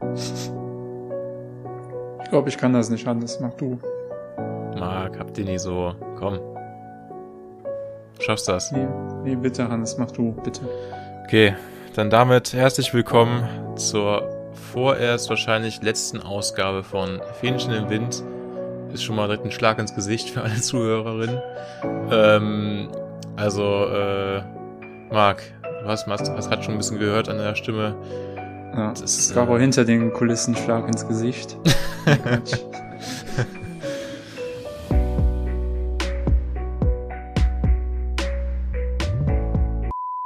Ich 2.28 2.30
glaube, 2.30 2.50
ich 2.50 2.58
kann 2.58 2.74
das 2.74 2.90
nicht 2.90 3.08
anders. 3.08 3.40
Mach 3.40 3.54
du. 3.54 3.80
Marc, 4.78 5.18
habt 5.18 5.38
ihr 5.38 5.46
nie 5.46 5.58
so. 5.58 5.94
Komm. 6.18 6.38
Schaffst 8.20 8.48
das. 8.48 8.70
Nee, 8.70 8.86
nee, 9.24 9.34
bitte, 9.34 9.66
Hannes, 9.66 9.96
mach 9.96 10.10
du, 10.10 10.32
bitte. 10.44 10.60
Okay, 11.24 11.54
dann 11.94 12.10
damit 12.10 12.52
herzlich 12.52 12.92
willkommen 12.92 13.48
zur 13.76 14.28
vorerst 14.72 15.30
wahrscheinlich 15.30 15.80
letzten 15.80 16.20
Ausgabe 16.20 16.82
von 16.82 17.22
Fähnchen 17.40 17.72
im 17.72 17.88
Wind. 17.88 18.22
Ist 18.92 19.04
schon 19.04 19.16
mal 19.16 19.26
direkt 19.26 19.46
ein 19.46 19.50
Schlag 19.50 19.78
ins 19.78 19.94
Gesicht 19.94 20.28
für 20.28 20.42
alle 20.42 20.60
Zuhörerinnen. 20.60 21.40
Ähm, 22.10 22.88
also, 23.36 23.86
äh, 23.86 24.42
Marc, 25.10 25.42
du 25.62 25.88
hast, 25.88 26.06
hast, 26.06 26.50
gerade 26.50 26.62
schon 26.62 26.74
ein 26.74 26.78
bisschen 26.78 26.98
gehört 26.98 27.30
an 27.30 27.38
der 27.38 27.54
Stimme. 27.54 27.96
Ja, 28.78 28.92
das 28.92 29.18
es 29.18 29.34
gab 29.34 29.48
äh, 29.48 29.52
auch 29.52 29.58
hinter 29.58 29.84
den 29.84 30.12
Kulissen 30.12 30.54
Schlag 30.54 30.86
ins 30.86 31.04
Gesicht. 31.08 31.56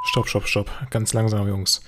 stopp, 0.05 0.29
stopp, 0.29 0.47
stopp. 0.47 0.71
Ganz 0.91 1.15
langsam, 1.15 1.49
Jungs. 1.49 1.81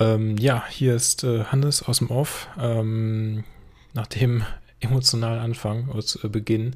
Ähm, 0.00 0.38
ja, 0.38 0.64
hier 0.70 0.94
ist 0.94 1.24
äh, 1.24 1.44
Hannes 1.44 1.82
aus 1.82 1.98
dem 1.98 2.10
Off. 2.10 2.48
Ähm, 2.58 3.44
nach 3.92 4.06
dem 4.06 4.46
emotionalen 4.80 5.40
Anfang, 5.40 5.90
aus 5.90 6.24
äh, 6.24 6.28
Beginn, 6.30 6.74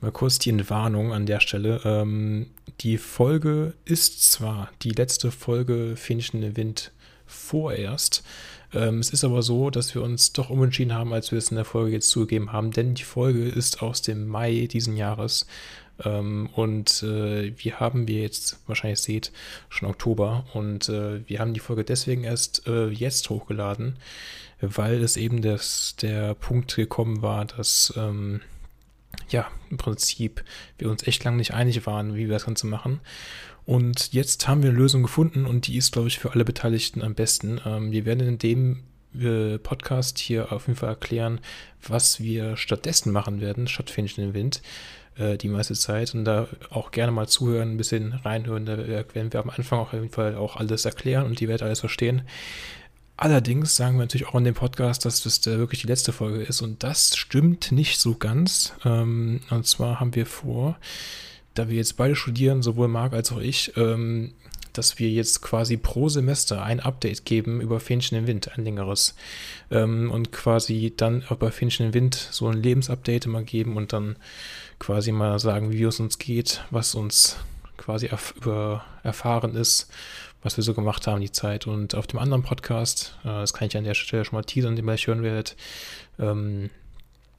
mal 0.00 0.10
kurz 0.10 0.38
die 0.38 0.48
Entwarnung 0.48 1.12
an 1.12 1.26
der 1.26 1.40
Stelle. 1.40 1.82
Ähm, 1.84 2.46
die 2.80 2.96
Folge 2.96 3.74
ist 3.84 4.32
zwar 4.32 4.70
die 4.80 4.92
letzte 4.92 5.30
Folge 5.30 5.96
Fähnchen 5.96 6.42
im 6.42 6.56
Wind 6.56 6.92
vorerst. 7.26 8.24
Ähm, 8.74 8.98
es 8.98 9.10
ist 9.10 9.24
aber 9.24 9.42
so, 9.42 9.70
dass 9.70 9.94
wir 9.94 10.02
uns 10.02 10.32
doch 10.32 10.50
umentschieden 10.50 10.94
haben, 10.94 11.12
als 11.12 11.30
wir 11.30 11.38
es 11.38 11.50
in 11.50 11.56
der 11.56 11.64
Folge 11.64 11.92
jetzt 11.92 12.10
zugegeben 12.10 12.52
haben, 12.52 12.72
denn 12.72 12.94
die 12.94 13.04
Folge 13.04 13.48
ist 13.48 13.82
aus 13.82 14.02
dem 14.02 14.26
Mai 14.26 14.68
diesen 14.70 14.96
Jahres. 14.96 15.46
Ähm, 16.04 16.48
und 16.54 17.02
äh, 17.02 17.52
wir 17.56 17.80
haben, 17.80 18.08
wie 18.08 18.16
ihr 18.16 18.22
jetzt 18.22 18.58
wahrscheinlich 18.66 19.00
seht, 19.00 19.32
schon 19.68 19.88
Oktober. 19.88 20.44
Und 20.52 20.88
äh, 20.88 21.26
wir 21.28 21.38
haben 21.38 21.54
die 21.54 21.60
Folge 21.60 21.84
deswegen 21.84 22.24
erst 22.24 22.66
äh, 22.66 22.88
jetzt 22.88 23.30
hochgeladen, 23.30 23.96
weil 24.60 25.02
es 25.02 25.16
eben 25.16 25.42
das, 25.42 25.94
der 26.00 26.34
Punkt 26.34 26.74
gekommen 26.74 27.22
war, 27.22 27.44
dass 27.44 27.92
ähm, 27.96 28.40
ja, 29.28 29.46
im 29.70 29.76
Prinzip 29.76 30.42
wir 30.78 30.90
uns 30.90 31.06
echt 31.06 31.22
lange 31.22 31.36
nicht 31.36 31.54
einig 31.54 31.86
waren, 31.86 32.14
wie 32.16 32.26
wir 32.26 32.34
das 32.34 32.46
Ganze 32.46 32.66
machen. 32.66 33.00
Und 33.66 34.12
jetzt 34.12 34.46
haben 34.46 34.62
wir 34.62 34.70
eine 34.70 34.78
Lösung 34.78 35.02
gefunden 35.02 35.46
und 35.46 35.66
die 35.66 35.76
ist, 35.76 35.92
glaube 35.92 36.08
ich, 36.08 36.18
für 36.18 36.32
alle 36.32 36.44
Beteiligten 36.44 37.02
am 37.02 37.14
besten. 37.14 37.60
Ähm, 37.64 37.92
wir 37.92 38.04
werden 38.04 38.26
in 38.26 38.38
dem 38.38 38.82
äh, 39.18 39.58
Podcast 39.58 40.18
hier 40.18 40.52
auf 40.52 40.66
jeden 40.66 40.78
Fall 40.78 40.90
erklären, 40.90 41.40
was 41.86 42.20
wir 42.20 42.56
stattdessen 42.56 43.12
machen 43.12 43.40
werden, 43.40 43.66
statt 43.66 43.90
Fähnchen 43.90 44.24
im 44.24 44.34
Wind, 44.34 44.60
äh, 45.16 45.38
die 45.38 45.48
meiste 45.48 45.74
Zeit. 45.74 46.14
Und 46.14 46.24
da 46.24 46.48
auch 46.70 46.90
gerne 46.90 47.12
mal 47.12 47.26
zuhören, 47.26 47.72
ein 47.72 47.76
bisschen 47.76 48.12
reinhören. 48.12 48.66
Da 48.66 48.76
werden 48.76 49.32
wir 49.32 49.40
am 49.40 49.50
Anfang 49.50 49.78
auch 49.78 49.88
auf 49.88 49.92
jeden 49.94 50.10
Fall 50.10 50.34
auch 50.34 50.56
alles 50.56 50.84
erklären 50.84 51.24
und 51.24 51.40
die 51.40 51.48
werdet 51.48 51.62
alles 51.62 51.80
verstehen. 51.80 52.22
Allerdings 53.16 53.76
sagen 53.76 53.96
wir 53.96 54.00
natürlich 54.00 54.26
auch 54.26 54.34
in 54.34 54.44
dem 54.44 54.54
Podcast, 54.54 55.04
dass 55.04 55.22
das 55.22 55.46
wirklich 55.46 55.82
die 55.82 55.86
letzte 55.86 56.12
Folge 56.12 56.42
ist 56.42 56.62
und 56.62 56.82
das 56.82 57.16
stimmt 57.16 57.70
nicht 57.70 58.00
so 58.00 58.16
ganz. 58.16 58.74
Ähm, 58.84 59.40
und 59.50 59.66
zwar 59.66 60.00
haben 60.00 60.14
wir 60.16 60.26
vor, 60.26 60.76
da 61.54 61.68
wir 61.68 61.76
jetzt 61.76 61.96
beide 61.96 62.16
studieren, 62.16 62.62
sowohl 62.62 62.88
Marc 62.88 63.12
als 63.12 63.32
auch 63.32 63.40
ich, 63.40 63.76
ähm, 63.76 64.34
dass 64.72 64.98
wir 64.98 65.08
jetzt 65.08 65.40
quasi 65.40 65.76
pro 65.76 66.08
Semester 66.08 66.62
ein 66.62 66.80
Update 66.80 67.24
geben 67.24 67.60
über 67.60 67.78
Fähnchen 67.78 68.18
im 68.18 68.26
Wind, 68.26 68.56
ein 68.56 68.64
längeres. 68.64 69.14
Ähm, 69.70 70.10
und 70.10 70.32
quasi 70.32 70.92
dann 70.96 71.22
auch 71.28 71.36
bei 71.36 71.50
Fähnchen 71.50 71.86
im 71.86 71.94
Wind 71.94 72.14
so 72.14 72.48
ein 72.48 72.62
Lebensupdate 72.62 73.26
immer 73.26 73.42
geben 73.42 73.76
und 73.76 73.92
dann 73.92 74.16
quasi 74.78 75.12
mal 75.12 75.38
sagen, 75.38 75.72
wie 75.72 75.84
es 75.84 76.00
uns 76.00 76.18
geht, 76.18 76.64
was 76.70 76.94
uns 76.94 77.36
quasi 77.76 78.06
erf 78.06 78.34
über 78.36 78.84
erfahren 79.02 79.54
ist 79.56 79.90
was 80.44 80.58
wir 80.58 80.62
so 80.62 80.74
gemacht 80.74 81.06
haben, 81.06 81.20
die 81.20 81.32
Zeit. 81.32 81.66
Und 81.66 81.96
auf 81.96 82.06
dem 82.06 82.20
anderen 82.20 82.42
Podcast, 82.44 83.18
äh, 83.24 83.28
das 83.28 83.54
kann 83.54 83.66
ich 83.66 83.76
an 83.76 83.84
der 83.84 83.94
Stelle 83.94 84.24
schon 84.24 84.36
mal 84.36 84.44
teasern, 84.44 84.76
den 84.76 84.84
ihr 84.84 84.88
gleich 84.88 85.06
hören 85.08 85.22
werdet, 85.22 85.56
ähm, 86.18 86.70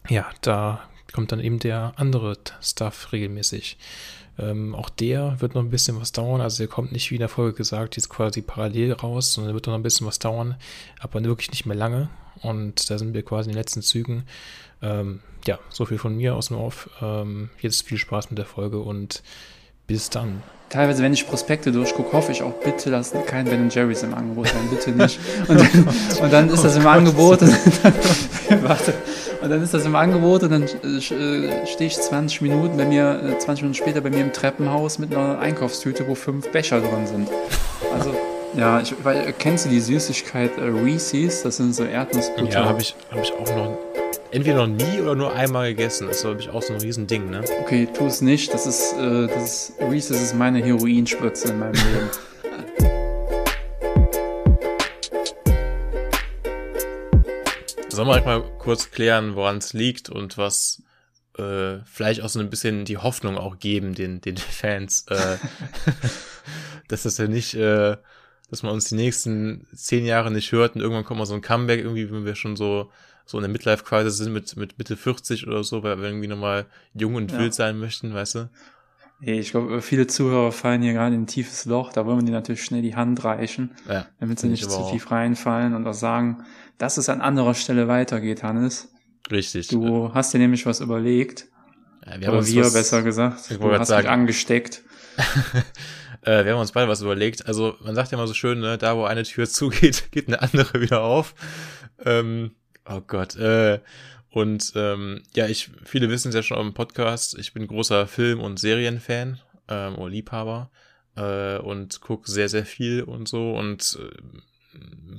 ja, 0.09 0.25
da 0.41 0.89
kommt 1.13 1.31
dann 1.31 1.39
eben 1.39 1.59
der 1.59 1.93
andere 1.95 2.37
Stuff 2.61 3.11
regelmäßig. 3.11 3.77
Ähm, 4.37 4.75
auch 4.75 4.89
der 4.89 5.39
wird 5.39 5.55
noch 5.55 5.61
ein 5.61 5.69
bisschen 5.69 5.99
was 5.99 6.11
dauern. 6.11 6.41
Also 6.41 6.57
der 6.59 6.67
kommt 6.67 6.91
nicht 6.91 7.09
wie 7.11 7.15
in 7.15 7.19
der 7.19 7.29
Folge 7.29 7.55
gesagt, 7.55 7.95
jetzt 7.95 8.09
quasi 8.09 8.41
parallel 8.41 8.93
raus, 8.93 9.33
sondern 9.33 9.53
wird 9.53 9.67
noch 9.67 9.73
ein 9.73 9.83
bisschen 9.83 10.07
was 10.07 10.19
dauern, 10.19 10.55
aber 10.99 11.23
wirklich 11.23 11.51
nicht 11.51 11.65
mehr 11.65 11.77
lange. 11.77 12.09
Und 12.41 12.89
da 12.89 12.97
sind 12.97 13.13
wir 13.13 13.23
quasi 13.23 13.49
in 13.49 13.53
den 13.53 13.59
letzten 13.59 13.81
Zügen. 13.81 14.23
Ähm, 14.81 15.21
ja, 15.47 15.59
so 15.69 15.85
viel 15.85 15.97
von 15.97 16.17
mir 16.17 16.35
aus 16.35 16.47
dem 16.47 16.57
Off. 16.57 16.89
Ähm, 17.01 17.49
jetzt 17.61 17.83
viel 17.83 17.97
Spaß 17.97 18.29
mit 18.29 18.37
der 18.37 18.45
Folge 18.45 18.79
und 18.79 19.23
bis 19.87 20.09
dann. 20.09 20.43
Teilweise, 20.69 21.03
wenn 21.03 21.13
ich 21.13 21.27
Prospekte 21.27 21.71
durchgucke, 21.71 22.11
hoffe 22.11 22.31
ich 22.31 22.41
auch, 22.41 22.53
bitte 22.53 22.89
lassen 22.89 23.19
kein 23.25 23.45
Ben 23.45 23.69
Jerry's 23.69 24.01
im 24.03 24.13
Angebot 24.15 24.47
sein, 24.47 24.67
bitte 24.69 24.91
nicht. 24.91 25.19
Und 25.47 25.59
dann, 25.59 25.87
und 26.23 26.33
dann 26.33 26.49
ist 26.49 26.63
das 26.63 26.75
im 26.75 26.87
Angebot. 26.87 27.43
Und 27.43 27.55
dann, 27.83 27.93
warte. 28.63 28.93
Und 29.45 29.51
dann 29.51 29.61
ist 29.61 29.75
das 29.75 29.85
im 29.85 29.95
Angebot 29.95 30.41
und 30.41 30.51
dann 30.51 30.63
äh, 30.63 30.99
stehe 30.99 31.87
ich 31.87 31.95
20 31.95 32.41
Minuten 32.41 32.77
bei 32.77 32.85
mir, 32.85 33.35
20 33.37 33.47
äh, 33.47 33.51
Minuten 33.61 33.75
später 33.75 34.01
bei 34.01 34.09
mir 34.09 34.21
im 34.21 34.33
Treppenhaus 34.33 34.97
mit 34.97 35.13
einer 35.13 35.37
Einkaufstüte, 35.37 36.07
wo 36.07 36.15
fünf 36.15 36.51
Becher 36.51 36.81
drin 36.81 37.05
sind. 37.05 37.29
Also, 37.93 38.11
ja, 38.57 38.79
ich, 38.79 38.95
weil, 39.03 39.31
kennst 39.37 39.65
du 39.65 39.69
die 39.69 39.79
Süßigkeit 39.79 40.57
äh, 40.57 40.63
Reese's? 40.63 41.43
Das 41.43 41.57
sind 41.57 41.75
so 41.75 41.83
Erdnussbutter. 41.83 42.49
Ja, 42.49 42.65
habe 42.65 42.81
ich, 42.81 42.95
hab 43.11 43.21
ich 43.21 43.31
auch 43.33 43.55
noch 43.55 43.77
entweder 44.31 44.65
noch 44.65 44.75
nie 44.75 44.99
oder 44.99 45.13
nur 45.13 45.31
einmal 45.31 45.69
gegessen. 45.69 46.07
Das 46.07 46.17
ist, 46.17 46.23
glaube 46.23 46.41
ich, 46.41 46.49
auch 46.49 46.63
so 46.63 46.73
ein 46.73 46.81
Riesending, 46.81 47.29
ne? 47.29 47.43
Okay, 47.61 47.87
tu 47.93 48.07
es 48.07 48.21
nicht. 48.21 48.51
Das 48.51 48.65
ist, 48.65 48.93
äh, 48.93 49.27
das 49.27 49.43
ist, 49.43 49.73
Reese's 49.79 50.23
ist 50.23 50.35
meine 50.35 50.57
Heroinspritze 50.63 51.49
in 51.49 51.59
meinem 51.59 51.73
Leben. 51.93 52.09
Sollen 57.95 58.09
wir 58.09 58.21
mal 58.25 58.43
kurz 58.59 58.91
klären, 58.91 59.35
woran 59.35 59.57
es 59.57 59.71
liegt 59.71 60.09
und 60.09 60.37
was 60.37 60.83
äh, 61.37 61.77
vielleicht 61.85 62.21
auch 62.21 62.27
so 62.27 62.41
ein 62.41 62.49
bisschen 62.49 62.83
die 62.83 62.97
Hoffnung 62.97 63.37
auch 63.37 63.57
geben 63.57 63.95
den, 63.95 64.19
den 64.19 64.35
Fans, 64.37 65.05
äh, 65.09 65.37
dass 66.89 67.03
das 67.03 67.17
ja 67.17 67.27
nicht, 67.27 67.53
äh, 67.53 67.95
dass 68.49 68.63
man 68.63 68.73
uns 68.73 68.89
die 68.89 68.95
nächsten 68.95 69.65
zehn 69.73 70.05
Jahre 70.05 70.29
nicht 70.29 70.51
hört 70.51 70.75
und 70.75 70.81
irgendwann 70.81 71.05
kommt 71.05 71.19
mal 71.19 71.25
so 71.25 71.35
ein 71.35 71.41
Comeback 71.41 71.79
irgendwie, 71.79 72.11
wenn 72.11 72.25
wir 72.25 72.35
schon 72.35 72.57
so 72.57 72.91
so 73.25 73.37
in 73.37 73.41
der 73.41 73.51
Midlife-Crisis 73.51 74.17
sind 74.17 74.33
mit, 74.33 74.55
mit 74.55 74.77
Mitte 74.77 74.97
40 74.97 75.47
oder 75.47 75.63
so, 75.63 75.81
weil 75.81 75.97
wir 75.97 76.09
irgendwie 76.09 76.27
nochmal 76.27 76.67
jung 76.93 77.15
und 77.15 77.31
ja. 77.31 77.39
wild 77.39 77.55
sein 77.55 77.79
möchten, 77.79 78.13
weißt 78.13 78.35
du? 78.35 78.49
Ich 79.21 79.51
glaube, 79.51 79.81
viele 79.81 80.05
Zuhörer 80.05 80.51
fallen 80.51 80.81
hier 80.81 80.93
gerade 80.93 81.15
in 81.15 81.23
ein 81.23 81.27
tiefes 81.27 81.65
Loch. 81.65 81.93
Da 81.93 82.05
wollen 82.05 82.19
wir 82.19 82.25
dir 82.25 82.33
natürlich 82.33 82.63
schnell 82.63 82.81
die 82.81 82.95
Hand 82.95 83.23
reichen, 83.23 83.71
ja, 83.89 84.05
damit 84.19 84.39
sie 84.39 84.47
nicht 84.47 84.69
zu 84.69 84.91
tief 84.91 85.09
reinfallen 85.09 85.73
und 85.73 85.87
auch 85.87 85.93
sagen, 85.93 86.43
dass 86.77 86.97
es 86.97 87.09
an 87.09 87.21
anderer 87.21 87.53
Stelle 87.53 87.87
weitergeht, 87.87 88.43
Hannes. 88.43 88.91
Richtig. 89.31 89.69
Du 89.69 90.13
hast 90.13 90.33
dir 90.33 90.39
nämlich 90.39 90.65
was 90.65 90.81
überlegt. 90.81 91.47
Ja, 92.05 92.19
wir 92.19 92.27
haben 92.27 92.37
Oder 92.37 92.47
wir, 92.47 92.65
was, 92.65 92.73
besser 92.73 93.01
gesagt. 93.01 93.49
Ich 93.49 93.57
du 93.57 93.71
hast 93.71 93.87
sagen. 93.87 94.03
mich 94.03 94.11
angesteckt. 94.11 94.83
äh, 96.21 96.45
wir 96.45 96.53
haben 96.53 96.59
uns 96.59 96.71
beide 96.71 96.87
was 96.87 97.01
überlegt. 97.01 97.47
Also, 97.47 97.75
man 97.83 97.95
sagt 97.95 98.11
ja 98.11 98.17
immer 98.17 98.27
so 98.27 98.33
schön, 98.33 98.59
ne, 98.59 98.77
da 98.77 98.95
wo 98.95 99.05
eine 99.05 99.23
Tür 99.23 99.47
zugeht, 99.49 100.11
geht 100.11 100.27
eine 100.27 100.41
andere 100.41 100.81
wieder 100.81 101.01
auf. 101.01 101.33
Ähm, 102.03 102.51
Oh 102.87 103.01
Gott. 103.01 103.35
Äh, 103.35 103.79
und 104.29 104.73
ähm, 104.75 105.23
ja, 105.35 105.47
ich, 105.47 105.71
viele 105.83 106.09
wissen 106.09 106.29
es 106.29 106.35
ja 106.35 106.43
schon 106.43 106.59
dem 106.59 106.73
Podcast, 106.73 107.37
ich 107.37 107.53
bin 107.53 107.67
großer 107.67 108.05
Film- 108.07 108.41
und 108.41 108.59
Serienfan 108.59 109.39
ähm, 109.67 109.95
oder 109.95 110.09
Liebhaber 110.09 110.69
äh, 111.15 111.57
und 111.57 112.01
gucke 112.01 112.29
sehr, 112.29 112.49
sehr 112.49 112.65
viel 112.65 113.01
und 113.03 113.27
so 113.27 113.55
und 113.55 113.97
äh, 113.99 114.37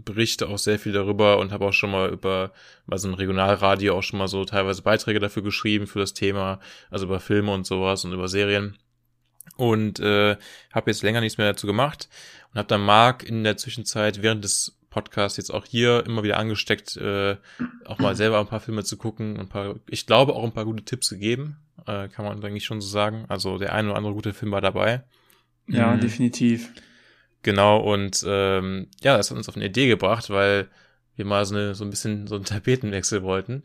berichte 0.05 0.49
auch 0.49 0.58
sehr 0.58 0.79
viel 0.79 0.93
darüber 0.93 1.38
und 1.38 1.53
habe 1.53 1.67
auch 1.67 1.73
schon 1.73 1.91
mal 1.91 2.11
über 2.11 2.53
bei 2.87 2.97
so 2.97 3.08
einem 3.08 3.14
Regionalradio 3.14 3.97
auch 3.97 4.03
schon 4.03 4.19
mal 4.19 4.29
so 4.29 4.44
teilweise 4.44 4.82
Beiträge 4.82 5.20
dafür 5.20 5.43
geschrieben 5.43 5.87
für 5.87 5.99
das 5.99 6.14
Thema, 6.14 6.61
also 6.91 7.06
über 7.06 7.20
Filme 7.20 7.53
und 7.53 7.67
sowas 7.67 8.05
und 8.05 8.12
über 8.12 8.29
Serien. 8.29 8.76
Und 9.56 10.00
äh, 10.00 10.37
habe 10.73 10.91
jetzt 10.91 11.03
länger 11.03 11.20
nichts 11.20 11.38
mehr 11.38 11.53
dazu 11.53 11.67
gemacht 11.67 12.08
und 12.53 12.58
habe 12.58 12.69
dann 12.69 12.82
Marc 12.82 13.23
in 13.23 13.44
der 13.44 13.56
Zwischenzeit 13.56 14.23
während 14.23 14.44
des 14.44 14.76
Podcast 14.91 15.37
jetzt 15.37 15.53
auch 15.53 15.67
hier 15.67 16.05
immer 16.06 16.23
wieder 16.23 16.38
angesteckt, 16.38 16.97
äh, 16.97 17.37
auch 17.85 17.99
mal 17.99 18.17
selber 18.17 18.41
ein 18.41 18.47
paar 18.47 18.61
Filme 18.61 18.82
zu 18.82 18.97
gucken, 18.97 19.38
ein 19.38 19.49
paar, 19.49 19.76
ich 19.91 20.06
glaube 20.06 20.35
auch 20.35 20.43
ein 20.43 20.52
paar 20.52 20.64
gute 20.64 20.85
Tipps 20.85 21.11
gegeben, 21.11 21.59
äh, 21.87 22.09
kann 22.09 22.25
man 22.25 22.43
eigentlich 22.43 22.64
schon 22.64 22.81
so 22.81 22.88
sagen. 22.88 23.26
Also 23.29 23.59
der 23.59 23.75
eine 23.75 23.88
oder 23.88 23.99
andere 23.99 24.14
gute 24.14 24.32
Film 24.32 24.52
war 24.52 24.62
dabei. 24.62 25.05
Ja, 25.69 25.94
mhm. 25.94 26.00
definitiv. 26.00 26.70
Genau, 27.47 27.79
und 27.79 28.25
ähm, 28.27 28.89
ja, 29.03 29.17
das 29.17 29.31
hat 29.31 29.37
uns 29.37 29.49
auf 29.49 29.55
eine 29.55 29.67
Idee 29.67 29.87
gebracht, 29.87 30.31
weil 30.31 30.67
wir 31.15 31.25
mal 31.25 31.47
so, 31.47 31.55
eine, 31.55 31.77
so 31.77 31.85
ein 31.85 31.91
bisschen 31.91 32.27
so 32.27 32.35
einen 32.35 32.45
Tapetenwechsel 32.45 33.23
wollten. 33.23 33.63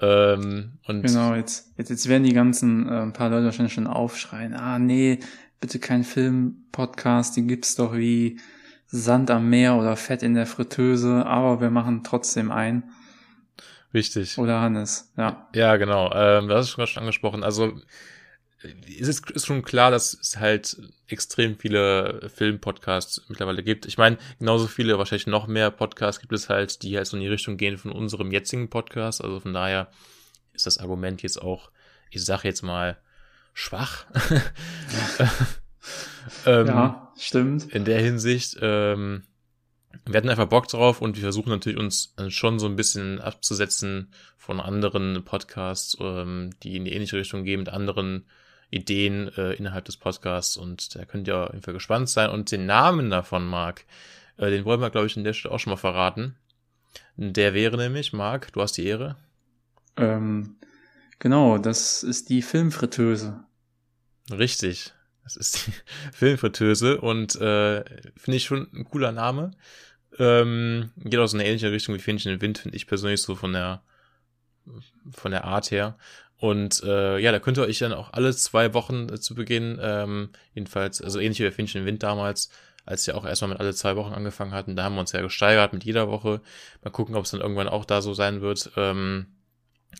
Ähm, 0.00 0.78
und 0.86 1.02
genau, 1.02 1.34
jetzt, 1.34 1.70
jetzt, 1.76 1.90
jetzt 1.90 2.08
werden 2.08 2.24
die 2.24 2.32
ganzen 2.32 2.88
äh, 2.88 3.02
ein 3.02 3.12
paar 3.12 3.28
Leute 3.28 3.44
wahrscheinlich 3.44 3.74
schon 3.74 3.86
aufschreien, 3.86 4.54
ah 4.54 4.78
nee, 4.78 5.18
bitte 5.60 5.78
kein 5.78 6.04
Film-Podcast, 6.04 7.36
den 7.36 7.48
gibt's 7.48 7.76
doch 7.76 7.94
wie 7.94 8.40
Sand 8.86 9.30
am 9.30 9.50
Meer 9.50 9.74
oder 9.76 9.96
Fett 9.96 10.22
in 10.22 10.32
der 10.32 10.46
Fritteuse, 10.46 11.26
aber 11.26 11.60
wir 11.60 11.68
machen 11.68 12.04
trotzdem 12.04 12.50
ein. 12.50 12.84
Richtig. 13.92 14.38
Oder 14.38 14.62
Hannes, 14.62 15.12
ja. 15.18 15.48
Ja, 15.54 15.76
genau. 15.76 16.10
Ähm, 16.14 16.48
das 16.48 16.70
ist 16.70 16.88
schon 16.88 17.00
angesprochen. 17.02 17.44
Also 17.44 17.74
es 18.62 19.08
ist, 19.08 19.30
ist 19.30 19.46
schon 19.46 19.62
klar, 19.62 19.90
dass 19.90 20.14
es 20.14 20.38
halt 20.38 20.76
extrem 21.06 21.56
viele 21.56 22.28
Filmpodcasts 22.34 23.22
mittlerweile 23.28 23.62
gibt. 23.62 23.86
Ich 23.86 23.98
meine, 23.98 24.18
genauso 24.38 24.66
viele, 24.66 24.98
wahrscheinlich 24.98 25.28
noch 25.28 25.46
mehr 25.46 25.70
Podcasts 25.70 26.20
gibt 26.20 26.32
es 26.32 26.48
halt, 26.48 26.82
die 26.82 26.96
halt 26.96 27.06
so 27.06 27.16
in 27.16 27.22
die 27.22 27.28
Richtung 27.28 27.56
gehen 27.56 27.78
von 27.78 27.92
unserem 27.92 28.32
jetzigen 28.32 28.68
Podcast. 28.68 29.22
Also 29.22 29.40
von 29.40 29.54
daher 29.54 29.88
ist 30.52 30.66
das 30.66 30.78
Argument 30.78 31.22
jetzt 31.22 31.40
auch, 31.40 31.70
ich 32.10 32.24
sag 32.24 32.44
jetzt 32.44 32.62
mal, 32.62 32.98
schwach. 33.54 34.06
ähm, 36.46 36.66
ja, 36.66 37.12
stimmt. 37.16 37.72
In 37.72 37.84
der 37.84 38.00
Hinsicht, 38.00 38.56
ähm, 38.60 39.22
wir 40.04 40.16
hatten 40.16 40.28
einfach 40.28 40.48
Bock 40.48 40.66
drauf 40.66 41.00
und 41.00 41.16
wir 41.16 41.22
versuchen 41.22 41.50
natürlich 41.50 41.78
uns 41.78 42.14
schon 42.28 42.58
so 42.58 42.66
ein 42.66 42.76
bisschen 42.76 43.20
abzusetzen 43.20 44.12
von 44.36 44.60
anderen 44.60 45.24
Podcasts, 45.24 45.96
ähm, 46.00 46.50
die 46.62 46.76
in 46.76 46.84
die 46.84 46.92
ähnliche 46.92 47.16
Richtung 47.16 47.44
gehen, 47.44 47.60
mit 47.60 47.68
anderen 47.68 48.26
Ideen 48.70 49.28
äh, 49.36 49.52
innerhalb 49.54 49.84
des 49.86 49.96
Podcasts 49.96 50.56
und 50.56 50.94
da 50.94 51.04
könnt 51.04 51.26
ihr 51.28 51.36
auf 51.36 51.52
jeden 51.52 51.62
Fall 51.62 51.74
gespannt 51.74 52.08
sein. 52.08 52.30
Und 52.30 52.52
den 52.52 52.66
Namen 52.66 53.10
davon, 53.10 53.46
Marc, 53.46 53.84
äh, 54.36 54.50
den 54.50 54.64
wollen 54.64 54.80
wir, 54.80 54.90
glaube 54.90 55.06
ich, 55.06 55.16
in 55.16 55.24
der 55.24 55.32
Stelle 55.32 55.54
auch 55.54 55.58
schon 55.58 55.70
mal 55.70 55.76
verraten. 55.76 56.36
Der 57.16 57.54
wäre 57.54 57.76
nämlich, 57.76 58.12
Marc, 58.12 58.52
du 58.52 58.60
hast 58.60 58.72
die 58.72 58.86
Ehre. 58.86 59.16
Ähm, 59.96 60.56
genau, 61.18 61.58
das 61.58 62.02
ist 62.02 62.28
die 62.28 62.42
Filmfritteuse. 62.42 63.42
Richtig. 64.30 64.92
Das 65.24 65.36
ist 65.36 65.66
die 65.66 65.72
Filmfritteuse 66.12 67.00
und 67.00 67.36
äh, 67.36 67.84
finde 68.16 68.36
ich 68.36 68.44
schon 68.44 68.68
ein 68.72 68.84
cooler 68.84 69.12
Name. 69.12 69.52
Ähm, 70.18 70.90
geht 70.96 71.20
aus 71.20 71.34
einer 71.34 71.44
ähnlichen 71.44 71.70
Richtung 71.70 71.94
wie 71.94 72.00
Fähnchen 72.00 72.32
im 72.32 72.40
Wind, 72.40 72.58
finde 72.58 72.76
ich 72.76 72.86
persönlich 72.86 73.22
so 73.22 73.34
von 73.34 73.52
der 73.52 73.82
von 75.10 75.30
der 75.30 75.44
Art 75.44 75.70
her. 75.70 75.96
Und 76.38 76.82
äh, 76.84 77.18
ja, 77.18 77.32
da 77.32 77.40
könnt 77.40 77.58
ihr 77.58 77.64
euch 77.64 77.78
dann 77.78 77.92
auch 77.92 78.12
alle 78.12 78.34
zwei 78.34 78.72
Wochen 78.72 79.08
äh, 79.12 79.18
zu 79.18 79.34
Beginn, 79.34 79.78
ähm, 79.82 80.30
jedenfalls, 80.54 81.02
also 81.02 81.18
ähnlich 81.18 81.40
wie 81.40 81.50
Finchen 81.50 81.80
im 81.80 81.86
Wind 81.86 82.02
damals, 82.02 82.50
als 82.86 83.06
wir 83.06 83.16
auch 83.16 83.26
erstmal 83.26 83.50
mit 83.50 83.60
alle 83.60 83.74
zwei 83.74 83.96
Wochen 83.96 84.14
angefangen 84.14 84.52
hatten, 84.52 84.76
da 84.76 84.84
haben 84.84 84.94
wir 84.94 85.00
uns 85.00 85.12
ja 85.12 85.20
gesteigert 85.20 85.72
mit 85.72 85.84
jeder 85.84 86.08
Woche. 86.08 86.40
Mal 86.82 86.90
gucken, 86.90 87.16
ob 87.16 87.24
es 87.24 87.32
dann 87.32 87.40
irgendwann 87.40 87.68
auch 87.68 87.84
da 87.84 88.00
so 88.00 88.14
sein 88.14 88.40
wird. 88.40 88.70
Ähm, 88.76 89.26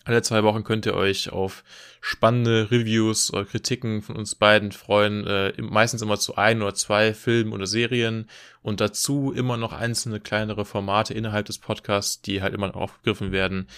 alle 0.04 0.22
zwei 0.22 0.42
Wochen 0.42 0.64
könnt 0.64 0.86
ihr 0.86 0.94
euch 0.94 1.30
auf 1.32 1.64
spannende 2.00 2.70
Reviews 2.70 3.32
oder 3.32 3.44
Kritiken 3.44 4.00
von 4.00 4.16
uns 4.16 4.34
beiden 4.34 4.72
freuen. 4.72 5.26
Äh, 5.26 5.52
meistens 5.60 6.02
immer 6.02 6.18
zu 6.18 6.36
ein 6.36 6.62
oder 6.62 6.74
zwei 6.74 7.14
Filmen 7.14 7.52
oder 7.52 7.66
Serien 7.66 8.28
und 8.62 8.80
dazu 8.80 9.32
immer 9.32 9.56
noch 9.56 9.72
einzelne 9.72 10.20
kleinere 10.20 10.64
Formate 10.64 11.14
innerhalb 11.14 11.46
des 11.46 11.58
Podcasts, 11.58 12.22
die 12.22 12.42
halt 12.42 12.54
immer 12.54 12.68
noch 12.68 12.76
aufgegriffen 12.76 13.32
werden. 13.32 13.68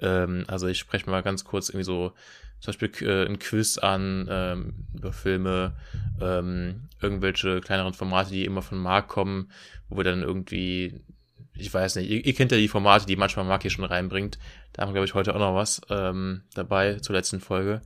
Ähm, 0.00 0.44
also 0.48 0.66
ich 0.66 0.78
spreche 0.78 1.08
mal 1.08 1.22
ganz 1.22 1.44
kurz 1.44 1.68
irgendwie 1.68 1.84
so 1.84 2.12
zum 2.60 2.74
Beispiel 2.74 3.08
äh, 3.08 3.26
ein 3.26 3.38
Quiz 3.38 3.78
an 3.78 4.28
ähm, 4.30 4.74
über 4.94 5.12
Filme, 5.12 5.72
ähm, 6.20 6.88
irgendwelche 7.00 7.60
kleineren 7.60 7.94
Formate, 7.94 8.30
die 8.30 8.44
immer 8.44 8.62
von 8.62 8.78
Marc 8.78 9.08
kommen, 9.08 9.50
wo 9.88 9.96
wir 9.96 10.04
dann 10.04 10.22
irgendwie, 10.22 11.00
ich 11.54 11.72
weiß 11.72 11.96
nicht, 11.96 12.10
ihr, 12.10 12.24
ihr 12.24 12.34
kennt 12.34 12.52
ja 12.52 12.58
die 12.58 12.68
Formate, 12.68 13.06
die 13.06 13.16
manchmal 13.16 13.46
Marc 13.46 13.62
hier 13.62 13.70
schon 13.70 13.84
reinbringt. 13.84 14.38
Da 14.72 14.82
haben 14.82 14.90
wir, 14.90 14.94
glaube 14.94 15.06
ich, 15.06 15.14
heute 15.14 15.34
auch 15.34 15.38
noch 15.38 15.54
was 15.54 15.80
ähm, 15.88 16.42
dabei 16.54 16.96
zur 16.96 17.16
letzten 17.16 17.40
Folge. 17.40 17.80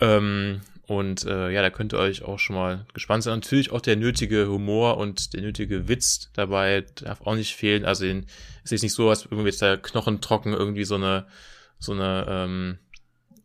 Ähm, 0.00 0.62
und 0.86 1.24
äh, 1.24 1.50
ja, 1.50 1.62
da 1.62 1.70
könnt 1.70 1.92
ihr 1.92 1.98
euch 1.98 2.22
auch 2.22 2.38
schon 2.38 2.56
mal 2.56 2.86
gespannt 2.92 3.22
sein. 3.22 3.34
Natürlich 3.34 3.70
auch 3.70 3.80
der 3.80 3.96
nötige 3.96 4.48
Humor 4.48 4.96
und 4.96 5.32
der 5.32 5.42
nötige 5.42 5.88
Witz 5.88 6.30
dabei 6.34 6.84
darf 6.96 7.20
auch 7.22 7.36
nicht 7.36 7.54
fehlen. 7.54 7.84
Also 7.84 8.04
den, 8.04 8.26
es 8.64 8.72
ist 8.72 8.82
nicht 8.82 8.94
so, 8.94 9.08
als 9.08 9.24
irgendwie 9.24 9.46
jetzt 9.46 9.62
da 9.62 9.76
knochentrocken 9.76 10.52
irgendwie 10.52 10.84
so 10.84 10.96
eine, 10.96 11.26
so 11.78 11.92
eine, 11.92 12.26
ähm, 12.28 12.78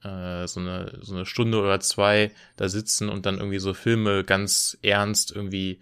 äh, 0.04 0.48
so 0.48 0.60
eine, 0.60 0.98
so 1.01 1.13
eine 1.13 1.25
Stunde 1.28 1.60
oder 1.60 1.80
zwei 1.80 2.31
da 2.56 2.69
sitzen 2.69 3.07
und 3.07 3.28
dann 3.28 3.38
irgendwie 3.38 3.60
so 3.60 3.75
Filme 3.75 4.24
ganz 4.24 4.78
ernst 4.81 5.31
irgendwie 5.36 5.80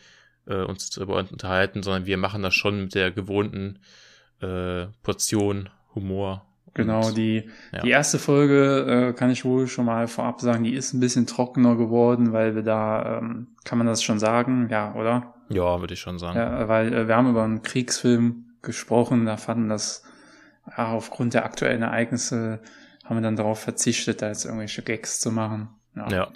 äh, 0.48 0.62
uns 0.62 0.90
darüber 0.90 1.16
unterhalten, 1.16 1.84
sondern 1.84 2.06
wir 2.06 2.18
machen 2.18 2.42
das 2.42 2.54
schon 2.54 2.82
mit 2.82 2.96
der 2.96 3.12
gewohnten 3.12 3.80
äh, 4.42 4.88
Portion 5.04 5.70
Humor 5.94 6.46
Genau, 6.76 7.10
die, 7.10 7.50
ja. 7.72 7.82
die 7.84 7.90
erste 7.90 8.20
Folge 8.20 9.10
äh, 9.10 9.14
kann 9.14 9.30
ich 9.30 9.46
wohl 9.46 9.66
schon 9.68 9.86
mal 9.86 10.10
vorab 10.10 10.42
sagen, 10.42 10.66
die 10.66 10.74
ist 10.74 10.94
ein 10.94 11.00
bisschen 11.00 11.26
trockener 11.26 11.78
geworden, 11.78 12.34
weil 12.34 12.54
wir 12.54 12.64
da, 12.64 13.20
ähm, 13.20 13.48
kann 13.64 13.78
man 13.78 13.88
das 13.88 14.04
schon 14.04 14.20
sagen, 14.20 14.68
ja, 14.70 14.94
oder? 14.94 15.36
Ja, 15.48 15.80
würde 15.80 15.94
ich 15.94 16.02
schon 16.02 16.20
sagen. 16.20 16.38
Ja, 16.38 16.68
weil 16.68 16.94
äh, 16.94 17.08
wir 17.08 17.16
haben 17.16 17.30
über 17.30 17.44
einen 17.44 17.64
Kriegsfilm 17.64 18.58
gesprochen, 18.62 19.26
da 19.26 19.38
fanden 19.38 19.70
das, 19.70 20.04
ja, 20.78 20.92
aufgrund 20.92 21.34
der 21.34 21.46
aktuellen 21.46 21.82
Ereignisse 21.82 22.60
haben 23.06 23.16
wir 23.16 23.22
dann 23.22 23.38
darauf 23.38 23.60
verzichtet, 23.62 24.22
da 24.22 24.28
jetzt 24.28 24.44
irgendwelche 24.44 24.82
Gags 24.82 25.22
zu 25.22 25.32
machen. 25.32 25.70
Ja. 25.96 26.10
ja. 26.10 26.28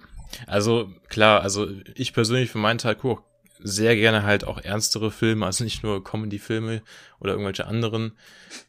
Also 0.47 0.89
klar, 1.09 1.42
also 1.42 1.68
ich 1.95 2.13
persönlich 2.13 2.50
für 2.50 2.59
meinen 2.59 2.77
Teil 2.77 2.95
gucke 2.95 3.24
sehr 3.59 3.95
gerne 3.95 4.23
halt 4.23 4.45
auch 4.45 4.59
ernstere 4.61 5.11
Filme, 5.11 5.45
also 5.45 5.63
nicht 5.63 5.83
nur 5.83 6.03
Comedy-Filme 6.03 6.81
oder 7.19 7.33
irgendwelche 7.33 7.67
anderen. 7.67 8.13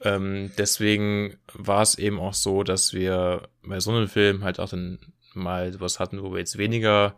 Ähm, 0.03 0.51
deswegen 0.59 1.37
war 1.55 1.83
es 1.83 1.97
eben 1.97 2.19
auch 2.19 2.35
so, 2.35 2.63
dass 2.65 2.93
wir 2.93 3.49
bei 3.63 3.81
so 3.81 3.91
einem 3.93 4.09
Film 4.09 4.43
halt 4.43 4.59
auch 4.59 4.69
dann 4.69 4.99
mal 5.33 5.79
was 5.81 6.01
hatten, 6.01 6.23
wo 6.23 6.33
wir 6.33 6.41
jetzt 6.41 6.59
weniger 6.59 7.17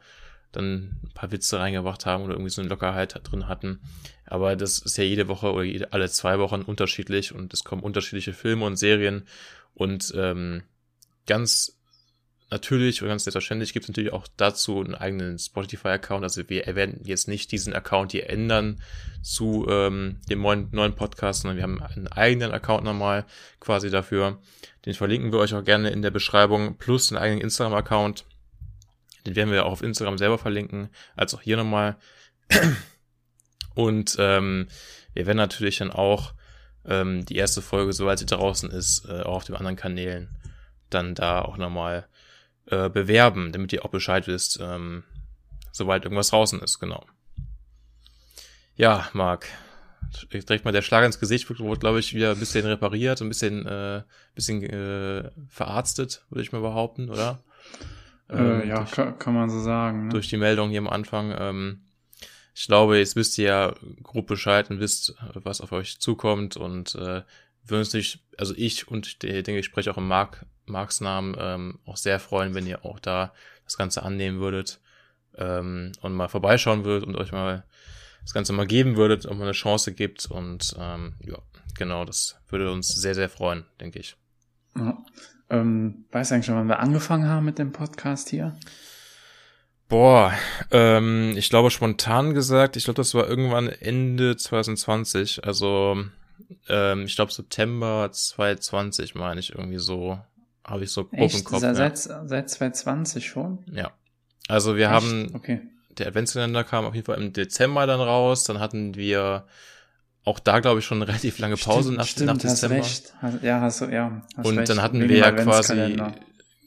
dann 0.53 1.01
ein 1.03 1.11
paar 1.15 1.33
Witze 1.33 1.59
reingebracht 1.59 2.05
haben 2.05 2.25
oder 2.25 2.35
irgendwie 2.35 2.51
so 2.51 2.61
eine 2.61 2.69
Lockerheit 2.69 3.19
drin 3.25 3.49
hatten. 3.49 3.81
Aber 4.27 4.55
das 4.55 4.79
ist 4.79 4.99
ja 4.99 5.05
jede 5.05 5.29
Woche 5.29 5.51
oder 5.53 5.65
jede, 5.65 5.93
alle 5.93 6.11
zwei 6.11 6.39
Wochen 6.39 6.61
unterschiedlich 6.63 7.35
und 7.35 7.55
es 7.55 7.65
kommen 7.65 7.83
unterschiedliche 7.83 8.35
Filme 8.35 8.67
und 8.67 8.77
Serien 8.77 9.27
und 9.75 10.13
ähm, 10.15 10.63
ganz 11.27 11.79
natürlich 12.53 13.03
und 13.03 13.09
ganz 13.09 13.25
selbstverständlich 13.25 13.73
gibt 13.73 13.85
es 13.85 13.89
natürlich 13.89 14.13
auch 14.13 14.29
dazu 14.37 14.81
einen 14.81 14.95
eigenen 14.95 15.39
Spotify-Account. 15.39 16.23
Also 16.23 16.49
wir 16.49 16.67
werden 16.77 17.01
jetzt 17.05 17.27
nicht 17.27 17.51
diesen 17.51 17.73
Account 17.73 18.13
hier 18.13 18.29
ändern 18.29 18.81
zu 19.23 19.67
ähm, 19.69 20.21
dem 20.29 20.43
neuen, 20.43 20.69
neuen 20.71 20.95
Podcast, 20.95 21.43
sondern 21.43 21.57
wir 21.57 21.65
haben 21.65 21.83
einen 21.83 22.09
eigenen 22.09 22.53
Account 22.53 22.85
nochmal 22.85 23.25
quasi 23.59 23.91
dafür. 23.91 24.39
Den 24.85 24.95
verlinken 24.95 25.33
wir 25.33 25.39
euch 25.39 25.55
auch 25.55 25.65
gerne 25.65 25.91
in 25.91 26.03
der 26.03 26.11
Beschreibung, 26.11 26.77
plus 26.77 27.11
einen 27.11 27.23
eigenen 27.23 27.41
Instagram-Account. 27.41 28.27
Den 29.27 29.35
werden 29.35 29.51
wir 29.51 29.65
auch 29.65 29.73
auf 29.73 29.83
Instagram 29.83 30.19
selber 30.19 30.39
verlinken, 30.39 30.91
als 31.17 31.35
auch 31.35 31.41
hier 31.41 31.57
nochmal. 31.57 31.97
Und 33.75 34.17
ähm, 34.19 34.69
wir 35.15 35.27
werden 35.27 35.39
natürlich 35.39 35.79
dann 35.79 35.91
auch 35.91 36.35
ähm, 36.85 37.25
die 37.25 37.37
erste 37.37 37.63
Folge, 37.63 37.95
sobald 37.95 38.19
sie 38.19 38.27
draußen 38.27 38.71
ist, 38.71 39.07
äh, 39.09 39.23
auch 39.23 39.37
auf 39.37 39.45
den 39.45 39.57
anderen 39.57 39.77
Kanälen 39.77 40.37
dann 40.91 41.15
da 41.15 41.41
auch 41.41 41.57
nochmal 41.57 42.07
äh, 42.67 42.89
bewerben, 42.89 43.53
damit 43.53 43.73
ihr 43.73 43.85
auch 43.85 43.91
Bescheid 43.91 44.27
wisst, 44.27 44.59
ähm, 44.61 45.05
sobald 45.73 46.05
irgendwas 46.05 46.29
draußen 46.29 46.61
ist, 46.61 46.79
genau. 46.79 47.05
Ja, 48.77 49.09
Marc, 49.13 49.47
direkt 50.33 50.65
mal 50.65 50.73
der 50.73 50.83
Schlag 50.83 51.05
ins 51.05 51.21
Gesicht 51.21 51.49
wurde, 51.49 51.81
glaube 51.81 52.01
ich, 52.01 52.15
wieder 52.15 52.33
ein 52.33 52.39
bisschen 52.39 52.67
repariert, 52.67 53.21
ein 53.21 53.29
bisschen, 53.29 53.67
äh, 53.67 54.03
bisschen 54.35 54.63
äh, 54.63 55.31
verarztet, 55.49 56.25
würde 56.31 56.43
ich 56.43 56.53
mal 56.53 56.63
behaupten, 56.63 57.11
oder? 57.11 57.43
Äh, 58.29 58.37
ähm, 58.37 58.69
ja, 58.69 58.77
durch, 58.79 58.91
kann, 58.93 59.19
kann, 59.19 59.35
man 59.35 59.51
so 59.51 59.61
sagen. 59.61 60.07
Ne? 60.07 60.13
Durch 60.13 60.29
die 60.29 60.37
Meldung 60.37 60.71
hier 60.71 60.81
am 60.81 60.89
Anfang. 60.89 61.35
Ähm, 61.39 61.81
ich 62.55 62.67
glaube, 62.67 62.99
jetzt 62.99 63.17
wisst 63.17 63.39
ihr 63.39 63.47
ja 63.47 63.75
grob 64.03 64.27
Bescheid 64.27 64.71
und 64.71 64.81
wisst, 64.81 65.15
was 65.35 65.61
auf 65.61 65.73
euch 65.73 65.99
zukommt 66.01 66.57
und 66.57 66.95
äh, 66.95 67.23
würden 67.65 67.81
uns 67.81 67.95
nicht, 67.95 68.21
also 68.37 68.55
ich 68.57 68.89
und 68.89 69.07
ich 69.07 69.19
denke, 69.19 69.59
ich 69.59 69.67
spreche 69.67 69.91
auch 69.91 69.99
im 69.99 70.09
Marc 70.09 70.45
Marks 70.67 71.01
Namen 71.01 71.37
ähm, 71.39 71.79
auch 71.87 71.97
sehr 71.97 72.21
freuen, 72.21 72.55
wenn 72.55 72.67
ihr 72.67 72.85
auch 72.85 72.99
da 72.99 73.33
das 73.65 73.77
Ganze 73.77 74.03
annehmen 74.03 74.41
würdet 74.41 74.81
ähm, 75.37 75.93
und 76.01 76.15
mal 76.15 76.29
vorbeischauen 76.29 76.85
würdet 76.85 77.07
und 77.07 77.17
euch 77.17 77.33
mal 77.33 77.65
das 78.23 78.35
Ganze 78.35 78.53
mal 78.53 78.67
geben 78.67 78.97
würdet 78.97 79.27
und 79.27 79.39
mal 79.39 79.45
eine 79.45 79.53
Chance 79.53 79.93
gibt. 79.93 80.27
Und 80.27 80.75
ähm, 80.79 81.15
ja, 81.21 81.39
genau, 81.77 82.05
das 82.05 82.39
würde 82.49 82.71
uns 82.71 82.89
sehr, 82.89 83.15
sehr 83.15 83.29
freuen, 83.29 83.65
denke 83.81 83.99
ich. 83.99 84.17
Ja. 84.77 84.99
Ähm, 85.51 86.07
weißt 86.13 86.31
du 86.31 86.35
eigentlich 86.35 86.47
schon, 86.47 86.57
wann 86.57 86.69
wir 86.69 86.79
angefangen 86.79 87.29
haben 87.29 87.45
mit 87.45 87.59
dem 87.59 87.73
Podcast 87.73 88.31
hier? 88.31 88.57
Boah, 89.89 90.33
ähm, 90.71 91.35
ich 91.37 91.51
glaube 91.51 91.71
spontan 91.71 92.33
gesagt, 92.33 92.77
ich 92.77 92.85
glaube, 92.85 92.97
das 92.97 93.15
war 93.15 93.29
irgendwann 93.29 93.69
Ende 93.69 94.39
2020, 94.39 95.45
also 95.45 96.03
ähm, 96.69 97.05
ich 97.05 97.17
glaube 97.17 97.33
September 97.33 98.09
2020 98.11 99.15
meine 99.15 99.41
ich 99.41 99.55
irgendwie 99.55 99.79
so 99.79 100.19
habe 100.73 100.85
ich 100.85 100.91
so 100.91 101.05
grob 101.05 101.21
Echt? 101.21 101.39
im 101.39 101.45
Kopf. 101.45 101.61
Seit, 101.61 102.07
ja. 102.07 102.27
seit 102.27 102.49
2020 102.49 103.27
schon? 103.27 103.59
Ja. 103.71 103.93
Also 104.49 104.75
wir 104.75 104.87
Echt? 104.87 104.95
haben, 104.95 105.31
okay. 105.35 105.61
der 105.99 106.07
Adventskalender 106.09 106.65
kam 106.65 106.87
auf 106.87 106.95
jeden 106.95 107.05
Fall 107.05 107.21
im 107.21 107.35
Dezember 107.35 107.87
dann 107.87 108.01
raus. 108.01 108.45
Dann 108.45 108.59
hatten 108.59 108.95
wir 108.95 109.45
auch 110.25 110.39
da, 110.39 110.61
glaube 110.61 110.81
ich, 110.81 110.87
schon 110.87 110.97
eine 110.97 111.09
relativ 111.09 111.39
lange 111.39 111.59
Pause 111.59 111.83
stimmt, 111.83 111.99
nach, 111.99 112.07
stimmt, 112.07 112.27
nach 112.29 112.39
Dezember. 112.39 112.79
Hast 112.79 113.13
recht. 113.23 113.43
Ja, 113.43 113.61
hast 113.61 113.83
du, 113.83 113.85
ja. 113.85 114.23
Hast 114.35 114.47
und 114.47 114.59
recht. 114.59 114.71
dann 114.71 114.81
hatten 114.81 115.01
Wegen 115.01 115.11
wir 115.11 115.19
ja 115.19 115.33
quasi, 115.33 116.03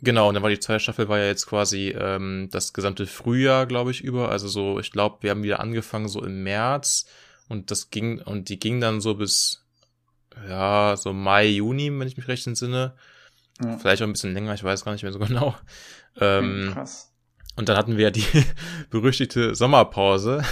genau, 0.04 0.28
und 0.30 0.36
dann 0.36 0.44
war 0.44 0.52
die 0.52 0.60
zweite 0.60 0.82
Staffel 0.82 1.10
war 1.10 1.18
ja 1.18 1.26
jetzt 1.26 1.48
quasi 1.48 1.90
ähm, 2.00 2.50
das 2.52 2.74
gesamte 2.74 3.08
Frühjahr, 3.08 3.66
glaube 3.66 3.90
ich, 3.90 4.04
über. 4.04 4.30
Also 4.30 4.48
so, 4.48 4.80
ich 4.80 4.92
glaube, 4.92 5.18
wir 5.22 5.32
haben 5.32 5.42
wieder 5.42 5.62
angefangen 5.62 6.10
so 6.10 6.24
im 6.24 6.44
März 6.44 7.08
Und 7.50 7.72
das 7.72 7.90
ging, 7.90 8.22
und 8.22 8.50
die 8.50 8.60
ging 8.60 8.80
dann 8.82 9.02
so 9.02 9.16
bis, 9.16 9.64
ja, 10.48 10.96
so 10.96 11.12
Mai, 11.12 11.48
Juni, 11.48 11.92
wenn 11.98 12.08
ich 12.08 12.18
mich 12.18 12.28
recht 12.28 12.46
entsinne. 12.46 12.94
Ja. 13.64 13.78
Vielleicht 13.78 14.02
auch 14.02 14.08
ein 14.08 14.12
bisschen 14.14 14.34
länger, 14.34 14.54
ich 14.54 14.64
weiß 14.64 14.84
gar 14.86 14.92
nicht 14.92 15.04
mehr 15.04 15.14
so 15.14 15.20
genau. 15.26 15.56
Ähm, 16.20 16.72
Krass. 16.74 17.12
und 17.56 17.70
dann 17.70 17.78
hatten 17.78 17.98
wir 17.98 18.12
die 18.12 18.26
berüchtigte 18.90 19.56
Sommerpause, 19.56 20.44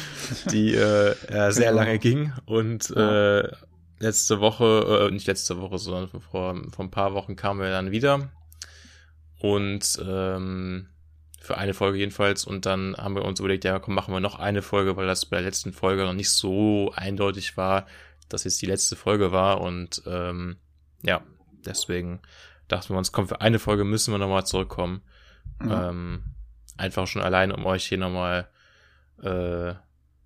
die 0.50 0.74
äh, 0.74 1.14
ja, 1.32 1.50
sehr 1.52 1.70
Genau. 1.70 1.82
lange 1.82 1.98
ging. 1.98 2.32
Und 2.44 2.90
äh, 2.96 3.48
letzte 3.98 4.40
Woche, 4.40 5.08
äh, 5.08 5.12
nicht 5.12 5.26
letzte 5.26 5.60
Woche, 5.60 5.78
sondern 5.78 6.08
vor, 6.08 6.20
vor 6.70 6.84
ein 6.84 6.90
paar 6.90 7.14
Wochen 7.14 7.36
kamen 7.36 7.60
wir 7.60 7.70
dann 7.70 7.90
wieder. 7.90 8.30
Und 9.38 10.00
ähm, 10.06 10.88
für 11.40 11.58
eine 11.58 11.74
Folge 11.74 11.98
jedenfalls. 11.98 12.44
Und 12.44 12.66
dann 12.66 12.96
haben 12.96 13.16
wir 13.16 13.24
uns 13.24 13.40
überlegt, 13.40 13.64
ja, 13.64 13.78
komm, 13.80 13.94
machen 13.94 14.14
wir 14.14 14.20
noch 14.20 14.38
eine 14.38 14.62
Folge, 14.62 14.96
weil 14.96 15.06
das 15.06 15.26
bei 15.26 15.38
der 15.38 15.46
letzten 15.46 15.72
Folge 15.72 16.04
noch 16.04 16.12
nicht 16.14 16.30
so 16.30 16.92
eindeutig 16.94 17.56
war, 17.56 17.86
dass 18.28 18.44
jetzt 18.44 18.62
die 18.62 18.66
letzte 18.66 18.94
Folge 18.94 19.32
war. 19.32 19.60
Und 19.60 20.02
ähm, 20.06 20.56
ja, 21.02 21.22
deswegen 21.66 22.20
dachten 22.72 22.92
wir 22.94 22.98
uns, 22.98 23.12
komm, 23.12 23.28
für 23.28 23.40
eine 23.40 23.58
Folge 23.58 23.84
müssen 23.84 24.12
wir 24.12 24.18
nochmal 24.18 24.44
zurückkommen. 24.46 25.02
Ja. 25.64 25.90
Ähm, 25.90 26.24
einfach 26.76 27.06
schon 27.06 27.22
allein, 27.22 27.52
um 27.52 27.64
euch 27.66 27.84
hier 27.86 27.98
nochmal 27.98 28.48
äh, 29.22 29.74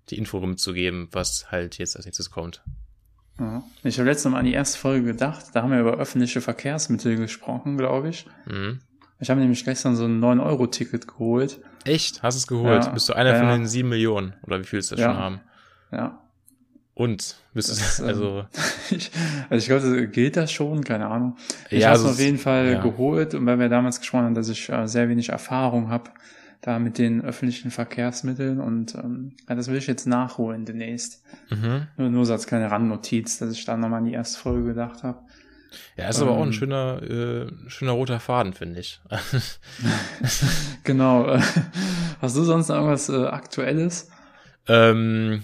die 0.09 0.17
Info 0.17 0.37
rumzugeben, 0.39 1.09
was 1.11 1.51
halt 1.51 1.77
jetzt 1.77 1.95
als 1.95 2.05
nächstes 2.05 2.31
kommt. 2.31 2.63
Ja. 3.39 3.61
Ich 3.83 3.99
habe 3.99 4.09
letztes 4.09 4.31
Mal 4.31 4.39
an 4.39 4.45
die 4.45 4.53
erste 4.53 4.79
Folge 4.79 5.05
gedacht, 5.05 5.45
da 5.53 5.61
haben 5.61 5.71
wir 5.71 5.79
über 5.79 5.93
öffentliche 5.97 6.41
Verkehrsmittel 6.41 7.17
gesprochen, 7.17 7.77
glaube 7.77 8.09
ich. 8.09 8.25
Mhm. 8.45 8.79
Ich 9.19 9.29
habe 9.29 9.39
nämlich 9.39 9.63
gestern 9.65 9.95
so 9.95 10.05
ein 10.05 10.19
9-Euro-Ticket 10.23 11.07
geholt. 11.07 11.59
Echt? 11.85 12.23
Hast 12.23 12.35
du 12.35 12.39
es 12.39 12.47
geholt? 12.47 12.85
Ja. 12.85 12.91
Bist 12.91 13.09
du 13.09 13.13
einer 13.13 13.33
Ja, 13.33 13.39
von 13.39 13.47
den 13.49 13.67
sieben 13.67 13.89
Millionen? 13.89 14.33
Oder 14.43 14.59
wie 14.59 14.63
viel 14.63 14.79
es 14.79 14.89
da 14.89 14.95
Ja. 14.95 15.07
schon 15.09 15.17
haben? 15.17 15.41
Ja. 15.91 16.19
Und? 16.97 17.35
Du, 17.53 17.59
ähm, 17.59 18.07
also, 18.07 18.45
Ich, 18.89 19.11
also 19.51 19.57
ich 19.61 19.65
glaube, 19.67 20.07
gilt 20.07 20.35
das 20.35 20.51
schon, 20.51 20.83
keine 20.83 21.07
Ahnung. 21.07 21.37
Ich 21.69 21.81
Ja, 21.81 21.89
habe 21.89 21.97
es 21.97 22.01
also 22.05 22.13
auf 22.15 22.19
jeden 22.19 22.39
Fall 22.39 22.71
ja. 22.73 22.81
geholt 22.81 23.35
und 23.35 23.45
weil 23.45 23.59
wir 23.59 23.69
damals 23.69 23.99
gesprochen 23.99 24.25
haben, 24.25 24.33
dass 24.35 24.49
ich 24.49 24.67
äh, 24.69 24.87
sehr 24.87 25.07
wenig 25.07 25.29
Erfahrung 25.29 25.89
habe 25.89 26.09
da 26.61 26.79
mit 26.79 26.97
den 26.97 27.21
öffentlichen 27.23 27.69
Verkehrsmitteln 27.69 28.59
und 28.59 28.95
ähm, 28.95 29.33
ja, 29.47 29.53
das 29.53 29.67
will 29.67 29.77
ich 29.77 29.85
jetzt 29.85 30.07
nachholen 30.07 30.65
demnächst. 30.65 31.23
mhm. 31.51 31.85
Nur, 31.97 32.09
nur 32.09 32.25
so 32.25 32.33
als 32.33 32.47
kleine 32.47 32.71
Randnotiz, 32.71 33.37
dass 33.37 33.51
ich 33.53 33.63
da 33.63 33.77
nochmal 33.77 33.99
an 33.99 34.05
die 34.05 34.13
erste 34.13 34.39
Folge 34.39 34.69
gedacht 34.69 35.03
habe. 35.03 35.19
Ja, 35.97 36.09
ist 36.09 36.19
aber 36.19 36.31
auch 36.31 36.41
ein 36.41 36.47
Ähm. 36.47 36.53
schöner, 36.53 37.03
äh, 37.03 37.47
schöner 37.67 37.91
roter 37.91 38.19
Faden, 38.19 38.53
finde 38.53 38.79
ich. 38.79 38.99
Genau. 40.83 41.37
Hast 42.21 42.35
du 42.37 42.43
sonst 42.43 42.69
noch 42.69 42.77
irgendwas 42.77 43.09
äh, 43.09 43.25
Aktuelles? 43.27 44.09
ähm, 44.67 45.43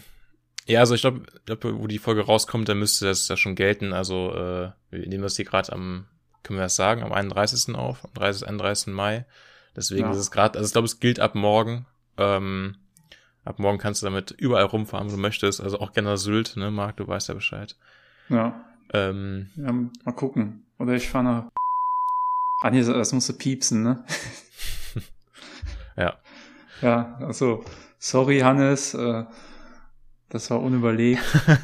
ja, 0.67 0.79
also 0.79 0.95
ich 0.95 1.01
glaube, 1.01 1.21
glaub, 1.45 1.63
wo 1.63 1.87
die 1.87 1.99
Folge 1.99 2.21
rauskommt, 2.25 2.69
dann 2.69 2.79
müsste 2.79 3.05
das 3.05 3.27
ja 3.27 3.37
schon 3.37 3.55
gelten. 3.55 3.93
Also, 3.93 4.31
äh, 4.33 4.71
wir 4.91 5.07
nehmen 5.07 5.23
das 5.23 5.35
hier 5.35 5.45
gerade 5.45 5.71
am, 5.73 6.05
können 6.43 6.59
wir 6.59 6.63
das 6.63 6.75
sagen, 6.75 7.03
am 7.03 7.11
31. 7.11 7.75
auf, 7.75 8.03
am 8.05 8.13
30, 8.13 8.47
31. 8.47 8.93
Mai. 8.93 9.25
Deswegen 9.75 10.03
Ja. 10.05 10.11
ist 10.11 10.17
es 10.17 10.31
gerade, 10.31 10.57
also 10.59 10.67
ich 10.67 10.73
glaube, 10.73 10.85
es 10.85 10.99
gilt 10.99 11.19
ab 11.19 11.35
morgen. 11.35 11.85
Ähm, 12.17 12.75
ab 13.43 13.59
morgen 13.59 13.77
kannst 13.79 14.01
du 14.01 14.05
damit 14.05 14.31
überall 14.31 14.65
rumfahren, 14.65 15.07
wo 15.07 15.15
du 15.15 15.21
möchtest. 15.21 15.59
Also 15.61 15.79
auch 15.79 15.91
gerne 15.93 16.17
Sylt, 16.17 16.55
ne, 16.57 16.69
Marc, 16.71 16.97
du 16.97 17.07
weißt 17.07 17.27
ja 17.29 17.33
Bescheid. 17.33 17.75
Ja, 18.29 18.63
Ähm, 18.93 19.49
ja 19.55 19.71
mal 19.71 20.11
gucken. 20.15 20.65
Oder 20.77 20.93
ich 20.93 21.09
fahre 21.09 21.23
nach. 21.23 21.43
Ah 22.61 22.69
nee, 22.69 22.83
das 22.83 23.11
musst 23.11 23.27
du 23.29 23.33
piepsen, 23.33 23.83
ne? 23.83 24.03
ja. 25.97 26.13
Ja, 26.81 27.15
also 27.19 27.63
sorry 27.99 28.39
Hannes, 28.39 28.93
äh, 28.93 29.23
das 30.33 30.49
war 30.49 30.61
unüberlegt. 30.61 31.21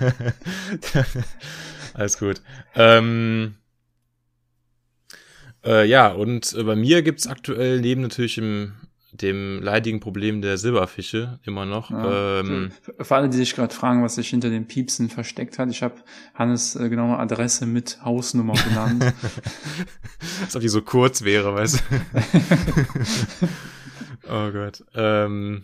Alles 1.93 2.17
gut. 2.19 2.41
Ähm, 2.75 3.55
äh, 5.65 5.85
ja, 5.87 6.07
und 6.09 6.53
äh, 6.53 6.63
bei 6.63 6.75
mir 6.75 7.01
gibt's 7.01 7.27
aktuell 7.27 7.81
neben 7.81 8.01
natürlich 8.01 8.35
dem, 8.35 8.73
dem 9.11 9.61
leidigen 9.61 9.99
Problem 9.99 10.41
der 10.41 10.57
Silberfische 10.57 11.39
immer 11.43 11.65
noch. 11.65 11.89
Ja. 11.91 12.39
Ähm, 12.41 12.71
Für- 12.81 13.03
Für 13.03 13.15
alle, 13.15 13.29
die 13.29 13.37
sich 13.37 13.55
gerade 13.55 13.73
fragen, 13.73 14.03
was 14.03 14.15
sich 14.15 14.29
hinter 14.29 14.49
den 14.49 14.67
Piepsen 14.67 15.09
versteckt 15.09 15.57
hat, 15.59 15.69
ich 15.69 15.81
habe 15.83 15.95
Hannes 16.35 16.75
äh, 16.75 16.87
genaue 16.89 17.17
Adresse 17.17 17.65
mit 17.65 17.99
Hausnummer 18.05 18.53
genannt. 18.53 19.03
als 20.43 20.55
ob 20.55 20.61
die 20.61 20.69
so 20.69 20.81
kurz 20.81 21.23
wäre, 21.23 21.53
weißt 21.55 21.83
du. 21.89 22.01
oh 24.29 24.51
Gott. 24.51 24.83
Ähm, 24.95 25.63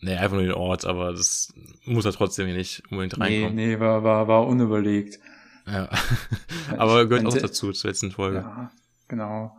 nee, 0.00 0.14
einfach 0.16 0.36
nur 0.36 0.42
den 0.44 0.52
Ort, 0.54 0.84
aber 0.84 1.12
das 1.12 1.52
muss 1.84 2.04
er 2.04 2.12
trotzdem 2.12 2.46
hier 2.46 2.56
nicht 2.56 2.82
unbedingt 2.90 3.16
nee, 3.18 3.24
reinkommen. 3.24 3.54
nee, 3.54 3.80
war, 3.80 4.02
war, 4.04 4.28
war 4.28 4.46
unüberlegt. 4.46 5.18
Ja. 5.66 5.88
Aber 6.78 7.02
ich- 7.02 7.08
gehört 7.08 7.26
auch 7.26 7.36
dazu, 7.36 7.72
zur 7.72 7.90
letzten 7.90 8.12
Folge. 8.12 8.38
Ja, 8.38 8.70
genau. 9.08 9.56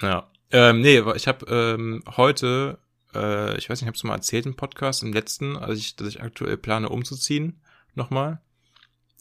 Ja. 0.00 0.30
Ähm, 0.50 0.80
nee, 0.80 1.02
ich 1.14 1.28
habe 1.28 1.44
ähm, 1.46 2.02
heute, 2.16 2.78
äh, 3.14 3.56
ich 3.58 3.68
weiß 3.68 3.80
nicht, 3.80 3.88
hab's 3.88 4.02
mal 4.04 4.14
erzählt 4.14 4.46
im 4.46 4.56
Podcast, 4.56 5.02
im 5.02 5.12
letzten, 5.12 5.56
als 5.56 5.78
ich, 5.78 5.96
dass 5.96 6.08
ich 6.08 6.22
aktuell 6.22 6.56
plane 6.56 6.88
umzuziehen, 6.88 7.60
nochmal. 7.94 8.40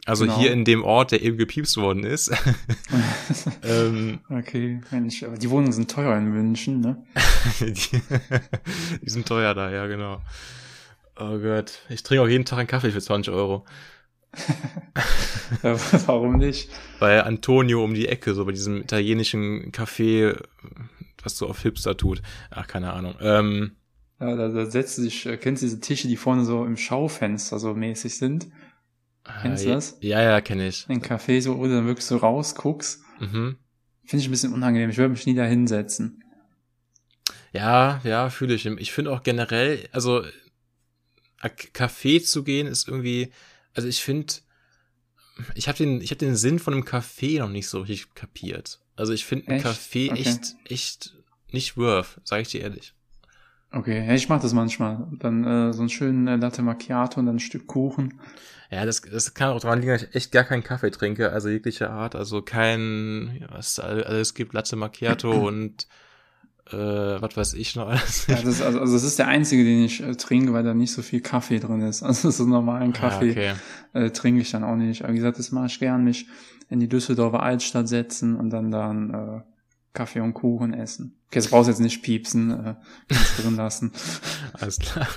Also 0.08 0.24
Genau. 0.24 0.40
hier 0.40 0.54
in 0.54 0.64
dem 0.64 0.84
Ort, 0.86 1.12
der 1.12 1.22
eben 1.22 1.38
gepiepst 1.38 1.76
worden 1.76 2.06
ist. 2.06 2.32
ähm, 3.64 4.20
okay, 4.30 4.80
Mensch, 4.90 5.22
aber 5.24 5.38
die 5.38 5.50
Wohnungen 5.50 5.74
sind 5.74 5.92
teuer 5.92 6.18
in 6.18 6.30
München, 6.30 6.80
ne? 6.80 7.04
die, 7.60 7.74
die 9.02 9.10
sind 9.10 9.28
teuer 9.28 9.54
da, 9.54 9.70
ja, 9.70 9.86
genau. 9.88 10.22
Oh 11.20 11.38
Gott, 11.40 11.82
ich 11.90 12.04
trinke 12.04 12.24
auch 12.24 12.28
jeden 12.30 12.46
Tag 12.46 12.60
einen 12.60 12.68
Kaffee 12.70 12.92
für 12.92 13.02
20 13.02 13.34
Euro. 13.34 13.66
Warum 15.62 16.38
nicht? 16.38 16.70
Bei 17.00 17.24
Antonio 17.24 17.84
um 17.84 17.94
die 17.94 18.08
Ecke, 18.08 18.34
so 18.34 18.46
bei 18.46 18.52
diesem 18.52 18.82
italienischen 18.82 19.72
Café, 19.72 20.38
was 21.24 21.38
so 21.38 21.48
auf 21.48 21.62
Hipster 21.64 21.98
tut. 21.98 22.22
Ach, 22.52 22.68
keine 22.68 22.94
Ahnung. 22.94 23.16
Ähm, 23.22 23.72
Ja, 24.20 24.36
da, 24.36 24.48
da 24.50 24.66
setzt 24.68 24.98
du 24.98 25.04
dich, 25.04 25.26
äh, 25.26 25.38
kennst 25.38 25.64
du 25.64 25.66
diese 25.68 25.80
Tische, 25.82 26.08
die 26.08 26.18
vorne 26.18 26.46
so 26.46 26.66
im 26.66 26.78
Schaufenster 26.78 27.60
so 27.60 27.74
mäßig 27.74 28.18
sind? 28.18 28.48
Kennst 29.42 29.66
du 29.66 29.70
das? 29.70 29.98
Ja, 30.02 30.22
ja, 30.22 30.42
kenne 30.42 30.68
ich. 30.68 30.86
In 30.90 31.02
Café, 31.02 31.42
so, 31.42 31.58
wo 31.58 31.64
du 31.64 31.76
dann 31.76 31.86
wirklich 31.86 32.06
so 32.06 32.18
rausguckst. 32.18 33.02
Mhm. 33.20 33.58
Finde 34.06 34.22
ich 34.22 34.28
ein 34.28 34.32
bisschen 34.32 34.54
unangenehm. 34.54 34.90
Ich 34.90 34.98
würde 34.98 35.10
mich 35.10 35.26
nie 35.26 35.36
da 35.36 35.44
hinsetzen. 35.44 36.24
Ja, 37.52 38.02
ja, 38.04 38.30
fühle 38.30 38.54
ich. 38.54 38.66
Ich 38.66 38.92
finde 38.92 39.12
auch 39.12 39.24
generell, 39.24 39.88
also 39.92 40.24
Café 41.42 42.24
zu 42.24 42.44
gehen 42.44 42.68
ist 42.68 42.88
irgendwie, 42.88 43.32
also 43.74 43.88
ich 43.88 44.02
finde, 44.02 44.34
ich 45.56 45.68
habe 45.68 45.78
den, 45.78 46.02
ich 46.02 46.12
habe 46.12 46.20
den 46.20 46.36
Sinn 46.36 46.60
von 46.60 46.74
einem 46.74 46.84
Café 46.84 47.40
noch 47.40 47.50
nicht 47.50 47.68
so 47.68 47.82
richtig 47.82 48.14
kapiert. 48.16 48.80
Also 48.96 49.14
ich 49.14 49.26
finde 49.26 49.48
ein 49.48 49.58
Echt? 49.58 49.66
Café 49.66 50.12
Okay. 50.12 50.22
echt, 50.22 50.56
echt 50.66 51.16
nicht 51.52 51.78
worth, 51.78 52.20
sage 52.24 52.42
ich 52.42 52.50
dir 52.50 52.62
ehrlich. 52.62 52.94
Okay, 53.72 54.06
ja, 54.08 54.14
ich 54.14 54.30
mache 54.30 54.42
das 54.42 54.54
manchmal. 54.54 55.08
Dann 55.20 55.44
äh, 55.44 55.74
so 55.74 55.82
einen 55.82 55.90
schönen 55.90 56.28
äh, 56.28 56.38
Latte 56.38 56.62
Macchiato 56.62 57.20
und 57.20 57.26
dann 57.26 57.36
ein 57.36 57.40
Stück 57.40 57.68
Kuchen. 57.68 58.20
Ja, 58.70 58.86
das, 58.86 59.02
das 59.02 59.34
kann 59.34 59.52
auch 59.52 59.60
daran 59.62 59.80
liegen, 59.80 59.92
dass 59.94 60.04
ich 60.04 60.16
echt 60.16 60.32
gar 60.32 60.44
keinen 60.44 60.64
Kaffee 60.64 60.92
trinke, 60.92 61.32
also 61.32 61.48
jeglicher 61.50 61.90
Art, 61.90 62.16
also 62.16 62.42
kein, 62.42 63.38
ja, 63.40 63.48
was 63.52 63.72
es 63.72 63.80
all- 63.80 64.04
alles 64.04 64.34
gibt, 64.34 64.54
Latte 64.54 64.76
Macchiato 64.76 65.32
und 65.48 65.88
äh, 66.72 66.76
was 66.76 67.38
weiß 67.38 67.54
ich 67.54 67.76
noch 67.78 67.88
alles. 67.88 68.28
Ja, 68.28 68.36
das 68.36 68.46
ist, 68.46 68.62
also, 68.62 68.80
also 68.82 68.94
das 68.94 69.04
ist 69.04 69.20
der 69.20 69.28
einzige, 69.28 69.64
den 69.64 69.84
ich 69.86 70.04
äh, 70.04 70.16
trinke, 70.16 70.52
weil 70.52 70.64
da 70.64 70.74
nicht 70.74 70.92
so 70.92 71.02
viel 71.02 71.22
Kaffee 71.22 71.60
drin 71.60 71.82
ist. 71.82 72.04
Also 72.04 72.30
so 72.30 72.46
normalen 72.46 72.92
Kaffee 72.92 73.32
Ja, 73.32 73.54
okay. 73.54 74.06
äh, 74.08 74.10
trinke 74.12 74.42
ich 74.42 74.52
dann 74.52 74.66
auch 74.66 74.76
nicht. 74.76 75.04
Aber 75.04 75.14
wie 75.14 75.18
gesagt, 75.18 75.40
das 75.40 75.52
mache 75.54 75.68
ich 75.68 75.80
gern, 75.80 76.04
mich 76.04 76.28
in 76.70 76.82
die 76.82 76.90
Düsseldorfer 76.90 77.42
Altstadt 77.42 77.88
setzen 77.88 78.36
und 78.36 78.50
dann 78.50 78.70
dann 78.72 79.14
äh, 79.14 79.42
Kaffee 79.94 80.20
und 80.20 80.34
Kuchen 80.34 80.74
essen. 80.74 81.16
Okay, 81.28 81.40
jetzt 81.40 81.50
brauchst 81.52 81.68
du 81.68 81.72
jetzt 81.72 81.80
nicht 81.80 82.04
piepsen, 82.04 82.52
äh, 82.52 82.76
kannst 83.08 83.42
drin 83.44 83.56
lassen. 83.56 83.94
Alles 84.54 84.78
klar. 84.80 85.08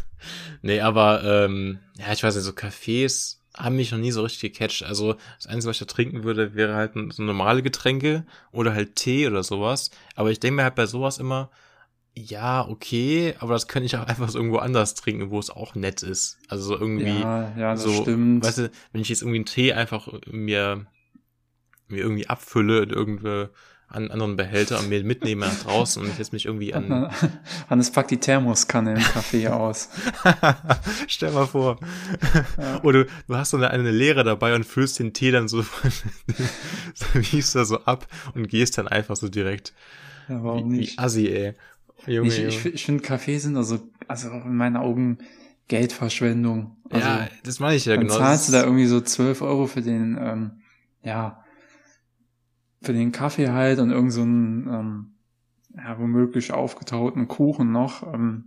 Nee, 0.62 0.80
aber 0.80 1.24
ähm, 1.24 1.80
ja, 1.98 2.12
ich 2.12 2.22
weiß 2.22 2.36
nicht, 2.36 2.44
so 2.44 2.52
Cafés 2.52 3.38
haben 3.56 3.76
mich 3.76 3.90
noch 3.92 3.98
nie 3.98 4.12
so 4.12 4.22
richtig 4.22 4.52
gecatcht. 4.54 4.84
Also 4.84 5.14
das 5.36 5.46
Einzige, 5.46 5.70
was 5.70 5.80
ich 5.80 5.86
da 5.86 5.92
trinken 5.92 6.24
würde, 6.24 6.54
wäre 6.54 6.74
halt 6.74 6.92
so 7.12 7.22
normale 7.22 7.62
Getränke 7.62 8.24
oder 8.52 8.72
halt 8.74 8.96
Tee 8.96 9.26
oder 9.26 9.42
sowas. 9.42 9.90
Aber 10.14 10.30
ich 10.30 10.40
denke 10.40 10.56
mir 10.56 10.62
halt 10.64 10.76
bei 10.76 10.86
sowas 10.86 11.18
immer, 11.18 11.50
ja, 12.14 12.66
okay, 12.68 13.34
aber 13.40 13.54
das 13.54 13.68
könnte 13.68 13.86
ich 13.86 13.96
auch 13.96 14.06
einfach 14.06 14.28
so 14.28 14.38
irgendwo 14.38 14.58
anders 14.58 14.94
trinken, 14.94 15.30
wo 15.30 15.38
es 15.38 15.50
auch 15.50 15.74
nett 15.74 16.02
ist. 16.02 16.38
Also 16.48 16.64
so 16.74 16.78
irgendwie, 16.78 17.22
Ja, 17.22 17.56
ja, 17.58 17.74
das 17.74 17.82
so, 17.82 18.02
stimmt. 18.02 18.44
weißt 18.44 18.58
du, 18.58 18.70
wenn 18.92 19.00
ich 19.00 19.08
jetzt 19.08 19.22
irgendwie 19.22 19.38
einen 19.38 19.46
Tee 19.46 19.72
einfach 19.72 20.08
mir, 20.26 20.86
mir 21.88 22.02
irgendwie 22.02 22.28
abfülle 22.28 22.82
in 22.82 22.90
irgendeine 22.90 23.50
an 23.90 24.10
anderen 24.12 24.36
Behälter 24.36 24.78
und 24.78 24.88
mir 24.88 25.02
mitnehme 25.02 25.46
nach 25.46 25.62
draußen 25.64 26.00
und 26.00 26.10
ich 26.10 26.18
jetzt 26.18 26.32
mich 26.32 26.46
irgendwie 26.46 26.72
an 26.72 27.10
Hannes 27.70 27.90
packt 27.90 28.12
die 28.12 28.18
Thermoskanne 28.18 28.94
im 28.94 29.02
Kaffee 29.02 29.48
aus. 29.48 29.88
Stell 31.08 31.32
mal 31.32 31.46
vor. 31.46 31.80
Ja. 32.56 32.82
Oder 32.84 33.04
du 33.26 33.36
hast 33.36 33.50
so 33.50 33.56
eine, 33.56 33.70
eine 33.70 33.90
Leere 33.90 34.22
dabei 34.22 34.54
und 34.54 34.64
füllst 34.64 35.00
den 35.00 35.12
Tee 35.12 35.32
dann 35.32 35.48
so, 35.48 35.62
so 36.94 37.06
wiegst 37.14 37.56
da 37.56 37.64
so 37.64 37.80
ab 37.80 38.06
und 38.34 38.48
gehst 38.48 38.78
dann 38.78 38.86
einfach 38.86 39.16
so 39.16 39.28
direkt. 39.28 39.74
Ja, 40.28 40.44
warum 40.44 40.72
wie, 40.72 40.78
nicht? 40.78 40.92
wie 40.92 40.98
assi, 40.98 41.26
ey. 41.26 41.54
Junge, 42.06 42.28
ich 42.28 42.38
Junge. 42.38 42.48
ich, 42.48 42.66
ich 42.66 42.84
finde, 42.84 43.02
Kaffee 43.02 43.38
sind 43.38 43.56
also, 43.56 43.80
also 44.06 44.30
in 44.30 44.56
meinen 44.56 44.76
Augen 44.76 45.18
Geldverschwendung. 45.66 46.76
Also, 46.90 47.08
ja, 47.08 47.28
das 47.42 47.58
meine 47.58 47.74
ich 47.74 47.86
ja 47.86 47.94
dann 47.96 48.06
genau. 48.06 48.18
zahlst 48.18 48.48
du 48.48 48.52
da 48.52 48.62
irgendwie 48.62 48.86
so 48.86 49.00
12 49.00 49.42
Euro 49.42 49.66
für 49.66 49.82
den, 49.82 50.16
ähm, 50.20 50.50
ja, 51.02 51.39
für 52.82 52.92
den 52.92 53.12
Kaffee 53.12 53.50
halt 53.50 53.78
und 53.78 53.90
irgend 53.90 54.12
so 54.12 54.22
einen, 54.22 54.66
ähm, 54.68 55.06
ja, 55.76 55.98
womöglich 55.98 56.52
aufgetauten 56.52 57.28
Kuchen 57.28 57.72
noch. 57.72 58.02
Ähm, 58.12 58.44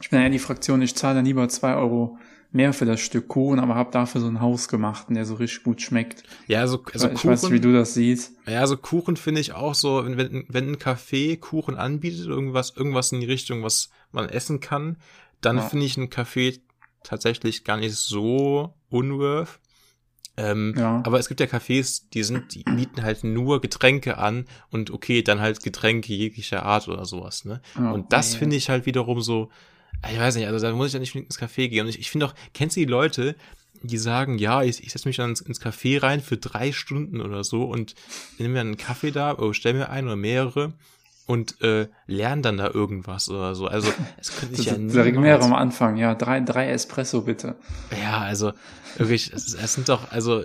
ich 0.00 0.10
bin 0.10 0.20
ja 0.20 0.28
die 0.28 0.38
Fraktion, 0.38 0.82
ich 0.82 0.96
zahle 0.96 1.16
dann 1.16 1.24
lieber 1.24 1.48
zwei 1.48 1.74
Euro 1.74 2.18
mehr 2.50 2.72
für 2.72 2.84
das 2.84 3.00
Stück 3.00 3.28
Kuchen, 3.28 3.60
aber 3.60 3.74
habe 3.76 3.92
dafür 3.92 4.20
so 4.20 4.26
einen 4.26 4.40
hausgemachten, 4.40 5.14
der 5.14 5.24
so 5.24 5.34
richtig 5.34 5.64
gut 5.64 5.80
schmeckt. 5.80 6.24
ja, 6.48 6.60
also, 6.60 6.82
also 6.92 7.08
ich 7.08 7.24
weiß 7.24 7.44
nicht, 7.44 7.52
wie 7.52 7.60
du 7.60 7.72
das 7.72 7.94
siehst. 7.94 8.34
ja, 8.46 8.60
also 8.60 8.76
Kuchen 8.76 9.16
finde 9.16 9.40
ich 9.40 9.54
auch 9.54 9.74
so, 9.74 10.04
wenn, 10.04 10.16
wenn, 10.18 10.44
wenn 10.48 10.68
ein 10.68 10.76
Café 10.76 11.38
Kuchen 11.38 11.76
anbietet, 11.76 12.26
irgendwas, 12.26 12.76
irgendwas 12.76 13.12
in 13.12 13.20
die 13.20 13.26
Richtung, 13.26 13.62
was 13.62 13.90
man 14.10 14.28
essen 14.28 14.60
kann, 14.60 14.96
dann 15.40 15.56
Ja. 15.56 15.62
finde 15.62 15.86
ich 15.86 15.96
ein 15.96 16.10
Café 16.10 16.60
tatsächlich 17.04 17.64
gar 17.64 17.78
nicht 17.78 17.94
so 17.94 18.74
unworth. 18.90 19.60
Ähm, 20.36 20.74
Ja. 20.76 21.02
Aber 21.04 21.18
es 21.18 21.28
gibt 21.28 21.40
ja 21.40 21.46
Cafés, 21.46 22.04
die 22.12 22.22
sind, 22.22 22.54
die 22.54 22.62
bieten 22.64 23.02
halt 23.02 23.22
nur 23.22 23.60
Getränke 23.60 24.18
an 24.18 24.46
und 24.70 24.90
okay, 24.90 25.22
dann 25.22 25.40
halt 25.40 25.62
Getränke 25.62 26.12
jeglicher 26.14 26.64
Art 26.64 26.88
oder 26.88 27.04
sowas, 27.04 27.44
ne? 27.44 27.60
Ja, 27.76 27.90
und 27.90 28.12
das 28.12 28.34
finde 28.34 28.56
ich 28.56 28.70
halt 28.70 28.86
wiederum 28.86 29.20
so, 29.20 29.50
ich 30.10 30.18
weiß 30.18 30.36
nicht, 30.36 30.46
also 30.46 30.64
da 30.66 30.72
muss 30.74 30.88
ich 30.88 30.94
ja 30.94 31.00
nicht 31.00 31.14
ins 31.14 31.38
Café 31.38 31.68
gehen. 31.68 31.84
Und 31.84 31.90
ich, 31.90 31.98
ich 31.98 32.10
finde 32.10 32.26
auch, 32.26 32.34
kennst 32.54 32.76
du 32.76 32.80
die 32.80 32.86
Leute, 32.86 33.36
die 33.82 33.98
sagen, 33.98 34.38
ja, 34.38 34.62
ich, 34.62 34.82
ich 34.82 34.92
setze 34.92 35.08
mich 35.08 35.16
dann 35.16 35.30
ins, 35.30 35.40
ins 35.40 35.60
Café 35.60 36.02
rein 36.02 36.20
für 36.20 36.36
drei 36.36 36.72
Stunden 36.72 37.20
oder 37.20 37.44
so 37.44 37.64
und 37.64 37.94
nehme 38.38 38.54
mir 38.54 38.60
einen 38.60 38.76
Kaffee 38.76 39.10
da, 39.10 39.34
oder 39.36 39.52
stell 39.54 39.74
mir 39.74 39.90
einen 39.90 40.06
oder 40.08 40.16
mehrere 40.16 40.72
und 41.26 41.60
äh, 41.62 41.88
lerne 42.06 42.42
dann 42.42 42.56
da 42.56 42.68
irgendwas 42.70 43.28
oder 43.28 43.54
so. 43.54 43.66
Also 43.66 43.90
es 44.18 44.36
könnte 44.36 44.54
ich 44.60 44.66
ja 44.66 44.74
ist 44.74 44.94
direkt 44.94 45.18
mehr 45.18 45.36
niemals- 45.38 45.44
am 45.44 45.54
Anfang, 45.54 45.96
ja. 45.96 46.14
Drei, 46.14 46.40
drei 46.40 46.70
Espresso 46.70 47.22
bitte. 47.22 47.56
ja, 48.02 48.18
also 48.18 48.52
wirklich, 48.96 49.32
es, 49.32 49.54
es 49.54 49.74
sind 49.74 49.88
doch, 49.88 50.10
also 50.10 50.42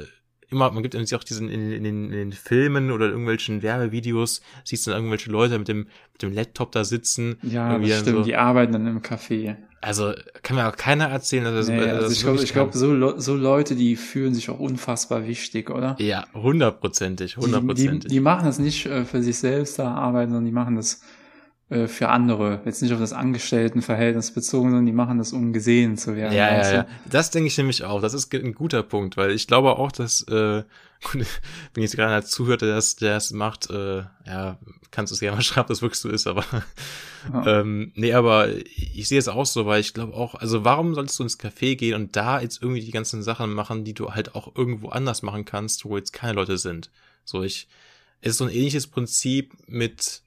immer, 0.50 0.72
man 0.72 0.82
gibt 0.82 0.96
irgendwie 0.96 1.16
auch 1.16 1.24
diesen 1.24 1.50
in, 1.50 1.72
in, 1.72 1.84
den, 1.84 2.06
in 2.06 2.12
den 2.12 2.32
Filmen 2.32 2.92
oder 2.92 3.08
irgendwelchen 3.08 3.62
Werbevideos, 3.64 4.42
siehst 4.64 4.88
du 4.88 4.92
dann 4.92 5.00
irgendwelche 5.00 5.30
Leute 5.30 5.60
mit 5.60 5.68
dem, 5.68 5.88
mit 6.14 6.22
dem 6.22 6.32
Laptop 6.32 6.72
da 6.72 6.84
sitzen. 6.86 7.38
Ja, 7.42 7.78
das 7.78 8.00
stimmt. 8.00 8.18
So, 8.18 8.24
Die 8.24 8.36
arbeiten 8.36 8.72
dann 8.74 8.88
im 8.88 9.02
Café. 9.02 9.58
Also 9.82 10.14
kann 10.44 10.56
mir 10.56 10.68
auch 10.68 10.76
keiner 10.76 11.06
erzählen, 11.10 11.44
dass 11.44 11.54
das, 11.54 11.68
Nee, 11.70 11.80
dass 11.80 11.90
also 11.90 12.02
das 12.08 12.14
ich 12.14 12.20
glaube, 12.22 12.36
wirklich 12.38 12.50
ich 12.50 12.54
glaube, 12.54 12.72
kann. 12.72 12.80
so, 12.80 12.94
Le- 12.94 13.16
so 13.22 13.36
Leute, 13.36 13.76
die 13.76 13.96
fühlen 13.96 14.34
sich 14.34 14.50
auch 14.50 14.60
unfassbar 14.60 15.28
wichtig, 15.28 15.70
oder? 15.70 15.96
Ja, 16.00 16.26
hundertprozentig, 16.34 17.36
Die, 17.36 17.40
die, 17.40 17.46
hundertprozentig. 17.46 18.12
die 18.12 18.20
machen 18.20 18.46
das 18.46 18.60
nicht 18.60 18.86
äh, 18.86 19.06
für 19.06 19.22
sich 19.22 19.38
selbst 19.38 19.80
da 19.80 19.92
arbeiten, 19.94 20.32
sondern 20.32 20.46
die 20.46 20.52
machen 20.52 20.76
das 20.76 21.02
äh, 21.70 21.88
für 21.88 22.10
andere. 22.10 22.62
Jetzt 22.66 22.82
nicht 22.82 22.94
auf 22.94 23.00
das 23.00 23.14
Angestelltenverhältnis 23.14 24.32
bezogen, 24.32 24.70
sondern 24.70 24.86
die 24.86 24.94
machen 24.94 25.18
das, 25.18 25.34
um 25.34 25.54
gesehen 25.54 25.98
zu 25.98 26.16
werden. 26.16 26.34
Ja, 26.36 26.48
weißt 26.58 26.72
ja, 26.72 26.78
ja. 26.80 26.88
Das 27.10 27.30
denke 27.32 27.48
ich 27.48 27.58
nämlich 27.58 27.84
auch. 27.84 28.02
Das 28.02 28.14
ist 28.14 28.34
ein 28.34 28.54
guter 28.54 28.84
Punkt, 28.84 29.18
weil 29.18 29.32
ich 29.32 29.48
glaube 29.48 29.78
auch, 29.78 29.92
dass, 29.92 30.24
äh, 30.30 30.64
gut, 31.04 31.25
wenn 31.74 31.84
jetzt 31.84 31.96
gerade 31.96 32.12
einer 32.13 32.25
zuhört, 32.25 32.62
der 32.62 32.75
das, 32.75 32.96
der 32.96 33.16
das 33.16 33.32
macht, 33.32 33.70
äh, 33.70 34.04
ja, 34.25 34.58
kannst 34.92 35.12
du 35.12 35.16
es 35.16 35.20
gerne 35.20 35.38
mal 35.38 35.42
schreiben, 35.44 35.62
ob 35.62 35.68
das 35.68 35.82
wirklich 35.82 36.00
so 36.00 36.10
ist, 36.10 36.27
aber 36.27 36.44
Ja. 37.34 37.60
ähm, 37.62 37.92
nee, 37.96 38.13
aber 38.13 38.48
ich 38.50 39.08
sehe 39.08 39.20
es 39.20 39.27
auch 39.27 39.46
so, 39.46 39.66
weil 39.66 39.82
ich 39.82 39.94
glaube 39.94 40.13
auch, 40.13 40.36
also 40.36 40.63
warum 40.63 40.96
solltest 40.96 41.20
du 41.20 41.24
ins 41.24 41.39
Café 41.39 41.75
gehen 41.75 41.96
und 41.96 42.16
da 42.16 42.39
jetzt 42.39 42.62
irgendwie 42.62 42.82
die 42.82 42.92
ganzen 42.92 43.22
Sachen 43.24 43.54
machen, 43.54 43.84
die 43.84 43.94
du 43.94 44.12
halt 44.13 44.36
auch 44.36 44.56
irgendwo 44.56 44.89
anders 44.89 45.24
machen 45.24 45.44
kannst, 45.46 45.84
wo 45.86 45.98
jetzt 45.98 46.13
keine 46.13 46.34
Leute 46.34 46.58
sind. 46.58 46.89
So, 47.25 47.44
ich, 47.44 47.68
es 48.22 48.32
ist 48.32 48.38
so 48.38 48.46
ein 48.46 48.51
ähnliches 48.51 48.88
Prinzip 48.88 49.54
mit, 49.68 50.22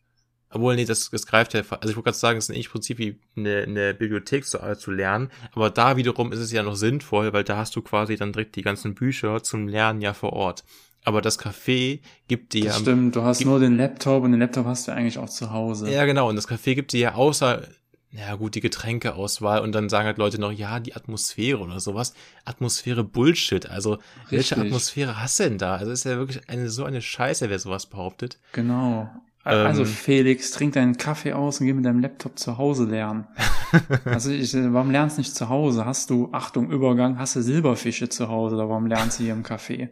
obwohl, 0.50 0.76
nee, 0.76 0.85
das, 0.85 1.11
das 1.11 1.26
greift 1.26 1.54
ja, 1.54 1.61
also 1.61 1.88
ich 1.90 1.97
wollte 1.97 2.02
gerade 2.07 2.16
sagen, 2.19 2.38
es 2.38 2.49
ist 2.49 2.57
ein 2.57 2.62
Prinzip 2.71 2.99
wie 2.99 3.19
in 3.37 3.45
der, 3.45 3.64
in 3.64 3.75
der 3.75 3.92
Bibliothek 3.95 4.45
zu, 4.47 4.59
äh, 4.59 4.76
zu 4.76 4.90
lernen, 4.90 5.30
aber 5.52 5.71
da 5.71 5.97
wiederum 5.97 6.33
ist 6.33 6.40
es 6.40 6.52
ja 6.52 6.62
noch 6.62 6.76
sinnvoll, 6.76 7.33
weil 7.33 7.45
da 7.45 7.57
hast 7.57 7.76
du 7.76 7.83
quasi 7.83 8.16
dann 8.16 8.33
direkt 8.33 8.57
die 8.57 8.62
ganzen 8.62 8.95
Bücher 8.95 9.42
zum 9.42 9.69
Lernen 9.69 10.00
ja 10.00 10.12
vor 10.12 10.33
Ort. 10.33 10.64
Aber 11.04 11.23
das 11.23 11.40
Café 11.40 12.00
gibt 12.28 12.52
dir 12.52 12.65
Das 12.67 12.75
ja, 12.76 12.80
stimmt, 12.80 13.17
du 13.17 13.23
hast 13.23 13.39
gibt- 13.39 13.49
nur 13.49 13.58
den 13.60 13.76
Laptop 13.78 14.23
und 14.23 14.32
den 14.32 14.41
Laptop 14.41 14.67
hast 14.67 14.86
du 14.89 14.93
eigentlich 14.93 15.17
auch 15.19 15.30
zu 15.30 15.50
Hause. 15.52 15.91
ja 15.91 16.04
genau, 16.04 16.28
und 16.28 16.36
das 16.36 16.47
Café 16.49 16.75
gibt 16.75 16.93
dir 16.93 17.00
ja 17.00 17.15
außer, 17.15 17.67
ja 18.13 18.34
gut, 18.34 18.54
die 18.56 18.60
Getränkeauswahl 18.60 19.60
und 19.60 19.73
dann 19.73 19.89
sagen 19.89 20.06
halt 20.06 20.19
Leute 20.19 20.41
noch, 20.41 20.52
ja, 20.52 20.80
die 20.80 20.95
Atmosphäre 20.97 21.60
oder 21.60 21.78
sowas. 21.80 22.13
Atmosphäre 22.45 23.04
Bullshit, 23.04 23.71
also 23.71 23.99
welche 24.28 24.56
Richtig. 24.56 24.58
Atmosphäre 24.58 25.23
hast 25.23 25.39
du 25.39 25.45
denn 25.45 25.58
da? 25.58 25.76
Also 25.76 25.93
ist 25.93 26.04
ja 26.04 26.17
wirklich 26.19 26.49
eine 26.49 26.69
so 26.69 26.84
eine 26.84 27.00
Scheiße, 27.00 27.49
wer 27.49 27.58
sowas 27.60 27.86
behauptet. 27.86 28.39
Genau. 28.52 29.08
Ähm. 29.46 29.66
Also 29.66 29.86
Felix, 29.86 30.50
trink 30.50 30.74
deinen 30.74 30.98
Kaffee 30.98 31.32
aus 31.32 31.60
und 31.60 31.66
geh 31.66 31.72
mit 31.72 31.86
deinem 31.86 32.00
Laptop 32.00 32.38
zu 32.38 32.58
Hause 32.58 32.84
lernen. 32.84 33.26
also 34.04 34.30
ich, 34.30 34.54
äh, 34.54 34.72
warum 34.74 34.90
lernst 34.90 35.16
du 35.16 35.22
nicht 35.22 35.34
zu 35.34 35.48
Hause? 35.48 35.86
Hast 35.86 36.10
du, 36.10 36.28
Achtung, 36.32 36.70
Übergang, 36.70 37.18
hast 37.18 37.36
du 37.36 37.42
Silberfische 37.42 38.10
zu 38.10 38.28
Hause 38.28 38.56
oder 38.56 38.68
warum 38.68 38.86
lernst 38.86 39.18
du 39.18 39.24
hier 39.24 39.32
im 39.32 39.42
Café? 39.42 39.88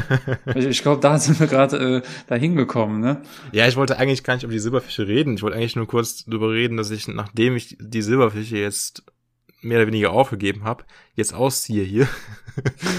ich 0.54 0.64
ich 0.64 0.82
glaube, 0.82 1.02
da 1.02 1.18
sind 1.18 1.38
wir 1.38 1.46
gerade 1.46 1.96
äh, 1.96 2.02
da 2.26 2.36
hingekommen, 2.36 3.00
ne? 3.00 3.20
Ja, 3.52 3.68
ich 3.68 3.76
wollte 3.76 3.98
eigentlich 3.98 4.24
gar 4.24 4.34
nicht 4.34 4.44
über 4.44 4.52
die 4.52 4.58
Silberfische 4.58 5.06
reden. 5.06 5.34
Ich 5.34 5.42
wollte 5.42 5.58
eigentlich 5.58 5.76
nur 5.76 5.86
kurz 5.86 6.24
darüber 6.24 6.52
reden, 6.52 6.78
dass 6.78 6.90
ich, 6.90 7.06
nachdem 7.06 7.54
ich 7.56 7.76
die 7.78 8.02
Silberfische 8.02 8.56
jetzt 8.56 9.04
mehr 9.62 9.78
oder 9.78 9.86
weniger 9.86 10.12
aufgegeben 10.12 10.64
habe, 10.64 10.84
jetzt 11.14 11.34
ausziehe 11.34 11.82
hier. 11.82 12.08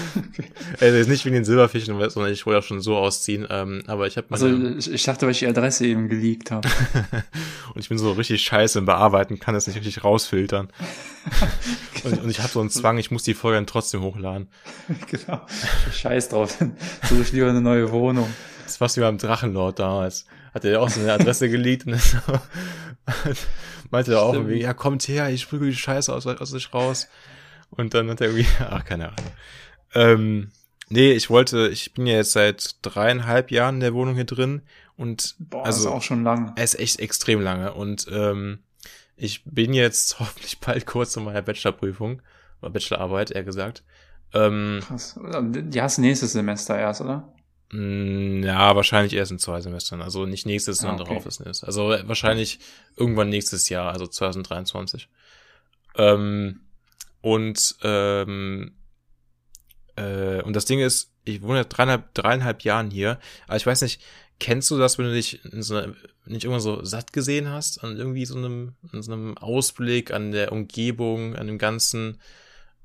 also 0.80 0.96
jetzt 0.96 1.08
nicht 1.08 1.24
wegen 1.24 1.34
den 1.34 1.44
Silberfischen, 1.44 1.98
sondern 2.10 2.32
ich 2.32 2.46
wollte 2.46 2.58
auch 2.58 2.62
schon 2.62 2.80
so 2.80 2.96
ausziehen. 2.96 3.46
Ähm, 3.48 3.82
aber 3.86 4.06
ich 4.06 4.16
habe 4.16 4.26
Also 4.30 4.48
ich, 4.48 5.02
dachte, 5.04 5.26
weil 5.26 5.32
ich 5.32 5.38
die 5.38 5.46
Adresse 5.46 5.86
eben 5.86 6.08
geleakt 6.08 6.50
habe. 6.50 6.68
und 7.74 7.80
ich 7.80 7.88
bin 7.88 7.98
so 7.98 8.12
richtig 8.12 8.42
scheiße 8.42 8.78
im 8.78 8.86
Bearbeiten, 8.86 9.38
kann 9.38 9.54
das 9.54 9.66
nicht 9.66 9.76
richtig 9.76 10.04
rausfiltern. 10.04 10.68
und, 12.04 12.22
und 12.22 12.30
ich 12.30 12.40
habe 12.40 12.50
so 12.50 12.60
einen 12.60 12.70
Zwang, 12.70 12.98
ich 12.98 13.10
muss 13.10 13.22
die 13.22 13.34
Folge 13.34 13.56
dann 13.56 13.66
trotzdem 13.66 14.02
hochladen. 14.02 14.48
genau. 15.10 15.40
Scheiß 15.92 16.30
drauf. 16.30 16.58
Suche 17.08 17.22
ich 17.22 17.32
lieber 17.32 17.48
eine 17.48 17.60
neue 17.60 17.90
Wohnung. 17.92 18.28
Das 18.64 18.76
fast 18.76 18.96
wie 18.96 19.00
beim 19.00 19.18
Drachenlord 19.18 19.78
damals. 19.78 20.26
Hat 20.54 20.64
er 20.64 20.72
ja 20.72 20.78
auch 20.80 20.88
so 20.88 21.00
eine 21.00 21.12
Adresse 21.12 21.48
geleakt 21.48 21.86
und 21.86 21.92
das 21.92 22.16
meinte 23.90 24.12
er 24.12 24.22
auch 24.22 24.30
Stimmt. 24.30 24.48
irgendwie, 24.48 24.62
ja, 24.62 24.74
kommt 24.74 25.06
her, 25.08 25.30
ich 25.30 25.42
sprügel 25.42 25.70
die 25.70 25.76
Scheiße 25.76 26.12
aus, 26.12 26.26
aus 26.26 26.50
sich 26.50 26.72
raus. 26.72 27.08
Und 27.70 27.94
dann 27.94 28.10
hat 28.10 28.20
er 28.20 28.28
irgendwie, 28.28 28.46
ach, 28.60 28.84
keine 28.84 29.08
Ahnung. 29.08 29.32
Ähm, 29.94 30.50
nee, 30.88 31.12
ich 31.12 31.30
wollte, 31.30 31.68
ich 31.68 31.94
bin 31.94 32.06
ja 32.06 32.14
jetzt 32.14 32.32
seit 32.32 32.76
dreieinhalb 32.82 33.50
Jahren 33.50 33.76
in 33.76 33.80
der 33.80 33.94
Wohnung 33.94 34.14
hier 34.14 34.24
drin 34.24 34.62
und 34.96 35.36
Boah, 35.38 35.64
also 35.64 35.80
ist 35.80 35.94
auch 35.94 36.02
schon 36.02 36.24
lang. 36.24 36.52
er 36.56 36.64
ist 36.64 36.78
echt 36.78 36.98
extrem 36.98 37.40
lange 37.40 37.72
und 37.72 38.06
ähm, 38.10 38.60
ich 39.16 39.42
bin 39.44 39.72
jetzt 39.72 40.18
hoffentlich 40.20 40.60
bald 40.60 40.86
kurz 40.86 41.12
zu 41.12 41.20
meiner 41.20 41.42
Bachelorprüfung 41.42 42.22
oder 42.60 42.70
Bachelorarbeit, 42.70 43.30
eher 43.30 43.44
gesagt. 43.44 43.82
Ähm, 44.34 44.80
Krass. 44.86 45.18
Die 45.22 45.80
hast 45.80 45.98
du 45.98 46.02
nächstes 46.02 46.32
Semester 46.32 46.78
erst, 46.78 47.00
oder? 47.00 47.32
Mh, 47.72 48.46
ja, 48.46 48.74
wahrscheinlich 48.76 49.14
erst 49.14 49.32
in 49.32 49.38
zwei 49.38 49.60
Semestern. 49.60 50.02
Also 50.02 50.26
nicht 50.26 50.46
nächstes, 50.46 50.78
sondern 50.78 50.98
Ah, 50.98 51.02
okay. 51.02 51.10
darauf 51.10 51.26
ist 51.26 51.40
es. 51.40 51.64
Also 51.64 51.88
wahrscheinlich 52.04 52.58
irgendwann 52.96 53.28
nächstes 53.28 53.68
Jahr, 53.68 53.92
also 53.92 54.06
2023. 54.06 55.08
Ähm, 55.96 56.60
und 57.20 57.76
ähm, 57.82 58.72
äh, 59.96 60.42
und 60.42 60.54
das 60.54 60.64
Ding 60.66 60.80
ist, 60.80 61.12
ich 61.24 61.42
wohne 61.42 61.58
jetzt 61.58 61.70
dreieinhalb, 61.70 62.14
dreieinhalb 62.14 62.62
Jahren 62.62 62.90
hier, 62.90 63.18
aber 63.46 63.56
ich 63.56 63.66
weiß 63.66 63.82
nicht, 63.82 64.00
kennst 64.38 64.70
du 64.70 64.78
das, 64.78 64.98
wenn 64.98 65.06
du 65.06 65.12
dich 65.12 65.44
in 65.44 65.62
so 65.62 65.76
einer, 65.76 65.94
nicht 66.26 66.44
irgendwann 66.44 66.60
so 66.60 66.84
satt 66.84 67.12
gesehen 67.12 67.48
hast, 67.48 67.82
an 67.82 67.96
irgendwie 67.96 68.24
so 68.24 68.36
einem, 68.36 68.76
so 68.92 69.12
einem 69.12 69.36
Ausblick, 69.36 70.12
an 70.12 70.30
der 70.30 70.52
Umgebung, 70.52 71.34
an 71.34 71.48
dem 71.48 71.58
Ganzen, 71.58 72.20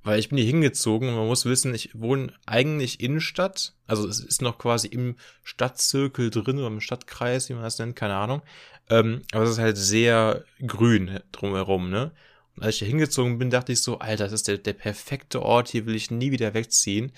weil 0.04 0.20
ich 0.20 0.30
bin 0.30 0.38
hier 0.38 0.48
hingezogen 0.48 1.10
und 1.10 1.16
man 1.16 1.28
muss 1.28 1.46
wissen, 1.46 1.74
ich 1.74 1.90
wohne 1.94 2.34
eigentlich 2.46 3.00
Innenstadt, 3.02 3.74
also 3.88 4.08
es 4.08 4.20
ist 4.20 4.42
noch 4.42 4.58
quasi 4.58 4.88
im 4.88 5.16
Stadtzirkel 5.44 6.30
drin 6.30 6.58
oder 6.58 6.68
im 6.68 6.82
Stadtkreis, 6.82 7.50
wie 7.50 7.54
man 7.54 7.64
das 7.64 7.80
nennt, 7.80 7.96
keine 7.96 8.16
Ahnung, 8.16 8.42
ähm, 8.90 9.22
aber 9.32 9.44
es 9.44 9.52
ist 9.52 9.60
halt 9.60 9.78
sehr 9.78 10.44
grün 10.66 11.20
drumherum, 11.32 11.90
ne? 11.90 12.12
Und 12.56 12.64
als 12.64 12.76
ich 12.76 12.80
hier 12.80 12.88
hingezogen 12.90 13.40
bin, 13.40 13.50
dachte 13.50 13.72
ich 13.72 13.82
so, 13.82 13.98
Alter, 13.98 14.26
das 14.26 14.34
ist 14.34 14.48
der, 14.48 14.60
der 14.60 14.74
perfekte 14.74 15.42
Ort, 15.42 15.70
hier 15.70 15.86
will 15.88 15.96
ich 15.96 16.12
nie 16.12 16.32
wieder 16.32 16.54
wegziehen, 16.54 17.12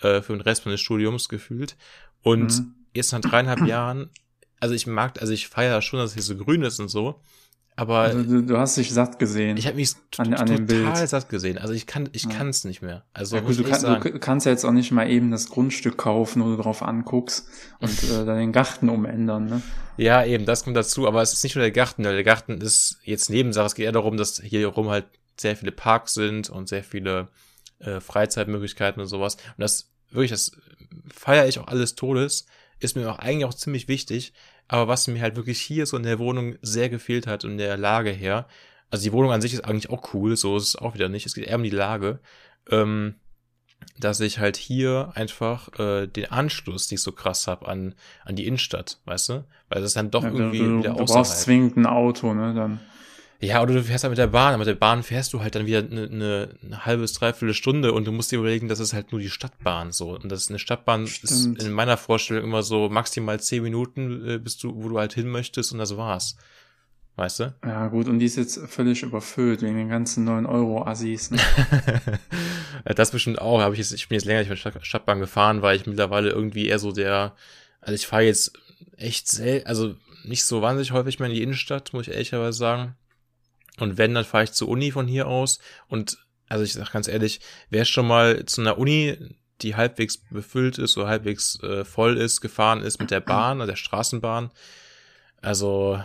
äh, 0.00 0.20
für 0.20 0.34
den 0.34 0.42
Rest 0.42 0.66
meines 0.66 0.80
Studiums 0.82 1.28
gefühlt. 1.30 1.76
Und 2.22 2.58
Mhm. 2.60 2.74
jetzt 2.92 3.12
nach 3.12 3.20
dreieinhalb 3.20 3.64
Jahren, 3.64 4.10
also 4.60 4.74
ich 4.74 4.86
mag, 4.86 5.20
also 5.20 5.32
ich 5.32 5.48
feiere 5.48 5.80
schon, 5.80 5.98
dass 5.98 6.10
es 6.10 6.14
hier 6.14 6.22
so 6.22 6.36
grün 6.36 6.62
ist 6.62 6.78
und 6.78 6.88
so, 6.88 7.20
aber 7.76 7.98
Also 8.00 8.22
du, 8.22 8.42
du 8.42 8.58
hast 8.58 8.76
dich 8.76 8.92
satt 8.92 9.18
gesehen. 9.18 9.56
ich 9.56 9.66
habe 9.66 9.76
mich 9.76 9.92
an- 10.18 10.34
an 10.34 10.46
dem 10.46 10.66
total 10.66 10.92
Bild. 10.94 11.08
satt 11.08 11.28
gesehen. 11.28 11.58
Also 11.58 11.72
ich 11.74 11.86
kann, 11.86 12.08
ich 12.12 12.24
Ja. 12.24 12.30
kann 12.30 12.48
es 12.48 12.64
nicht 12.64 12.82
mehr. 12.82 13.04
Also 13.12 13.36
ja, 13.36 13.42
gut, 13.42 13.58
du, 13.58 13.64
kann, 13.64 14.00
du 14.00 14.18
kannst 14.18 14.46
ja 14.46 14.52
jetzt 14.52 14.64
auch 14.64 14.72
nicht 14.72 14.90
mal 14.92 15.08
eben 15.10 15.30
das 15.30 15.48
Grundstück 15.48 15.96
kaufen, 15.96 16.42
wo 16.42 16.48
du 16.54 16.56
drauf 16.62 16.82
anguckst 16.82 17.46
und 17.80 17.90
äh, 18.10 18.24
dann 18.24 18.38
den 18.38 18.52
Garten 18.52 18.88
umändern, 18.88 19.46
ne? 19.46 19.62
Ja, 19.96 20.24
eben, 20.24 20.44
das 20.46 20.64
kommt 20.64 20.76
dazu, 20.76 21.06
aber 21.06 21.20
es 21.22 21.32
ist 21.32 21.42
nicht 21.44 21.54
nur 21.54 21.62
der 21.62 21.70
Garten, 21.70 22.04
weil 22.04 22.14
der 22.14 22.24
Garten 22.24 22.60
ist 22.60 22.98
jetzt 23.04 23.28
Nebensache. 23.30 23.66
Es 23.66 23.74
geht 23.74 23.84
eher 23.84 23.92
darum, 23.92 24.16
dass 24.16 24.40
hier 24.42 24.66
rum 24.68 24.88
halt 24.88 25.04
sehr 25.38 25.56
viele 25.56 25.72
Parks 25.72 26.14
sind 26.14 26.48
und 26.50 26.68
sehr 26.68 26.82
viele 26.84 27.28
äh, 27.78 28.00
Freizeitmöglichkeiten 28.00 29.00
und 29.02 29.08
sowas. 29.08 29.34
Und 29.34 29.58
das 29.58 29.90
wirklich, 30.10 30.30
das 30.30 30.52
feiere 31.14 31.46
ich 31.48 31.58
auch 31.58 31.68
alles 31.68 31.94
Todes, 31.94 32.46
ist 32.80 32.96
mir 32.96 33.10
auch 33.10 33.18
eigentlich 33.18 33.44
auch 33.44 33.54
ziemlich 33.54 33.88
wichtig. 33.88 34.32
Aber 34.72 34.88
was 34.88 35.06
mir 35.06 35.20
halt 35.20 35.36
wirklich 35.36 35.60
hier 35.60 35.84
so 35.84 35.98
in 35.98 36.02
der 36.02 36.18
Wohnung 36.18 36.56
sehr 36.62 36.88
gefehlt 36.88 37.26
hat 37.26 37.44
und 37.44 37.58
der 37.58 37.76
Lage 37.76 38.08
her, 38.08 38.46
also 38.88 39.04
die 39.04 39.12
Wohnung 39.12 39.30
an 39.30 39.42
sich 39.42 39.52
ist 39.52 39.66
eigentlich 39.66 39.90
auch 39.90 40.14
cool, 40.14 40.34
so 40.34 40.56
ist 40.56 40.68
es 40.68 40.76
auch 40.76 40.94
wieder 40.94 41.10
nicht. 41.10 41.26
Es 41.26 41.34
geht 41.34 41.44
eher 41.44 41.56
um 41.56 41.62
die 41.62 41.68
Lage. 41.68 42.20
Ähm, 42.70 43.16
dass 43.98 44.20
ich 44.20 44.38
halt 44.38 44.56
hier 44.56 45.12
einfach 45.14 45.78
äh, 45.78 46.06
den 46.06 46.30
Anschluss 46.30 46.90
nicht 46.90 47.02
so 47.02 47.12
krass 47.12 47.48
hab 47.48 47.68
an, 47.68 47.94
an 48.24 48.34
die 48.34 48.46
Innenstadt, 48.46 48.98
weißt 49.04 49.28
du? 49.28 49.44
Weil 49.68 49.82
das 49.82 49.88
ist 49.90 49.96
dann 49.96 50.10
doch 50.10 50.22
Ja, 50.22 50.30
irgendwie 50.30 50.58
du, 50.60 50.78
wieder 50.78 50.94
du 50.94 51.04
brauchst 51.04 51.42
zwingend 51.42 51.76
ein 51.76 51.84
Auto, 51.84 52.32
ne? 52.32 52.54
Dann. 52.54 52.80
Ja, 53.42 53.60
oder 53.60 53.74
du 53.74 53.82
fährst 53.82 54.04
halt 54.04 54.12
mit 54.12 54.18
der 54.18 54.28
Bahn, 54.28 54.50
aber 54.54 54.58
mit 54.58 54.68
der 54.68 54.74
Bahn 54.76 55.02
fährst 55.02 55.32
du 55.32 55.40
halt 55.40 55.56
dann 55.56 55.66
wieder 55.66 55.80
eine, 55.80 56.04
eine, 56.04 56.48
eine 56.64 56.86
halbe 56.86 57.02
bis 57.02 57.12
dreiviertel 57.14 57.54
Stunde 57.54 57.92
und 57.92 58.04
du 58.06 58.12
musst 58.12 58.30
dir 58.30 58.38
überlegen, 58.38 58.68
das 58.68 58.78
ist 58.78 58.92
halt 58.92 59.10
nur 59.10 59.20
die 59.20 59.30
Stadtbahn 59.30 59.90
so. 59.90 60.10
Und 60.14 60.30
das 60.30 60.42
ist 60.42 60.50
eine 60.50 60.60
Stadtbahn 60.60 61.04
ist 61.04 61.16
Stimmt. 61.26 61.60
in 61.62 61.72
meiner 61.72 61.96
Vorstellung 61.96 62.44
immer 62.44 62.62
so 62.62 62.88
maximal 62.88 63.40
zehn 63.40 63.64
Minuten, 63.64 64.28
äh, 64.28 64.38
bis 64.38 64.58
du, 64.58 64.72
wo 64.76 64.88
du 64.88 64.98
halt 64.98 65.12
hin 65.14 65.28
möchtest 65.28 65.72
und 65.72 65.78
das 65.78 65.96
war's. 65.96 66.36
Weißt 67.16 67.40
du? 67.40 67.54
Ja, 67.64 67.88
gut, 67.88 68.06
und 68.08 68.20
die 68.20 68.26
ist 68.26 68.36
jetzt 68.36 68.58
völlig 68.68 69.02
überfüllt 69.02 69.60
wegen 69.60 69.76
den 69.76 69.88
ganzen 69.90 70.24
9 70.24 70.46
Euro 70.46 70.86
Assis. 70.86 71.30
Ne? 71.30 71.38
Ja, 72.86 72.94
das 72.94 73.10
bestimmt 73.12 73.40
auch. 73.40 73.60
Hab 73.60 73.72
ich, 73.74 73.78
jetzt, 73.78 73.92
ich 73.92 74.08
bin 74.08 74.16
jetzt 74.16 74.24
länger 74.24 74.40
nicht 74.40 74.48
mit 74.48 74.56
der 74.64 74.70
Stadt- 74.70 74.86
Stadtbahn 74.86 75.20
gefahren, 75.20 75.62
weil 75.62 75.76
ich 75.76 75.86
mittlerweile 75.86 76.30
irgendwie 76.30 76.66
eher 76.66 76.78
so 76.78 76.90
der, 76.90 77.34
also 77.80 77.94
ich 77.94 78.06
fahre 78.06 78.22
jetzt 78.22 78.52
echt 78.96 79.28
selten, 79.28 79.66
also 79.68 79.94
nicht 80.24 80.44
so 80.44 80.62
wahnsinnig 80.62 80.90
häufig 80.92 81.18
mehr 81.20 81.28
in 81.28 81.34
die 81.34 81.42
Innenstadt, 81.42 81.92
muss 81.92 82.06
ich 82.08 82.12
ehrlicherweise 82.12 82.58
sagen. 82.58 82.96
Und 83.78 83.98
wenn, 83.98 84.14
dann 84.14 84.24
fahre 84.24 84.44
ich 84.44 84.52
zur 84.52 84.68
Uni 84.68 84.90
von 84.90 85.06
hier 85.06 85.26
aus. 85.26 85.58
Und 85.88 86.18
also 86.48 86.64
ich 86.64 86.74
sag 86.74 86.92
ganz 86.92 87.08
ehrlich, 87.08 87.40
wer 87.70 87.84
schon 87.84 88.06
mal 88.06 88.44
zu 88.44 88.60
einer 88.60 88.78
Uni, 88.78 89.16
die 89.62 89.76
halbwegs 89.76 90.18
befüllt 90.18 90.78
ist 90.78 90.96
oder 90.98 91.08
halbwegs 91.08 91.58
äh, 91.62 91.84
voll 91.84 92.18
ist, 92.18 92.40
gefahren 92.40 92.82
ist 92.82 93.00
mit 93.00 93.10
der 93.10 93.20
Bahn, 93.20 93.60
also 93.60 93.70
der 93.70 93.76
Straßenbahn, 93.76 94.50
also 95.40 96.00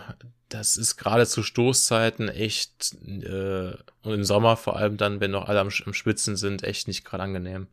das 0.48 0.76
ist 0.76 0.96
gerade 0.96 1.26
zu 1.26 1.42
Stoßzeiten 1.42 2.28
echt 2.28 2.94
äh, 3.04 3.72
und 4.02 4.14
im 4.14 4.24
Sommer 4.24 4.56
vor 4.56 4.76
allem 4.76 4.96
dann, 4.96 5.20
wenn 5.20 5.30
noch 5.30 5.48
alle 5.48 5.60
am, 5.60 5.68
am 5.84 5.94
Schwitzen 5.94 6.36
sind, 6.36 6.62
echt 6.64 6.88
nicht 6.88 7.04
gerade 7.04 7.24
angenehm. 7.24 7.68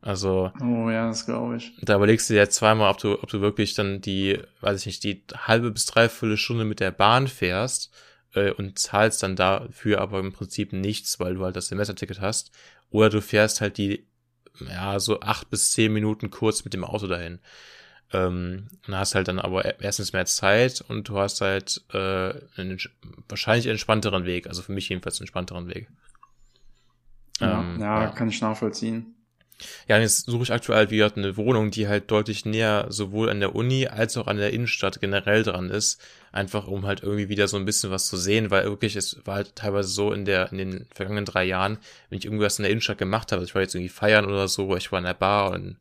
Also 0.00 0.50
Oh 0.60 0.88
ja, 0.88 1.08
das 1.08 1.26
glaube 1.26 1.56
ich. 1.56 1.72
da 1.82 1.96
überlegst 1.96 2.30
du 2.30 2.34
dir 2.34 2.40
ja 2.40 2.48
zweimal, 2.48 2.90
ob 2.90 2.98
du, 2.98 3.22
ob 3.22 3.28
du 3.28 3.40
wirklich 3.40 3.74
dann 3.74 4.00
die, 4.00 4.38
weiß 4.60 4.80
ich 4.80 4.86
nicht, 4.86 5.04
die 5.04 5.22
halbe 5.36 5.70
bis 5.70 5.86
dreiviertel 5.86 6.38
Stunde 6.38 6.64
mit 6.64 6.80
der 6.80 6.90
Bahn 6.90 7.28
fährst 7.28 7.92
äh, 8.34 8.50
und 8.52 8.78
zahlst 8.78 9.22
dann 9.22 9.36
dafür 9.36 10.00
aber 10.00 10.20
im 10.20 10.32
Prinzip 10.32 10.72
nichts, 10.72 11.20
weil 11.20 11.34
du 11.34 11.44
halt 11.44 11.56
das 11.56 11.68
Semesterticket 11.68 12.20
hast. 12.20 12.52
Oder 12.90 13.10
du 13.10 13.20
fährst 13.22 13.60
halt 13.60 13.78
die, 13.78 14.06
ja, 14.60 14.98
so 15.00 15.20
acht 15.20 15.50
bis 15.50 15.70
zehn 15.70 15.92
Minuten 15.92 16.30
kurz 16.30 16.64
mit 16.64 16.74
dem 16.74 16.84
Auto 16.84 17.06
dahin. 17.06 17.40
Ähm, 18.12 18.68
und 18.86 18.96
hast 18.96 19.14
halt 19.14 19.28
dann 19.28 19.38
aber 19.40 19.80
erstens 19.80 20.12
mehr 20.12 20.26
Zeit 20.26 20.82
und 20.88 21.08
du 21.08 21.18
hast 21.18 21.40
halt 21.40 21.82
äh, 21.92 22.34
einen 22.56 22.78
wahrscheinlich 23.28 23.66
entspannteren 23.66 24.24
Weg, 24.26 24.48
also 24.48 24.62
für 24.62 24.72
mich 24.72 24.88
jedenfalls 24.88 25.16
einen 25.18 25.24
entspannteren 25.24 25.68
Weg. 25.68 25.88
Ja, 27.40 27.60
Ähm, 27.60 27.80
ja, 27.80 28.02
ja. 28.02 28.10
kann 28.12 28.28
ich 28.28 28.40
nachvollziehen. 28.40 29.14
Ja, 29.88 29.96
und 29.96 30.02
jetzt 30.02 30.26
suche 30.26 30.44
ich 30.44 30.52
aktuell 30.52 30.90
wieder 30.90 31.12
eine 31.14 31.36
Wohnung, 31.36 31.70
die 31.70 31.88
halt 31.88 32.10
deutlich 32.10 32.44
näher 32.44 32.86
sowohl 32.88 33.30
an 33.30 33.40
der 33.40 33.54
Uni 33.54 33.86
als 33.86 34.16
auch 34.16 34.26
an 34.26 34.36
der 34.36 34.52
Innenstadt 34.52 35.00
generell 35.00 35.42
dran 35.42 35.70
ist. 35.70 36.00
Einfach 36.32 36.66
um 36.66 36.86
halt 36.86 37.02
irgendwie 37.02 37.28
wieder 37.28 37.48
so 37.48 37.56
ein 37.56 37.64
bisschen 37.64 37.90
was 37.90 38.06
zu 38.06 38.16
sehen, 38.16 38.50
weil 38.50 38.64
wirklich, 38.64 38.96
es 38.96 39.20
war 39.24 39.36
halt 39.36 39.56
teilweise 39.56 39.88
so 39.88 40.12
in 40.12 40.24
der, 40.24 40.50
in 40.52 40.58
den 40.58 40.86
vergangenen 40.94 41.24
drei 41.24 41.44
Jahren, 41.44 41.78
wenn 42.08 42.18
ich 42.18 42.24
irgendwas 42.24 42.58
in 42.58 42.62
der 42.62 42.70
Innenstadt 42.70 42.98
gemacht 42.98 43.32
habe, 43.32 43.40
also 43.40 43.50
ich 43.50 43.54
war 43.54 43.62
jetzt 43.62 43.74
irgendwie 43.74 43.88
feiern 43.88 44.26
oder 44.26 44.46
so, 44.48 44.76
ich 44.76 44.92
war 44.92 44.98
in 44.98 45.04
der 45.04 45.14
Bar 45.14 45.50
und 45.50 45.78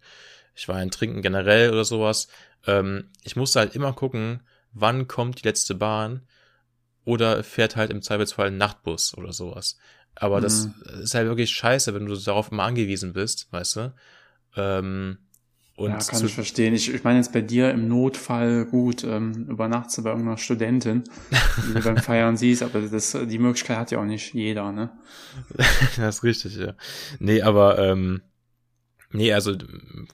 ich 0.56 0.68
war 0.68 0.82
in 0.82 0.92
Trinken 0.92 1.22
generell 1.22 1.72
oder 1.72 1.86
sowas, 1.86 2.28
ähm, 2.68 3.10
ich 3.24 3.36
musste 3.36 3.60
halt 3.60 3.76
immer 3.76 3.94
gucken, 3.94 4.42
wann 4.74 5.08
kommt 5.08 5.42
die 5.42 5.48
letzte 5.48 5.76
Bahn 5.76 6.22
oder 7.06 7.44
fährt 7.44 7.76
halt 7.76 7.92
im 7.92 8.02
Zweifelsfall 8.02 8.48
ein 8.48 8.58
Nachtbus 8.58 9.18
oder 9.18 9.34
sowas. 9.34 9.78
Aber 10.20 10.42
das 10.42 10.66
Mhm. 10.66 11.02
ist 11.02 11.16
halt 11.16 11.28
wirklich 11.28 11.50
scheiße, 11.52 11.94
wenn 11.94 12.06
du 12.06 12.16
darauf 12.16 12.52
immer 12.52 12.64
angewiesen 12.64 13.14
bist, 13.14 13.48
weißt 13.52 13.76
du? 13.78 13.94
Ähm, 14.56 15.18
und 15.76 15.92
ja, 15.92 15.98
kann 15.98 16.26
ich 16.26 16.34
verstehen. 16.34 16.74
Ich, 16.74 16.94
ich 16.94 17.04
meine 17.06 17.20
jetzt 17.20 17.32
bei 17.32 17.42
dir 17.42 17.72
im 17.72 17.88
Notfall 17.88 18.66
gut, 18.66 19.06
ähm, 19.06 19.48
übernachtst 19.48 19.98
du 19.98 20.04
bei 20.04 20.10
irgendeiner 20.10 20.38
Studentin, 20.38 21.06
die 21.66 21.74
du 21.74 21.82
beim 21.82 21.98
Feiern 22.02 22.36
siehst, 22.36 22.64
aber 22.64 22.82
das, 22.82 23.18
die 23.28 23.40
Möglichkeit 23.40 23.78
hat 23.78 23.92
ja 23.92 24.00
auch 24.00 24.06
nicht 24.06 24.34
jeder, 24.34 24.74
ne? 24.74 24.90
das 25.98 26.18
ist 26.18 26.24
richtig, 26.24 26.58
ja. 26.58 26.74
Nee, 27.20 27.42
aber, 27.42 27.80
ähm, 27.80 28.22
nee, 29.12 29.32
also, 29.32 29.56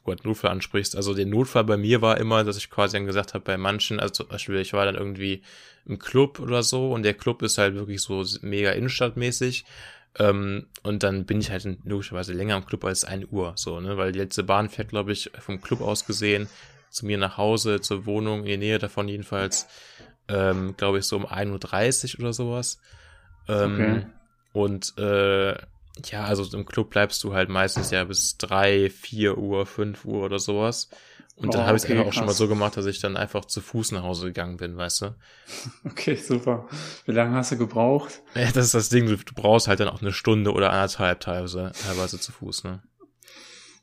Gott, 0.03 0.23
Notfall 0.23 0.51
ansprichst. 0.51 0.95
Also, 0.95 1.13
der 1.15 1.25
Notfall 1.25 1.63
bei 1.63 1.77
mir 1.77 2.01
war 2.01 2.17
immer, 2.19 2.43
dass 2.43 2.57
ich 2.57 2.69
quasi 2.69 2.97
dann 2.97 3.05
gesagt 3.05 3.33
habe, 3.33 3.43
bei 3.43 3.57
manchen, 3.57 3.99
also 3.99 4.13
zum 4.13 4.27
Beispiel, 4.27 4.57
ich 4.57 4.73
war 4.73 4.85
dann 4.85 4.95
irgendwie 4.95 5.41
im 5.85 5.99
Club 5.99 6.39
oder 6.39 6.63
so 6.63 6.91
und 6.91 7.03
der 7.03 7.13
Club 7.13 7.41
ist 7.41 7.57
halt 7.57 7.75
wirklich 7.75 8.01
so 8.01 8.23
mega 8.41 8.71
innenstadtmäßig. 8.71 9.65
Ähm, 10.17 10.67
und 10.84 11.04
dann 11.04 11.25
bin 11.25 11.41
ich 11.41 11.51
halt 11.51 11.67
logischerweise 11.84 12.34
länger 12.34 12.58
im 12.58 12.65
Club 12.65 12.86
als 12.86 13.04
1 13.04 13.28
Uhr, 13.32 13.54
so, 13.56 13.80
ne, 13.80 13.97
weil 13.97 14.12
die 14.12 14.19
letzte 14.19 14.43
Bahn 14.43 14.69
fährt, 14.69 14.89
glaube 14.89 15.12
ich, 15.12 15.32
vom 15.39 15.62
Club 15.62 15.82
aus 15.82 16.06
gesehen 16.06 16.47
zu 16.89 17.06
mir 17.06 17.17
nach 17.17 17.38
Hause, 17.38 17.82
zur 17.82 18.06
Wohnung, 18.06 18.41
in 18.41 18.45
der 18.47 18.58
Nähe 18.58 18.80
davon 18.80 19.10
jedenfalls, 19.10 19.67
ähm, 20.30 20.75
glaube 20.78 20.99
ich, 20.99 21.06
so 21.06 21.17
um 21.17 21.25
1.30 21.25 22.15
Uhr 22.15 22.21
oder 22.21 22.34
sowas. 22.34 22.80
Ähm, 23.47 23.73
Okay. 23.73 24.06
Und 24.54 24.97
äh, 24.97 25.51
ja, 26.06 26.23
also 26.23 26.58
im 26.58 26.65
Club 26.65 26.91
bleibst 26.91 27.21
du 27.25 27.34
halt 27.34 27.49
meistens 27.49 27.91
ja 27.91 28.06
bis 28.06 28.38
3, 28.38 28.89
4 28.89 29.38
Uhr, 29.38 29.65
5 29.65 30.06
Uhr 30.06 30.23
oder 30.23 30.39
sowas. 30.39 30.89
Und 31.35 31.53
dann 31.53 31.61
Oh, 31.61 31.65
habe 31.65 31.77
ich 31.77 31.83
es 31.83 31.85
okay, 31.85 31.91
einfach 31.91 32.05
auch 32.05 32.13
schon 32.13 32.27
mal 32.27 32.33
so 32.33 32.47
gemacht, 32.47 32.77
dass 32.77 32.85
ich 32.85 32.99
dann 32.99 33.17
einfach 33.17 33.45
zu 33.45 33.61
Fuß 33.61 33.91
nach 33.91 34.03
Hause 34.03 34.27
gegangen 34.27 34.57
bin, 34.57 34.77
weißt 34.77 35.01
du? 35.01 35.15
Okay, 35.85 36.15
super. 36.15 36.67
Wie 37.05 37.11
lange 37.11 37.35
hast 37.35 37.51
du 37.51 37.57
gebraucht? 37.57 38.21
Ja, 38.35 38.51
das 38.51 38.65
ist 38.67 38.73
das 38.75 38.89
Ding, 38.89 39.07
du, 39.07 39.17
brauchst 39.33 39.67
halt 39.67 39.79
dann 39.79 39.87
auch 39.87 40.01
eine 40.01 40.13
Stunde 40.13 40.51
oder 40.53 40.71
anderthalb 40.71 41.21
teilweise, 41.21 41.75
teilweise 41.79 42.19
zu 42.19 42.31
Fuß, 42.31 42.63
ne? 42.65 42.83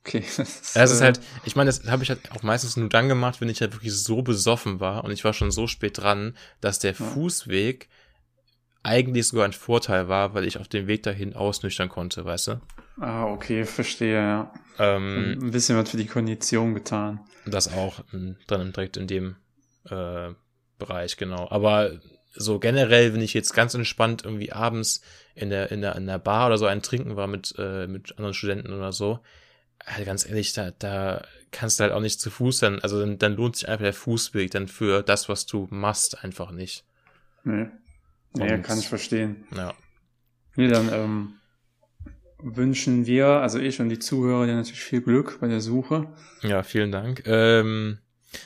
Okay, 0.04 0.24
das 0.36 0.38
ist, 0.60 0.74
Ja, 0.74 0.82
es 0.84 0.90
ist 0.90 1.00
äh, 1.00 1.04
halt, 1.04 1.20
ich 1.42 1.54
meine, 1.54 1.68
das 1.68 1.84
habe 1.86 2.02
ich 2.02 2.08
halt 2.10 2.30
auch 2.32 2.42
meistens 2.42 2.76
nur 2.76 2.88
dann 2.88 3.08
gemacht, 3.08 3.40
wenn 3.40 3.48
ich 3.48 3.60
halt 3.60 3.72
wirklich 3.74 3.92
so 3.94 4.22
besoffen 4.22 4.80
war 4.80 5.04
und 5.04 5.10
ich 5.10 5.22
war 5.24 5.32
schon 5.34 5.50
so 5.50 5.66
spät 5.66 5.98
dran, 5.98 6.36
dass 6.60 6.78
der 6.78 6.94
Ja. 6.98 7.04
Fußweg 7.12 7.88
eigentlich 8.82 9.28
sogar 9.28 9.44
ein 9.44 9.52
Vorteil 9.52 10.08
war, 10.08 10.34
weil 10.34 10.44
ich 10.44 10.58
auf 10.58 10.68
dem 10.68 10.86
Weg 10.86 11.02
dahin 11.04 11.34
ausnüchtern 11.34 11.88
konnte, 11.88 12.24
weißt 12.24 12.48
du? 12.48 12.60
Ah, 13.00 13.26
okay, 13.26 13.64
verstehe, 13.64 14.14
ja. 14.14 14.52
Ähm, 14.78 15.38
Ein 15.40 15.50
bisschen 15.50 15.76
was 15.76 15.90
für 15.90 15.96
die 15.96 16.06
Kondition 16.06 16.74
getan. 16.74 17.20
Das 17.46 17.72
auch 17.72 18.00
dann 18.46 18.72
direkt 18.72 18.96
in 18.96 19.06
dem 19.06 19.36
äh, 19.88 20.30
Bereich, 20.78 21.16
genau. 21.16 21.48
Aber 21.50 21.92
so 22.34 22.58
generell, 22.58 23.14
wenn 23.14 23.20
ich 23.20 23.34
jetzt 23.34 23.54
ganz 23.54 23.74
entspannt 23.74 24.24
irgendwie 24.24 24.52
abends 24.52 25.02
in 25.34 25.50
der, 25.50 25.70
in 25.70 25.80
der, 25.80 25.96
in 25.96 26.06
der 26.06 26.18
Bar 26.18 26.48
oder 26.48 26.58
so 26.58 26.66
ein 26.66 26.82
Trinken 26.82 27.16
war 27.16 27.26
mit, 27.26 27.54
äh, 27.58 27.86
mit 27.86 28.12
anderen 28.18 28.34
Studenten 28.34 28.72
oder 28.72 28.92
so, 28.92 29.20
halt 29.84 30.06
ganz 30.06 30.26
ehrlich, 30.26 30.52
da, 30.52 30.70
da 30.70 31.24
kannst 31.50 31.78
du 31.78 31.84
halt 31.84 31.92
auch 31.92 32.00
nicht 32.00 32.20
zu 32.20 32.30
Fuß 32.30 32.60
dann, 32.60 32.80
also 32.80 33.00
dann, 33.00 33.18
dann 33.18 33.36
lohnt 33.36 33.56
sich 33.56 33.68
einfach 33.68 33.84
der 33.84 33.92
Fußweg 33.92 34.50
dann 34.50 34.68
für 34.68 35.02
das, 35.02 35.28
was 35.28 35.46
du 35.46 35.66
machst, 35.70 36.24
einfach 36.24 36.50
nicht. 36.50 36.84
Nee. 37.44 37.66
Und- 38.38 38.62
kann 38.62 38.78
ich 38.78 38.88
verstehen. 38.88 39.44
Ja. 39.54 39.74
Nee, 40.56 40.68
dann 40.68 40.92
ähm, 40.92 41.34
wünschen 42.42 43.06
wir, 43.06 43.26
also 43.26 43.58
ich 43.58 43.80
und 43.80 43.88
die 43.88 43.98
Zuhörer, 43.98 44.46
dir 44.46 44.54
natürlich 44.54 44.82
viel 44.82 45.00
Glück 45.00 45.38
bei 45.40 45.48
der 45.48 45.60
Suche. 45.60 46.08
Ja, 46.42 46.62
vielen 46.62 46.92
Dank. 46.92 47.22
Ähm, 47.26 47.98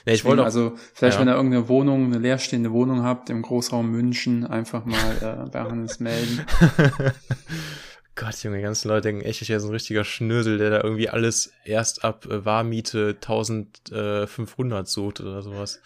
nee, 0.04 0.14
ich 0.14 0.24
wollte 0.24 0.44
also 0.44 0.76
vielleicht, 0.94 1.16
ja. 1.16 1.20
wenn 1.20 1.28
ihr 1.28 1.34
irgendeine 1.34 1.68
Wohnung, 1.68 2.06
eine 2.06 2.18
leerstehende 2.18 2.72
Wohnung 2.72 3.02
habt 3.02 3.30
im 3.30 3.42
Großraum 3.42 3.90
München, 3.90 4.46
einfach 4.46 4.84
mal 4.84 5.46
äh, 5.46 5.50
bei 5.50 5.62
Hannes 5.62 5.98
melden. 6.00 6.44
Gott, 8.14 8.42
Junge, 8.42 8.56
die 8.56 8.62
ganzen 8.62 8.88
Leute 8.88 9.08
denken 9.08 9.22
echt, 9.22 9.42
ich 9.42 9.50
wäre 9.50 9.60
so 9.60 9.68
ein 9.68 9.74
richtiger 9.74 10.04
Schnösel, 10.04 10.56
der 10.56 10.70
da 10.70 10.80
irgendwie 10.82 11.10
alles 11.10 11.52
erst 11.64 12.04
ab 12.04 12.26
äh, 12.26 12.44
Warmiete 12.44 13.16
1500 13.20 14.88
sucht 14.88 15.20
oder 15.20 15.42
sowas. 15.42 15.80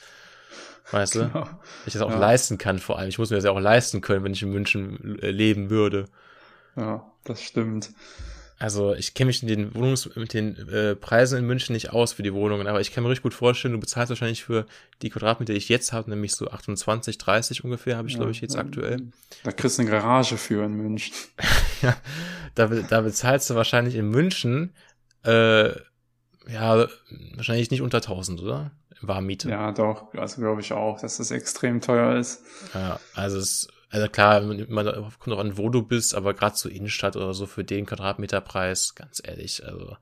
Weißt 0.92 1.14
du? 1.14 1.28
Genau. 1.28 1.48
Ich 1.86 1.92
das 1.92 2.02
auch 2.02 2.10
Ja. 2.10 2.18
leisten 2.18 2.58
kann 2.58 2.78
vor 2.78 2.98
allem. 2.98 3.08
Ich 3.08 3.18
muss 3.18 3.30
mir 3.30 3.36
das 3.36 3.44
ja 3.44 3.50
auch 3.52 3.60
leisten 3.60 4.00
können, 4.00 4.24
wenn 4.24 4.32
ich 4.32 4.42
in 4.42 4.50
München 4.50 5.18
äh, 5.22 5.30
leben 5.30 5.70
würde. 5.70 6.06
Ja, 6.76 7.10
das 7.24 7.42
stimmt. 7.42 7.90
Also 8.58 8.94
ich 8.94 9.14
kenne 9.14 9.28
mich 9.28 9.40
in 9.42 9.48
den 9.48 9.74
Wohnungs 9.74 10.14
mit 10.16 10.34
den 10.34 10.54
äh, 10.68 10.94
Preisen 10.94 11.38
in 11.38 11.46
München 11.46 11.72
nicht 11.72 11.94
aus 11.94 12.12
für 12.12 12.22
die 12.22 12.34
Wohnungen, 12.34 12.66
aber 12.66 12.82
ich 12.82 12.92
kann 12.92 13.02
mir 13.02 13.08
richtig 13.08 13.22
gut 13.22 13.32
vorstellen, 13.32 13.72
du 13.72 13.80
bezahlst 13.80 14.10
wahrscheinlich 14.10 14.44
für 14.44 14.66
die 15.00 15.08
Quadratmeter, 15.08 15.54
die 15.54 15.58
ich 15.58 15.70
jetzt 15.70 15.94
habe, 15.94 16.10
nämlich 16.10 16.34
so 16.34 16.46
28, 16.50 17.16
30 17.16 17.64
ungefähr, 17.64 17.96
habe 17.96 18.08
ich, 18.08 18.16
glaube 18.16 18.32
ich, 18.32 18.42
jetzt 18.42 18.56
Ja, 18.56 18.60
aktuell. 18.60 19.00
Da 19.44 19.52
kriegst 19.52 19.78
du 19.78 19.82
eine 19.82 19.90
Garage 19.90 20.36
für 20.36 20.62
in 20.62 20.74
München. 20.74 21.14
ja, 21.80 21.96
da, 22.54 22.66
da 22.66 23.00
bezahlst 23.00 23.48
du 23.48 23.54
wahrscheinlich 23.54 23.94
in 23.94 24.10
München, 24.10 24.74
äh, 25.24 25.70
ja, 26.50 26.86
wahrscheinlich 27.36 27.70
nicht 27.70 27.80
unter 27.80 27.98
1000, 27.98 28.42
oder? 28.42 28.72
Warmmiete. 29.02 29.50
Ja, 29.50 29.72
doch, 29.72 30.12
also 30.14 30.40
glaube 30.40 30.60
ich 30.60 30.72
auch, 30.72 31.00
dass 31.00 31.18
das 31.18 31.30
extrem 31.30 31.80
teuer 31.80 32.18
ist. 32.18 32.42
Ja, 32.74 33.00
also 33.14 33.38
es, 33.38 33.68
also 33.90 34.08
klar, 34.08 34.40
man 34.42 34.68
kommt 35.18 35.34
auch 35.34 35.40
an, 35.40 35.56
wo 35.56 35.68
du 35.68 35.82
bist, 35.82 36.14
aber 36.14 36.34
gerade 36.34 36.56
so 36.56 36.68
Innenstadt 36.68 37.16
oder 37.16 37.34
so 37.34 37.46
für 37.46 37.64
den 37.64 37.86
Quadratmeterpreis, 37.86 38.94
ganz 38.94 39.22
ehrlich, 39.24 39.66
also 39.66 39.96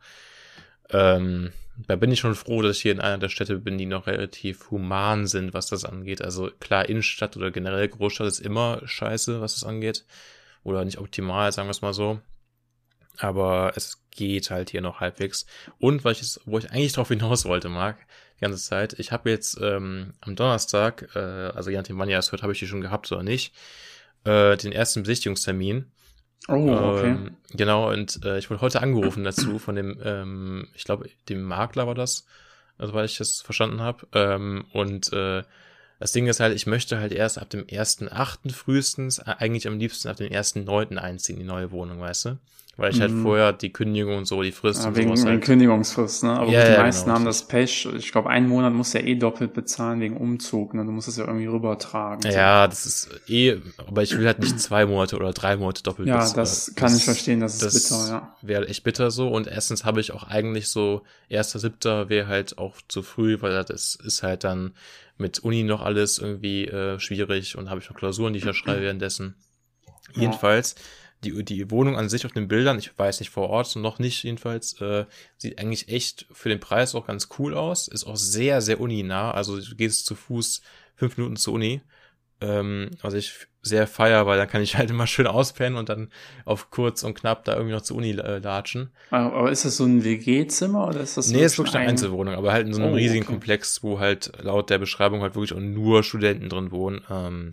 ähm, 0.90 1.52
da 1.86 1.96
bin 1.96 2.10
ich 2.10 2.20
schon 2.20 2.34
froh, 2.34 2.62
dass 2.62 2.76
ich 2.76 2.82
hier 2.82 2.92
in 2.92 3.00
einer 3.00 3.18
der 3.18 3.28
Städte 3.28 3.58
bin, 3.58 3.78
die 3.78 3.86
noch 3.86 4.06
relativ 4.06 4.70
human 4.70 5.26
sind, 5.26 5.54
was 5.54 5.68
das 5.68 5.84
angeht. 5.84 6.22
Also 6.22 6.50
klar, 6.60 6.88
Innenstadt 6.88 7.36
oder 7.36 7.50
generell 7.50 7.86
Großstadt 7.88 8.26
ist 8.26 8.40
immer 8.40 8.80
scheiße, 8.84 9.40
was 9.40 9.54
das 9.54 9.64
angeht. 9.64 10.04
Oder 10.64 10.84
nicht 10.84 10.98
optimal, 10.98 11.52
sagen 11.52 11.68
wir 11.68 11.72
es 11.72 11.82
mal 11.82 11.94
so. 11.94 12.20
Aber 13.18 13.72
es 13.76 14.02
geht 14.10 14.50
halt 14.50 14.70
hier 14.70 14.80
noch 14.80 15.00
halbwegs. 15.00 15.46
Und 15.78 16.04
was 16.04 16.20
ich, 16.20 16.40
wo 16.46 16.58
ich 16.58 16.70
eigentlich 16.70 16.92
drauf 16.92 17.08
hinaus 17.08 17.44
wollte, 17.44 17.68
Marc, 17.68 17.98
die 18.38 18.44
ganze 18.44 18.62
Zeit, 18.62 18.94
ich 18.98 19.10
habe 19.10 19.30
jetzt 19.30 19.58
ähm, 19.60 20.14
am 20.20 20.36
Donnerstag, 20.36 21.08
äh, 21.14 21.18
also 21.18 21.70
nachdem 21.70 21.98
wann 21.98 22.08
ihr 22.08 22.18
es 22.18 22.30
hört, 22.30 22.42
habe 22.42 22.52
ich 22.52 22.60
die 22.60 22.66
schon 22.66 22.80
gehabt 22.80 23.10
oder 23.10 23.22
nicht, 23.22 23.52
äh, 24.24 24.56
den 24.56 24.72
ersten 24.72 25.02
Besichtigungstermin. 25.02 25.86
Oh, 26.46 26.54
okay. 26.54 27.10
Ähm, 27.10 27.36
genau, 27.50 27.92
und 27.92 28.24
äh, 28.24 28.38
ich 28.38 28.48
wurde 28.48 28.60
heute 28.60 28.80
angerufen 28.80 29.24
dazu 29.24 29.58
von 29.58 29.74
dem, 29.74 30.00
ähm, 30.04 30.68
ich 30.74 30.84
glaube, 30.84 31.10
dem 31.28 31.42
Makler 31.42 31.86
war 31.86 31.94
das, 31.94 32.26
also 32.78 32.94
weil 32.94 33.06
ich 33.06 33.18
das 33.18 33.40
verstanden 33.40 33.80
habe. 33.80 34.06
Ähm, 34.12 34.66
und 34.72 35.12
äh, 35.12 35.42
das 35.98 36.12
Ding 36.12 36.28
ist 36.28 36.38
halt, 36.38 36.54
ich 36.54 36.66
möchte 36.66 37.00
halt 37.00 37.12
erst 37.12 37.38
ab 37.38 37.50
dem 37.50 37.64
1.8. 37.64 38.52
frühestens, 38.52 39.18
äh, 39.18 39.34
eigentlich 39.38 39.66
am 39.66 39.78
liebsten 39.78 40.08
ab 40.08 40.16
dem 40.16 40.32
1.9. 40.32 40.96
einziehen, 40.96 41.40
die 41.40 41.44
neue 41.44 41.72
Wohnung, 41.72 42.00
weißt 42.00 42.26
du? 42.26 42.38
Weil 42.80 42.92
ich 42.92 43.00
halt 43.00 43.10
Mhm. 43.10 43.22
vorher 43.22 43.52
die 43.52 43.72
Kündigung 43.72 44.18
und 44.18 44.24
so, 44.26 44.40
die 44.40 44.52
Frist 44.52 44.82
Ja, 44.82 44.88
und 44.90 44.96
wegen, 44.96 45.08
sowas 45.08 45.22
wegen 45.22 45.30
halt. 45.32 45.44
Kündigungsfrist, 45.44 46.22
ne? 46.22 46.30
Aber 46.38 46.52
Ja, 46.52 46.60
gut, 46.60 46.68
die 46.68 46.72
ja, 46.74 46.78
meisten 46.78 47.04
genau. 47.06 47.16
haben 47.16 47.24
das 47.24 47.48
Pech. 47.48 47.88
Ich 47.96 48.12
glaube, 48.12 48.30
einen 48.30 48.48
Monat 48.48 48.72
musst 48.72 48.94
du 48.94 48.98
ja 49.00 49.04
eh 49.04 49.16
doppelt 49.16 49.52
bezahlen 49.52 50.00
wegen 50.00 50.16
Umzug, 50.16 50.74
ne? 50.74 50.84
Du 50.84 50.92
musst 50.92 51.08
es 51.08 51.16
ja 51.16 51.24
irgendwie 51.26 51.46
rübertragen. 51.46 52.30
Ja, 52.30 52.68
das 52.68 52.86
ist 52.86 53.08
eh, 53.28 53.56
aber 53.78 54.04
ich 54.04 54.16
will 54.16 54.24
halt 54.26 54.38
nicht 54.38 54.60
zwei 54.60 54.86
Monate 54.86 55.16
oder 55.16 55.32
drei 55.32 55.56
Monate 55.56 55.82
doppelt 55.82 56.06
Ja, 56.06 56.18
bez- 56.20 56.34
das 56.34 56.72
kann 56.76 56.94
ich 56.96 57.02
verstehen, 57.04 57.40
das 57.40 57.54
ist 57.54 57.64
das 57.64 57.74
bitter, 57.82 58.08
ja. 58.08 58.34
Wäre 58.42 58.68
echt 58.68 58.84
bitter 58.84 59.10
so. 59.10 59.26
Und 59.28 59.48
erstens 59.48 59.84
habe 59.84 60.00
ich 60.00 60.12
auch 60.12 60.22
eigentlich 60.22 60.68
so, 60.68 61.02
erster 61.28 61.58
Siebter 61.58 62.08
wäre 62.08 62.28
halt 62.28 62.58
auch 62.58 62.76
zu 62.86 63.02
früh, 63.02 63.38
weil 63.40 63.64
das 63.64 63.96
ist 63.96 64.22
halt 64.22 64.44
dann 64.44 64.72
mit 65.16 65.40
Uni 65.40 65.64
noch 65.64 65.82
alles 65.82 66.18
irgendwie 66.18 66.66
äh, 66.66 67.00
schwierig 67.00 67.58
und 67.58 67.70
habe 67.70 67.80
ich 67.80 67.90
noch 67.90 67.96
Klausuren, 67.96 68.34
die 68.34 68.38
ich 68.38 68.44
ja 68.44 68.54
schreibe 68.54 68.82
währenddessen. 68.82 69.34
Ja. 70.14 70.22
Jedenfalls, 70.22 70.76
die, 71.24 71.44
die 71.44 71.70
Wohnung 71.70 71.96
an 71.96 72.08
sich 72.08 72.24
auf 72.26 72.32
den 72.32 72.48
Bildern, 72.48 72.78
ich 72.78 72.96
weiß 72.96 73.20
nicht 73.20 73.30
vor 73.30 73.50
Ort, 73.50 73.74
noch 73.76 73.98
nicht 73.98 74.22
jedenfalls, 74.22 74.80
äh, 74.80 75.04
sieht 75.36 75.58
eigentlich 75.58 75.88
echt 75.88 76.26
für 76.30 76.48
den 76.48 76.60
Preis 76.60 76.94
auch 76.94 77.06
ganz 77.06 77.28
cool 77.38 77.54
aus. 77.54 77.88
Ist 77.88 78.04
auch 78.04 78.16
sehr, 78.16 78.60
sehr 78.60 78.80
uninah. 78.80 79.32
Also 79.32 79.60
du 79.60 79.74
gehst 79.74 80.06
zu 80.06 80.14
Fuß 80.14 80.62
fünf 80.94 81.16
Minuten 81.16 81.36
zur 81.36 81.54
Uni. 81.54 81.80
Ähm, 82.40 82.90
was 83.02 83.14
ich 83.14 83.48
sehr 83.62 83.88
feier, 83.88 84.26
weil 84.26 84.38
dann 84.38 84.46
kann 84.46 84.62
ich 84.62 84.76
halt 84.76 84.90
immer 84.92 85.08
schön 85.08 85.26
auspennen 85.26 85.76
und 85.76 85.88
dann 85.88 86.10
auf 86.44 86.70
kurz 86.70 87.02
und 87.02 87.14
knapp 87.14 87.44
da 87.44 87.54
irgendwie 87.54 87.74
noch 87.74 87.82
zur 87.82 87.96
Uni 87.96 88.10
äh, 88.10 88.38
latschen. 88.38 88.90
Aber 89.10 89.34
aber 89.34 89.50
ist 89.50 89.64
das 89.64 89.76
so 89.76 89.84
ein 89.84 90.04
WG-Zimmer 90.04 90.86
oder 90.86 91.00
ist 91.00 91.16
das 91.16 91.28
nee, 91.30 91.42
ist 91.44 91.58
wirklich 91.58 91.74
ein 91.74 91.82
eine 91.82 91.90
Einzelwohnung, 91.90 92.34
aber 92.34 92.52
halt 92.52 92.66
in 92.66 92.74
so 92.74 92.82
einem 92.82 92.92
Oh, 92.92 92.96
riesigen 92.96 93.24
okay. 93.24 93.32
Komplex, 93.32 93.82
wo 93.82 93.98
halt 93.98 94.32
laut 94.40 94.70
der 94.70 94.78
Beschreibung 94.78 95.22
halt 95.22 95.34
wirklich 95.34 95.52
auch 95.52 95.60
nur 95.60 96.04
Studenten 96.04 96.48
drin 96.48 96.70
wohnen. 96.70 97.02
Ähm, 97.10 97.50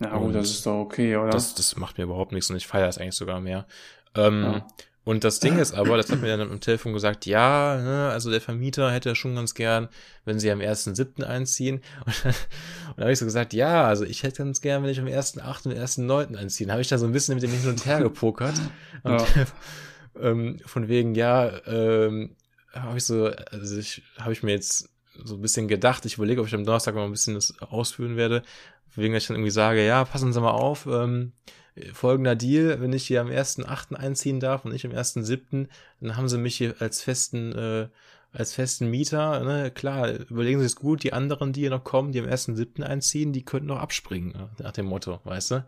Ja, 0.00 0.16
gut, 0.16 0.28
Und 0.28 0.32
das 0.32 0.50
ist 0.50 0.66
doch 0.66 0.80
okay, 0.80 1.16
oder? 1.16 1.30
das, 1.30 1.54
das 1.54 1.76
macht 1.76 1.98
mir 1.98 2.04
überhaupt 2.04 2.32
nichts 2.32 2.50
und 2.50 2.56
ich 2.56 2.66
feiere 2.66 2.88
es 2.88 2.98
eigentlich 2.98 3.14
sogar 3.16 3.40
mehr. 3.40 3.66
Ähm, 4.14 4.42
Ja. 4.42 4.66
Und 5.02 5.24
das 5.24 5.40
Ding 5.40 5.58
ist 5.58 5.72
aber, 5.72 5.96
das 5.96 6.10
hat 6.10 6.20
mir 6.20 6.36
dann 6.36 6.50
am 6.50 6.60
Telefon 6.60 6.92
gesagt, 6.92 7.24
ja, 7.24 7.80
ne, 7.82 8.10
also 8.10 8.30
der 8.30 8.40
Vermieter 8.40 8.92
hätte 8.92 9.16
schon 9.16 9.34
ganz 9.34 9.54
gern, 9.54 9.88
wenn 10.26 10.38
sie 10.38 10.50
am 10.50 10.60
1.7. 10.60 11.24
einziehen. 11.24 11.80
Und 12.06 12.24
dann, 12.24 12.32
und 12.32 12.96
dann 12.96 13.04
habe 13.04 13.12
ich 13.12 13.18
so 13.18 13.24
gesagt, 13.24 13.54
ja, 13.54 13.86
also 13.86 14.04
ich 14.04 14.22
hätte 14.22 14.44
ganz 14.44 14.60
gern, 14.60 14.82
wenn 14.82 14.90
ich 14.90 15.00
am 15.00 15.06
1.8. 15.06 15.68
und 15.68 15.74
1.9. 15.74 16.36
einziehe. 16.36 16.66
Dann 16.66 16.72
habe 16.72 16.82
ich 16.82 16.88
da 16.88 16.98
so 16.98 17.06
ein 17.06 17.12
bisschen 17.12 17.34
mit 17.34 17.42
dem 17.42 17.50
hin 17.50 17.68
und 17.68 17.86
her 17.86 18.00
gepokert. 18.00 18.54
Und, 19.02 19.24
ähm, 20.20 20.58
von 20.66 20.88
wegen, 20.88 21.14
ja, 21.14 21.50
ähm, 21.66 22.36
habe 22.74 22.98
ich 22.98 23.04
so, 23.04 23.26
also 23.50 23.78
ich 23.78 24.02
habe 24.18 24.32
ich 24.32 24.42
mir 24.42 24.52
jetzt 24.52 24.90
so 25.24 25.34
ein 25.36 25.40
bisschen 25.42 25.68
gedacht, 25.68 26.04
ich 26.06 26.16
überlege, 26.16 26.40
ob 26.40 26.46
ich 26.46 26.54
am 26.54 26.64
Donnerstag 26.64 26.94
mal 26.94 27.04
ein 27.04 27.10
bisschen 27.10 27.34
das 27.34 27.60
ausführen 27.60 28.16
werde. 28.16 28.42
Wegen, 28.94 29.14
dass 29.14 29.22
ich 29.22 29.28
dann 29.28 29.36
irgendwie 29.36 29.50
sage, 29.50 29.86
ja, 29.86 30.04
passen 30.04 30.32
Sie 30.32 30.40
mal 30.40 30.50
auf, 30.50 30.86
ähm, 30.86 31.32
folgender 31.92 32.34
Deal, 32.34 32.80
wenn 32.80 32.92
ich 32.92 33.06
hier 33.06 33.20
am 33.20 33.28
1.8. 33.28 33.94
einziehen 33.94 34.40
darf 34.40 34.64
und 34.64 34.72
nicht 34.72 34.84
am 34.84 34.92
1.7., 34.92 35.68
dann 36.00 36.16
haben 36.16 36.28
sie 36.28 36.38
mich 36.38 36.56
hier 36.56 36.74
als 36.80 37.02
festen, 37.02 37.52
äh, 37.52 37.88
als 38.32 38.54
festen 38.54 38.90
Mieter, 38.90 39.42
ne, 39.44 39.70
klar, 39.70 40.10
überlegen 40.30 40.60
Sie 40.60 40.66
es 40.66 40.76
gut, 40.76 41.02
die 41.02 41.12
anderen, 41.12 41.52
die 41.52 41.60
hier 41.60 41.70
noch 41.70 41.84
kommen, 41.84 42.12
die 42.12 42.20
am 42.20 42.26
1.7. 42.26 42.82
einziehen, 42.82 43.32
die 43.32 43.44
könnten 43.44 43.68
noch 43.68 43.78
abspringen, 43.78 44.32
ne, 44.32 44.50
nach 44.58 44.72
dem 44.72 44.86
Motto, 44.86 45.20
weißt 45.24 45.50
du? 45.52 45.66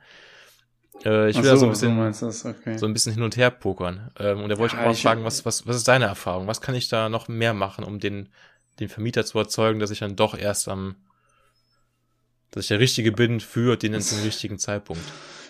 Äh, 1.04 1.30
ich 1.30 1.36
will 1.36 1.46
Ach 1.46 1.52
da 1.52 1.56
so 1.56 1.66
ein 1.66 1.70
bisschen, 1.70 1.96
das, 1.98 2.44
okay. 2.44 2.78
so 2.78 2.86
ein 2.86 2.92
bisschen 2.92 3.14
hin 3.14 3.22
und 3.22 3.36
her 3.36 3.50
pokern. 3.50 4.10
Ähm, 4.18 4.40
und 4.42 4.48
da 4.48 4.58
wollte 4.58 4.76
Ja, 4.76 4.82
ich 4.82 4.86
auch 4.86 4.92
mal 4.92 4.94
fragen, 4.94 5.24
was, 5.24 5.44
was, 5.44 5.66
was 5.66 5.76
ist 5.76 5.88
deine 5.88 6.04
Erfahrung? 6.04 6.46
Was 6.46 6.60
kann 6.60 6.74
ich 6.74 6.88
da 6.88 7.08
noch 7.08 7.28
mehr 7.28 7.54
machen, 7.54 7.84
um 7.84 7.98
den, 7.98 8.28
den 8.80 8.88
Vermieter 8.88 9.24
zu 9.24 9.38
überzeugen, 9.38 9.80
dass 9.80 9.90
ich 9.90 10.00
dann 10.00 10.16
doch 10.16 10.36
erst 10.36 10.68
am, 10.68 10.96
dass 12.50 12.64
ich 12.64 12.68
der 12.68 12.80
Richtige 12.80 13.12
bin 13.12 13.40
für 13.40 13.76
den, 13.76 13.92
den 13.92 14.20
richtigen 14.24 14.58
Zeitpunkt? 14.58 15.04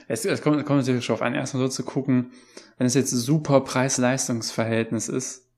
Es, 0.09 0.25
es 0.25 0.43
kommt, 0.43 0.65
kommt 0.67 0.81
natürlich 0.81 1.11
auf 1.11 1.23
einen 1.23 1.37
erstmal 1.37 1.65
so 1.65 1.69
zu 1.69 1.85
gucken, 1.85 2.33
wenn 2.79 2.87
es 2.87 2.95
jetzt 2.95 3.11
super 3.11 3.61
Preis-Leistungs-Verhältnis 3.61 5.09
ist, 5.09 5.49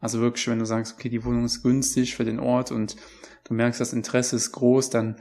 also 0.00 0.20
wirklich, 0.20 0.46
wenn 0.48 0.58
du 0.58 0.66
sagst, 0.66 0.94
okay, 0.94 1.08
die 1.08 1.24
Wohnung 1.24 1.46
ist 1.46 1.62
günstig 1.62 2.14
für 2.14 2.26
den 2.26 2.38
Ort 2.38 2.70
und 2.70 2.96
du 3.44 3.54
merkst, 3.54 3.80
das 3.80 3.94
Interesse 3.94 4.36
ist 4.36 4.52
groß, 4.52 4.90
dann 4.90 5.16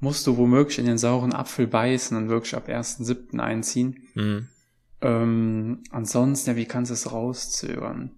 musst 0.00 0.26
du 0.26 0.36
womöglich 0.36 0.78
in 0.78 0.84
den 0.84 0.98
sauren 0.98 1.32
Apfel 1.32 1.66
beißen 1.66 2.14
und 2.14 2.28
wirklich 2.28 2.54
ab 2.54 2.68
1.7. 2.68 3.38
einziehen. 3.40 4.06
Mhm. 4.14 4.48
Ähm, 5.00 5.82
ansonsten, 5.90 6.50
ja, 6.50 6.56
wie 6.56 6.66
kannst 6.66 6.90
du 6.90 6.94
es 6.94 7.10
rauszögern? 7.10 8.17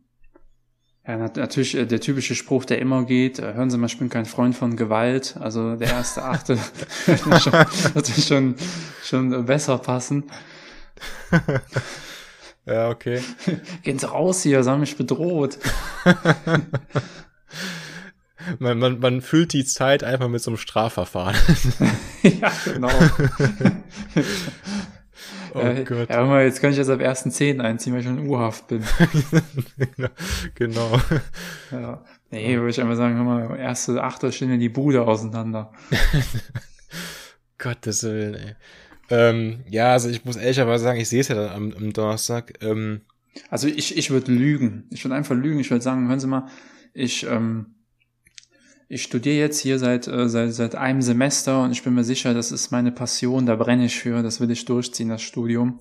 Ja, 1.07 1.17
nat 1.17 1.37
natürlich 1.37 1.75
äh, 1.77 1.87
der 1.87 2.01
typische 2.01 2.35
Spruch, 2.35 2.65
der 2.65 2.79
immer 2.79 3.05
geht, 3.05 3.39
äh, 3.39 3.55
hören 3.55 3.71
Sie 3.71 3.79
mal, 3.79 3.87
ich 3.87 3.99
bin 3.99 4.11
kein 4.11 4.27
Freund 4.27 4.55
von 4.55 4.77
Gewalt, 4.77 5.37
also 5.41 5.77
der 5.77 5.89
erste 5.89 6.25
Achte 6.25 6.59
wird 7.07 8.07
schon, 8.07 8.55
schon, 9.03 9.47
besser 9.47 9.79
passen. 9.79 10.25
Ja, 12.67 12.91
okay. 12.91 13.21
Gehen 13.83 13.99
Sie 13.99 14.09
raus 14.09 14.43
hier, 14.43 14.63
Sie 14.63 14.71
haben 14.71 14.81
mich 14.81 14.97
bedroht. 14.97 15.59
Man, 18.59 18.79
man, 18.79 19.01
man 19.01 19.21
füllt 19.23 19.53
die 19.53 19.65
Zeit 19.65 20.05
einfach 20.05 20.29
mit 20.29 20.43
so 20.43 20.51
einem 20.51 20.59
Strafverfahren. 20.59 21.37
ja, 22.23 22.53
genau. 22.65 22.91
Oh 25.55 25.61
äh, 25.61 25.85
Gott. 25.85 26.09
Ja, 26.09 26.25
mal, 26.25 26.45
jetzt 26.45 26.61
kann 26.61 26.71
ich 26.71 26.77
jetzt 26.77 26.91
ab 26.91 27.01
1.10. 27.01 27.61
einziehen, 27.61 27.93
weil 27.93 28.01
ich 28.01 28.07
schon 28.07 28.19
in 28.19 28.29
U-Haft 28.29 28.69
bin. 28.69 28.83
genau. 30.55 31.01
Ja. 31.73 32.05
Nee, 32.33 32.57
würde 32.57 32.71
ich 32.71 32.81
einfach 32.81 32.97
sagen, 32.97 33.17
hör 33.17 33.25
mal, 33.25 33.57
erste 33.59 34.03
Achter 34.03 34.31
stehen 34.31 34.53
in 34.53 34.61
die 34.61 34.69
Bude 34.69 35.03
auseinander. 35.03 35.73
Gottes 37.59 38.05
Willen, 38.05 38.35
ey. 38.35 38.55
Ähm, 39.11 39.65
ja, 39.69 39.93
also 39.93 40.09
ich 40.09 40.25
muss 40.25 40.37
ehrlicherweise 40.37 40.85
sagen, 40.85 41.01
ich 41.01 41.09
sehe 41.09 41.21
es 41.21 41.29
ja 41.29 41.35
dann 41.35 41.51
am, 41.51 41.73
am 41.77 41.93
Donnerstag. 41.93 42.55
Ähm, 42.63 43.01
Also 43.49 43.67
ich, 43.67 43.97
ich 43.97 44.11
würde 44.11 44.31
lügen. 44.33 44.87
Ich 44.91 45.05
würde 45.05 45.17
einfach 45.17 45.35
lügen. 45.35 45.59
Ich 45.59 45.71
würde 45.71 45.83
sagen, 45.83 46.09
hören 46.09 46.21
Sie 46.21 46.29
mal, 46.29 46.47
ich, 46.95 47.27
ähm, 47.27 47.75
ich 48.91 49.05
studiere 49.05 49.37
jetzt 49.37 49.61
hier 49.61 49.79
seit, 49.79 50.09
äh, 50.09 50.29
seit, 50.29 50.53
seit 50.53 50.75
einem 50.75 51.01
Semester 51.01 51.63
und 51.63 51.71
ich 51.71 51.85
bin 51.85 51.95
mir 51.95 52.03
sicher, 52.03 52.35
das 52.35 52.51
ist 52.51 52.73
meine 52.73 52.91
Passion, 52.91 53.47
da 53.47 53.55
brenne 53.55 53.85
ich 53.85 53.97
für, 53.97 54.21
das 54.23 54.41
will 54.41 54.51
ich 54.51 54.65
durchziehen, 54.65 55.09
das 55.09 55.23
Studium. 55.23 55.79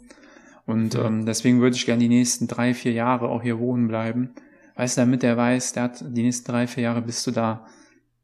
Und 0.67 0.93
Mhm. 0.93 1.05
ähm, 1.05 1.25
deswegen 1.25 1.59
würde 1.59 1.75
ich 1.75 1.87
gerne 1.87 2.01
die 2.03 2.07
nächsten 2.07 2.47
drei, 2.47 2.75
vier 2.75 2.91
Jahre 2.91 3.27
auch 3.29 3.41
hier 3.41 3.57
wohnen 3.57 3.87
bleiben. 3.87 4.35
Weißt 4.75 4.95
du, 4.97 5.01
damit 5.01 5.23
der 5.23 5.35
weiß, 5.35 5.73
der 5.73 5.83
hat 5.83 6.05
die 6.07 6.21
nächsten 6.21 6.51
drei, 6.51 6.67
vier 6.67 6.83
Jahre 6.83 7.01
bist 7.01 7.25
du 7.25 7.31
da 7.31 7.65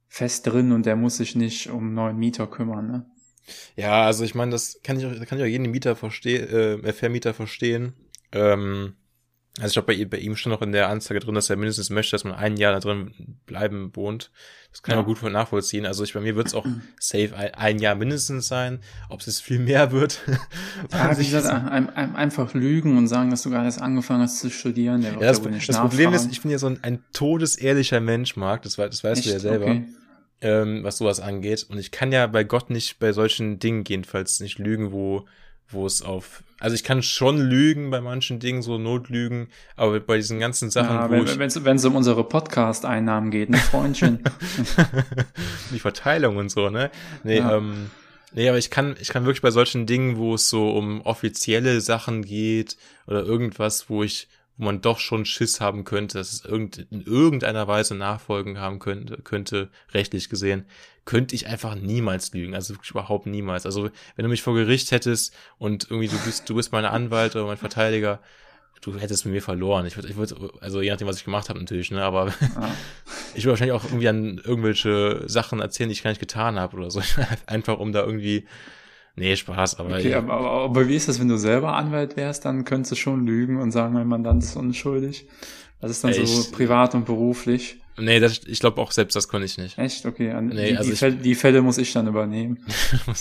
fest 0.08 0.46
drin 0.46 0.72
und 0.72 0.86
der 0.86 0.96
muss 0.96 1.18
sich 1.18 1.36
nicht 1.36 1.72
um 1.72 1.96
neuen 1.96 2.18
Mieter 2.18 2.46
kümmern. 2.46 2.88
Ne? 2.88 3.06
ja, 3.76 4.04
also 4.04 4.24
ich 4.24 4.36
meine, 4.36 4.52
das 4.52 4.80
kann 4.84 5.00
ich 5.00 5.06
auch, 5.08 5.12
kann 5.26 5.40
ich 5.40 5.44
auch 5.44 5.50
jeden 5.50 5.72
Mieter 5.72 5.96
verstehen, 5.96 6.48
äh, 6.84 6.94
Vermieter 6.94 7.34
verstehen. 7.34 7.94
Ähm, 8.32 8.94
also 9.60 9.68
ich 9.68 9.74
glaube, 9.74 9.88
bei, 9.88 9.94
ihm- 9.94 10.10
bei 10.10 10.18
ihm 10.18 10.36
schon 10.36 10.52
noch 10.52 10.62
in 10.62 10.72
der 10.72 10.90
Anzeige 10.90 11.20
drin, 11.20 11.36
dass 11.36 11.50
er 11.50 11.56
mindestens 11.56 11.90
möchte, 11.90 12.12
dass 12.12 12.24
man 12.24 12.34
ein 12.36 12.58
Jahr 12.58 12.74
da 12.74 12.80
drin 12.80 13.38
bleiben 13.46 13.96
wohnt. 13.96 14.32
Das 14.72 14.84
kann 14.84 14.96
Ja. 14.96 15.02
auch 15.02 15.06
gut 15.06 15.24
nachvollziehen. 15.24 15.86
Also 15.86 16.04
ich, 16.04 16.14
bei 16.14 16.20
mir 16.20 16.36
wird 16.36 16.48
es 16.48 16.54
auch 16.54 16.66
safe 17.00 17.34
ein, 17.38 17.54
ein 17.54 17.80
Jahr 17.80 17.96
mindestens 17.96 18.50
sein. 18.50 18.80
Ob 19.08 19.22
es 19.22 19.28
jetzt 19.28 19.42
viel 19.42 19.60
mehr 19.60 19.92
wird. 19.94 20.20
Ja, 20.92 21.18
wie 21.18 21.22
ich 21.22 21.32
gesagt, 21.32 21.48
ein, 21.72 21.90
ein, 21.90 22.16
einfach 22.18 22.54
lügen 22.54 22.98
und 22.98 23.08
sagen, 23.08 23.30
dass 23.30 23.44
du 23.44 23.50
gerade 23.50 23.66
erst 23.66 23.82
angefangen 23.82 24.24
hast 24.24 24.40
zu 24.40 24.50
studieren. 24.50 25.02
Ja, 25.02 25.12
das, 25.14 25.42
nicht 25.42 25.70
das 25.70 25.80
Problem 25.80 26.14
ist, 26.14 26.30
ich 26.30 26.42
bin 26.42 26.52
ja 26.52 26.58
so 26.58 26.68
ein, 26.68 26.80
ein 26.84 27.04
todesehrlicher 27.14 28.02
Mensch, 28.02 28.36
Marc, 28.36 28.64
das, 28.64 28.76
das 28.76 29.04
weißt 29.04 29.26
du 29.26 29.30
ja 29.30 29.36
Echt? 29.36 29.42
selber, 29.42 29.66
Okay. 29.68 29.86
ähm, 30.42 30.84
was 30.84 30.98
sowas 30.98 31.22
angeht. 31.22 31.66
Und 31.70 31.78
ich 31.78 31.92
kann 31.92 32.12
ja 32.12 32.28
bei 32.28 32.44
Gott 32.44 32.70
nicht 32.70 33.00
bei 33.00 33.14
solchen 33.14 33.60
Dingen 33.60 33.86
jedenfalls 33.88 34.42
nicht 34.42 34.60
lügen, 34.60 34.92
wo, 34.92 35.26
wo 35.70 35.86
es 35.86 36.02
auf, 36.02 36.44
also 36.60 36.76
ich 36.76 36.84
kann 36.84 37.02
schon 37.04 37.38
lügen 37.40 37.90
bei 37.90 38.02
manchen 38.02 38.40
Dingen, 38.40 38.62
so 38.62 38.78
Notlügen, 38.78 39.48
aber 39.76 40.00
bei 40.00 40.18
diesen 40.18 40.40
ganzen 40.40 40.70
Sachen, 40.70 40.96
Ja, 40.96 41.10
wenn 41.10 41.76
es 41.76 41.86
um 41.86 41.96
unsere 41.96 42.24
Podcast-Einnahmen 42.24 43.32
geht, 43.32 43.50
ne, 43.50 43.58
Freundchen. 43.58 44.20
die 45.72 45.80
Verteilung 45.80 46.38
und 46.38 46.50
so, 46.50 46.70
ne? 46.70 46.92
Nee, 47.24 47.40
Ja. 47.40 47.58
ähm, 47.58 47.90
nee, 48.34 48.48
aber 48.48 48.58
ich 48.58 48.70
kann, 48.70 48.96
ich 49.00 49.10
kann 49.10 49.26
wirklich 49.26 49.42
bei 49.42 49.52
solchen 49.52 49.86
Dingen, 49.86 50.18
wo 50.18 50.36
es 50.36 50.50
so 50.50 50.70
um 50.72 51.02
offizielle 51.02 51.82
Sachen 51.82 52.24
geht 52.24 52.78
oder 53.08 53.24
irgendwas, 53.24 53.90
wo 53.90 54.04
ich, 54.04 54.28
wo 54.58 54.66
man 54.66 54.82
doch 54.82 55.00
schon 55.00 55.26
Schiss 55.26 55.60
haben 55.60 55.84
könnte, 55.84 56.18
dass 56.20 56.32
es 56.32 56.46
irgend, 56.46 56.78
in 56.92 57.02
irgendeiner 57.02 57.68
Weise 57.68 57.96
Nachfolgen 57.96 58.60
haben 58.60 58.80
könnte, 58.80 59.18
könnte, 59.24 59.70
rechtlich 59.94 60.30
gesehen, 60.30 60.66
könnte 61.06 61.36
ich 61.36 61.48
einfach 61.48 61.76
niemals 61.76 62.34
lügen. 62.34 62.56
Also 62.56 62.74
wirklich 62.74 62.92
überhaupt 62.92 63.28
niemals. 63.28 63.66
Also 63.66 63.90
wenn 64.16 64.24
du 64.24 64.30
mich 64.30 64.42
vor 64.42 64.56
Gericht 64.56 64.92
hättest 64.92 65.34
und 65.58 65.86
irgendwie 65.90 66.08
du 66.08 66.18
bist, 66.26 66.50
du 66.50 66.56
bist 66.56 66.72
mein 66.72 66.86
Anwalt 66.86 67.36
oder 67.36 67.46
mein 67.46 67.58
Verteidiger, 67.58 68.20
du 68.82 68.98
hättest 69.00 69.26
mit 69.26 69.34
mir 69.34 69.42
verloren. 69.42 69.86
Ich 69.86 69.96
würde, 69.96 70.10
ich 70.10 70.16
würde, 70.16 70.36
also 70.62 70.82
je 70.82 70.90
nachdem, 70.90 71.08
was 71.08 71.18
ich 71.18 71.26
gemacht 71.26 71.50
habe 71.50 71.60
natürlich, 71.60 71.92
ne, 71.92 72.04
aber 72.04 72.28
Ja. 72.28 72.72
ich 73.36 73.44
würde 73.44 73.52
wahrscheinlich 73.52 73.76
auch 73.76 73.84
irgendwie 73.84 74.08
an 74.08 74.42
irgendwelche 74.44 75.24
Sachen 75.28 75.60
erzählen, 75.60 75.90
die 75.90 75.94
ich 75.94 76.04
gar 76.04 76.12
nicht 76.12 76.20
getan 76.20 76.60
habe 76.60 76.78
oder 76.78 76.92
so. 76.92 77.02
Einfach 77.46 77.80
um 77.80 77.92
da 77.92 78.04
irgendwie, 78.04 78.46
nee, 79.16 79.36
Spaß, 79.36 79.80
aber 79.80 79.96
Okay, 79.96 80.14
aber, 80.16 80.34
aber, 80.34 80.52
aber 80.52 80.88
wie 80.88 80.96
ist 80.96 81.08
das, 81.08 81.20
wenn 81.20 81.28
du 81.28 81.38
selber 81.38 81.76
Anwalt 81.76 82.18
wärst, 82.18 82.46
dann 82.46 82.66
könntest 82.66 82.94
du 82.94 82.96
schon 82.96 83.26
lügen 83.26 83.62
und 83.62 83.72
sagen, 83.72 83.94
mein 83.94 84.08
Mandant 84.08 84.44
ist 84.44 84.56
unschuldig. 84.56 85.28
Das 85.82 85.92
ist 85.92 86.04
dann 86.04 86.14
so 86.14 86.22
Ich- 86.22 86.52
privat 86.52 86.96
und 86.96 87.06
beruflich. 87.06 87.78
nee, 87.98 88.20
das, 88.20 88.42
ich 88.46 88.60
glaube 88.60 88.82
auch 88.82 88.92
selbst 88.92 89.16
das 89.16 89.28
konnte 89.28 89.46
ich 89.46 89.58
nicht. 89.58 89.78
Echt? 89.78 90.06
Okay, 90.06 90.32
an, 90.32 90.48
Nee, 90.48 90.72
die, 90.72 90.78
also 90.78 90.90
die, 90.90 90.96
Fälle, 90.98 91.16
die 91.16 91.36
Fälle 91.36 91.62
muss 91.62 91.78
ich 91.78 91.94
dann 91.94 92.08
übernehmen. 92.08 92.66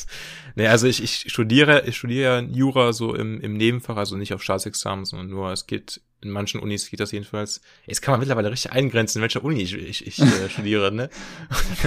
nee, 0.57 0.67
also 0.67 0.87
ich, 0.87 1.03
ich 1.03 1.25
studiere, 1.31 1.87
ich 1.87 1.97
studiere 1.97 2.43
Jura 2.53 2.93
so 2.93 3.15
im, 3.15 3.41
im 3.41 3.55
Nebenfach, 3.57 3.97
also 3.97 4.17
nicht 4.17 4.33
auf 4.35 4.43
Staatsexamen, 4.43 5.05
sondern 5.05 5.29
nur, 5.29 5.51
es 5.53 5.67
geht, 5.67 6.01
in 6.23 6.31
manchen 6.31 6.61
Unis 6.61 6.89
geht 6.91 7.01
das 7.01 7.13
jedenfalls. 7.13 7.61
Jetzt 7.87 8.01
kann 8.03 8.13
man 8.13 8.21
mittlerweile 8.21 8.51
richtig 8.51 8.73
eingrenzen, 8.73 9.19
in 9.19 9.23
welcher 9.23 9.45
Uni 9.45 9.61
ich, 9.63 9.75
ich, 9.75 10.07
ich 10.07 10.19
äh, 10.21 10.49
studiere, 10.49 10.91
ne? 10.93 11.11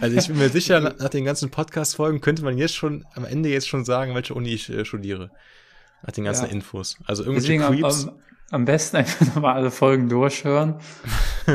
Also 0.00 0.16
ich 0.16 0.26
bin 0.28 0.38
mir 0.38 0.48
sicher, 0.48 0.80
nach, 0.80 0.96
nach 0.98 1.08
den 1.10 1.24
ganzen 1.24 1.50
Podcast-Folgen 1.50 2.20
könnte 2.20 2.42
man 2.42 2.56
jetzt 2.58 2.74
schon, 2.76 3.04
am 3.14 3.24
Ende 3.24 3.48
jetzt 3.50 3.68
schon 3.68 3.84
sagen, 3.84 4.14
welche 4.14 4.34
Uni 4.34 4.50
ich 4.54 4.70
äh, 4.70 4.84
studiere. 4.84 5.30
Nach 6.02 6.12
den 6.12 6.24
ganzen 6.24 6.46
Ja. 6.46 6.52
Infos. 6.52 6.96
Also 7.06 7.24
irgendwelche 7.24 7.52
Deswegen 7.58 7.80
Creeps. 7.82 8.04
am, 8.04 8.10
am 8.10 8.16
besten 8.64 8.96
einfach 8.98 9.26
nochmal 9.34 9.54
alle 9.56 9.70
Folgen 9.70 10.08
durchhören. 10.08 10.74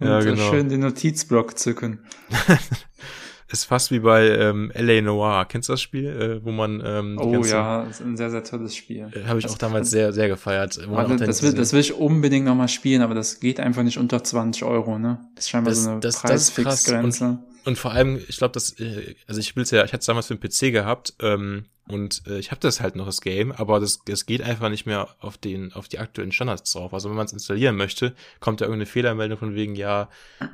und 0.00 0.06
Ja, 0.06 0.18
äh, 0.20 0.24
genau. 0.24 0.50
schön 0.50 0.68
den 0.68 0.80
Notizblock 0.80 1.58
zücken. 1.58 2.00
ist 3.48 3.64
fast 3.66 3.90
wie 3.92 4.00
bei 4.00 4.26
ähm, 4.28 4.72
L.A. 4.74 5.00
Noir. 5.00 5.44
Kennst 5.48 5.68
du 5.68 5.74
das 5.74 5.80
Spiel, 5.80 6.06
äh, 6.08 6.44
wo 6.44 6.50
man 6.50 6.82
ähm, 6.84 7.18
Oh 7.20 7.30
ganzen- 7.30 7.50
ja, 7.52 7.84
das 7.84 8.00
ist 8.00 8.06
ein 8.06 8.16
sehr, 8.16 8.30
sehr 8.30 8.42
tolles 8.42 8.74
Spiel. 8.74 9.08
äh, 9.14 9.24
habe 9.28 9.38
ich 9.38 9.44
Das- 9.44 9.54
auch 9.54 9.58
damals 9.58 9.90
sehr, 9.90 10.12
sehr 10.12 10.26
gefeiert. 10.28 10.76
Dann 10.78 11.18
das, 11.18 11.42
will, 11.42 11.52
das 11.54 11.72
will 11.72 11.80
ich 11.80 11.92
unbedingt 11.94 12.46
nochmal 12.46 12.68
spielen, 12.68 13.02
aber 13.02 13.14
das 13.14 13.38
geht 13.38 13.60
einfach 13.60 13.84
nicht 13.84 13.98
unter 13.98 14.24
20 14.24 14.64
Euro, 14.64 14.98
ne? 14.98 15.20
Das 15.36 15.44
ist 15.44 15.50
scheinbar 15.50 15.70
Das- 15.72 15.84
so 15.84 15.90
eine 15.90 16.00
das- 16.00 16.14
das. 16.22 16.22
Preisfixgrenze. 16.50 17.38
Und 17.64 17.78
vor 17.78 17.92
allem, 17.92 18.20
ich 18.28 18.36
glaube, 18.36 18.52
das, 18.52 18.78
äh, 18.78 19.14
also 19.26 19.40
ich 19.40 19.56
will's 19.56 19.70
ja, 19.70 19.84
ich 19.84 19.92
hatte 19.92 20.00
es 20.00 20.06
damals 20.06 20.26
für 20.26 20.36
den 20.36 20.40
PC 20.50 20.70
gehabt 20.72 21.14
ähm, 21.20 21.64
und 21.88 22.22
äh, 22.26 22.38
ich 22.38 22.50
habe 22.50 22.60
das 22.60 22.80
halt 22.80 22.94
noch 22.94 23.06
das 23.06 23.20
Game, 23.22 23.52
aber 23.52 23.80
das, 23.80 24.00
das 24.04 24.26
geht 24.26 24.42
einfach 24.42 24.68
nicht 24.68 24.84
mehr 24.86 25.08
auf 25.20 25.38
den, 25.38 25.72
auf 25.72 25.88
die 25.88 25.98
aktuellen 25.98 26.32
Standards 26.32 26.72
drauf. 26.72 26.92
Also 26.92 27.08
wenn 27.08 27.16
man 27.16 27.26
es 27.26 27.32
installieren 27.32 27.76
möchte, 27.76 28.14
kommt 28.40 28.60
da 28.60 28.66
irgendeine 28.66 28.86
Fehlermeldung 28.86 29.38
von 29.38 29.54
wegen, 29.54 29.74
ja, 29.76 30.08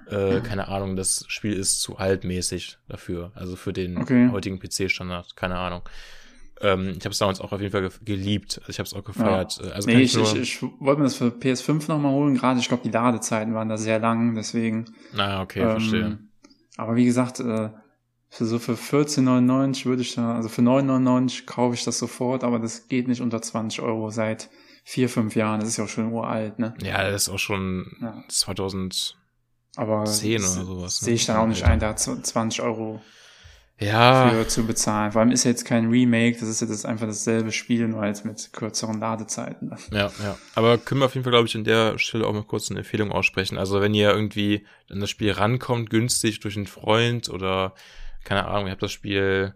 äh, 0.08 0.40
keine 0.40 0.68
Ahnung, 0.68 0.94
das 0.96 1.24
Spiel 1.28 1.52
ist 1.52 1.80
zu 1.80 1.96
altmäßig 1.98 2.78
dafür, 2.88 3.32
also 3.34 3.56
für 3.56 3.72
den 3.72 3.98
Okay. 3.98 4.28
heutigen 4.30 4.58
PC-Standard, 4.60 5.34
keine 5.36 5.56
Ahnung. 5.56 5.82
Ähm, 6.62 6.90
ich 6.98 7.04
habe 7.04 7.10
es 7.10 7.18
damals 7.18 7.40
auch 7.40 7.52
auf 7.52 7.60
jeden 7.60 7.72
Fall 7.72 7.82
ge 7.82 7.90
geliebt. 8.04 8.58
Also 8.60 8.70
ich 8.70 8.78
habe 8.78 8.86
es 8.86 8.94
auch 8.94 9.02
gefeiert. 9.04 9.58
Äh, 9.64 9.70
Also 9.70 9.88
nee, 9.88 10.02
ich, 10.02 10.14
ich, 10.16 10.34
ich 10.36 10.62
wollte 10.62 11.00
mir 11.00 11.04
das 11.06 11.16
für 11.16 11.28
PS5 11.28 11.88
nochmal 11.88 12.12
holen, 12.12 12.36
gerade 12.36 12.60
ich 12.60 12.68
glaube, 12.68 12.82
die 12.84 12.90
Ladezeiten 12.90 13.54
waren 13.54 13.68
da 13.68 13.78
sehr 13.78 13.98
lang, 13.98 14.34
deswegen. 14.34 14.84
na, 15.12 15.40
okay, 15.42 15.60
ähm, 15.60 15.70
verstehe. 15.70 16.18
Aber 16.76 16.96
wie 16.96 17.04
gesagt, 17.04 17.40
äh, 17.40 17.70
für 18.28 18.44
so 18.46 18.58
für 18.58 18.74
14,99 18.76 19.86
würde 19.86 20.02
ich 20.02 20.14
da, 20.14 20.36
also 20.36 20.48
für 20.48 20.62
9,99 20.62 21.46
kaufe 21.46 21.74
ich 21.74 21.84
das 21.84 21.98
sofort, 21.98 22.44
aber 22.44 22.58
das 22.58 22.86
geht 22.88 23.08
nicht 23.08 23.20
unter 23.22 23.42
20 23.42 23.80
Euro 23.82 24.10
seit 24.10 24.50
vier, 24.84 25.08
fünf 25.08 25.34
Jahren. 25.36 25.60
Das 25.60 25.68
ist 25.68 25.76
ja 25.78 25.84
auch 25.84 25.88
schon 25.88 26.12
uralt, 26.12 26.58
ne? 26.58 26.74
Ja, 26.82 27.10
das 27.10 27.22
ist 27.22 27.28
auch 27.28 27.38
schon 27.38 27.96
Ja. 28.00 28.22
2000. 28.28 29.16
Aber 29.76 30.04
10 30.04 30.42
das 30.42 30.56
oder 30.56 30.66
sowas, 30.66 31.00
ne? 31.02 31.04
Sehe 31.06 31.14
ich 31.14 31.26
dann 31.26 31.36
auch 31.36 31.46
nicht 31.46 31.62
Alter. 31.62 31.72
ein, 31.72 31.80
da 31.80 31.96
zu- 31.96 32.20
20 32.20 32.62
Euro 32.62 33.00
Ja, 33.80 34.28
für 34.28 34.46
zu 34.46 34.66
bezahlen. 34.66 35.12
Vor 35.12 35.22
allem 35.22 35.30
ist 35.30 35.44
ja 35.44 35.50
jetzt 35.50 35.64
kein 35.64 35.88
Remake, 35.88 36.38
das 36.38 36.48
ist 36.50 36.60
ja 36.60 36.66
das 36.66 36.84
einfach 36.84 37.06
dasselbe 37.06 37.50
Spiel, 37.50 37.88
nur 37.88 38.02
halt 38.02 38.22
mit 38.26 38.50
kürzeren 38.52 39.00
Ladezeiten. 39.00 39.74
Ja, 39.90 40.12
ja. 40.22 40.38
Aber 40.54 40.76
können 40.76 41.00
wir 41.00 41.06
auf 41.06 41.14
jeden 41.14 41.24
Fall, 41.24 41.32
glaube 41.32 41.48
ich, 41.48 41.56
an 41.56 41.64
der 41.64 41.98
Stelle 41.98 42.26
auch 42.26 42.32
mal 42.34 42.44
kurz 42.44 42.70
eine 42.70 42.80
Empfehlung 42.80 43.10
aussprechen. 43.10 43.56
Also 43.56 43.80
wenn 43.80 43.94
ihr 43.94 44.10
irgendwie 44.10 44.66
an 44.90 45.00
das 45.00 45.08
Spiel 45.08 45.32
rankommt, 45.32 45.88
günstig 45.88 46.40
durch 46.40 46.56
einen 46.56 46.66
Freund 46.66 47.30
oder 47.30 47.74
keine 48.24 48.46
Ahnung, 48.46 48.66
ihr 48.66 48.72
habt 48.72 48.82
das 48.82 48.92
Spiel 48.92 49.54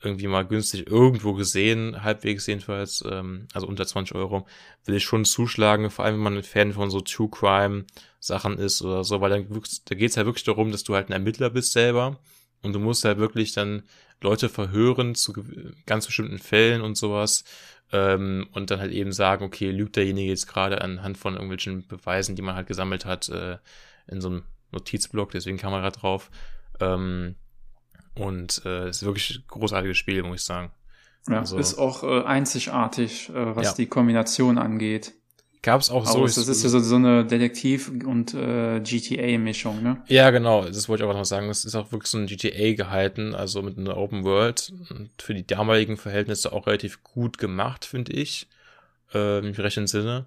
irgendwie 0.00 0.28
mal 0.28 0.46
günstig 0.46 0.86
irgendwo 0.86 1.34
gesehen, 1.34 2.04
halbwegs 2.04 2.46
jedenfalls, 2.46 3.02
ähm, 3.10 3.48
also 3.52 3.66
unter 3.66 3.84
20 3.84 4.14
Euro, 4.14 4.46
will 4.84 4.94
ich 4.94 5.02
schon 5.02 5.24
zuschlagen, 5.24 5.90
vor 5.90 6.04
allem 6.04 6.14
wenn 6.14 6.22
man 6.22 6.36
ein 6.36 6.44
Fan 6.44 6.72
von 6.72 6.90
so 6.90 7.00
True 7.00 7.28
Crime 7.28 7.84
Sachen 8.20 8.58
ist 8.58 8.82
oder 8.82 9.02
so, 9.02 9.20
weil 9.20 9.30
dann 9.30 9.62
da 9.86 9.94
geht's 9.96 10.16
halt 10.16 10.26
wirklich 10.26 10.44
darum, 10.44 10.70
dass 10.70 10.84
du 10.84 10.94
halt 10.94 11.08
ein 11.08 11.12
Ermittler 11.12 11.50
bist 11.50 11.72
selber 11.72 12.20
und 12.62 12.72
du 12.72 12.78
musst 12.78 13.04
halt 13.04 13.18
wirklich 13.18 13.52
dann 13.52 13.82
Leute 14.20 14.48
verhören 14.48 15.14
zu 15.14 15.32
ganz 15.86 16.06
bestimmten 16.06 16.38
Fällen 16.38 16.82
und 16.82 16.96
sowas 16.96 17.44
ähm, 17.92 18.48
und 18.52 18.70
dann 18.70 18.80
halt 18.80 18.92
eben 18.92 19.12
sagen, 19.12 19.44
okay, 19.44 19.70
lügt 19.70 19.96
derjenige 19.96 20.30
jetzt 20.30 20.46
gerade 20.48 20.80
anhand 20.82 21.16
von 21.18 21.34
irgendwelchen 21.34 21.86
Beweisen, 21.86 22.34
die 22.36 22.42
man 22.42 22.54
halt 22.56 22.66
gesammelt 22.66 23.04
hat, 23.04 23.28
äh, 23.28 23.58
in 24.08 24.20
so 24.20 24.28
einem 24.28 24.42
Notizblock, 24.72 25.30
deswegen 25.30 25.56
kam 25.58 25.70
man 25.72 25.82
gerade 25.82 25.98
drauf. 25.98 26.30
Ähm, 26.80 27.36
und 28.14 28.62
äh, 28.64 28.88
es 28.88 28.98
ist 28.98 29.04
wirklich 29.04 29.38
ein 29.38 29.44
großartiges 29.46 29.96
Spiel, 29.96 30.22
muss 30.24 30.40
ich 30.40 30.44
sagen. 30.46 30.72
Ja, 31.28 31.38
Also- 31.40 31.56
ist 31.58 31.78
auch 31.78 32.02
äh, 32.02 32.24
einzigartig, 32.24 33.28
äh, 33.30 33.54
was 33.56 33.66
Ja. 33.68 33.74
die 33.74 33.86
Kombination 33.86 34.58
angeht. 34.58 35.12
Gab 35.62 35.80
es 35.80 35.90
auch 35.90 36.06
so. 36.06 36.20
Aus, 36.20 36.36
das 36.36 36.46
ist 36.48 36.62
ja 36.62 36.68
so, 36.68 36.78
so 36.78 36.96
eine 36.96 37.24
Detektiv- 37.24 37.88
und 37.88 38.32
äh, 38.34 38.80
GTA-Mischung, 38.80 39.82
ne? 39.82 40.02
Ja, 40.06 40.30
genau, 40.30 40.64
das 40.64 40.88
wollte 40.88 41.04
ich 41.04 41.10
auch 41.10 41.14
noch 41.14 41.24
sagen. 41.24 41.48
Es 41.50 41.64
ist 41.64 41.74
auch 41.74 41.90
wirklich 41.90 42.10
so 42.10 42.18
ein 42.18 42.26
GTA 42.26 42.74
gehalten, 42.74 43.34
also 43.34 43.62
mit 43.62 43.76
einer 43.76 43.96
Open 43.96 44.24
World. 44.24 44.72
Und 44.90 45.10
für 45.18 45.34
die 45.34 45.46
damaligen 45.46 45.96
Verhältnisse 45.96 46.52
auch 46.52 46.66
relativ 46.66 47.02
gut 47.02 47.38
gemacht, 47.38 47.84
finde 47.84 48.12
ich. 48.12 48.46
Äh, 49.12 49.38
Im 49.38 49.52
rechten 49.52 49.86
Sinne. 49.86 50.26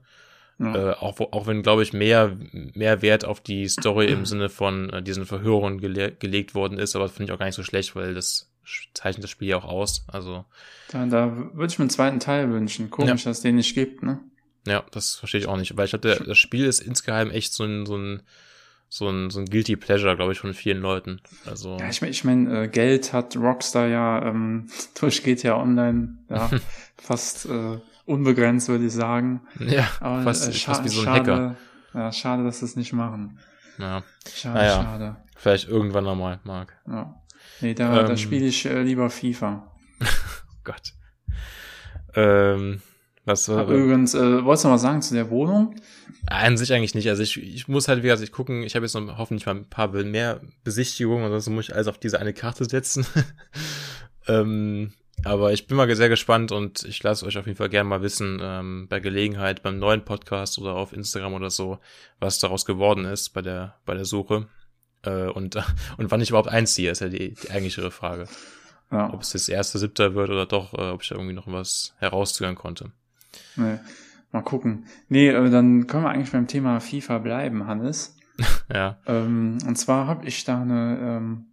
Ja. 0.59 0.91
Äh, 0.91 0.95
auch, 0.95 1.19
auch 1.19 1.47
wenn, 1.47 1.63
glaube 1.63 1.81
ich, 1.83 1.93
mehr, 1.93 2.37
mehr 2.51 3.01
Wert 3.01 3.25
auf 3.25 3.39
die 3.39 3.67
Story 3.67 4.07
im 4.07 4.25
Sinne 4.25 4.49
von 4.49 4.89
äh, 4.91 5.01
diesen 5.01 5.25
Verhörungen 5.25 5.79
gele 5.79 6.11
gelegt 6.11 6.53
worden 6.53 6.77
ist, 6.77 6.95
aber 6.95 7.05
das 7.05 7.13
finde 7.13 7.31
ich 7.31 7.35
auch 7.35 7.39
gar 7.39 7.47
nicht 7.47 7.55
so 7.55 7.63
schlecht, 7.63 7.95
weil 7.95 8.13
das 8.13 8.51
zeichnet 8.93 9.23
das 9.23 9.31
Spiel 9.31 9.47
ja 9.47 9.57
auch 9.57 9.65
aus. 9.65 10.03
Also, 10.07 10.45
Da, 10.91 11.05
da 11.07 11.35
würde 11.53 11.71
ich 11.71 11.79
mir 11.79 11.83
einen 11.83 11.89
zweiten 11.89 12.19
Teil 12.19 12.51
wünschen. 12.51 12.89
Komisch, 12.91 13.23
dass 13.23 13.37
es 13.37 13.41
den 13.41 13.55
nicht 13.55 13.73
gibt, 13.73 14.03
ne? 14.03 14.19
Ja, 14.67 14.83
das 14.91 15.15
verstehe 15.15 15.41
ich 15.41 15.47
auch 15.47 15.57
nicht. 15.57 15.75
Weil 15.77 15.85
ich 15.85 15.91
glaube, 15.91 16.23
das 16.25 16.37
Spiel 16.37 16.65
ist 16.65 16.79
insgeheim 16.81 17.31
echt 17.31 17.53
so 17.53 17.63
ein, 17.63 17.85
so 17.85 17.95
ein, 17.97 18.21
so 18.89 19.09
ein, 19.09 19.29
so 19.29 19.39
ein 19.39 19.45
Guilty 19.45 19.75
Pleasure, 19.77 20.15
glaube 20.15 20.33
ich, 20.33 20.39
von 20.39 20.53
vielen 20.53 20.81
Leuten. 20.81 21.21
Also, 21.45 21.77
Ja, 21.79 21.89
ich 21.89 22.01
meine, 22.01 22.11
ich 22.11 22.23
mein, 22.23 22.51
äh, 22.53 22.67
Geld 22.67 23.13
hat 23.13 23.35
Rockstar 23.37 23.87
ja 23.87 24.21
ähm, 24.25 24.67
durch 24.99 25.23
GTA 25.23 25.55
Online 25.55 26.17
ja, 26.29 26.49
fast 26.97 27.45
äh, 27.45 27.79
unbegrenzt, 28.05 28.67
würde 28.67 28.85
ich 28.85 28.93
sagen. 28.93 29.41
ja 29.59 29.87
Aber 29.99 30.23
fast, 30.23 30.49
äh, 30.49 30.51
fast 30.51 30.83
wie 30.83 30.89
so 30.89 31.01
ein 31.01 31.05
schade, 31.05 31.31
Hacker. 31.31 31.55
Ja, 31.93 32.11
schade, 32.11 32.43
dass 32.43 32.59
sie 32.59 32.65
es 32.65 32.75
nicht 32.75 32.93
machen. 32.93 33.39
Ja, 33.77 34.03
Schade, 34.33 34.55
Naja. 34.59 34.73
schade. 34.83 35.15
vielleicht 35.37 35.67
irgendwann 35.69 36.03
nochmal, 36.03 36.39
Marc. 36.43 36.77
Ja. 36.87 37.15
Nee, 37.61 37.73
da, 37.73 38.03
da 38.03 38.09
Ähm. 38.11 38.17
spiele 38.17 38.45
ich 38.45 38.65
äh, 38.65 38.81
lieber 38.83 39.09
FIFA. 39.09 39.71
Gott. 40.63 40.93
Ähm, 42.13 42.81
was 43.25 43.47
äh, 43.47 43.61
übrigens, 43.61 44.15
äh, 44.15 44.43
wolltest 44.43 44.63
du 44.63 44.67
noch 44.69 44.75
was 44.75 44.81
sagen 44.81 45.01
zu 45.01 45.13
der 45.13 45.29
Wohnung? 45.29 45.75
An 46.27 46.57
sich 46.57 46.73
eigentlich 46.73 46.95
nicht. 46.95 47.07
Also 47.09 47.21
ich, 47.21 47.37
ich 47.37 47.67
muss 47.67 47.87
halt, 47.87 47.99
wie 47.99 48.07
gesagt, 48.07 48.23
ich 48.23 48.31
gucken, 48.31 48.63
ich 48.63 48.75
habe 48.75 48.85
jetzt 48.85 48.95
noch 48.95 49.17
hoffentlich 49.17 49.45
mal 49.45 49.55
ein 49.55 49.69
paar 49.69 49.89
mehr 49.89 50.41
Besichtigungen, 50.63 51.25
ansonsten 51.25 51.53
muss 51.53 51.69
ich 51.69 51.75
alles 51.75 51.87
auf 51.87 51.99
diese 51.99 52.19
eine 52.19 52.33
Karte 52.33 52.65
setzen. 52.65 53.05
ähm, 54.27 54.93
aber 55.23 55.53
ich 55.53 55.67
bin 55.67 55.77
mal 55.77 55.93
sehr 55.95 56.09
gespannt 56.09 56.51
und 56.51 56.83
ich 56.83 57.01
lasse 57.03 57.25
euch 57.25 57.37
auf 57.37 57.45
jeden 57.45 57.57
Fall 57.57 57.69
gerne 57.69 57.87
mal 57.87 58.01
wissen, 58.01 58.39
ähm, 58.41 58.87
bei 58.89 58.99
Gelegenheit, 58.99 59.61
beim 59.61 59.77
neuen 59.77 60.03
Podcast 60.03 60.57
oder 60.57 60.75
auf 60.75 60.93
Instagram 60.93 61.33
oder 61.33 61.51
so, 61.51 61.79
was 62.19 62.39
daraus 62.39 62.65
geworden 62.65 63.05
ist 63.05 63.29
bei 63.29 63.41
der, 63.41 63.75
bei 63.85 63.93
der 63.93 64.05
Suche. 64.05 64.47
Äh, 65.03 65.27
und, 65.27 65.55
und 65.97 66.11
wann 66.11 66.21
ich 66.21 66.29
überhaupt 66.29 66.49
einziehe, 66.49 66.89
ist 66.89 67.01
ja 67.01 67.09
die, 67.09 67.35
die 67.35 67.51
eigentlichere 67.51 67.91
Frage. 67.91 68.27
Ja, 68.91 69.13
Ob 69.13 69.21
es 69.21 69.33
jetzt 69.33 69.47
erster, 69.47 69.79
siebter 69.79 70.15
wird 70.15 70.29
oder 70.29 70.45
doch, 70.45 70.73
äh, 70.73 70.89
ob 70.89 71.01
ich 71.03 71.09
da 71.09 71.15
irgendwie 71.15 71.33
noch 71.33 71.47
was 71.47 71.93
herauszögern 71.99 72.55
konnte. 72.55 72.91
Nee. 73.55 73.77
mal 74.31 74.41
gucken. 74.41 74.85
Nee, 75.09 75.31
dann 75.31 75.87
können 75.87 76.03
wir 76.03 76.09
eigentlich 76.09 76.31
beim 76.31 76.47
Thema 76.47 76.79
FIFA 76.79 77.19
bleiben, 77.19 77.67
Hannes. 77.67 78.17
Ja. 78.73 78.97
Ähm, 79.05 79.57
und 79.67 79.75
zwar 79.75 80.07
habe 80.07 80.25
ich 80.25 80.45
da 80.45 80.61
eine 80.61 80.97
ähm, 80.99 81.45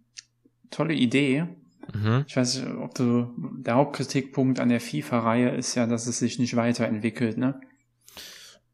tolle 0.71 0.93
Idee. 0.93 1.45
Mhm. 1.93 2.23
Ich 2.27 2.35
weiß 2.35 2.55
nicht, 2.55 2.67
ob 2.77 2.95
du, 2.95 3.33
der 3.57 3.75
Hauptkritikpunkt 3.75 4.59
an 4.59 4.69
der 4.69 4.79
FIFA-Reihe 4.79 5.49
ist 5.49 5.75
ja, 5.75 5.85
dass 5.85 6.07
es 6.07 6.19
sich 6.19 6.39
nicht 6.39 6.55
weiterentwickelt, 6.55 7.37
ne? 7.37 7.59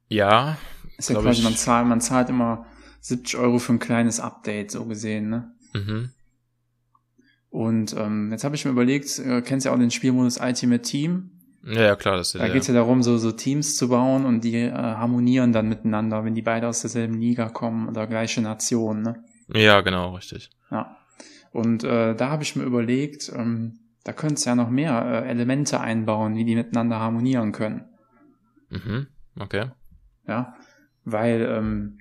Ja, 0.07 0.57
Ist 0.97 1.09
ja 1.09 1.19
quasi, 1.19 1.39
ich. 1.39 1.43
man 1.43 1.55
zahlt, 1.55 1.87
man 1.87 1.99
zahlt 1.99 2.29
immer 2.29 2.67
70 3.01 3.37
Euro 3.37 3.59
für 3.59 3.73
ein 3.73 3.79
kleines 3.79 4.19
Update, 4.19 4.71
so 4.71 4.85
gesehen, 4.85 5.29
ne? 5.29 5.51
mhm. 5.73 6.09
Und 7.49 7.95
ähm, 7.97 8.31
jetzt 8.33 8.43
habe 8.43 8.55
ich 8.55 8.65
mir 8.65 8.71
überlegt, 8.71 9.17
äh, 9.17 9.41
kennst 9.41 9.65
ja 9.65 9.71
auch 9.71 9.79
den 9.79 9.89
Spielmodus 9.89 10.41
Ultimate 10.41 10.81
Team. 10.81 11.34
Ja, 11.65 11.81
ja, 11.81 11.95
klar, 11.95 12.17
das 12.17 12.27
ist 12.27 12.39
Da 12.39 12.45
ja. 12.45 12.53
geht's 12.53 12.67
ja 12.67 12.73
darum, 12.75 13.01
so, 13.01 13.17
so 13.17 13.31
Teams 13.31 13.75
zu 13.75 13.89
bauen 13.89 14.25
und 14.25 14.43
die 14.43 14.55
äh, 14.55 14.71
harmonieren 14.71 15.51
dann 15.51 15.67
miteinander, 15.67 16.23
wenn 16.23 16.35
die 16.35 16.43
beide 16.43 16.67
aus 16.67 16.81
derselben 16.81 17.19
Liga 17.19 17.49
kommen 17.49 17.89
oder 17.89 18.05
gleiche 18.05 18.41
Nation, 18.41 19.01
ne? 19.01 19.23
Ja, 19.47 19.81
genau, 19.81 20.13
richtig. 20.15 20.51
Ja. 20.69 20.97
Und 21.51 21.83
äh, 21.83 22.15
da 22.15 22.29
habe 22.29 22.43
ich 22.43 22.55
mir 22.55 22.63
überlegt, 22.63 23.31
ähm, 23.35 23.79
da 24.03 24.13
könntest 24.13 24.45
du 24.45 24.51
ja 24.51 24.55
noch 24.55 24.69
mehr 24.69 25.23
äh, 25.25 25.29
Elemente 25.29 25.81
einbauen, 25.81 26.35
wie 26.35 26.45
die 26.45 26.55
miteinander 26.55 26.99
harmonieren 26.99 27.51
können. 27.51 27.85
Mhm. 28.69 29.07
Okay. 29.39 29.71
Ja. 30.27 30.55
Weil 31.03 31.41
ähm, 31.41 31.97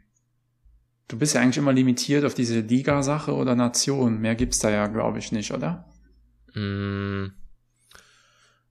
du 1.09 1.19
bist 1.19 1.35
ja 1.35 1.41
eigentlich 1.41 1.59
immer 1.59 1.73
limitiert 1.73 2.25
auf 2.25 2.35
diese 2.35 2.61
Liga-Sache 2.61 3.35
oder 3.35 3.55
Nation. 3.55 4.21
Mehr 4.21 4.35
gibt's 4.35 4.59
da 4.59 4.71
ja, 4.71 4.89
glaube 4.89 5.19
ich, 5.19 5.33
nicht, 5.33 5.53
oder? 5.53 5.87
Mm. 6.55 7.33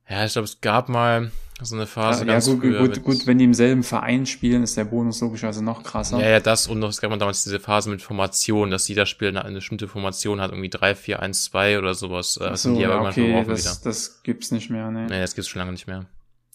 Ja, 0.10 0.26
ich 0.26 0.34
glaube, 0.34 0.45
es 0.45 0.60
gab 0.62 0.89
mal 0.89 1.32
so 1.62 1.76
eine 1.76 1.86
Phase 1.88 2.26
ja, 2.26 2.34
ganz 2.34 2.45
gut, 2.47 2.60
früher 2.60 2.80
gut, 2.88 3.04
gut, 3.04 3.26
wenn 3.28 3.38
die 3.38 3.45
im 3.45 3.54
selben 3.54 3.84
Verein 3.84 4.26
spielen, 4.26 4.64
ist 4.64 4.76
der 4.76 4.84
Bonus 4.84 5.22
logischerweise 5.22 5.64
noch 5.64 5.82
krasser. 5.84 6.20
Ja, 6.20 6.28
ja, 6.30 6.39
das 6.41 6.68
und 6.68 6.80
noch, 6.80 6.89
es 6.89 6.99
gab 6.99 7.10
mal 7.10 7.18
damals 7.18 7.43
diese 7.43 7.60
Phase 7.60 7.89
mit 7.89 8.01
Formation, 8.01 8.70
dass 8.70 8.88
jeder 8.88 9.06
Spieler 9.06 9.30
eine, 9.30 9.45
eine 9.45 9.56
bestimmte 9.56 9.88
Formation 9.88 10.41
hat, 10.41 10.51
irgendwie 10.51 10.70
3, 10.70 10.95
4, 10.95 11.22
1, 11.22 11.43
2 11.45 11.78
oder 11.80 11.93
sowas. 11.93 12.38
Äh, 12.41 12.49
Ach 12.51 12.58
so, 12.58 12.76
die 12.76 12.86
aber 12.86 12.95
ja, 13.04 13.10
okay, 13.10 13.45
das, 13.47 13.64
wieder. 13.64 13.78
das 13.86 14.24
gibt's 14.24 14.51
nicht 14.51 14.70
mehr, 14.70 14.91
ne. 14.91 15.06
Nee, 15.10 15.22
das 15.22 15.36
gibt's 15.36 15.47
schon 15.49 15.60
lange 15.60 15.72
nicht 15.72 15.88
mehr. 15.88 16.06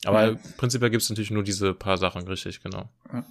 Aber 0.04 0.32
Ja. 0.32 0.36
prinzipiell 0.58 0.90
gibt's 0.90 1.08
natürlich 1.08 1.30
nur 1.30 1.42
diese 1.42 1.72
paar 1.74 1.96
Sachen, 1.96 2.26
richtig, 2.28 2.62
genau. 2.62 2.88
Ja, 3.12 3.24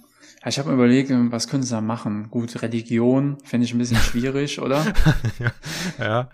ich 0.46 0.58
habe 0.58 0.68
mir 0.70 0.74
überlegt, 0.74 1.10
ähm, 1.10 1.30
was 1.30 1.46
können 1.48 1.62
sie 1.62 1.70
da 1.70 1.80
machen? 1.80 2.28
Gut, 2.30 2.60
Religion 2.60 3.38
fände 3.44 3.66
ich 3.66 3.72
ein 3.72 3.78
bisschen 3.78 3.96
schwierig, 3.98 4.60
oder? 4.60 4.84
Ja, 5.38 5.52
Ja, 5.98 6.28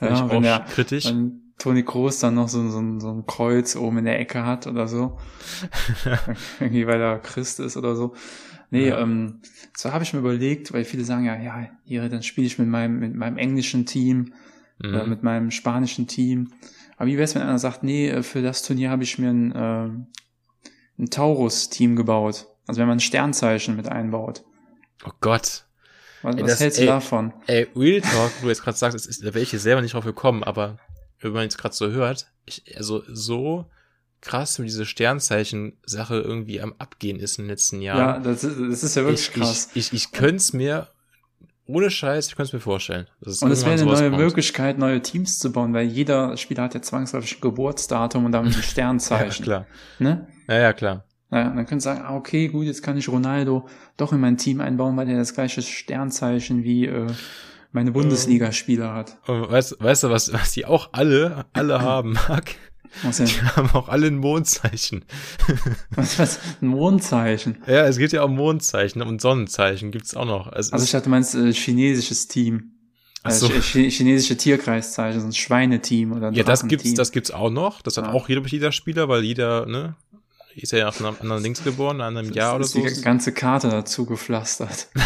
ja 0.00 0.14
ich 0.14 0.20
auch 0.20 0.42
der- 0.42 0.60
kritisch. 0.74 1.06
Wenn 1.06 1.40
Toni 1.58 1.82
Kroos 1.84 2.18
dann 2.18 2.34
noch 2.34 2.48
so, 2.48 2.68
so, 2.68 2.78
ein- 2.80 3.00
so 3.00 3.10
ein 3.10 3.26
Kreuz 3.26 3.76
oben 3.76 3.98
in 3.98 4.04
der 4.06 4.18
Ecke 4.18 4.44
hat 4.44 4.66
oder 4.66 4.88
so. 4.88 5.18
Irgendwie, 6.60 6.86
weil 6.86 7.00
er 7.00 7.18
Christ 7.18 7.60
ist 7.60 7.76
oder 7.76 7.94
so. 7.96 8.14
Nee, 8.70 8.88
Ja. 8.88 8.98
ähm, 9.00 9.40
so 9.76 9.92
habe 9.92 10.02
ich 10.04 10.12
mir 10.12 10.18
überlegt, 10.20 10.72
weil 10.72 10.84
viele 10.84 11.04
sagen 11.04 11.24
ja, 11.24 11.36
ja, 11.36 11.68
hier, 11.84 12.08
dann 12.08 12.22
spiele 12.22 12.46
ich 12.46 12.58
mit 12.58 12.68
meinem, 12.68 12.98
mit 12.98 13.14
meinem 13.14 13.38
englischen 13.38 13.86
Team 13.86 14.32
oder 14.80 15.04
Mhm. 15.04 15.10
mit 15.10 15.22
meinem 15.22 15.50
spanischen 15.50 16.06
Team. 16.08 16.52
Aber 16.96 17.06
wie 17.08 17.18
wär's, 17.18 17.34
wenn 17.34 17.42
einer 17.42 17.58
sagt, 17.58 17.82
nee, 17.82 18.08
äh, 18.08 18.22
für 18.22 18.42
das 18.42 18.62
Turnier 18.62 18.90
habe 18.90 19.04
ich 19.04 19.18
mir 19.18 19.30
ein, 19.30 19.52
ähm, 19.56 20.06
ein 20.98 21.10
Taurus-Team 21.10 21.96
gebaut. 21.96 22.46
Also 22.66 22.80
wenn 22.80 22.88
man 22.88 22.96
ein 22.96 23.00
Sternzeichen 23.00 23.76
mit 23.76 23.88
einbaut. 23.88 24.42
Oh 25.04 25.10
Gott. 25.20 25.64
Was, 26.22 26.36
Ey, 26.36 26.42
was 26.42 26.50
das- 26.52 26.60
hältst 26.60 26.78
ey, 26.80 26.86
du 26.86 26.92
davon? 26.92 27.32
Ey, 27.46 27.68
Real 27.76 28.00
Talk, 28.00 28.32
wo 28.40 28.44
du 28.44 28.48
jetzt 28.48 28.62
gerade 28.62 28.76
sagst, 28.76 28.96
es 28.96 29.06
ist, 29.06 29.20
da 29.22 29.26
wäre 29.26 29.40
ich 29.40 29.50
hier 29.50 29.58
selber 29.60 29.82
nicht 29.82 29.94
drauf 29.94 30.04
gekommen, 30.04 30.42
aber 30.42 30.78
wenn 31.24 31.32
man 31.32 31.42
jetzt 31.44 31.58
gerade 31.58 31.74
so 31.74 31.90
hört, 31.90 32.26
ich, 32.46 32.62
also 32.76 33.02
so 33.08 33.66
krass, 34.20 34.58
wie 34.58 34.64
diese 34.64 34.86
Sternzeichen-Sache 34.86 36.16
irgendwie 36.20 36.60
am 36.60 36.74
Abgehen 36.78 37.18
ist 37.18 37.38
in 37.38 37.44
den 37.44 37.50
letzten 37.50 37.80
Ja, 37.82 37.98
Jahren. 37.98 38.22
das, 38.22 38.44
ist, 38.44 38.58
das 38.58 38.82
ist 38.84 38.96
ja 38.96 39.02
wirklich 39.04 39.28
ich, 39.28 39.32
krass. 39.34 39.68
Ich, 39.74 39.86
ich, 39.88 39.92
ich 39.92 40.12
könnte 40.12 40.36
es 40.36 40.52
mir, 40.52 40.88
ohne 41.66 41.90
Scheiß, 41.90 42.28
ich 42.28 42.36
könnte 42.36 42.48
es 42.48 42.52
mir 42.52 42.60
vorstellen. 42.60 43.06
Und 43.20 43.50
es 43.50 43.64
wäre 43.64 43.72
eine 43.72 43.84
neue 43.84 44.10
kommt. 44.10 44.22
Möglichkeit, 44.22 44.78
neue 44.78 45.02
Teams 45.02 45.38
zu 45.38 45.52
bauen, 45.52 45.72
weil 45.74 45.86
jeder 45.86 46.36
Spieler 46.36 46.62
hat 46.64 46.74
ja 46.74 46.82
zwangsläufig 46.82 47.36
ein 47.38 47.40
Geburtsdatum 47.40 48.24
und 48.24 48.32
damit 48.32 48.52
ein 48.54 48.56
Ja, 48.56 48.62
Sternzeichen. 48.62 49.44
klar. 49.44 49.66
ne? 49.98 50.26
Ja, 50.48 50.58
ja, 50.58 50.72
klar. 50.72 51.04
Ja, 51.30 51.44
dann 51.44 51.66
könnt 51.66 51.80
ihr 51.80 51.84
sagen, 51.84 52.02
ah, 52.04 52.14
okay, 52.16 52.48
gut, 52.48 52.64
jetzt 52.66 52.82
kann 52.82 52.96
ich 52.96 53.08
Ronaldo 53.08 53.66
doch 53.96 54.12
in 54.12 54.20
mein 54.20 54.36
Team 54.36 54.60
einbauen, 54.60 54.96
weil 54.96 55.08
er 55.08 55.16
das 55.16 55.34
gleiche 55.34 55.62
Sternzeichen 55.62 56.62
wie 56.64 56.86
äh, 56.86 57.06
meine 57.74 57.92
Bundesligaspieler 57.92 58.94
hat. 58.94 59.18
Und 59.26 59.50
weißt, 59.50 59.76
weißt 59.80 60.04
du, 60.04 60.10
was, 60.10 60.32
was 60.32 60.52
die 60.52 60.64
auch 60.64 60.90
alle, 60.92 61.44
alle 61.52 61.80
haben, 61.82 62.12
Marc? 62.14 62.54
Was, 63.02 63.16
denn? 63.16 63.26
Die 63.26 63.40
haben 63.42 63.70
auch 63.70 63.88
alle 63.88 64.06
ein 64.06 64.18
Mondzeichen. 64.18 65.04
was, 65.90 66.18
was 66.18 66.38
ein 66.62 66.68
Mondzeichen. 66.68 67.58
Ja, 67.66 67.84
es 67.86 67.98
geht 67.98 68.12
ja 68.12 68.22
um 68.22 68.36
Mondzeichen 68.36 69.02
und 69.02 69.20
Sonnenzeichen 69.20 69.90
gibt's 69.90 70.14
auch 70.14 70.24
noch. 70.26 70.52
Es 70.52 70.72
Also 70.72 70.84
ich 70.84 70.92
dachte, 70.92 71.04
du 71.04 71.10
meinst 71.10 71.34
äh, 71.34 71.52
chinesisches 71.52 72.28
Team. 72.28 72.70
Ach 73.24 73.30
Also 73.30 73.48
so. 73.48 73.52
chi- 73.54 73.90
chinesische 73.90 74.36
Tierkreiszeichen, 74.36 75.20
so 75.20 75.26
ein 75.26 75.32
Schweineteam 75.32 76.12
oder 76.12 76.28
ein 76.28 76.34
Ja, 76.34 76.44
das 76.44 76.68
gibt's, 76.68 76.94
das 76.94 77.10
gibt's 77.10 77.32
auch 77.32 77.50
noch. 77.50 77.82
Das 77.82 77.96
hat 77.96 78.04
Ja. 78.06 78.12
auch 78.12 78.28
jeder, 78.28 78.42
jeder 78.46 78.70
Spieler, 78.70 79.08
weil 79.08 79.24
jeder, 79.24 79.66
ne, 79.66 79.96
ist 80.54 80.70
ja 80.70 80.84
nach 80.84 81.00
einem 81.00 81.16
anderen 81.20 81.42
Links 81.42 81.64
geboren, 81.64 81.96
nach 81.96 82.06
einem 82.06 82.32
Jahr 82.32 82.54
oder 82.54 82.64
ist 82.64 82.72
so. 82.74 82.80
die 82.86 83.00
ganze 83.02 83.32
Karte 83.32 83.70
dazu 83.70 84.06
gepflastert. 84.06 84.86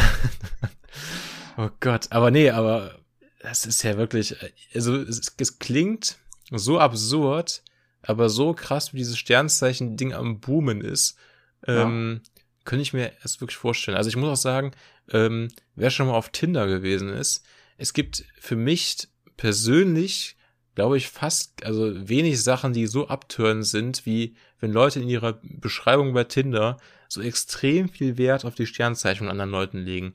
Oh 1.59 1.71
Gott, 1.81 2.07
aber 2.11 2.31
nee, 2.31 2.51
aber 2.51 3.01
das 3.41 3.67
ist 3.67 3.83
ja 3.83 3.97
wirklich, 3.97 4.37
also 4.75 4.95
es, 4.95 5.33
es 5.37 5.59
klingt 5.59 6.17
so 6.53 6.79
absurd, 6.79 7.65
aber 8.01 8.31
so 8.31 8.55
krass, 8.55 8.95
wie 8.95 8.99
dieses 8.99 9.19
Sternzeichen-Ding 9.19 10.15
am 10.15 10.39
Boomen 10.39 10.81
ist, 10.81 11.19
ähm, 11.67 12.21
könnte 12.65 12.83
ich 12.83 12.93
mir 12.93 13.13
erst 13.23 13.41
wirklich 13.41 13.57
vorstellen. 13.57 13.97
Also 13.97 14.09
ich 14.09 14.15
muss 14.15 14.29
auch 14.29 14.41
sagen, 14.41 14.71
ähm, 15.11 15.49
wer 15.75 15.91
schon 15.91 16.07
mal 16.07 16.15
auf 16.15 16.29
Tinder 16.29 16.69
gewesen 16.69 17.09
ist, 17.09 17.45
es 17.77 17.93
gibt 17.93 18.25
für 18.39 18.55
mich 18.55 19.09
persönlich, 19.37 20.37
glaube 20.77 20.97
ich, 20.97 21.09
fast, 21.09 21.65
also 21.65 22.09
wenig 22.09 22.41
Sachen, 22.41 22.73
die 22.73 22.87
so 22.87 23.09
abtörend 23.09 23.67
sind, 23.67 24.07
wie 24.07 24.37
wenn 24.61 24.71
Leute 24.71 25.01
in 25.01 25.09
ihrer 25.09 25.41
Beschreibung 25.43 26.13
bei 26.13 26.23
Tinder 26.23 26.77
so 27.09 27.21
extrem 27.21 27.89
viel 27.89 28.17
Wert 28.17 28.45
auf 28.45 28.55
die 28.55 28.67
Sternzeichen 28.67 29.27
von 29.27 29.31
anderen 29.33 29.51
Leuten 29.51 29.79
legen. 29.79 30.15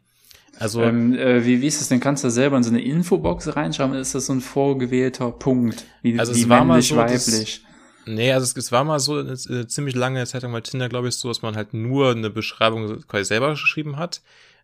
Also, 0.59 0.81
Ähm, 0.81 1.13
äh, 1.15 1.45
wie, 1.45 1.61
wie 1.61 1.67
ist 1.67 1.81
es 1.81 1.89
denn? 1.89 1.99
Kannst 1.99 2.23
du 2.23 2.29
selber 2.29 2.57
in 2.57 2.63
so 2.63 2.69
eine 2.69 2.81
Infobox 2.81 3.55
reinschreiben? 3.55 3.95
Ist 3.95 4.15
das 4.15 4.27
so 4.27 4.33
ein 4.33 4.41
vorgewählter 4.41 5.31
Punkt? 5.31 5.85
Wie, 6.01 6.19
Also 6.19 6.31
es 6.31 6.47
war 6.49 6.63
mal 6.63 6.81
so, 6.81 6.95
weiblich? 6.95 7.65
Nee, 8.05 8.33
also 8.33 8.43
es, 8.43 8.55
es 8.57 8.71
war 8.71 8.83
mal 8.83 8.99
so 8.99 9.17
eine, 9.19 9.37
eine 9.49 9.67
ziemlich 9.67 9.95
lange 9.95 10.25
Zeit 10.25 10.43
lang 10.43 10.51
bei 10.51 10.61
Tinder, 10.61 10.89
glaube 10.89 11.07
ich, 11.07 11.15
so, 11.15 11.29
dass 11.29 11.41
man 11.41 11.55
halt 11.55 11.73
nur 11.73 12.11
eine 12.11 12.29
Beschreibung 12.29 13.01
quasi 13.07 13.25
selber 13.25 13.51
geschrieben 13.51 13.97
hat. 13.97 14.21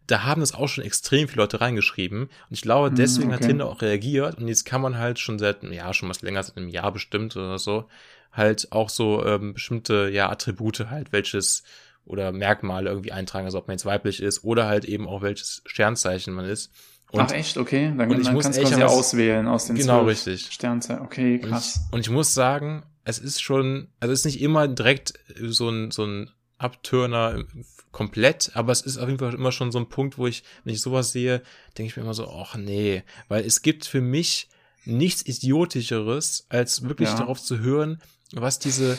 Da 0.07 0.23
haben 0.23 0.41
es 0.41 0.53
auch 0.53 0.67
schon 0.67 0.83
extrem 0.83 1.27
viele 1.27 1.43
Leute 1.43 1.61
reingeschrieben. 1.61 2.23
Und 2.23 2.29
ich 2.51 2.61
glaube, 2.61 2.89
Hm, 2.89 2.95
deswegen 2.95 3.31
hat 3.33 3.41
okay. 3.41 3.47
Tinder 3.47 3.67
auch 3.67 3.81
reagiert. 3.81 4.37
Und 4.39 4.47
jetzt 4.47 4.65
kann 4.65 4.81
man 4.81 4.97
halt 4.97 5.19
schon 5.19 5.39
seit, 5.39 5.63
ja, 5.63 5.93
schon 5.93 6.09
was 6.09 6.21
länger, 6.21 6.43
seit 6.43 6.57
einem 6.57 6.69
Jahr 6.69 6.91
bestimmt 6.91 7.35
oder 7.37 7.59
so, 7.59 7.87
halt 8.33 8.71
auch 8.71 8.89
so 8.89 9.25
ähm, 9.25 9.53
bestimmte, 9.53 10.09
ja, 10.11 10.29
Attribute 10.29 10.89
halt, 10.89 11.11
welches 11.13 11.63
oder 12.09 12.31
Merkmale 12.33 12.89
irgendwie 12.89 13.11
eintragen, 13.13 13.45
also 13.45 13.57
ob 13.57 13.67
man 13.67 13.75
jetzt 13.75 13.85
weiblich 13.85 14.21
ist 14.21 14.43
oder 14.43 14.67
halt 14.67 14.83
eben 14.83 15.07
auch 15.07 15.21
welches 15.21 15.61
Sternzeichen 15.65 16.33
man 16.33 16.43
ist. 16.45 16.71
Und 17.11 17.21
Ach 17.21 17.31
echt? 17.31 17.57
Okay, 17.57 17.93
dann, 17.97 18.11
und 18.11 18.19
ich 18.19 18.25
dann 18.25 18.33
muss 18.35 18.43
kannst 18.43 18.59
du 18.59 18.65
aber- 18.75 18.89
auswählen 18.89 19.47
aus 19.47 19.65
den 19.67 19.75
Genau, 19.77 20.03
richtig. 20.03 20.47
Sternzeichen. 20.51 21.01
Okay, 21.03 21.39
Und 21.41 21.49
krass. 21.49 21.79
ich, 21.87 21.93
und 21.93 22.01
ich 22.01 22.09
muss 22.09 22.33
sagen, 22.33 22.83
es 23.03 23.17
ist 23.17 23.41
schon, 23.41 23.87
also 23.99 24.11
es 24.13 24.19
ist 24.19 24.25
nicht 24.25 24.41
immer 24.41 24.67
direkt 24.67 25.13
so 25.41 25.69
ein, 25.69 25.89
so 25.91 26.03
ein 26.05 26.29
Abturner 26.59 27.43
komplett, 27.91 28.51
aber 28.53 28.71
es 28.71 28.81
ist 28.81 28.97
auf 28.97 29.07
jeden 29.07 29.17
Fall 29.17 29.33
immer 29.33 29.51
schon 29.51 29.71
so 29.71 29.79
ein 29.79 29.89
Punkt, 29.89 30.17
wo 30.19 30.27
ich, 30.27 30.43
wenn 30.63 30.73
ich 30.73 30.81
sowas 30.81 31.11
sehe, 31.11 31.41
denke 31.77 31.89
ich 31.89 31.97
mir 31.97 32.03
immer 32.03 32.13
so, 32.13 32.29
ach 32.29 32.55
nee, 32.55 33.03
weil 33.27 33.43
es 33.43 33.61
gibt 33.63 33.85
für 33.85 34.01
mich 34.01 34.47
nichts 34.85 35.25
Idiotischeres, 35.25 36.45
als 36.49 36.83
wirklich 36.83 37.09
Ja. 37.09 37.17
darauf 37.17 37.41
zu 37.41 37.59
hören, 37.59 38.01
was 38.33 38.59
diese 38.59 38.97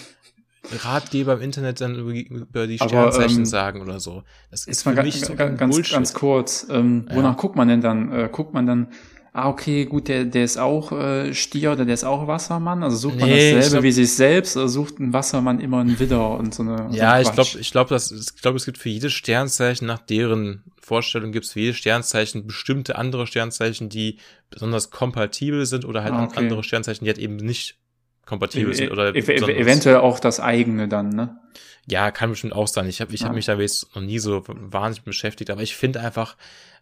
Ratgeber 0.85 1.35
im 1.35 1.41
Internet 1.41 1.81
dann 1.81 1.95
über, 1.97 2.13
über 2.13 2.67
die 2.67 2.81
Aber, 2.81 2.89
Sternzeichen 2.89 3.39
ähm, 3.39 3.45
sagen 3.47 3.81
oder 3.81 3.99
so. 4.01 4.23
Das 4.51 4.67
ist 4.67 4.83
für 4.83 4.91
mich 4.91 5.15
ganz, 5.15 5.27
so 5.27 5.35
ganz, 5.35 5.75
Bullshit. 5.75 5.93
ganz 5.95 6.15
kurz. 6.15 6.67
Ähm, 6.71 7.07
Ja. 7.09 7.17
wonach 7.17 7.37
guckt 7.37 7.57
man 7.57 7.69
denn 7.69 7.81
dann? 7.81 8.13
Äh, 8.13 8.29
guckt 8.31 8.53
man 8.55 8.67
dann, 8.67 8.89
ah, 9.33 9.49
okay, 9.49 9.85
gut, 9.87 10.09
der, 10.09 10.25
der 10.27 10.45
ist 10.45 10.59
auch 10.59 10.93
äh, 10.93 11.33
Stier 11.35 11.73
oder 11.73 11.85
der 11.85 11.95
ist 11.95 12.05
auch 12.05 12.27
Wassermann? 12.27 12.83
Also 12.83 12.97
sucht 12.97 13.19
man 13.21 13.29
Nee, 13.31 13.53
dasselbe 13.55 13.71
glaub- 13.71 13.83
wie 13.85 13.93
sich 13.93 14.13
selbst 14.15 14.57
oder 14.57 14.69
sucht 14.69 14.99
ein 15.01 15.13
Wassermann 15.13 15.61
immer 15.61 15.81
einen 15.81 15.99
Widder 15.99 16.39
und 16.39 16.55
so 16.55 16.63
eine. 16.63 16.89
so 16.91 16.97
Ja, 16.97 17.13
ein 17.15 17.23
ich 17.23 17.33
glaube, 17.33 17.51
ich 17.59 17.71
glaube, 17.71 17.99
glaube, 18.43 18.57
es 18.57 18.65
gibt 18.67 18.79
für 18.79 18.89
jedes 18.89 19.13
Sternzeichen 19.13 19.87
nach 19.87 20.01
deren 20.01 20.65
Vorstellung 20.81 21.31
gibt 21.33 21.47
es 21.47 21.53
für 21.53 21.61
jedes 21.61 21.77
Sternzeichen 21.77 22.47
bestimmte 22.47 22.97
andere 22.97 23.27
Sternzeichen, 23.27 23.89
die 23.89 24.19
besonders 24.51 24.91
kompatibel 24.91 25.65
sind 25.67 25.85
oder 25.85 26.03
halt 26.03 26.13
Ah, 26.15 26.25
okay. 26.25 26.39
andere 26.39 26.65
Sternzeichen, 26.65 27.05
die 27.05 27.11
halt 27.11 27.19
eben 27.19 27.37
nicht 27.37 27.79
kompatibel 28.27 28.75
sind 28.75 28.91
oder 28.93 29.15
E- 29.15 29.19
ev 29.19 29.29
ev 29.29 29.35
besonders- 29.41 29.57
eventuell 29.59 29.97
auch 29.97 30.21
das 30.21 30.41
eigene 30.41 30.89
dann, 30.89 31.11
ne? 31.11 31.39
Ja, 31.87 32.11
kann 32.11 32.31
bestimmt 32.31 32.53
auch 32.53 32.69
sein. 32.69 32.87
Ich 32.89 33.01
habe 33.01 33.13
ich 33.15 33.23
hab 33.23 33.31
Ja. 33.31 33.35
mich 33.35 33.47
da 33.47 33.59
jetzt 33.59 33.95
noch 33.97 34.03
nie 34.03 34.19
so 34.19 34.45
wahnsinnig 34.47 35.05
beschäftigt, 35.05 35.51
aber 35.51 35.63
ich 35.63 35.75
finde 35.75 36.01
einfach, 36.01 36.37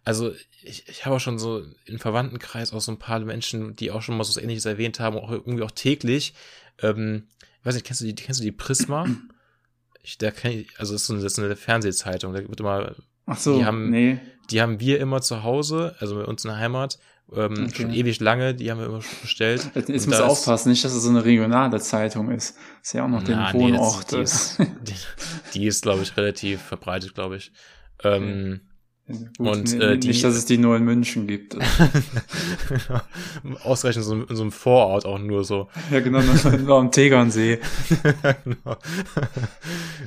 also 0.05 0.31
ich, 0.61 0.87
ich 0.87 1.05
habe 1.05 1.15
auch 1.15 1.19
schon 1.19 1.39
so 1.39 1.63
im 1.85 1.99
Verwandtenkreis 1.99 2.73
auch 2.73 2.81
so 2.81 2.91
ein 2.91 2.99
paar 2.99 3.19
Menschen, 3.21 3.75
die 3.75 3.91
auch 3.91 4.01
schon 4.01 4.17
mal 4.17 4.23
so 4.23 4.39
ähnliches 4.39 4.65
erwähnt 4.65 4.99
haben, 4.99 5.17
auch 5.17 5.31
irgendwie 5.31 5.63
auch 5.63 5.71
täglich. 5.71 6.33
Ähm, 6.81 7.27
ich 7.61 7.65
weiß 7.65 7.73
nicht, 7.75 7.85
kennst 7.85 8.01
du 8.01 8.05
die, 8.05 8.15
kennst 8.15 8.39
du 8.39 8.43
die 8.43 8.51
Prisma? 8.51 9.05
Ich, 10.01 10.17
da 10.17 10.31
kenn 10.31 10.53
ich, 10.61 10.79
also 10.79 10.93
das 10.93 11.01
ist, 11.01 11.07
so 11.07 11.13
eine, 11.13 11.21
das 11.23 11.33
ist 11.33 11.39
eine 11.39 11.55
Fernsehzeitung, 11.57 12.31
da 12.33 12.39
wird 12.39 12.59
immer, 12.61 12.95
Ach 13.25 13.37
so, 13.37 13.57
Die 13.59 13.65
haben- 13.65 13.89
nee. 13.89 14.17
die 14.49 14.61
haben 14.61 14.79
wir 14.79 14.97
immer 15.01 15.21
zu 15.21 15.43
Hause, 15.43 15.93
also 15.99 16.15
bei 16.15 16.23
uns 16.23 16.45
in 16.45 16.49
der 16.51 16.57
Heimat, 16.57 16.99
ähm, 17.35 17.65
Okay. 17.65 17.83
schon 17.83 17.93
ewig 17.93 18.19
lange, 18.19 18.55
die 18.55 18.71
haben 18.71 18.79
wir 18.79 18.87
immer 18.87 19.01
schon 19.01 19.17
bestellt. 19.21 19.69
Jetzt, 19.87 20.07
muss 20.07 20.19
aufpassen, 20.19 20.69
nicht, 20.69 20.83
dass 20.83 20.93
es 20.93 21.03
so 21.03 21.09
eine 21.09 21.23
regionale 21.25 21.79
Zeitung 21.79 22.31
ist. 22.31 22.55
Ist 22.81 22.93
ja 22.93 23.05
auch 23.05 23.09
noch 23.09 23.23
den 23.23 23.37
Na, 23.37 23.51
nee, 23.53 23.71
das- 23.71 23.79
Wohnort. 23.79 24.11
die 24.11 24.17
ist, 24.21 24.57
die, 24.59 24.93
die 25.53 25.67
ist 25.67 25.81
glaube 25.83 26.01
ich, 26.03 26.15
relativ 26.17 26.61
verbreitet, 26.61 27.13
glaube 27.15 27.37
ich. 27.37 27.51
Ähm, 28.03 28.61
Gut, 29.39 29.41
Und, 29.47 29.73
nee, 29.73 29.83
äh, 29.83 29.91
nicht, 29.97 30.03
die- 30.03 30.21
dass 30.21 30.35
es 30.35 30.45
die 30.45 30.59
nur 30.59 30.77
in 30.77 30.83
München 30.85 31.25
gibt. 31.25 31.57
Ausgerechnet 33.63 34.05
so, 34.05 34.23
in 34.23 34.35
so 34.35 34.43
einem 34.43 34.51
Vorort 34.51 35.05
auch 35.05 35.17
nur 35.19 35.43
so. 35.43 35.69
ja, 35.91 35.99
genau, 35.99 36.21
nur, 36.21 36.57
nur 36.57 36.77
am 36.77 36.91
Tegernsee. 36.91 37.59
genau. 38.43 38.77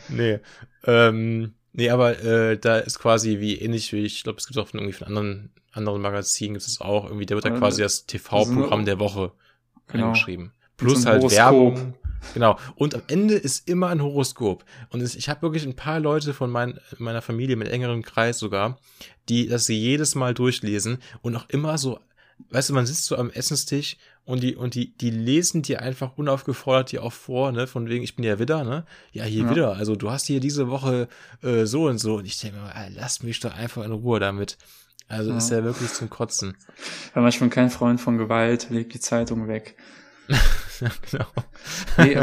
nee. 0.09 0.39
Ähm, 0.85 1.55
nee, 1.73 1.91
aber 1.91 2.23
äh, 2.23 2.59
da 2.59 2.79
ist 2.79 2.99
quasi 3.01 3.41
wie 3.41 3.57
ähnlich 3.59 3.93
wie, 3.93 4.05
ich 4.05 4.23
glaube, 4.23 4.39
es 4.39 4.47
gibt 4.47 4.59
auch 4.59 4.69
von 4.69 4.79
irgendwie 4.81 4.97
von 4.97 5.09
anderen, 5.09 5.51
anderen 5.73 6.01
Magazinen 6.03 6.55
gibt 6.55 6.67
es 6.67 6.81
auch, 6.81 7.05
irgendwie, 7.05 7.27
da 7.27 7.35
wird 7.35 7.45
da 7.45 7.51
Also, 7.51 7.61
quasi 7.61 7.83
das 7.83 8.07
TV-Programm 8.07 8.85
der 8.85 8.99
Woche 8.99 9.33
Genau. 9.89 10.07
eingeschrieben. 10.09 10.45
Mit 10.45 10.77
Plus 10.77 11.07
halt 11.07 11.21
Horoskop. 11.23 11.39
Werbung. 11.39 11.95
Genau. 12.35 12.57
Und 12.77 12.95
am 12.95 13.03
Ende 13.09 13.35
ist 13.35 13.69
immer 13.69 13.89
ein 13.89 14.01
Horoskop. 14.03 14.65
Und 14.91 15.03
ich 15.03 15.29
habe 15.29 15.43
wirklich 15.43 15.65
ein 15.65 15.75
paar 15.77 15.99
Leute 16.01 16.35
von 16.35 16.51
mein, 16.51 16.79
meiner 16.99 17.21
Familie 17.23 17.57
mit 17.57 17.69
engerem 17.69 18.03
Kreis 18.03 18.39
sogar, 18.39 18.79
die 19.29 19.49
das 19.49 19.67
sie 19.67 19.77
jedes 19.79 20.15
Mal 20.15 20.33
durchlesen 20.33 20.99
und 21.23 21.35
auch 21.37 21.49
immer 21.49 21.77
so, 21.79 21.99
weißt 22.51 22.71
du, 22.71 22.75
man 22.75 22.87
sitzt 22.87 23.07
so 23.07 23.17
am 23.17 23.31
Essenstisch 23.31 23.97
und 24.25 24.43
die, 24.43 24.55
und 24.55 24.75
die, 24.75 24.97
die 24.97 25.11
lesen 25.11 25.63
dir 25.63 25.83
einfach 25.83 26.17
unaufgefordert 26.17 26.93
dir 26.93 27.03
auch 27.03 27.13
vor, 27.13 27.51
ne, 27.51 27.67
von 27.67 27.89
wegen, 27.89 28.05
ich 28.05 28.15
bin 28.15 28.25
ja 28.25 28.39
wieder, 28.39 28.63
ne? 28.63 28.87
Ja, 29.13 29.25
hier 29.25 29.45
Ja. 29.45 29.51
wieder. 29.51 29.73
Also 29.77 29.97
du 29.97 30.11
hast 30.11 30.27
hier 30.27 30.39
diese 30.39 30.69
Woche 30.69 31.09
äh, 31.43 31.65
so 31.67 31.87
und 31.89 31.99
so. 31.99 32.17
Und 32.17 32.25
ich 32.27 32.39
denke 32.39 32.59
mir, 32.59 32.75
ah, 32.75 32.87
lass 32.95 33.23
mich 33.25 33.41
doch 33.41 33.53
einfach 33.55 33.85
in 33.85 33.91
Ruhe 33.93 34.21
damit. 34.21 34.59
Also 35.13 35.31
Ja. 35.31 35.37
ist 35.37 35.51
ja 35.51 35.63
wirklich 35.63 35.93
zum 35.93 36.09
Kotzen. 36.09 36.57
Weil 37.13 37.29
ich 37.29 37.39
bin 37.39 37.51
kein 37.51 37.69
Freund 37.71 38.01
von 38.01 38.17
Gewalt, 38.17 38.69
leg 38.71 38.89
die 38.91 39.01
Zeitung 39.01 39.47
weg. 39.47 39.77
ja, 40.81 40.91
genau. 41.11 41.27
Nee, 41.99 42.19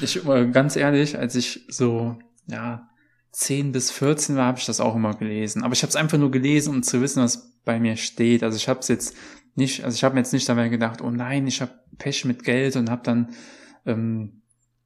ich, 0.00 0.20
ganz 0.52 0.76
ehrlich, 0.76 1.18
als 1.18 1.34
ich 1.34 1.66
so, 1.68 2.18
ja, 2.46 2.88
10 3.32 3.72
bis 3.72 3.90
14 3.90 4.36
war, 4.36 4.46
habe 4.46 4.58
ich 4.58 4.64
das 4.64 4.80
auch 4.80 4.96
immer 4.96 5.14
gelesen. 5.14 5.62
Aber 5.62 5.74
ich 5.74 5.82
habe 5.82 5.90
es 5.90 5.96
einfach 5.96 6.18
nur 6.18 6.30
gelesen, 6.30 6.74
um 6.74 6.82
zu 6.82 7.00
wissen, 7.02 7.22
was 7.22 7.52
bei 7.64 7.78
mir 7.78 7.96
steht. 7.96 8.42
Also 8.42 8.56
ich 8.56 8.68
habe 8.68 8.80
es 8.80 8.88
jetzt 8.88 9.14
nicht, 9.54 9.84
also 9.84 9.94
ich 9.94 10.02
habe 10.02 10.14
mir 10.14 10.20
jetzt 10.20 10.32
nicht 10.32 10.48
dabei 10.48 10.68
gedacht, 10.68 11.02
oh 11.02 11.10
nein, 11.10 11.46
ich 11.46 11.60
habe 11.60 11.72
Pech 11.98 12.24
mit 12.24 12.42
Geld 12.42 12.76
und 12.76 12.88
habe 12.88 13.02
dann 13.04 13.34
ähm, 13.84 14.39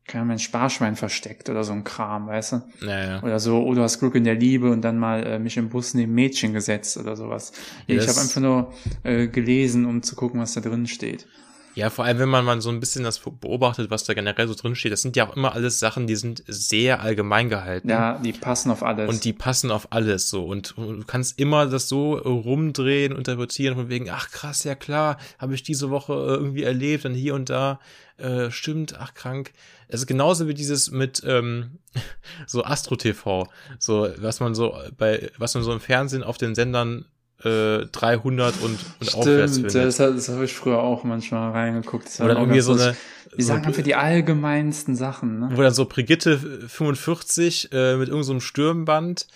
keine 0.07 0.23
Ahnung, 0.23 0.29
mein 0.29 0.39
Sparschwein 0.39 0.97
versteckt 0.97 1.49
oder 1.49 1.65
so 1.65 1.73
ein 1.73 1.83
Kram, 1.83 2.27
weißt 2.27 2.53
du? 2.53 2.63
Naja. 2.83 3.23
Oder 3.23 3.41
so, 3.41 3.65
oh, 3.65 3.75
du 3.75 3.83
hast 3.83 4.01
Glück 4.01 4.15
in 4.15 4.25
der 4.25 4.35
Liebe 4.35 4.71
und 4.71 4.83
dann 4.83 4.99
mal 4.99 5.25
äh, 5.25 5.39
mich 5.39 5.57
im 5.57 5.71
Bus 5.71 5.95
neben 5.95 6.15
Mädchen 6.15 6.53
gesetzt 6.53 6.97
oder 6.99 7.17
sowas. 7.17 7.53
Nee, 7.87 7.97
ich 7.97 8.09
habe 8.09 8.21
einfach 8.21 8.41
nur 8.41 8.73
äh, 9.03 9.29
gelesen, 9.29 9.87
um 9.87 10.03
zu 10.03 10.15
gucken, 10.15 10.41
was 10.41 10.53
da 10.55 10.61
drin 10.61 10.87
steht. 10.87 11.27
Ja, 11.75 11.91
vor 11.91 12.05
allem, 12.05 12.19
wenn 12.19 12.29
man 12.29 12.45
mal 12.45 12.61
so 12.61 12.71
ein 12.71 12.81
bisschen 12.81 13.03
das 13.03 13.19
beobachtet, 13.19 13.91
was 13.91 14.05
da 14.05 14.15
generell 14.15 14.47
so 14.47 14.55
drin 14.55 14.77
steht, 14.77 14.93
das 14.93 15.03
sind 15.03 15.17
ja 15.17 15.29
auch 15.29 15.37
immer 15.37 15.55
alles 15.55 15.79
Sachen, 15.79 16.07
die 16.07 16.17
sind 16.17 16.43
sehr 16.47 17.01
allgemein 17.01 17.49
gehalten. 17.49 17.89
Ja, 17.89 18.19
die 18.19 18.33
passen 18.33 18.71
auf 18.71 18.83
alles. 18.83 19.09
Und 19.09 19.25
die 19.25 19.33
passen 19.33 19.71
auf 19.71 19.93
alles 19.93 20.31
so. 20.31 20.45
Und 20.45 20.75
du 20.77 21.05
kannst 21.07 21.39
immer 21.39 21.67
das 21.67 21.89
so 21.89 22.15
rumdrehen, 22.15 23.17
interpretieren, 23.17 23.75
von 23.75 23.89
wegen, 23.89 24.09
ach 24.11 24.31
krass, 24.31 24.65
ja 24.65 24.75
klar, 24.75 25.19
habe 25.39 25.55
ich 25.55 25.63
diese 25.63 25.91
Woche 25.91 26.13
äh, 26.13 26.35
irgendwie 26.35 26.63
erlebt, 26.63 27.05
dann 27.05 27.15
hier 27.15 27.35
und 27.35 27.51
da, 27.51 27.81
äh, 28.19 28.51
stimmt, 28.51 28.99
ach 28.99 29.15
krank. 29.15 29.53
Also 29.91 30.07
genauso 30.07 30.49
wie 30.49 30.55
dieses 30.55 30.91
mit 30.91 31.23
ähm, 31.27 31.79
so 32.47 32.65
Astro 32.65 32.97
TV, 32.97 33.49
so 33.79 34.09
was 34.19 34.41
man 34.41 34.55
so 34.55 34.77
bei, 34.97 35.31
was 35.39 35.55
man 35.55 35.65
so 35.65 35.73
im 35.73 35.81
Fernsehen 35.81 36.23
auf 36.23 36.39
den 36.39 36.55
Sendern 36.55 37.07
äh, 37.45 37.87
300 37.87 38.55
und, 38.63 38.79
und 39.01 39.15
aufwärts 39.15 39.55
Stimmt, 39.55 39.73
findet. 39.73 39.89
das, 39.89 39.97
das 39.97 40.29
habe 40.29 40.45
ich 40.45 40.55
früher 40.55 40.79
auch 40.79 41.05
manchmal 41.05 41.51
reingeguckt. 41.51 42.07
Das 42.07 42.21
Oder 42.21 42.39
irgendwie 42.39 42.61
so 42.61 42.73
eine, 42.73 42.87
lustig. 42.87 43.03
Die 43.37 43.43
sagen 43.43 43.63
so, 43.63 43.69
einfach 43.69 43.83
die 43.83 43.95
allgemeinsten 43.95 44.95
Sachen, 44.97 45.41
ne? 45.41 45.51
wo 45.55 45.63
dann 45.63 45.75
so 45.75 45.87
Brigitte 45.87 46.39
45 46.39 47.71
äh, 47.73 47.97
mit 47.97 48.09
irgendeinem 48.09 48.23
so 48.23 48.33
einem 48.33 48.41
Stirnband 48.41 49.27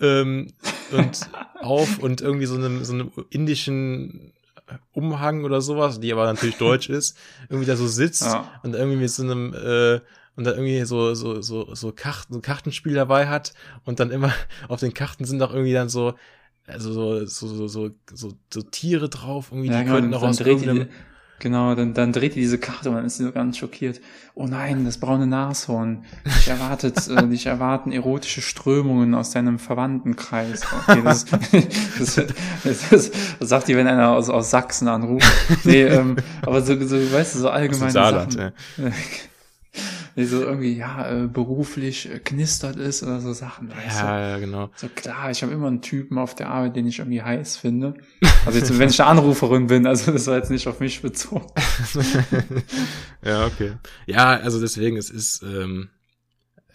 ähm, 0.00 0.52
und 0.92 1.30
auf 1.60 1.98
und 1.98 2.20
irgendwie 2.20 2.46
so 2.46 2.56
einem, 2.56 2.84
so 2.84 2.92
einem 2.94 3.12
indischen 3.30 4.32
Umhang 4.92 5.44
oder 5.44 5.60
sowas, 5.60 6.00
die 6.00 6.12
aber 6.12 6.26
natürlich 6.26 6.56
deutsch 6.56 6.88
ist, 6.88 7.16
irgendwie 7.48 7.66
da 7.66 7.76
so 7.76 7.86
sitzt 7.86 8.22
Ja. 8.24 8.50
und 8.62 8.74
irgendwie 8.74 8.96
mit 8.96 9.10
so 9.10 9.22
einem 9.22 9.54
äh, 9.54 10.00
und 10.36 10.44
dann 10.44 10.54
irgendwie 10.54 10.82
so 10.84 11.14
so 11.14 11.40
so 11.42 11.74
so 11.74 11.92
Karten, 11.92 12.34
so 12.34 12.40
Kartenspiel 12.40 12.94
dabei 12.94 13.28
hat 13.28 13.54
und 13.84 14.00
dann 14.00 14.10
immer 14.10 14.32
auf 14.68 14.80
den 14.80 14.94
Karten 14.94 15.24
sind 15.24 15.42
auch 15.42 15.52
irgendwie 15.52 15.74
dann 15.74 15.88
so 15.88 16.14
also 16.66 16.92
so 16.92 17.26
so 17.26 17.46
so 17.48 17.68
so, 17.68 17.90
so, 18.12 18.32
so 18.52 18.62
Tiere 18.62 19.08
drauf 19.08 19.48
irgendwie 19.50 19.70
Ja, 19.70 19.78
die 19.78 19.84
genau, 19.84 19.96
könnten 19.96 20.12
dann 20.12 20.22
aus 20.22 20.36
dreht 20.38 20.60
die, 20.60 20.66
irgendeinem 20.66 20.88
genau, 21.38 21.74
dann, 21.74 21.92
dann 21.92 22.12
dreht 22.12 22.34
die 22.36 22.40
diese 22.40 22.58
Karte 22.58 22.88
und 22.88 22.96
dann 22.96 23.04
ist 23.04 23.18
sie 23.18 23.24
so 23.24 23.32
ganz 23.32 23.58
schockiert. 23.58 24.00
Oh 24.34 24.46
nein, 24.46 24.84
das 24.86 24.98
braune 24.98 25.26
Nashorn. 25.26 26.04
Dich 26.24 26.48
erwartet, 26.48 27.06
äh, 27.08 27.26
dich 27.28 27.46
erwarten 27.46 27.92
erotische 27.92 28.40
Strömungen 28.40 29.14
aus 29.14 29.30
deinem 29.30 29.58
Verwandtenkreis. 29.58 30.62
Okay, 30.88 31.02
das, 31.04 31.24
das, 31.98 32.14
das, 32.14 32.24
das, 32.64 32.88
das 32.90 33.10
sagt 33.40 33.68
die, 33.68 33.76
wenn 33.76 33.86
einer 33.86 34.10
aus, 34.10 34.30
aus 34.30 34.50
Sachsen 34.50 34.88
anruft. 34.88 35.26
Nee, 35.64 35.82
ähm, 35.82 36.16
aber 36.42 36.62
so, 36.62 36.80
so, 36.86 36.96
weißt 36.96 37.34
du, 37.34 37.38
so 37.40 37.50
allgemeine 37.50 37.86
dem 37.86 37.92
Saarland, 37.92 38.32
Sachen. 38.32 38.52
ja. 38.78 38.90
Nee, 40.16 40.26
so 40.26 40.42
irgendwie, 40.42 40.76
ja, 40.76 41.10
äh, 41.10 41.26
beruflich 41.26 42.08
äh, 42.08 42.20
knistert 42.20 42.76
ist 42.76 43.02
oder 43.02 43.20
so 43.20 43.32
Sachen, 43.32 43.70
weißt 43.70 44.00
du? 44.00 44.04
ja, 44.04 44.28
ja, 44.28 44.38
genau. 44.38 44.70
So 44.76 44.88
klar, 44.88 45.30
ich 45.30 45.42
habe 45.42 45.52
immer 45.52 45.66
einen 45.66 45.82
Typen 45.82 46.18
auf 46.18 46.36
der 46.36 46.50
Arbeit, 46.50 46.76
den 46.76 46.86
ich 46.86 47.00
irgendwie 47.00 47.22
heiß 47.22 47.56
finde. 47.56 47.94
Also 48.46 48.58
jetzt, 48.58 48.78
wenn 48.78 48.90
ich 48.90 49.00
eine 49.00 49.10
Anruferin 49.10 49.66
bin, 49.66 49.86
also 49.86 50.12
das 50.12 50.26
war 50.28 50.36
jetzt 50.36 50.50
nicht 50.50 50.68
auf 50.68 50.78
mich 50.78 51.02
bezogen. 51.02 51.46
ja, 53.24 53.46
okay. 53.46 53.72
Ja, 54.06 54.36
also 54.36 54.60
deswegen, 54.60 54.96
es 54.96 55.10
ist 55.10 55.42
ähm, 55.42 55.88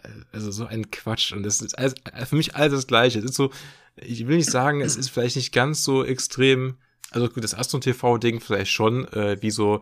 äh, 0.04 0.10
also 0.34 0.52
so 0.52 0.66
ein 0.66 0.92
Quatsch 0.92 1.32
und 1.32 1.44
das 1.44 1.62
ist 1.62 1.78
alles, 1.78 1.96
für 2.26 2.36
mich 2.36 2.56
alles 2.56 2.74
das 2.74 2.88
Gleiche. 2.88 3.20
Es 3.20 3.26
ist 3.26 3.36
so, 3.36 3.52
ich 3.96 4.28
will 4.28 4.38
nicht 4.38 4.52
sagen, 4.52 4.82
es 4.82 4.98
ist 4.98 5.10
vielleicht 5.10 5.38
nicht 5.38 5.54
ganz 5.54 5.84
so 5.84 6.04
extrem, 6.04 6.78
also 7.12 7.30
gut, 7.30 7.44
das 7.44 7.56
Astron 7.56 7.82
TV-Ding 7.82 8.42
vielleicht 8.42 8.72
schon, 8.72 9.08
äh, 9.14 9.38
wie 9.42 9.52
so, 9.52 9.82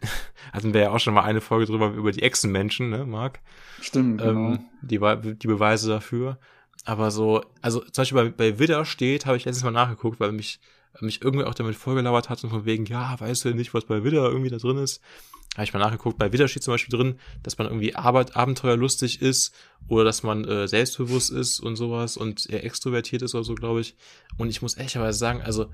hatten 0.52 0.74
wir 0.74 0.80
ja 0.82 0.90
auch 0.90 0.98
schon 1.00 1.14
mal 1.14 1.22
eine 1.22 1.40
Folge 1.40 1.66
drüber 1.66 1.90
über 1.90 2.12
die 2.12 2.22
Echsenmenschen, 2.22 2.90
ne, 2.90 3.04
Marc? 3.04 3.40
Stimmt, 3.80 4.20
genau. 4.20 4.52
ähm, 4.52 4.64
die, 4.82 4.98
Be- 4.98 5.36
die 5.36 5.46
Beweise 5.46 5.88
dafür. 5.88 6.38
Aber 6.84 7.10
so, 7.10 7.44
also 7.60 7.80
zum 7.80 8.02
Beispiel 8.02 8.30
bei, 8.30 8.30
bei 8.30 8.58
Widder 8.58 8.84
steht, 8.84 9.26
habe 9.26 9.36
ich 9.36 9.44
letztens 9.44 9.64
mal 9.64 9.70
nachgeguckt, 9.70 10.20
weil 10.20 10.32
mich, 10.32 10.60
mich 11.00 11.22
irgendwie 11.22 11.44
auch 11.44 11.54
damit 11.54 11.76
vollgelabert 11.76 12.28
hat 12.28 12.42
und 12.44 12.50
von 12.50 12.64
wegen, 12.64 12.86
ja, 12.86 13.18
weißt 13.18 13.44
du 13.44 13.54
nicht, 13.54 13.74
was 13.74 13.84
bei 13.84 14.04
Widder 14.04 14.26
irgendwie 14.28 14.50
da 14.50 14.56
drin 14.56 14.78
ist. 14.78 15.02
Habe 15.54 15.64
ich 15.64 15.72
mal 15.72 15.80
nachgeguckt, 15.80 16.18
bei 16.18 16.32
Widder 16.32 16.46
steht 16.46 16.62
zum 16.62 16.74
Beispiel 16.74 16.96
drin, 16.96 17.18
dass 17.42 17.58
man 17.58 17.66
irgendwie 17.66 17.96
Arbeit, 17.96 18.36
abenteuerlustig 18.36 19.20
ist 19.20 19.52
oder 19.88 20.04
dass 20.04 20.22
man 20.22 20.44
äh, 20.44 20.68
selbstbewusst 20.68 21.30
ist 21.30 21.58
und 21.58 21.76
sowas 21.76 22.16
und 22.16 22.48
eher 22.48 22.64
extrovertiert 22.64 23.22
ist 23.22 23.34
oder 23.34 23.44
so, 23.44 23.54
glaube 23.54 23.80
ich. 23.80 23.96
Und 24.36 24.48
ich 24.48 24.62
muss 24.62 24.74
ehrlicherweise 24.74 25.18
sagen, 25.18 25.42
also 25.42 25.72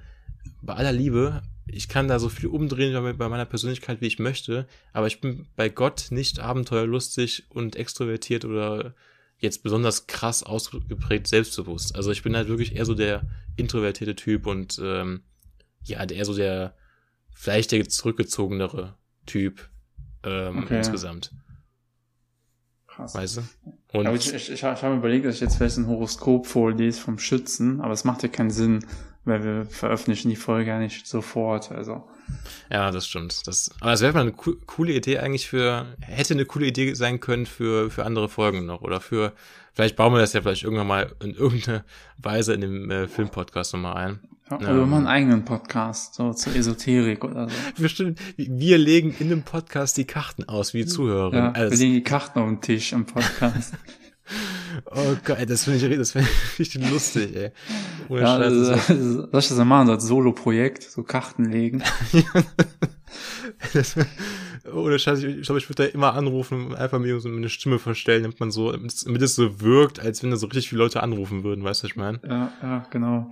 bei 0.62 0.74
aller 0.74 0.92
Liebe, 0.92 1.42
ich 1.66 1.88
kann 1.88 2.08
da 2.08 2.18
so 2.18 2.28
viel 2.28 2.48
umdrehen 2.48 3.16
bei, 3.16 3.28
meiner 3.28 3.44
Persönlichkeit, 3.44 4.00
wie 4.00 4.06
ich 4.06 4.18
möchte, 4.18 4.66
aber 4.92 5.06
ich 5.06 5.20
bin 5.20 5.46
bei 5.56 5.68
Gott 5.68 6.06
nicht 6.10 6.40
abenteuerlustig 6.40 7.46
und 7.50 7.76
extrovertiert 7.76 8.44
oder 8.44 8.94
jetzt 9.38 9.62
besonders 9.62 10.06
krass 10.06 10.42
ausgeprägt 10.42 11.26
selbstbewusst. 11.26 11.94
Also 11.96 12.10
ich 12.10 12.22
bin 12.22 12.36
halt 12.36 12.48
wirklich 12.48 12.76
eher 12.76 12.84
so 12.84 12.94
der 12.94 13.22
introvertierte 13.56 14.16
Typ 14.16 14.46
und 14.46 14.80
ähm, 14.82 15.22
ja, 15.84 16.02
eher 16.04 16.24
so 16.24 16.34
der 16.34 16.74
vielleicht 17.30 17.72
der 17.72 17.88
zurückgezogenere 17.88 18.94
Typ 19.26 19.68
ähm, 20.22 20.58
Okay. 20.58 20.78
insgesamt, 20.78 21.32
Krass. 22.86 23.14
weißt 23.14 23.36
du? 23.38 23.42
Aber 23.92 24.10
Und 24.10 24.16
ich, 24.16 24.28
ich, 24.28 24.34
ich, 24.34 24.52
ich 24.52 24.64
habe 24.64 24.96
überlegt, 24.96 25.26
dass 25.26 25.36
ich 25.36 25.40
jetzt 25.40 25.56
vielleicht 25.56 25.76
ein 25.76 25.86
Horoskop 25.86 26.46
vorlese 26.46 27.00
vom 27.00 27.18
Schützen, 27.18 27.80
aber 27.80 27.92
es 27.92 28.04
macht 28.04 28.22
ja 28.22 28.28
keinen 28.28 28.50
Sinn, 28.50 28.86
weil 29.24 29.44
wir 29.44 29.66
veröffentlichen 29.66 30.28
die 30.28 30.36
Folge 30.36 30.70
ja 30.70 30.78
nicht 30.78 31.06
sofort. 31.06 31.72
Also 31.72 32.04
Ja, 32.70 32.90
das 32.90 33.06
stimmt. 33.06 33.46
Das, 33.46 33.70
aber 33.80 33.92
es 33.92 34.00
wäre 34.00 34.12
mal 34.12 34.20
eine 34.20 34.32
co 34.32 34.52
coole 34.66 34.92
Idee 34.92 35.18
eigentlich 35.18 35.48
für, 35.48 35.86
hätte 36.00 36.34
eine 36.34 36.44
coole 36.44 36.66
Idee 36.66 36.94
sein 36.94 37.20
können 37.20 37.46
für, 37.46 37.90
für 37.90 38.04
andere 38.04 38.28
Folgen 38.28 38.66
noch 38.66 38.82
oder 38.82 39.00
für, 39.00 39.32
vielleicht 39.72 39.96
bauen 39.96 40.12
wir 40.12 40.20
das 40.20 40.32
ja 40.32 40.42
vielleicht 40.42 40.64
irgendwann 40.64 40.86
mal 40.86 41.12
in 41.22 41.34
irgendeine 41.34 41.84
Weise 42.18 42.54
in 42.54 42.60
dem 42.60 42.90
äh, 42.90 43.08
Filmpodcast 43.08 43.74
nochmal 43.74 43.96
ein. 43.96 44.20
ja, 44.50 44.56
oder 44.58 44.76
wir 44.76 44.86
machen 44.86 45.06
einen 45.06 45.06
eigenen 45.06 45.44
Podcast, 45.44 46.14
so 46.14 46.32
zur 46.34 46.54
Esoterik 46.54 47.24
oder 47.24 47.48
so. 47.48 47.82
Bestimmt, 47.82 48.20
wir 48.36 48.78
legen 48.78 49.14
in 49.18 49.30
dem 49.30 49.42
Podcast 49.42 49.96
die 49.96 50.06
Karten 50.06 50.44
aus, 50.44 50.74
wie 50.74 50.84
Zuhörer. 50.84 51.34
Ja, 51.34 51.54
wir 51.54 51.56
also, 51.56 51.82
legen 51.82 51.94
die 51.94 52.02
Karten 52.02 52.38
auf 52.38 52.48
den 52.48 52.60
Tisch 52.60 52.92
im 52.92 53.06
Podcast. 53.06 53.74
oh 54.90 55.16
Gott, 55.24 55.38
das 55.48 55.64
finde 55.64 55.86
ich, 55.88 55.98
das 55.98 56.12
finde 56.12 56.28
ich 56.28 56.58
richtig 56.58 56.90
lustig, 56.90 57.34
ey. 57.36 57.50
Ohne 58.08 58.20
ja, 58.22 58.26
Scheiß, 58.36 58.40
also, 58.52 58.70
das- 58.72 58.86
soll 58.86 59.28
ich 59.40 59.48
das 59.48 59.56
mal 59.58 59.64
machen, 59.64 59.86
so 59.88 59.92
als 59.92 60.04
Solo-Projekt, 60.06 60.82
so 60.84 61.02
Karten 61.02 61.44
legen? 61.50 61.82
Das, 63.72 63.96
ohne 64.72 64.98
Scheiß, 64.98 65.22
ich, 65.22 65.36
ich 65.36 65.42
glaube, 65.46 65.58
ich 65.58 65.68
würde 65.68 65.84
da 65.84 65.88
immer 65.90 66.14
anrufen 66.14 66.66
und 66.68 66.74
einfach 66.74 66.98
mir 66.98 67.20
so 67.20 67.28
eine 67.28 67.48
Stimme 67.48 67.78
verstellen, 67.78 68.22
damit 68.22 68.40
man 68.40 68.50
so, 68.50 68.72
damit 68.72 69.22
es 69.22 69.34
so 69.34 69.60
wirkt, 69.60 70.00
als 70.00 70.22
wenn 70.22 70.30
da 70.30 70.36
so 70.36 70.46
richtig 70.46 70.68
viele 70.70 70.82
Leute 70.82 71.02
anrufen 71.02 71.44
würden, 71.44 71.62
weißt 71.64 71.82
du, 71.82 71.84
was 71.84 71.90
ich 71.90 71.96
meine? 71.96 72.20
Ja, 72.26 72.52
ja, 72.62 72.86
genau. 72.90 73.30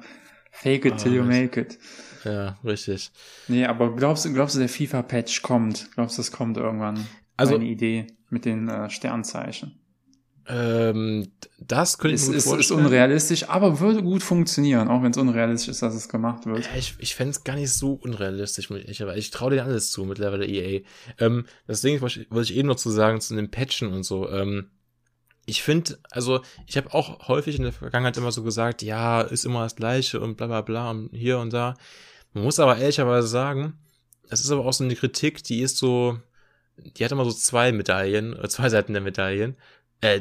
Fake 0.50 0.84
it 0.84 0.92
Ah, 0.92 0.96
till 0.96 1.12
you 1.14 1.24
das- 1.24 1.28
make 1.28 1.60
it. 1.60 1.78
Ja, 2.24 2.58
richtig. 2.64 3.10
Nee, 3.48 3.64
aber 3.64 3.96
glaubst 3.96 4.24
du, 4.24 4.32
glaubst 4.32 4.54
du, 4.54 4.60
der 4.60 4.68
FIFA-Patch 4.68 5.42
kommt? 5.42 5.88
Glaubst 5.94 6.18
du, 6.18 6.22
es 6.22 6.30
kommt 6.30 6.56
irgendwann? 6.56 7.04
Also- 7.36 7.54
Eine 7.56 7.64
Idee 7.64 8.06
mit 8.28 8.44
den 8.44 8.68
äh, 8.68 8.88
Sternzeichen. 8.90 9.78
Ähm, 10.48 11.30
das 11.58 11.98
könnte 11.98 12.16
ich 12.16 12.28
mir 12.28 12.34
ist, 12.36 12.46
ist 12.46 12.70
unrealistisch, 12.72 13.48
aber 13.48 13.78
würde 13.80 14.02
gut 14.02 14.22
funktionieren, 14.22 14.88
auch 14.88 15.02
wenn 15.02 15.12
es 15.12 15.16
unrealistisch 15.16 15.68
ist, 15.68 15.82
dass 15.82 15.94
es 15.94 16.08
gemacht 16.08 16.46
wird. 16.46 16.64
Ja, 16.66 16.70
ich 16.76 16.96
ich 16.98 17.14
fände 17.14 17.30
es 17.30 17.44
gar 17.44 17.54
nicht 17.54 17.72
so 17.72 17.92
unrealistisch, 17.92 18.68
muss 18.70 18.80
ich, 18.84 19.02
aber 19.02 19.16
ich 19.16 19.30
traue 19.30 19.52
dir 19.52 19.64
alles 19.64 19.90
zu 19.92 20.04
mittlerweile 20.04 20.46
EA. 20.46 20.80
Ähm, 21.18 21.46
das 21.66 21.80
Ding 21.80 21.94
ist, 21.96 22.02
was 22.02 22.16
ich- 22.16 22.30
wollte 22.30 22.52
ich 22.52 22.58
eben 22.58 22.68
noch 22.68 22.76
zu 22.76 22.90
sagen 22.90 23.20
zu 23.20 23.34
den 23.36 23.50
Patchen 23.50 23.92
und 23.92 24.02
so. 24.02 24.28
Ähm, 24.30 24.70
ich 25.46 25.62
finde, 25.62 25.98
also 26.10 26.40
ich 26.66 26.76
habe 26.76 26.92
auch 26.94 27.28
häufig 27.28 27.56
in 27.56 27.62
der 27.64 27.72
Vergangenheit 27.72 28.16
immer 28.16 28.32
so 28.32 28.42
gesagt, 28.42 28.82
ja, 28.82 29.20
ist 29.22 29.44
immer 29.44 29.62
das 29.64 29.76
Gleiche 29.76 30.20
und 30.20 30.36
bla 30.36 30.46
bla 30.46 30.60
bla 30.62 30.90
und 30.90 31.10
hier 31.12 31.38
und 31.38 31.52
da. 31.52 31.74
Man 32.32 32.44
muss 32.44 32.58
aber 32.60 32.78
ehrlicherweise 32.78 33.26
sagen, 33.28 33.74
das 34.28 34.40
ist 34.40 34.50
aber 34.50 34.64
auch 34.64 34.72
so 34.72 34.82
eine 34.84 34.96
Kritik, 34.96 35.42
die 35.44 35.60
ist 35.60 35.76
so, 35.78 36.18
die 36.76 37.04
hat 37.04 37.12
immer 37.12 37.24
so 37.24 37.32
zwei 37.32 37.70
Medaillen, 37.72 38.34
oder 38.34 38.48
zwei 38.48 38.68
Seiten 38.70 38.92
der 38.92 39.02
Medaillen. 39.02 39.56
Äh, 40.02 40.20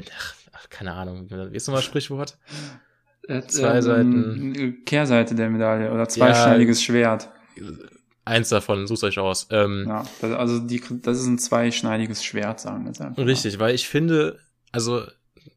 ach, 0.53 0.69
keine 0.69 0.93
Ahnung, 0.93 1.27
wie 1.29 1.55
ist 1.57 1.67
nochmal 1.67 1.83
Sprichwort? 1.83 2.37
Äh, 3.27 3.41
Zwei 3.43 3.81
Seiten. 3.81 4.83
Kehrseite 4.85 5.35
der 5.35 5.49
Medaille 5.49 5.91
oder 5.91 6.07
zweischneidiges 6.07 6.81
Schwert. 6.81 7.29
Eins 8.23 8.49
davon, 8.49 8.87
sucht 8.87 9.03
euch 9.03 9.19
aus. 9.19 9.47
Ähm, 9.51 9.85
Ja, 9.87 10.05
das, 10.21 10.31
also 10.33 10.59
die, 10.59 10.81
das 11.01 11.19
ist 11.19 11.25
ein 11.27 11.39
zweischneidiges 11.39 12.23
Schwert, 12.23 12.59
sagen 12.59 12.83
wir 12.83 12.89
jetzt 12.89 13.01
einfach. 13.01 13.17
mal. 13.17 13.25
Richtig, 13.25 13.59
weil 13.59 13.75
ich 13.75 13.87
finde, 13.87 14.39
also 14.71 15.03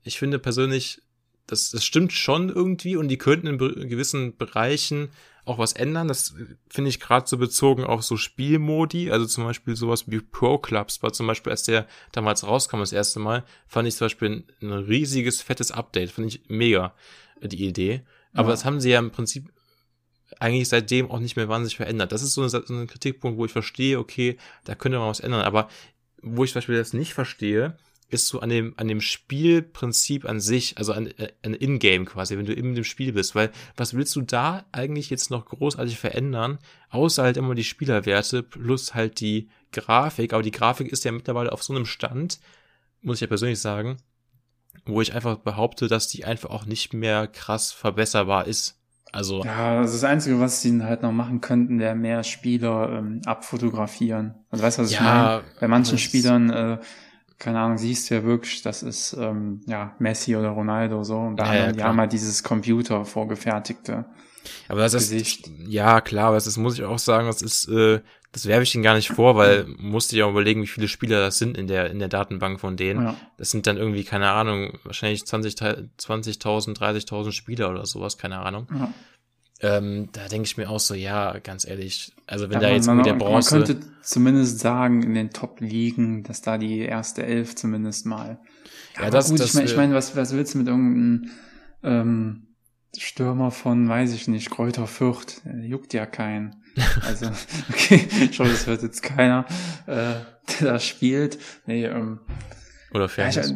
ich 0.02 0.18
finde 0.18 0.38
persönlich, 0.38 1.02
das, 1.46 1.70
das 1.70 1.84
stimmt 1.84 2.12
schon 2.12 2.48
irgendwie 2.48 2.96
und 2.96 3.08
die 3.08 3.18
könnten 3.18 3.46
in 3.46 3.58
gewissen 3.58 4.36
Bereichen 4.36 5.10
auch 5.46 5.58
was 5.58 5.72
ändern. 5.74 6.08
Das 6.08 6.34
finde 6.68 6.88
ich 6.90 7.00
gerade 7.00 7.26
so 7.28 7.36
bezogen 7.38 7.84
auf 7.84 8.02
so 8.02 8.16
Spielmodi, 8.16 9.10
also 9.10 9.26
zum 9.26 9.44
Beispiel 9.44 9.76
sowas 9.76 10.04
wie 10.10 10.20
Pro 10.20 10.58
Clubs, 10.58 11.02
war 11.02 11.12
zum 11.12 11.26
Beispiel, 11.26 11.50
als 11.50 11.64
der 11.64 11.86
damals 12.12 12.46
rauskam 12.46 12.78
das 12.80 12.92
erste 12.92 13.20
Mal, 13.20 13.44
fand 13.66 13.86
ich 13.88 13.96
zum 13.96 14.06
Beispiel 14.06 14.44
ein, 14.62 14.70
riesiges, 14.72 15.42
fettes 15.42 15.70
Update, 15.70 16.10
finde 16.10 16.28
ich 16.28 16.42
mega, 16.48 16.94
äh, 17.40 17.48
die 17.48 17.66
Idee. 17.66 18.02
Aber 18.32 18.48
Ja. 18.48 18.52
das 18.54 18.64
haben 18.64 18.80
sie 18.80 18.90
ja 18.90 18.98
im 18.98 19.10
Prinzip 19.10 19.50
eigentlich 20.40 20.68
seitdem 20.68 21.10
auch 21.10 21.20
nicht 21.20 21.36
mehr 21.36 21.48
wahnsinnig 21.48 21.76
verändert. 21.76 22.10
Das 22.10 22.22
ist 22.22 22.34
so, 22.34 22.40
eine, 22.40 22.50
so 22.50 22.62
ein 22.68 22.86
Kritikpunkt, 22.86 23.38
wo 23.38 23.44
ich 23.44 23.52
verstehe, 23.52 23.98
okay, 23.98 24.36
da 24.64 24.74
könnte 24.74 24.98
man 24.98 25.08
was 25.08 25.20
ändern. 25.20 25.42
Aber 25.42 25.68
wo 26.22 26.42
ich 26.44 26.50
zum 26.52 26.58
Beispiel 26.58 26.76
das 26.76 26.92
nicht 26.94 27.14
verstehe, 27.14 27.76
ist 28.14 28.28
so 28.28 28.40
an 28.40 28.48
dem, 28.48 28.74
an 28.76 28.88
dem 28.88 29.00
Spielprinzip 29.00 30.24
an 30.24 30.40
sich, 30.40 30.78
also 30.78 30.92
an, 30.92 31.06
äh, 31.06 31.32
an 31.44 31.54
Ingame 31.54 32.04
quasi, 32.04 32.36
wenn 32.38 32.46
du 32.46 32.54
in 32.54 32.74
dem 32.74 32.84
Spiel 32.84 33.12
bist. 33.12 33.34
Weil 33.34 33.50
was 33.76 33.94
willst 33.94 34.14
du 34.16 34.22
da 34.22 34.64
eigentlich 34.72 35.10
jetzt 35.10 35.30
noch 35.30 35.44
großartig 35.46 35.98
verändern, 35.98 36.58
außer 36.90 37.22
halt 37.22 37.36
immer 37.36 37.54
die 37.54 37.64
Spielerwerte 37.64 38.42
plus 38.42 38.94
halt 38.94 39.20
die 39.20 39.48
Grafik. 39.72 40.32
Aber 40.32 40.42
die 40.42 40.50
Grafik 40.52 40.88
ist 40.88 41.04
ja 41.04 41.12
mittlerweile 41.12 41.52
auf 41.52 41.62
so 41.62 41.74
einem 41.74 41.86
Stand, 41.86 42.40
muss 43.02 43.18
ich 43.18 43.22
ja 43.22 43.26
persönlich 43.26 43.60
sagen, 43.60 43.98
wo 44.86 45.00
ich 45.00 45.14
einfach 45.14 45.36
behaupte, 45.38 45.88
dass 45.88 46.08
die 46.08 46.24
einfach 46.24 46.50
auch 46.50 46.66
nicht 46.66 46.94
mehr 46.94 47.26
krass 47.26 47.72
verbesserbar 47.72 48.46
ist. 48.46 48.78
Also, 49.12 49.44
Ja, 49.44 49.80
das 49.80 49.94
ist 49.94 50.02
das 50.02 50.10
Einzige, 50.10 50.40
was 50.40 50.60
sie 50.60 50.82
halt 50.82 51.02
noch 51.02 51.12
machen 51.12 51.40
könnten, 51.40 51.78
wäre 51.78 51.94
mehr 51.94 52.24
Spieler 52.24 52.98
ähm, 52.98 53.20
abfotografieren. 53.24 54.34
Also 54.50 54.64
weißt 54.64 54.78
du, 54.78 54.82
was 54.82 54.90
ich 54.90 54.96
Ja, 54.96 55.02
meine? 55.02 55.44
Bei 55.60 55.68
manchen 55.68 55.98
Spielern, 55.98 56.50
äh, 56.50 56.78
keine 57.38 57.60
Ahnung, 57.60 57.78
siehst 57.78 58.10
du 58.10 58.14
ja 58.14 58.24
wirklich, 58.24 58.62
das 58.62 58.82
ist 58.82 59.14
ähm, 59.18 59.60
ja 59.66 59.94
Messi 59.98 60.36
oder 60.36 60.50
Ronaldo 60.50 61.02
so. 61.02 61.18
Und 61.18 61.36
bei 61.36 61.44
Ja, 61.44 61.54
ja, 61.54 61.60
anderen, 61.60 61.76
die 61.76 61.84
haben 61.84 62.00
halt 62.00 62.12
dieses 62.12 62.42
Computer 62.42 63.04
vorgefertigte. 63.04 64.04
Aber 64.68 64.80
das 64.80 64.94
ist, 64.94 65.10
Gesicht. 65.10 65.50
ja 65.66 66.00
klar, 66.00 66.26
aber 66.26 66.36
das 66.36 66.46
ist, 66.46 66.56
muss 66.56 66.78
ich 66.78 66.84
auch 66.84 66.98
sagen, 66.98 67.26
das 67.26 67.42
ist, 67.42 67.68
äh, 67.68 68.00
das 68.32 68.46
werfe 68.46 68.64
ich 68.64 68.74
ihnen 68.74 68.82
gar 68.82 68.94
nicht 68.94 69.08
vor, 69.08 69.36
weil 69.36 69.64
musste 69.78 70.16
ja 70.16 70.28
überlegen, 70.28 70.62
wie 70.62 70.66
viele 70.66 70.88
Spieler 70.88 71.20
das 71.20 71.38
sind 71.38 71.56
in 71.56 71.66
der, 71.66 71.90
in 71.90 71.98
der 71.98 72.08
Datenbank 72.08 72.60
von 72.60 72.76
denen. 72.76 73.04
Ja. 73.06 73.16
Das 73.38 73.50
sind 73.50 73.66
dann 73.66 73.76
irgendwie, 73.76 74.04
keine 74.04 74.30
Ahnung, 74.30 74.78
wahrscheinlich 74.82 75.24
20 75.24 75.54
20.000, 75.54 76.76
30.000 76.76 77.32
Spieler 77.32 77.70
oder 77.70 77.86
sowas, 77.86 78.18
keine 78.18 78.40
Ahnung. 78.40 78.66
Ja. 78.76 78.92
Ähm, 79.60 80.08
da 80.12 80.28
denke 80.28 80.46
ich 80.46 80.56
mir 80.56 80.68
auch 80.68 80.80
so, 80.80 80.94
ja, 80.94 81.38
ganz 81.38 81.66
ehrlich, 81.66 82.12
also 82.26 82.46
wenn 82.50 82.54
Ja, 82.54 82.60
da 82.60 82.66
man- 82.68 82.74
jetzt 82.76 82.86
man, 82.86 82.96
irgendwie 82.98 83.10
der 83.10 83.18
man 83.18 83.26
Bronze, 83.32 83.50
könnte 83.64 83.80
zumindest 84.02 84.58
sagen, 84.58 85.02
in 85.02 85.14
den 85.14 85.30
Top-Ligen, 85.30 86.22
dass 86.24 86.42
da 86.42 86.58
die 86.58 86.80
erste 86.80 87.24
Elf 87.24 87.54
zumindest 87.54 88.04
mal. 88.04 88.38
Ja, 88.96 89.02
aber 89.02 89.10
das- 89.10 89.30
gut, 89.30 89.40
das 89.40 89.48
ich 89.48 89.54
meine, 89.54 89.66
ich 89.70 89.76
mein, 89.76 89.94
was, 89.94 90.16
was 90.16 90.32
willst 90.34 90.54
du 90.54 90.58
mit 90.58 90.66
irgendeinem 90.66 91.30
ähm, 91.82 92.46
Stürmer 92.98 93.50
von, 93.50 93.88
weiß 93.88 94.12
ich 94.12 94.28
nicht, 94.28 94.50
Kräuter 94.50 94.86
Fürth? 94.86 95.40
Juckt 95.62 95.94
ja 95.94 96.06
keinen. 96.06 96.56
Also, 97.06 97.26
okay, 97.70 98.04
ich 98.30 98.38
hoffe, 98.40 98.50
das 98.50 98.66
hört 98.66 98.82
jetzt 98.82 99.02
keiner, 99.02 99.46
äh, 99.86 100.14
der 100.60 100.72
da 100.72 100.78
spielt. 100.80 101.38
Nee, 101.66 101.84
ähm, 101.86 102.18
oder 102.92 103.08
ja, 103.16 103.28
ich, 103.28 103.34
Fans. 103.36 103.54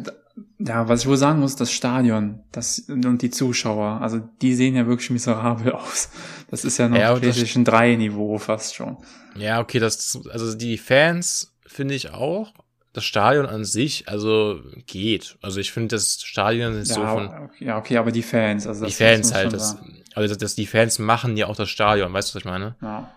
Ja, 0.59 0.87
was 0.87 1.01
ich 1.01 1.07
wohl 1.07 1.17
sagen 1.17 1.39
muss, 1.39 1.55
das 1.55 1.71
Stadion 1.71 2.39
das, 2.51 2.79
und 2.87 3.21
die 3.21 3.29
Zuschauer, 3.29 4.01
also 4.01 4.19
die 4.41 4.53
sehen 4.55 4.75
ja 4.75 4.87
wirklich 4.87 5.09
miserabel 5.09 5.71
aus. 5.73 6.09
Das 6.49 6.65
ist 6.65 6.77
ja 6.77 6.89
noch 6.89 6.97
Ja, 6.97 7.13
PlayStation 7.15 7.63
3 7.63 7.95
Niveau 7.95 8.37
fast 8.37 8.75
schon. 8.75 8.97
Ja, 9.35 9.59
okay, 9.59 9.79
das, 9.79 10.19
also 10.31 10.55
die 10.55 10.77
Fans 10.77 11.55
finde 11.65 11.93
ich 11.93 12.11
auch. 12.13 12.53
Das 12.91 13.05
Stadion 13.05 13.45
an 13.45 13.65
sich, 13.65 14.09
also 14.09 14.59
geht. 14.87 15.37
Also 15.43 15.59
ich 15.59 15.71
finde, 15.71 15.95
das 15.95 16.21
Stadion 16.23 16.73
ist 16.73 16.89
Ja, 16.89 16.95
so 16.95 17.01
von, 17.01 17.27
okay, 17.27 17.65
ja, 17.65 17.77
okay, 17.77 17.97
aber 17.97 18.11
die 18.11 18.23
Fans, 18.23 18.65
also 18.65 18.85
die 18.85 18.91
das, 18.91 18.97
Fans 18.97 19.27
muss 19.27 19.35
halt, 19.35 19.53
das, 19.53 19.77
also 20.15 20.27
das, 20.27 20.37
das, 20.39 20.55
die 20.55 20.65
Fans 20.65 20.97
machen 20.97 21.37
ja 21.37 21.45
auch 21.45 21.55
das 21.55 21.69
Stadion, 21.69 22.11
weißt 22.11 22.29
du, 22.29 22.35
was 22.35 22.41
ich 22.41 22.45
meine? 22.45 22.75
Ja. 22.81 23.11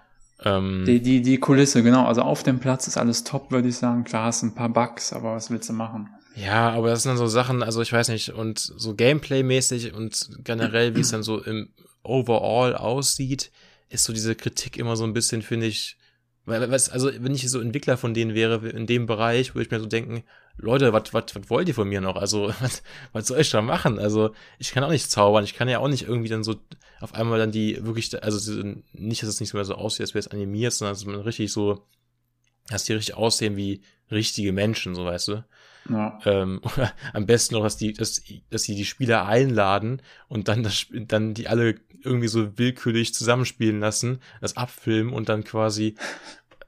Ähm, 0.45 0.85
Die, 0.87 1.01
die, 1.01 1.23
die 1.23 1.39
Kulisse, 1.39 1.83
genau, 1.83 2.05
also 2.05 2.21
auf 2.21 2.43
dem 2.43 2.59
Platz 2.61 2.87
ist 2.87 2.99
alles 2.99 3.25
top, 3.25 3.51
würde 3.51 3.69
ich 3.69 3.77
sagen. 3.79 4.05
Klar, 4.05 4.29
es 4.29 4.41
sind 4.41 4.53
ein 4.53 4.55
paar 4.55 4.69
Bugs, 4.69 5.13
aber 5.13 5.35
was 5.37 5.51
willst 5.51 5.71
du 5.71 5.73
machen? 5.73 6.11
Ja, 6.35 6.71
aber 6.71 6.89
das 6.89 7.03
sind 7.03 7.11
dann 7.11 7.19
so 7.19 7.27
Sachen, 7.27 7.63
also 7.63 7.83
ich 7.83 7.93
weiß 7.93 8.09
nicht, 8.09 8.31
und 8.31 8.59
so 8.59 8.95
Gameplay-mäßig 8.95 9.93
und 9.95 10.31
generell, 10.45 10.97
wie 10.97 11.01
es 11.01 11.11
dann 11.11 11.23
so 11.23 11.43
im 11.43 11.71
Overall 12.03 12.75
aussieht, 12.75 13.51
ist 13.89 14.05
so 14.05 14.13
diese 14.13 14.35
Kritik 14.35 14.77
immer 14.77 14.97
so 14.97 15.05
ein 15.05 15.13
bisschen, 15.13 15.43
finde 15.43 15.67
ich, 15.67 15.97
weil, 16.45 16.71
was, 16.71 16.89
also 16.89 17.11
wenn 17.21 17.35
ich 17.35 17.49
so 17.49 17.61
Entwickler 17.61 17.97
von 17.97 18.15
denen 18.15 18.35
wäre 18.35 18.69
in 18.69 18.87
dem 18.87 19.07
Bereich, 19.07 19.55
würde 19.55 19.65
ich 19.67 19.71
mir 19.71 19.79
so 19.79 19.87
denken, 19.87 20.25
Leute, 20.57 20.93
was 20.93 21.15
was 21.15 21.35
was 21.35 21.51
wollt 21.51 21.69
ihr 21.69 21.75
von 21.75 21.89
mir 21.89 22.01
noch? 22.01 22.17
Also, 22.17 22.49
was, 22.61 22.83
was 23.13 23.27
soll 23.29 23.41
ich 23.41 23.51
da 23.51 23.63
machen? 23.63 23.99
Also, 23.99 24.35
ich 24.59 24.73
kann 24.73 24.83
auch 24.83 24.91
nicht 24.91 25.11
zaubern, 25.11 25.45
ich 25.45 25.55
kann 25.55 25.69
ja 25.69 25.79
auch 25.79 25.89
nicht 25.89 26.03
irgendwie 26.03 26.29
dann 26.29 26.43
so 26.43 26.57
auf 27.01 27.15
einmal 27.15 27.39
dann 27.39 27.53
die 27.53 27.85
wirklich, 27.85 28.23
also 28.23 28.63
nicht, 28.93 29.23
dass 29.23 29.29
es 29.29 29.41
nicht 29.41 29.55
mehr 29.55 29.65
so 29.65 29.75
aussieht, 29.75 30.01
als 30.01 30.15
wäre 30.15 30.21
es 30.21 30.29
animiert, 30.29 30.73
sondern 30.73 30.95
dass 30.95 31.05
man 31.05 31.21
richtig 31.21 31.53
so, 31.53 31.87
dass 32.69 32.85
die 32.85 32.95
richtig 32.95 33.15
aussehen 33.15 33.57
wie 33.57 33.83
richtige 34.11 34.53
Menschen, 34.53 34.95
so 34.95 35.05
weißt 35.05 35.29
du. 35.29 35.45
Ja. 35.89 36.19
Ähm, 36.25 36.61
oder 36.63 36.93
am 37.13 37.27
besten 37.27 37.55
noch, 37.55 37.63
dass 37.63 37.77
die, 37.77 37.93
dass, 37.93 38.23
dass 38.51 38.63
sie 38.65 38.75
die 38.75 38.85
Spieler 38.85 39.27
einladen 39.27 40.01
und 40.29 40.49
dann 40.49 40.63
das, 40.63 40.87
dann 40.91 41.35
die 41.35 41.49
alle 41.49 41.77
irgendwie 42.03 42.29
so 42.29 42.59
willkürlich 42.59 43.15
zusammenspielen 43.15 43.81
lassen, 43.81 44.21
das 44.41 44.57
abfilmen 44.57 45.13
und 45.13 45.29
dann 45.29 45.45
quasi 45.45 45.95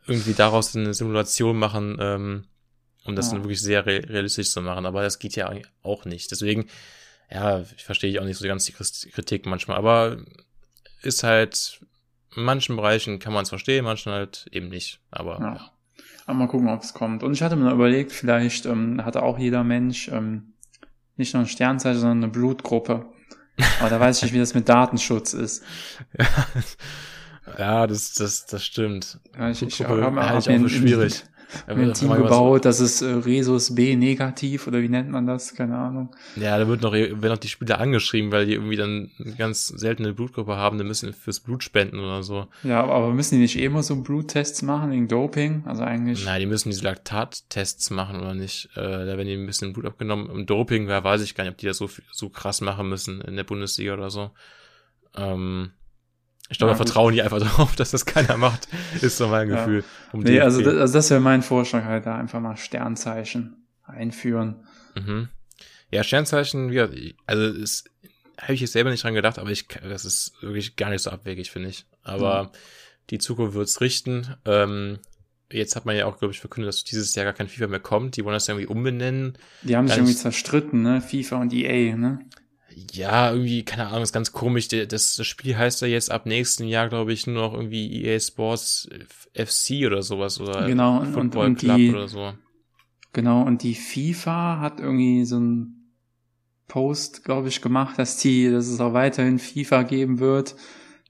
irgendwie 0.06 0.34
daraus 0.34 0.76
eine 0.76 0.94
Simulation 0.94 1.58
machen, 1.58 1.96
ähm, 2.00 2.44
um 3.04 3.16
das 3.16 3.26
Ja. 3.28 3.32
dann 3.34 3.44
wirklich 3.44 3.60
sehr 3.60 3.86
re 3.86 4.02
realistisch 4.08 4.50
zu 4.50 4.60
machen. 4.62 4.86
Aber 4.86 5.02
das 5.02 5.18
geht 5.18 5.36
ja 5.36 5.52
auch 5.82 6.04
nicht. 6.04 6.30
Deswegen, 6.30 6.66
ja, 7.30 7.64
ich 7.76 7.84
verstehe 7.84 8.20
auch 8.20 8.24
nicht 8.24 8.36
so 8.38 8.46
ganz 8.46 8.64
die 8.66 8.72
Kritik 8.72 9.46
manchmal, 9.46 9.76
aber 9.78 10.18
ist 11.02 11.22
halt, 11.22 11.80
in 12.36 12.44
manchen 12.44 12.76
Bereichen 12.76 13.18
kann 13.18 13.32
man 13.32 13.42
es 13.44 13.48
verstehen, 13.48 13.84
manchen 13.84 14.12
halt 14.12 14.46
eben 14.52 14.68
nicht. 14.68 15.00
Aber 15.10 15.38
Ja. 15.40 15.54
ja. 15.54 15.70
Aber 16.26 16.38
mal 16.38 16.48
gucken, 16.48 16.68
ob 16.68 16.82
es 16.82 16.94
kommt. 16.94 17.22
Und 17.22 17.32
ich 17.32 17.42
hatte 17.42 17.56
mir 17.56 17.72
überlegt, 17.72 18.12
vielleicht 18.12 18.66
ähm, 18.66 19.04
hatte 19.04 19.22
auch 19.22 19.38
jeder 19.38 19.62
Mensch 19.62 20.08
ähm, 20.08 20.54
nicht 21.16 21.34
nur 21.34 21.42
ein 21.42 21.48
Sternzeichen, 21.48 22.00
sondern 22.00 22.24
eine 22.24 22.32
Blutgruppe. 22.32 23.06
Aber 23.80 23.90
da 23.90 24.00
weiß 24.00 24.18
ich 24.18 24.22
nicht, 24.24 24.32
wie 24.32 24.38
das 24.38 24.54
mit 24.54 24.68
Datenschutz 24.68 25.32
ist. 25.32 25.62
Ja, 27.58 27.86
das, 27.86 28.14
das, 28.14 28.46
das 28.46 28.64
stimmt. 28.64 29.20
Ja, 29.36 29.50
ich, 29.50 29.62
ich 29.62 29.84
habe 29.84 30.38
ich 30.38 30.48
mir 30.48 30.68
schwierig. 30.68 31.24
Mir 31.66 31.86
ein 31.86 31.94
Team 31.94 32.12
gebaut, 32.14 32.64
das 32.64 32.80
ist 32.80 33.02
äh, 33.02 33.06
Resus 33.06 33.74
B 33.74 33.96
negativ 33.96 34.66
oder 34.66 34.82
wie 34.82 34.88
nennt 34.88 35.10
man 35.10 35.26
das? 35.26 35.54
Keine 35.54 35.76
Ahnung. 35.76 36.14
Ja, 36.36 36.58
da 36.58 36.68
wird 36.68 36.82
noch, 36.82 36.92
werden 36.92 37.20
noch 37.20 37.38
die 37.38 37.48
Spieler 37.48 37.80
angeschrieben, 37.80 38.32
weil 38.32 38.46
die 38.46 38.54
irgendwie 38.54 38.76
dann 38.76 39.10
eine 39.18 39.34
ganz 39.34 39.66
seltene 39.68 40.12
Blutgruppe 40.12 40.56
haben, 40.56 40.78
die 40.78 40.84
müssen 40.84 41.12
fürs 41.12 41.40
Blut 41.40 41.62
spenden 41.62 41.98
oder 41.98 42.22
so. 42.22 42.46
Ja, 42.62 42.84
aber 42.84 43.12
müssen 43.12 43.36
die 43.36 43.42
nicht 43.42 43.56
eh 43.56 43.64
immer 43.64 43.82
so 43.82 43.96
Bluttests 43.96 44.62
machen 44.62 44.90
wegen 44.90 45.08
Doping? 45.08 45.62
Also 45.66 45.82
eigentlich. 45.82 46.24
Nein, 46.24 46.40
die 46.40 46.46
müssen 46.46 46.70
diese 46.70 46.84
Laktattests 46.84 47.90
machen 47.90 48.20
oder 48.20 48.34
nicht. 48.34 48.70
Äh, 48.74 48.80
da 48.80 49.06
werden 49.06 49.26
die 49.26 49.34
ein 49.34 49.46
bisschen 49.46 49.72
Blut 49.72 49.86
abgenommen. 49.86 50.30
Im 50.30 50.46
Doping, 50.46 50.88
wer 50.88 51.04
weiß 51.04 51.22
ich 51.22 51.34
gar 51.34 51.44
nicht, 51.44 51.52
ob 51.52 51.58
die 51.58 51.66
das 51.66 51.78
so, 51.78 51.88
so 52.12 52.28
krass 52.28 52.60
machen 52.60 52.88
müssen 52.88 53.20
in 53.20 53.36
der 53.36 53.44
Bundesliga 53.44 53.94
oder 53.94 54.10
so. 54.10 54.30
Ähm, 55.16 55.70
ich 56.54 56.58
glaube, 56.58 56.70
Ja, 56.72 56.78
da 56.78 56.84
vertrauen 56.84 57.12
die 57.12 57.22
einfach 57.22 57.40
drauf, 57.56 57.74
dass 57.76 57.90
das 57.90 58.06
keiner 58.06 58.36
macht, 58.36 58.68
ist 59.02 59.16
so 59.18 59.28
mein 59.28 59.48
Ja. 59.50 59.56
Gefühl. 59.56 59.84
Um 60.12 60.20
Nee, 60.20 60.40
also 60.40 60.62
das, 60.62 60.74
also 60.76 60.94
das 60.94 61.10
wäre 61.10 61.20
mein 61.20 61.42
Vorschlag 61.42 61.84
halt, 61.84 62.06
da 62.06 62.14
einfach 62.16 62.40
mal 62.40 62.56
Sternzeichen 62.56 63.66
einführen. 63.82 64.64
Mhm. 64.94 65.28
Ja, 65.90 66.02
Sternzeichen, 66.04 66.72
ich- 66.72 67.16
also 67.26 67.42
es 67.60 67.84
habe 68.40 68.54
ich 68.54 68.60
jetzt 68.60 68.72
selber 68.72 68.90
nicht 68.90 69.02
dran 69.04 69.14
gedacht, 69.14 69.38
aber 69.38 69.50
ich 69.50 69.66
das 69.68 70.04
ist 70.04 70.32
wirklich 70.40 70.76
gar 70.76 70.90
nicht 70.90 71.02
so 71.02 71.10
abwegig, 71.10 71.50
finde 71.50 71.68
ich. 71.68 71.86
Aber 72.02 72.44
Mhm. 72.44 72.48
die 73.10 73.18
Zukunft 73.18 73.54
wird's 73.54 73.80
richten. 73.80 74.34
Ähm, 74.44 74.98
jetzt 75.52 75.76
hat 75.76 75.84
man 75.86 75.94
ja 75.96 76.06
auch, 76.06 76.18
glaube 76.18 76.32
ich, 76.32 76.40
verkündet, 76.40 76.68
dass 76.68 76.82
dieses 76.84 77.14
Jahr 77.14 77.24
gar 77.24 77.34
kein 77.34 77.48
FIFA 77.48 77.66
mehr 77.68 77.80
kommt. 77.80 78.16
Die 78.16 78.24
wollen 78.24 78.34
das 78.34 78.48
irgendwie 78.48 78.66
umbenennen. 78.66 79.36
Die 79.62 79.76
haben 79.76 79.86
sich 79.88 79.96
irgendwie 79.98 80.14
zerstritten, 80.16 80.82
ne? 80.82 81.00
FIFA 81.00 81.36
und 81.42 81.52
EA, 81.52 81.96
ne? 81.96 82.20
Ja, 82.92 83.30
irgendwie, 83.32 83.64
keine 83.64 83.86
Ahnung, 83.88 84.02
ist 84.02 84.12
ganz 84.12 84.32
komisch. 84.32 84.68
Das, 84.68 84.88
das 85.16 85.26
Spiel 85.26 85.56
heißt 85.56 85.80
ja 85.82 85.88
jetzt 85.88 86.10
ab 86.10 86.26
nächsten 86.26 86.64
Jahr, 86.64 86.88
glaube 86.88 87.12
ich, 87.12 87.26
nur 87.26 87.36
noch 87.36 87.54
irgendwie 87.54 88.04
EA 88.04 88.18
Sports 88.18 88.88
FC 89.32 89.86
oder 89.86 90.02
sowas 90.02 90.40
oder 90.40 90.66
Genau, 90.66 90.98
und- 90.98 91.06
und- 91.08 91.12
Football 91.14 91.46
und 91.46 91.58
Club 91.58 91.76
die- 91.76 91.90
oder 91.90 92.08
so. 92.08 92.32
Genau, 93.12 93.42
und 93.42 93.62
die 93.62 93.74
FIFA 93.76 94.58
hat 94.60 94.80
irgendwie 94.80 95.24
so 95.24 95.38
ein 95.38 95.90
Post, 96.66 97.24
glaube 97.24 97.48
ich, 97.48 97.60
gemacht, 97.62 97.98
dass 97.98 98.16
die, 98.16 98.50
dass 98.50 98.66
es 98.66 98.80
auch 98.80 98.92
weiterhin 98.92 99.38
FIFA 99.38 99.82
geben 99.84 100.18
wird. 100.18 100.56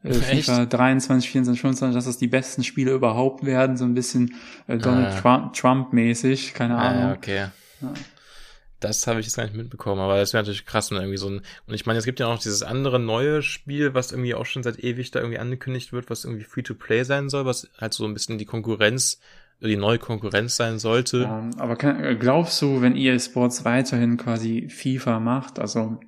Äh, 0.03 0.09
Echt? 0.31 0.45
FIFA 0.47 0.67
23, 0.67 1.31
24, 1.31 1.61
25, 1.63 1.95
dass 1.95 2.05
das 2.05 2.19
die 2.19 2.27
besten 2.27 2.63
Spiele 2.65 2.93
überhaupt 2.93 3.45
werden, 3.47 3.77
so 3.79 3.85
ein 3.85 3.95
bisschen 3.95 4.35
äh, 4.67 4.77
Donald 4.77 5.15
Ah. 5.15 5.21
Trump- 5.21 5.53
Trump-mäßig, 5.55 6.53
keine 6.53 6.77
Ah, 6.77 6.89
Ahnung. 6.89 7.03
ja, 7.03 7.13
okay. 7.15 7.47
Ja. 7.81 7.95
Das 8.85 9.07
habe 9.07 9.21
ich 9.21 9.27
jetzt 9.27 9.37
gar 9.37 9.45
nicht 9.45 9.57
mitbekommen, 9.57 10.01
aber 10.01 10.19
das 10.19 10.33
wäre 10.33 10.43
natürlich 10.43 10.67
krass, 10.67 10.91
wenn 10.91 10.99
irgendwie 10.99 11.17
so 11.17 11.29
ein. 11.29 11.41
Und 11.67 11.75
ich 11.75 11.87
meine, 11.87 11.99
es 11.99 12.05
gibt 12.05 12.21
ja 12.21 12.27
auch 12.27 12.33
noch 12.35 12.43
dieses 12.43 12.63
andere 12.63 12.99
neue 12.99 13.43
Spiel, 13.43 13.95
was 13.95 14.13
irgendwie 14.13 14.35
auch 14.35 14.47
schon 14.47 14.63
seit 14.63 14.83
ewig 14.83 15.11
da 15.11 15.21
irgendwie 15.21 15.39
angekündigt 15.39 15.93
wird, 15.93 16.11
was 16.11 16.25
irgendwie 16.25 16.45
Free-to-Play 16.45 17.05
sein 17.05 17.29
soll, 17.29 17.47
was 17.47 17.71
halt 17.79 17.95
so 17.95 18.05
ein 18.05 18.13
bisschen 18.15 18.39
die 18.39 18.45
Konkurrenz, 18.45 19.21
die 19.61 19.77
neue 19.77 19.99
Konkurrenz 19.99 20.57
sein 20.57 20.79
sollte. 20.79 21.23
Ja, 21.23 21.51
aber 21.57 21.77
kann, 21.77 22.05
äh, 22.05 22.17
glaubst 22.17 22.61
du, 22.61 22.83
wenn 22.83 22.97
EA 22.97 23.19
Sports 23.19 23.65
weiterhin 23.65 24.17
quasi 24.17 24.69
FIFA 24.69 25.21
macht, 25.21 25.59
also 25.59 25.99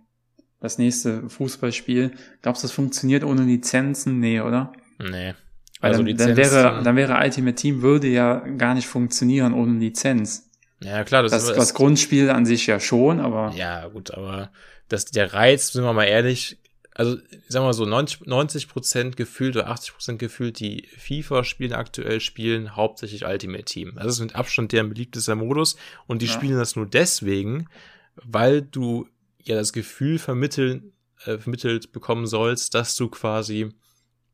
das 0.61 0.79
nächste 0.79 1.29
Fußballspiel, 1.29 2.12
glaubst 2.43 2.62
du, 2.62 2.66
das 2.66 2.74
funktioniert 2.74 3.24
ohne 3.24 3.43
Lizenzen? 3.43 4.20
Nee, 4.20 4.41
oder? 4.41 4.72
Nee. 4.99 5.35
Weil 5.81 5.91
Also 5.91 6.03
dann, 6.03 6.07
Lizenz. 6.07 6.27
dann 6.29 6.37
wäre, 6.37 6.83
dann 6.83 6.97
wäre 6.97 7.18
Ultimate 7.22 7.55
Team 7.55 7.83
würde 7.83 8.09
ja 8.09 8.39
gar 8.39 8.74
nicht 8.74 8.87
funktionieren 8.87 9.53
ohne 9.53 9.79
Lizenz. 9.79 10.46
Ja, 10.81 11.05
klar, 11.05 11.22
das, 11.22 11.33
Das, 11.33 11.49
ist 11.49 11.57
das 11.57 11.74
Grundspiel 11.74 12.31
an 12.31 12.47
sich 12.47 12.66
ja 12.66 12.81
schon, 12.81 13.20
aber 13.20 13.53
Ja, 13.57 13.89
gut, 13.89 14.11
aber 14.12 14.51
das, 14.89 15.07
der 15.07 15.33
Reiz, 15.33 15.72
sind 15.72 15.85
wir 15.85 15.93
mal 15.93 16.05
ehrlich, 16.05 16.59
also 16.95 17.16
sagen 17.49 17.64
wir 17.64 17.68
mal 17.68 17.72
so 17.72 17.85
90, 17.85 18.27
90 18.27 18.68
Prozent 18.68 19.16
gefühlt 19.16 19.57
oder 19.57 19.68
80 19.68 19.93
Prozent 19.95 20.18
gefühlt, 20.18 20.61
die 20.61 20.89
FIFA 20.97 21.45
spielen 21.45 21.72
aktuell, 21.72 22.20
spielen 22.20 22.77
hauptsächlich 22.77 23.24
Ultimate 23.27 23.64
Team. 23.64 23.95
Das 23.97 24.07
ist 24.07 24.20
mit 24.20 24.35
Abstand 24.35 24.72
deren 24.72 24.89
beliebtester 24.89 25.35
Modus 25.35 25.77
und 26.07 26.22
die 26.22 26.27
Ja. 26.27 26.33
spielen 26.33 26.57
das 26.59 26.77
nur 26.77 26.87
deswegen, 26.87 27.68
weil 28.16 28.62
du 28.62 29.09
ja 29.43 29.57
das 29.57 29.72
Gefühl 29.72 30.18
vermitteln, 30.18 30.93
äh, 31.24 31.39
vermittelt 31.39 31.93
bekommen 31.93 32.27
sollst, 32.27 32.74
dass 32.74 32.97
du 32.97 33.09
quasi 33.09 33.70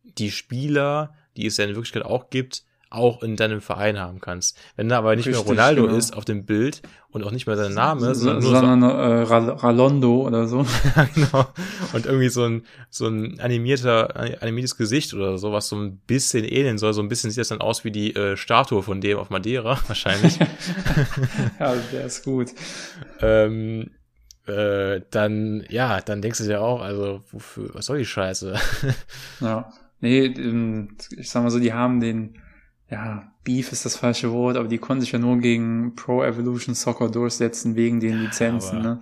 die 0.05 0.30
Spieler, 0.30 1.14
die 1.36 1.47
es 1.47 1.57
ja 1.57 1.64
in 1.64 1.74
Wirklichkeit 1.74 2.05
auch 2.05 2.30
gibt, 2.30 2.64
auch 2.95 3.22
in 3.22 3.36
deinem 3.36 3.61
Verein 3.61 3.99
haben 3.99 4.20
kannst. 4.20 4.59
Wenn 4.76 4.88
da 4.88 4.99
aber 4.99 5.16
nicht 5.16 5.26
Richtig, 5.26 5.45
mehr 5.45 5.51
Ronaldo 5.51 5.82
genau. 5.86 5.97
ist 5.97 6.16
auf 6.16 6.24
dem 6.24 6.45
Bild 6.45 6.82
und 7.11 7.24
auch 7.24 7.30
nicht 7.30 7.47
mehr 7.47 7.57
sein 7.57 7.74
Name, 7.74 8.14
so, 8.14 8.20
sondern 8.24 8.43
nur 8.43 8.51
so 8.55 8.66
sondern 8.66 8.82
äh, 8.82 9.22
Ral- 9.22 9.51
Ralondo 9.51 10.26
oder 10.26 10.47
so. 10.47 10.64
ja, 10.97 11.07
genau. 11.14 11.47
Und 11.93 12.07
irgendwie 12.07 12.28
so 12.28 12.45
ein, 12.45 12.64
so 12.90 13.07
ein 13.09 13.40
animierter, 13.40 14.16
animiertes 14.43 14.76
Gesicht 14.76 15.14
oder 15.14 15.38
so, 15.38 15.53
was 15.53 15.68
so 15.68 15.76
ein 15.76 15.99
bisschen 16.07 16.45
ähneln 16.45 16.78
soll. 16.78 16.93
So 16.93 17.03
ein 17.03 17.09
bisschen 17.09 17.30
sieht 17.30 17.40
das 17.40 17.49
dann 17.49 17.61
aus 17.61 17.84
wie 17.84 17.90
die 17.90 18.14
äh, 18.14 18.36
Statue 18.36 18.82
von 18.82 19.01
dem 19.01 19.18
auf 19.18 19.30
Madeira, 19.30 19.78
wahrscheinlich. 19.86 20.38
ja, 21.59 21.74
der 21.93 22.05
ist 22.07 22.24
gut. 22.24 22.51
ähm, 23.20 23.90
äh, 24.47 25.01
dann, 25.11 25.64
ja, 25.68 26.01
dann 26.01 26.20
denkst 26.20 26.38
du 26.38 26.45
dir 26.45 26.61
auch, 26.61 26.80
also, 26.82 27.20
wofür, 27.30 27.70
was 27.74 27.86
soll 27.86 27.99
die 27.99 28.07
Scheiße? 28.07 28.55
Ja. 29.40 29.72
Nee, 30.01 30.24
ähm, 30.26 30.97
ich 31.16 31.30
sag 31.30 31.45
mal 31.45 31.51
so, 31.51 31.61
die 31.61 31.72
haben 31.72 32.01
den, 32.01 32.38
ja, 32.93 33.22
Beef 33.45 33.72
ist 33.72 33.84
das 33.84 33.97
falsche 33.97 34.30
Wort, 34.30 34.57
aber 34.57 34.68
die 34.68 34.78
konnten 34.78 35.01
sich 35.01 35.11
ja 35.12 35.18
nur 35.18 35.38
gegen 35.38 35.95
Pro 35.97 36.22
Evolution 36.22 36.74
Soccer 36.76 37.09
durchsetzen 37.09 37.74
wegen 37.74 37.99
den 37.99 38.20
Lizenzen, 38.22 38.78
aber- 38.78 38.88
ne? 38.97 39.01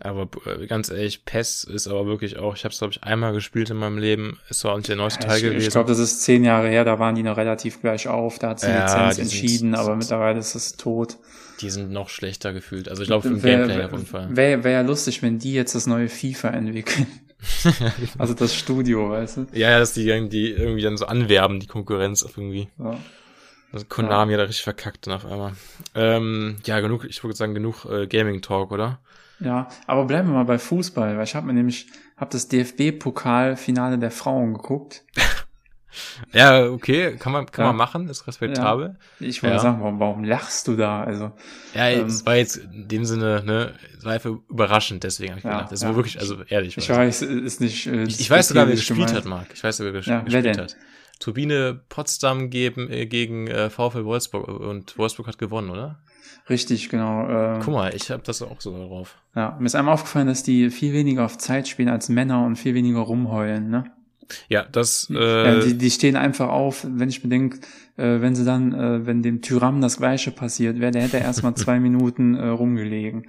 aber 0.00 0.28
äh, 0.46 0.66
ganz 0.66 0.90
ehrlich, 0.90 1.24
PES 1.24 1.64
ist 1.64 1.86
aber 1.86 2.06
wirklich 2.06 2.36
auch, 2.38 2.56
ich 2.56 2.64
habe 2.64 2.72
es, 2.72 2.78
glaube 2.78 2.92
ich, 2.92 3.04
einmal 3.04 3.32
gespielt 3.32 3.70
in 3.70 3.76
meinem 3.76 3.98
Leben. 3.98 4.38
Ist 4.48 4.60
zwar 4.60 4.72
auch 4.72 4.76
nicht 4.76 4.88
der 4.88 4.96
neueste 4.96 5.20
Teil 5.26 5.36
ich 5.36 5.42
gewesen. 5.44 5.66
ich 5.66 5.70
glaube, 5.70 5.88
das 5.88 5.98
ist 6.00 6.22
zehn 6.22 6.42
Jahre 6.42 6.68
her, 6.68 6.84
da 6.84 6.98
waren 6.98 7.14
die 7.14 7.22
noch 7.22 7.36
relativ 7.36 7.80
gleich 7.80 8.08
auf, 8.08 8.38
da 8.40 8.50
hat 8.50 8.60
sie 8.60 8.66
Ja, 8.68 8.84
Lizenz 8.84 9.16
die 9.16 9.22
sind- 9.24 9.40
entschieden, 9.42 9.74
aber 9.74 9.94
mittlerweile 9.96 10.38
ist 10.40 10.54
es 10.56 10.72
tot. 10.76 11.18
die 11.60 11.70
sind 11.70 11.92
noch 11.92 12.08
schlechter 12.08 12.52
gefühlt. 12.52 12.88
Also 12.88 13.02
ich 13.02 13.08
glaube, 13.08 13.42
Wäre 13.42 13.66
Gameplay 13.68 13.84
auf 13.84 13.92
jeden 13.92 14.06
Fall. 14.06 14.28
wär, 14.36 14.64
wär 14.64 14.72
ja 14.72 14.80
lustig, 14.80 15.22
wenn 15.22 15.38
die 15.38 15.52
jetzt 15.54 15.74
das 15.76 15.86
neue 15.86 16.08
FIFA 16.08 16.48
entwickeln. 16.50 17.06
also 18.18 18.34
das 18.34 18.54
Studio, 18.54 19.10
weißt 19.10 19.36
du? 19.36 19.46
Ja, 19.52 19.70
ja, 19.70 19.78
dass 19.78 19.94
die 19.94 20.06
irgendwie, 20.06 20.50
irgendwie 20.50 20.82
dann 20.82 20.96
so 20.96 21.06
anwerben, 21.06 21.60
die 21.60 21.66
Konkurrenz 21.66 22.22
auf 22.22 22.36
irgendwie. 22.36 22.68
So. 22.78 22.96
Also 23.72 23.86
Konami 23.86 24.32
hat 24.32 24.40
da 24.40 24.44
richtig 24.44 24.62
verkackt 24.62 25.06
dann 25.06 25.14
auf 25.14 25.26
einmal. 25.26 25.52
Ähm, 25.94 26.56
ja, 26.64 26.78
genug, 26.80 27.04
ich 27.04 27.22
würde 27.24 27.36
sagen, 27.36 27.54
genug 27.54 27.84
äh, 27.86 28.06
Gaming-Talk, 28.06 28.70
oder? 28.70 29.00
Ja, 29.40 29.68
aber 29.86 30.04
bleiben 30.04 30.28
wir 30.28 30.34
mal 30.34 30.44
bei 30.44 30.58
Fußball, 30.58 31.16
weil 31.16 31.24
ich 31.24 31.34
habe 31.34 31.46
mir 31.46 31.54
nämlich 31.54 31.88
hab 32.16 32.30
das 32.30 32.48
DFB-Pokalfinale 32.48 33.98
der 33.98 34.12
Frauen 34.12 34.54
geguckt. 34.54 35.04
Ja, 36.32 36.64
okay, 36.66 37.16
kann 37.16 37.32
man, 37.32 37.46
kann 37.46 37.64
Ja. 37.64 37.72
man 37.72 37.76
machen, 37.76 38.08
ist 38.08 38.26
respektabel. 38.26 38.96
Ich 39.20 39.42
wollte 39.42 39.56
Ja. 39.56 39.60
sagen, 39.62 39.80
warum, 39.80 40.00
warum 40.00 40.24
lachst 40.24 40.68
du 40.68 40.76
da? 40.76 41.02
Also 41.04 41.32
Ja, 41.74 41.88
Ähm. 41.88 42.06
es 42.06 42.24
war 42.26 42.36
jetzt 42.36 42.56
in 42.56 42.88
dem 42.88 43.04
Sinne, 43.04 43.42
ne, 43.44 43.72
es 43.98 44.04
war 44.04 44.12
einfach 44.12 44.30
überraschend, 44.48 45.04
deswegen 45.04 45.30
habe 45.32 45.38
ich 45.38 45.44
Ja, 45.44 45.52
gedacht. 45.56 45.72
Das 45.72 45.82
ja. 45.82 45.88
war 45.88 45.96
wirklich, 45.96 46.18
also 46.20 46.42
ehrlich. 46.48 46.76
ich 46.76 46.88
weiß, 46.88 47.22
ist 47.22 47.60
nicht. 47.60 47.86
Äh, 47.86 48.04
ich, 48.04 48.20
ich 48.20 48.30
weiß 48.30 48.48
sogar, 48.48 48.66
wer 48.66 48.74
gespielt 48.74 48.98
gemeint. 48.98 49.14
hat, 49.16 49.24
Marc. 49.24 49.48
Ich 49.54 49.62
weiß 49.64 49.76
sogar, 49.76 49.92
wer 49.92 50.00
Ja, 50.02 50.06
wer 50.18 50.22
gespielt 50.24 50.44
denn? 50.56 50.58
hat. 50.64 50.76
Turbine 51.20 51.80
Potsdam 51.88 52.50
gegen, 52.50 52.90
äh, 52.90 53.06
gegen 53.06 53.46
äh, 53.46 53.70
VfL 53.70 54.04
Wolfsburg 54.04 54.48
und 54.48 54.98
Wolfsburg 54.98 55.28
hat 55.28 55.38
gewonnen, 55.38 55.70
oder? 55.70 56.00
Richtig, 56.50 56.88
genau. 56.90 57.28
Äh, 57.56 57.60
Guck 57.64 57.72
mal, 57.72 57.94
ich 57.94 58.10
habe 58.10 58.22
das 58.24 58.42
auch 58.42 58.60
sogar 58.60 58.86
drauf. 58.86 59.16
ja, 59.34 59.56
mir 59.58 59.64
ist 59.66 59.74
einmal 59.76 59.94
aufgefallen, 59.94 60.26
dass 60.26 60.42
die 60.42 60.68
viel 60.70 60.92
weniger 60.92 61.24
auf 61.24 61.38
Zeit 61.38 61.68
spielen 61.68 61.88
als 61.88 62.08
Männer 62.08 62.44
und 62.44 62.56
viel 62.56 62.74
weniger 62.74 62.98
rumheulen. 62.98 63.70
Ne? 63.70 63.84
Ja, 64.48 64.64
das, 64.70 65.08
äh, 65.10 65.14
ja, 65.58 65.60
die, 65.60 65.76
die 65.76 65.90
stehen 65.90 66.16
einfach 66.16 66.48
auf, 66.48 66.86
wenn 66.88 67.08
ich 67.08 67.22
bedenke, 67.22 67.58
äh, 67.96 68.20
wenn 68.20 68.34
sie 68.34 68.44
dann, 68.44 68.72
äh, 68.72 69.06
wenn 69.06 69.22
dem 69.22 69.42
Tyram 69.42 69.80
das 69.80 69.98
Gleiche 69.98 70.30
passiert 70.30 70.80
wäre, 70.80 70.90
der 70.92 71.02
hätte 71.02 71.18
erstmal 71.18 71.54
zwei 71.54 71.78
Minuten 71.80 72.34
äh, 72.34 72.46
rumgelegen. 72.48 73.26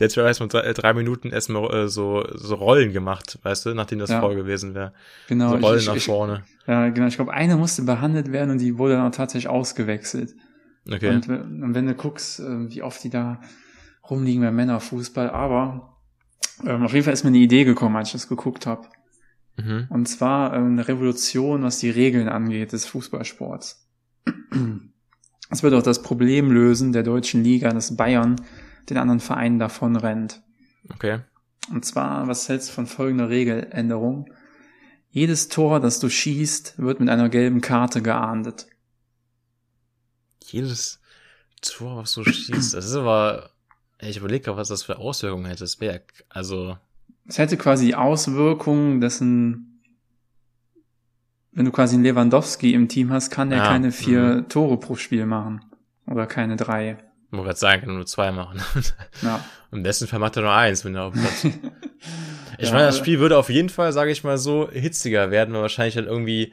Der 0.00 0.08
schon 0.08 0.24
erstmal 0.24 0.48
drei, 0.48 0.72
drei 0.72 0.94
Minuten 0.94 1.28
erstmal 1.30 1.72
äh, 1.84 1.88
so, 1.88 2.24
so 2.34 2.54
Rollen 2.54 2.92
gemacht, 2.92 3.38
weißt 3.42 3.66
du, 3.66 3.74
nachdem 3.74 3.98
das 3.98 4.10
Ja. 4.10 4.20
voll 4.20 4.36
gewesen 4.36 4.74
wäre. 4.74 4.92
Genau. 5.28 5.50
so 5.50 5.56
ich- 5.58 5.62
Rollen 5.64 5.78
ich, 5.80 5.86
nach 5.86 5.96
ich, 5.96 6.04
vorne. 6.06 6.44
Ja, 6.66 6.88
genau. 6.88 7.06
Ich 7.08 7.16
glaube, 7.16 7.32
eine 7.32 7.56
musste 7.56 7.82
behandelt 7.82 8.32
werden 8.32 8.50
und 8.50 8.58
die 8.60 8.78
wurde 8.78 8.94
dann 8.94 9.06
auch 9.08 9.14
tatsächlich 9.14 9.48
ausgewechselt. 9.48 10.34
Okay. 10.90 11.10
Und, 11.14 11.28
w- 11.28 11.32
und 11.34 11.74
wenn 11.74 11.86
du 11.86 11.94
guckst, 11.94 12.40
äh, 12.40 12.70
wie 12.70 12.82
oft 12.82 13.04
die 13.04 13.10
da 13.10 13.40
rumliegen 14.08 14.42
bei 14.42 14.50
Männerfußball, 14.50 15.28
aber 15.28 15.98
ähm, 16.66 16.82
auf 16.82 16.92
jeden 16.94 17.04
Fall 17.04 17.12
ist 17.12 17.24
mir 17.24 17.28
eine 17.28 17.38
Idee 17.38 17.64
gekommen, 17.64 17.94
als 17.96 18.08
ich 18.08 18.12
das 18.14 18.28
geguckt 18.28 18.64
habe. 18.66 18.88
Mhm. 19.58 19.86
Und 19.90 20.06
zwar 20.06 20.54
ähm, 20.54 20.72
eine 20.72 20.88
Revolution, 20.88 21.62
was 21.62 21.78
die 21.78 21.90
Regeln 21.90 22.28
angeht 22.28 22.72
des 22.72 22.86
Fußballsports. 22.86 23.86
Es 25.50 25.62
wird 25.62 25.72
auch 25.72 25.82
das 25.82 26.02
Problem 26.02 26.50
lösen 26.50 26.92
der 26.92 27.02
deutschen 27.02 27.42
Liga, 27.42 27.70
dass 27.70 27.96
Bayern 27.96 28.36
den 28.90 28.98
anderen 28.98 29.20
Vereinen 29.20 29.58
davon 29.58 29.96
rennt. 29.96 30.42
Okay. 30.92 31.20
Und 31.70 31.84
zwar, 31.84 32.28
was 32.28 32.48
hältst 32.48 32.68
du 32.68 32.72
von 32.74 32.86
folgender 32.86 33.28
Regeländerung? 33.28 34.30
Jedes 35.10 35.48
Tor, 35.48 35.80
das 35.80 36.00
du 36.00 36.08
schießt, 36.08 36.78
wird 36.78 37.00
mit 37.00 37.08
einer 37.08 37.28
gelben 37.28 37.60
Karte 37.60 38.02
geahndet. 38.02 38.66
Jedes 40.44 41.00
Tor, 41.60 41.96
was 41.96 42.12
du 42.14 42.24
schießt, 42.24 42.74
das 42.74 42.84
ist 42.84 42.94
aber, 42.94 43.50
ich 44.00 44.18
überlege 44.18 44.56
was 44.56 44.68
das 44.68 44.82
für 44.82 44.98
Auswirkungen 44.98 45.46
hätte. 45.46 45.64
Das 45.64 45.80
wäre, 45.80 46.02
also, 46.28 46.76
Es 47.28 47.38
hätte 47.38 47.56
quasi 47.56 47.86
die 47.86 47.94
Auswirkung, 47.94 49.00
dass 49.00 49.20
ein, 49.20 49.80
wenn 51.52 51.64
du 51.64 51.70
quasi 51.70 51.94
einen 51.94 52.04
Lewandowski 52.04 52.72
im 52.74 52.88
Team 52.88 53.12
hast, 53.12 53.30
kann 53.30 53.50
der 53.50 53.62
Ah, 53.62 53.68
keine 53.68 53.92
vier 53.92 54.46
Tore 54.48 54.78
pro 54.78 54.96
Spiel 54.96 55.26
machen. 55.26 55.60
Oder 56.06 56.26
keine 56.26 56.56
drei. 56.56 56.96
ich 57.26 57.32
muss 57.32 57.44
gerade 57.44 57.58
sagen, 57.58 57.82
kann 57.84 57.94
nur 57.94 58.06
zwei 58.06 58.32
machen. 58.32 58.60
Ja. 59.22 59.44
Im 59.70 59.82
besten 59.82 60.06
Fall 60.06 60.18
macht 60.18 60.36
er 60.36 60.42
nur 60.42 60.52
eins, 60.54 60.84
wenn 60.84 60.94
er 60.94 61.04
auf 61.04 61.12
Platz. 61.14 61.44
Ich 62.60 62.68
Ja, 62.68 62.74
meine, 62.74 62.86
das 62.86 62.98
Spiel 62.98 63.20
würde 63.20 63.36
auf 63.38 63.50
jeden 63.50 63.68
Fall, 63.68 63.92
sage 63.92 64.10
ich 64.10 64.24
mal 64.24 64.36
so, 64.38 64.68
hitziger 64.72 65.30
werden, 65.30 65.54
weil 65.54 65.60
wahrscheinlich 65.62 65.94
halt 65.96 66.06
irgendwie, 66.08 66.52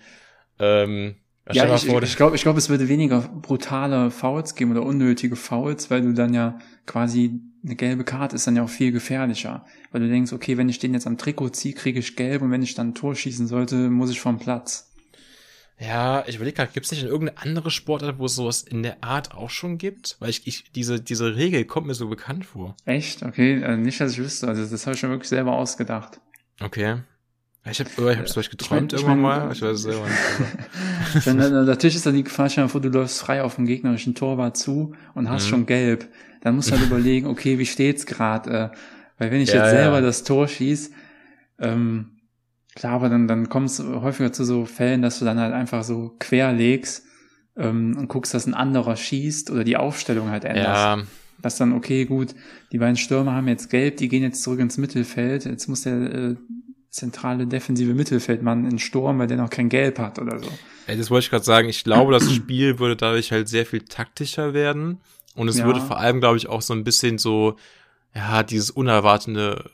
ähm, 0.59 1.15
Ja, 1.51 1.73
ich, 1.73 1.85
vor, 1.87 2.03
ich 2.03 2.15
glaube, 2.15 2.35
ich 2.35 2.43
glaub, 2.43 2.57
es 2.57 2.69
würde 2.69 2.87
weniger 2.89 3.21
brutale 3.21 4.11
Fouls 4.11 4.53
geben 4.53 4.71
oder 4.71 4.83
unnötige 4.83 5.35
Fouls, 5.35 5.89
weil 5.89 6.01
du 6.01 6.13
dann 6.13 6.33
ja 6.35 6.59
quasi 6.85 7.39
eine 7.65 7.75
gelbe 7.75 8.03
Karte 8.03 8.35
ist 8.35 8.45
dann 8.47 8.55
ja 8.55 8.63
auch 8.63 8.69
viel 8.69 8.91
gefährlicher. 8.91 9.65
Weil 9.91 10.01
du 10.01 10.07
denkst, 10.09 10.31
okay, 10.33 10.57
wenn 10.57 10.69
ich 10.69 10.79
den 10.79 10.93
jetzt 10.93 11.07
am 11.07 11.17
Trikot 11.17 11.49
ziehe, 11.49 11.73
kriege 11.73 11.99
ich 11.99 12.15
gelb 12.15 12.41
und 12.41 12.51
wenn 12.51 12.61
ich 12.61 12.75
dann 12.75 12.89
ein 12.89 12.95
Tor 12.95 13.15
schießen 13.15 13.47
sollte, 13.47 13.89
muss 13.89 14.11
ich 14.11 14.21
vom 14.21 14.37
Platz. 14.39 14.91
Ja, 15.77 16.23
ich 16.25 16.35
überlege 16.37 16.55
gerade, 16.55 16.71
gibt 16.73 16.85
es 16.85 16.91
nicht 16.93 17.01
in 17.01 17.09
irgendeine 17.09 17.41
andere 17.41 17.69
Sportart, 17.69 18.17
wo 18.17 18.25
es 18.27 18.35
sowas 18.35 18.61
in 18.63 18.81
der 18.81 19.03
Art 19.03 19.33
auch 19.33 19.49
schon 19.49 19.77
gibt? 19.77 20.15
Weil 20.19 20.29
ich, 20.29 20.47
ich 20.47 20.71
diese, 20.71 21.01
diese 21.01 21.35
Regel 21.35 21.65
kommt 21.65 21.87
mir 21.87 21.95
so 21.95 22.07
bekannt 22.07 22.45
vor. 22.45 22.77
Echt? 22.85 23.23
Okay, 23.23 23.61
äh, 23.61 23.75
nicht, 23.75 23.99
dass 23.99 24.13
ich 24.13 24.19
wüsste. 24.19 24.47
Also 24.47 24.65
das 24.65 24.85
habe 24.85 24.93
ich 24.93 24.99
schon 25.01 25.09
wirklich 25.09 25.27
selber 25.27 25.51
ausgedacht. 25.53 26.21
Okay. 26.61 26.99
Ich 27.69 27.79
habe 27.79 27.89
ich 28.11 28.17
hab's 28.19 28.33
vielleicht 28.33 28.51
geträumt 28.51 28.93
ich 28.93 28.99
irgendwann 28.99 29.19
mein- 29.21 29.39
mal. 29.47 29.51
Ich 29.51 29.61
weiß 29.61 29.71
es 29.77 29.81
selber 29.81 30.05
nicht. 30.05 31.25
Natürlich 31.25 31.95
ist 31.95 32.05
dann 32.05 32.13
die 32.15 32.23
Gefahr, 32.23 32.47
vor, 32.69 32.79
du 32.79 32.89
läufst 32.89 33.19
frei 33.19 33.41
auf 33.41 33.55
den 33.55 33.65
gegnerischen 33.65 34.13
Torwart 34.13 34.55
zu 34.55 34.93
und 35.15 35.29
hast 35.29 35.45
Mhm. 35.45 35.49
schon 35.49 35.65
gelb. 35.65 36.07
Dann 36.45 36.55
musst 36.55 36.69
du 36.69 36.75
halt 36.75 36.85
überlegen, 36.87 37.25
okay, 37.25 37.57
wie 37.57 37.65
steht's 37.65 38.05
gerade? 38.05 38.71
Äh, 38.71 38.77
weil 39.17 39.31
wenn 39.31 39.41
ich 39.41 39.49
Ja, 39.49 39.63
jetzt 39.63 39.71
selber 39.71 39.95
ja. 39.95 40.01
das 40.01 40.23
Tor 40.23 40.47
schieß, 40.47 40.91
ähm, 41.59 42.11
klar, 42.75 42.93
aber 42.93 43.09
dann, 43.09 43.27
dann 43.27 43.49
kommt 43.49 43.69
es 43.69 43.79
häufiger 43.79 44.31
zu 44.31 44.43
so 44.43 44.65
Fällen, 44.65 45.01
dass 45.01 45.19
du 45.19 45.25
dann 45.25 45.39
halt 45.39 45.53
einfach 45.53 45.83
so 45.83 46.15
quer 46.19 46.53
legst 46.53 47.03
ähm, 47.57 47.95
und 47.97 48.09
guckst, 48.09 48.33
dass 48.33 48.45
ein 48.45 48.53
anderer 48.53 48.95
schießt 48.95 49.49
oder 49.49 49.63
die 49.63 49.77
Aufstellung 49.77 50.29
halt 50.29 50.45
änderst. 50.45 50.67
Ja, 50.67 51.03
Dass 51.41 51.57
dann, 51.57 51.73
okay, 51.73 52.05
gut, 52.05 52.35
die 52.71 52.77
beiden 52.77 52.97
Stürmer 52.97 53.33
haben 53.33 53.47
jetzt 53.47 53.69
gelb, 53.69 53.97
die 53.97 54.07
gehen 54.09 54.23
jetzt 54.23 54.43
zurück 54.43 54.59
ins 54.59 54.77
Mittelfeld. 54.77 55.45
Jetzt 55.45 55.67
muss 55.67 55.81
der 55.81 55.95
äh, 55.95 56.35
zentrale 56.91 57.47
defensive 57.47 57.93
Mittelfeldmann 57.93 58.69
in 58.69 58.79
Sturm, 58.79 59.19
weil 59.19 59.27
der 59.27 59.37
noch 59.37 59.49
kein 59.49 59.69
Gelb 59.69 59.97
hat 59.99 60.19
oder 60.19 60.39
so. 60.39 60.49
Ey, 60.87 60.97
das 60.97 61.09
wollte 61.09 61.25
ich 61.25 61.29
gerade 61.29 61.43
sagen. 61.43 61.69
Ich 61.69 61.83
glaube, 61.83 62.13
das 62.13 62.31
Spiel 62.31 62.79
würde 62.79 62.95
dadurch 62.95 63.31
halt 63.31 63.47
sehr 63.49 63.65
viel 63.65 63.81
taktischer 63.81 64.53
werden. 64.53 64.99
Und 65.35 65.47
es 65.49 65.57
Ja. 65.57 65.65
würde 65.65 65.81
vor 65.81 65.99
allem, 65.99 66.19
glaube 66.19 66.37
ich, 66.37 66.47
auch 66.47 66.61
so 66.61 66.73
ein 66.73 66.83
bisschen 66.83 67.17
so, 67.17 67.55
ja, 68.15 68.43
dieses 68.43 68.71
Unerwartende 68.71 69.69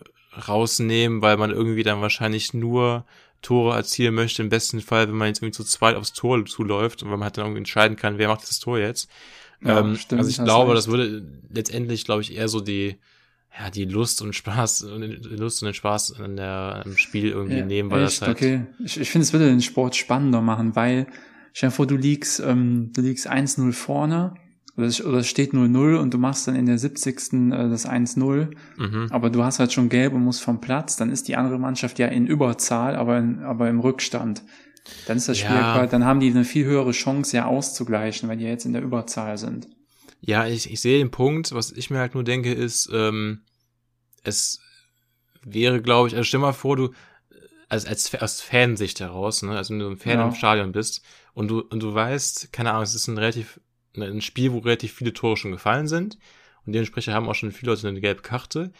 rausnehmen, 0.48 1.22
weil 1.22 1.38
man 1.38 1.52
irgendwie 1.52 1.84
dann 1.84 2.02
wahrscheinlich 2.02 2.54
nur 2.54 3.06
Tore 3.42 3.76
erzielen 3.76 4.14
möchte. 4.16 4.42
Im 4.42 4.50
besten 4.50 4.82
Fall, 4.82 5.08
wenn 5.08 5.16
man 5.18 5.28
jetzt 5.28 5.40
irgendwie 5.40 5.56
zu 5.56 5.64
zweit 5.64 5.96
aufs 5.96 6.14
Tor 6.14 6.44
zuläuft 6.46 7.04
und 7.04 7.12
wenn 7.12 7.20
man 7.20 7.26
halt 7.26 7.38
dann 7.38 7.46
irgendwie 7.46 7.60
entscheiden 7.60 7.98
kann, 7.98 8.18
wer 8.18 8.28
macht 8.28 8.44
das 8.44 8.60
Tor 8.60 8.80
jetzt. 8.80 9.10
Ja, 9.64 9.80
ähm, 9.80 9.96
stimmt, 9.96 10.20
also 10.20 10.30
ich 10.30 10.40
hast 10.40 10.46
glaube, 10.46 10.74
das 10.74 10.88
würde 10.88 11.24
letztendlich, 11.52 12.06
glaube 12.06 12.22
ich, 12.22 12.36
eher 12.36 12.48
so 12.48 12.62
die, 12.62 12.98
ja, 13.60 13.70
die 13.70 13.86
Lust 13.86 14.22
und 14.22 14.34
Spaß, 14.34 14.80
die 14.80 15.36
Lust 15.36 15.62
und 15.62 15.68
den 15.68 15.74
Spaß 15.74 16.20
an 16.20 16.38
der, 16.38 16.84
am 16.86 16.98
Spiel 16.98 17.30
irgendwie 17.30 17.60
Ja, 17.60 17.66
nehmen, 17.66 17.92
weil 17.92 18.06
echt? 18.06 18.22
das 18.22 18.28
halt, 18.28 18.38
okay. 18.38 18.66
Ich, 18.84 19.00
ich 19.00 19.10
finde, 19.12 19.24
es 19.24 19.34
würde 19.34 19.48
den 19.48 19.62
Sport 19.62 19.96
spannender 19.96 20.42
machen, 20.42 20.76
weil, 20.76 21.08
stell 21.54 21.70
dir 21.70 21.76
vor, 21.76 21.88
du 21.88 21.96
liegst, 21.98 22.40
ähm, 22.40 22.92
du 22.94 23.02
liegst 23.02 23.28
1-0 23.28 23.74
vorne 23.74 24.34
oder 24.82 25.20
es, 25.20 25.28
steht 25.28 25.54
0-0 25.54 25.96
und 25.98 26.14
du 26.14 26.18
machst 26.18 26.48
dann 26.48 26.56
in 26.56 26.66
der 26.66 26.78
70. 26.78 27.34
Äh, 27.52 27.70
das 27.70 27.88
1-0, 27.88 28.48
mhm. 28.78 29.08
aber 29.10 29.30
du 29.30 29.44
hast 29.44 29.60
halt 29.60 29.72
schon 29.74 29.90
gelb 29.90 30.14
und 30.14 30.24
musst 30.24 30.42
vom 30.42 30.62
Platz, 30.62 30.96
dann 30.96 31.12
ist 31.12 31.28
die 31.28 31.36
andere 31.36 31.60
Mannschaft 31.60 32.00
ja 32.00 32.08
in 32.08 32.28
Überzahl, 32.28 32.96
aber, 32.96 33.18
in, 33.18 33.40
aber 33.40 33.70
im 33.70 33.80
Rückstand. 33.80 34.44
Dann 35.06 35.18
ist 35.18 35.30
das 35.30 35.38
Spiel 35.38 35.56
Ja. 35.56 35.86
dann 35.86 36.06
haben 36.06 36.20
die 36.20 36.30
eine 36.30 36.44
viel 36.44 36.66
höhere 36.66 36.92
Chance, 36.92 37.38
ja 37.38 37.46
auszugleichen, 37.46 38.28
weil 38.28 38.38
die 38.38 38.46
jetzt 38.46 38.66
in 38.66 38.74
der 38.74 38.82
Überzahl 38.82 39.38
sind. 39.38 39.68
Ja, 40.22 40.46
ich, 40.48 40.72
ich 40.72 40.82
sehe 40.82 40.98
den 41.00 41.12
Punkt. 41.12 41.54
Was 41.54 41.72
ich 41.72 41.90
mir 41.90 42.00
halt 42.00 42.14
nur 42.14 42.24
denke, 42.24 42.54
ist, 42.54 42.90
ähm, 42.94 43.42
es 44.24 44.60
wäre, 45.44 45.82
glaube 45.82 46.08
ich, 46.08 46.16
also 46.16 46.24
stell 46.24 46.40
mal 46.40 46.54
vor, 46.54 46.76
du, 46.78 46.90
also 47.70 47.88
als, 47.88 48.14
aus 48.22 48.42
Fansicht 48.42 49.00
heraus, 49.00 49.42
ne, 49.44 49.56
also 49.56 49.74
wenn 49.74 49.80
du 49.80 49.90
ein 49.90 49.98
Fan 49.98 50.20
Ja. 50.20 50.28
im 50.28 50.36
Stadion 50.36 50.72
bist 50.72 51.02
und 51.34 51.48
du, 51.48 51.62
und 51.62 51.82
du 51.82 51.94
weißt, 51.94 52.52
keine 52.52 52.72
Ahnung, 52.72 52.84
es 52.84 52.96
ist 52.96 53.08
ein 53.08 53.18
relativ, 53.18 53.60
ein 53.96 54.22
Spiel, 54.22 54.52
wo 54.54 54.60
relativ 54.60 54.94
viele 54.94 55.14
Tore 55.14 55.38
schon 55.38 55.52
gefallen 55.52 55.88
sind 55.88 56.18
und 56.66 56.74
dementsprechend 56.74 57.14
haben 57.14 57.28
auch 57.28 57.36
schon 57.36 57.52
viele 57.52 57.72
Leute 57.72 57.88
eine 57.88 58.02
gelbe 58.02 58.22
Karte 58.22 58.72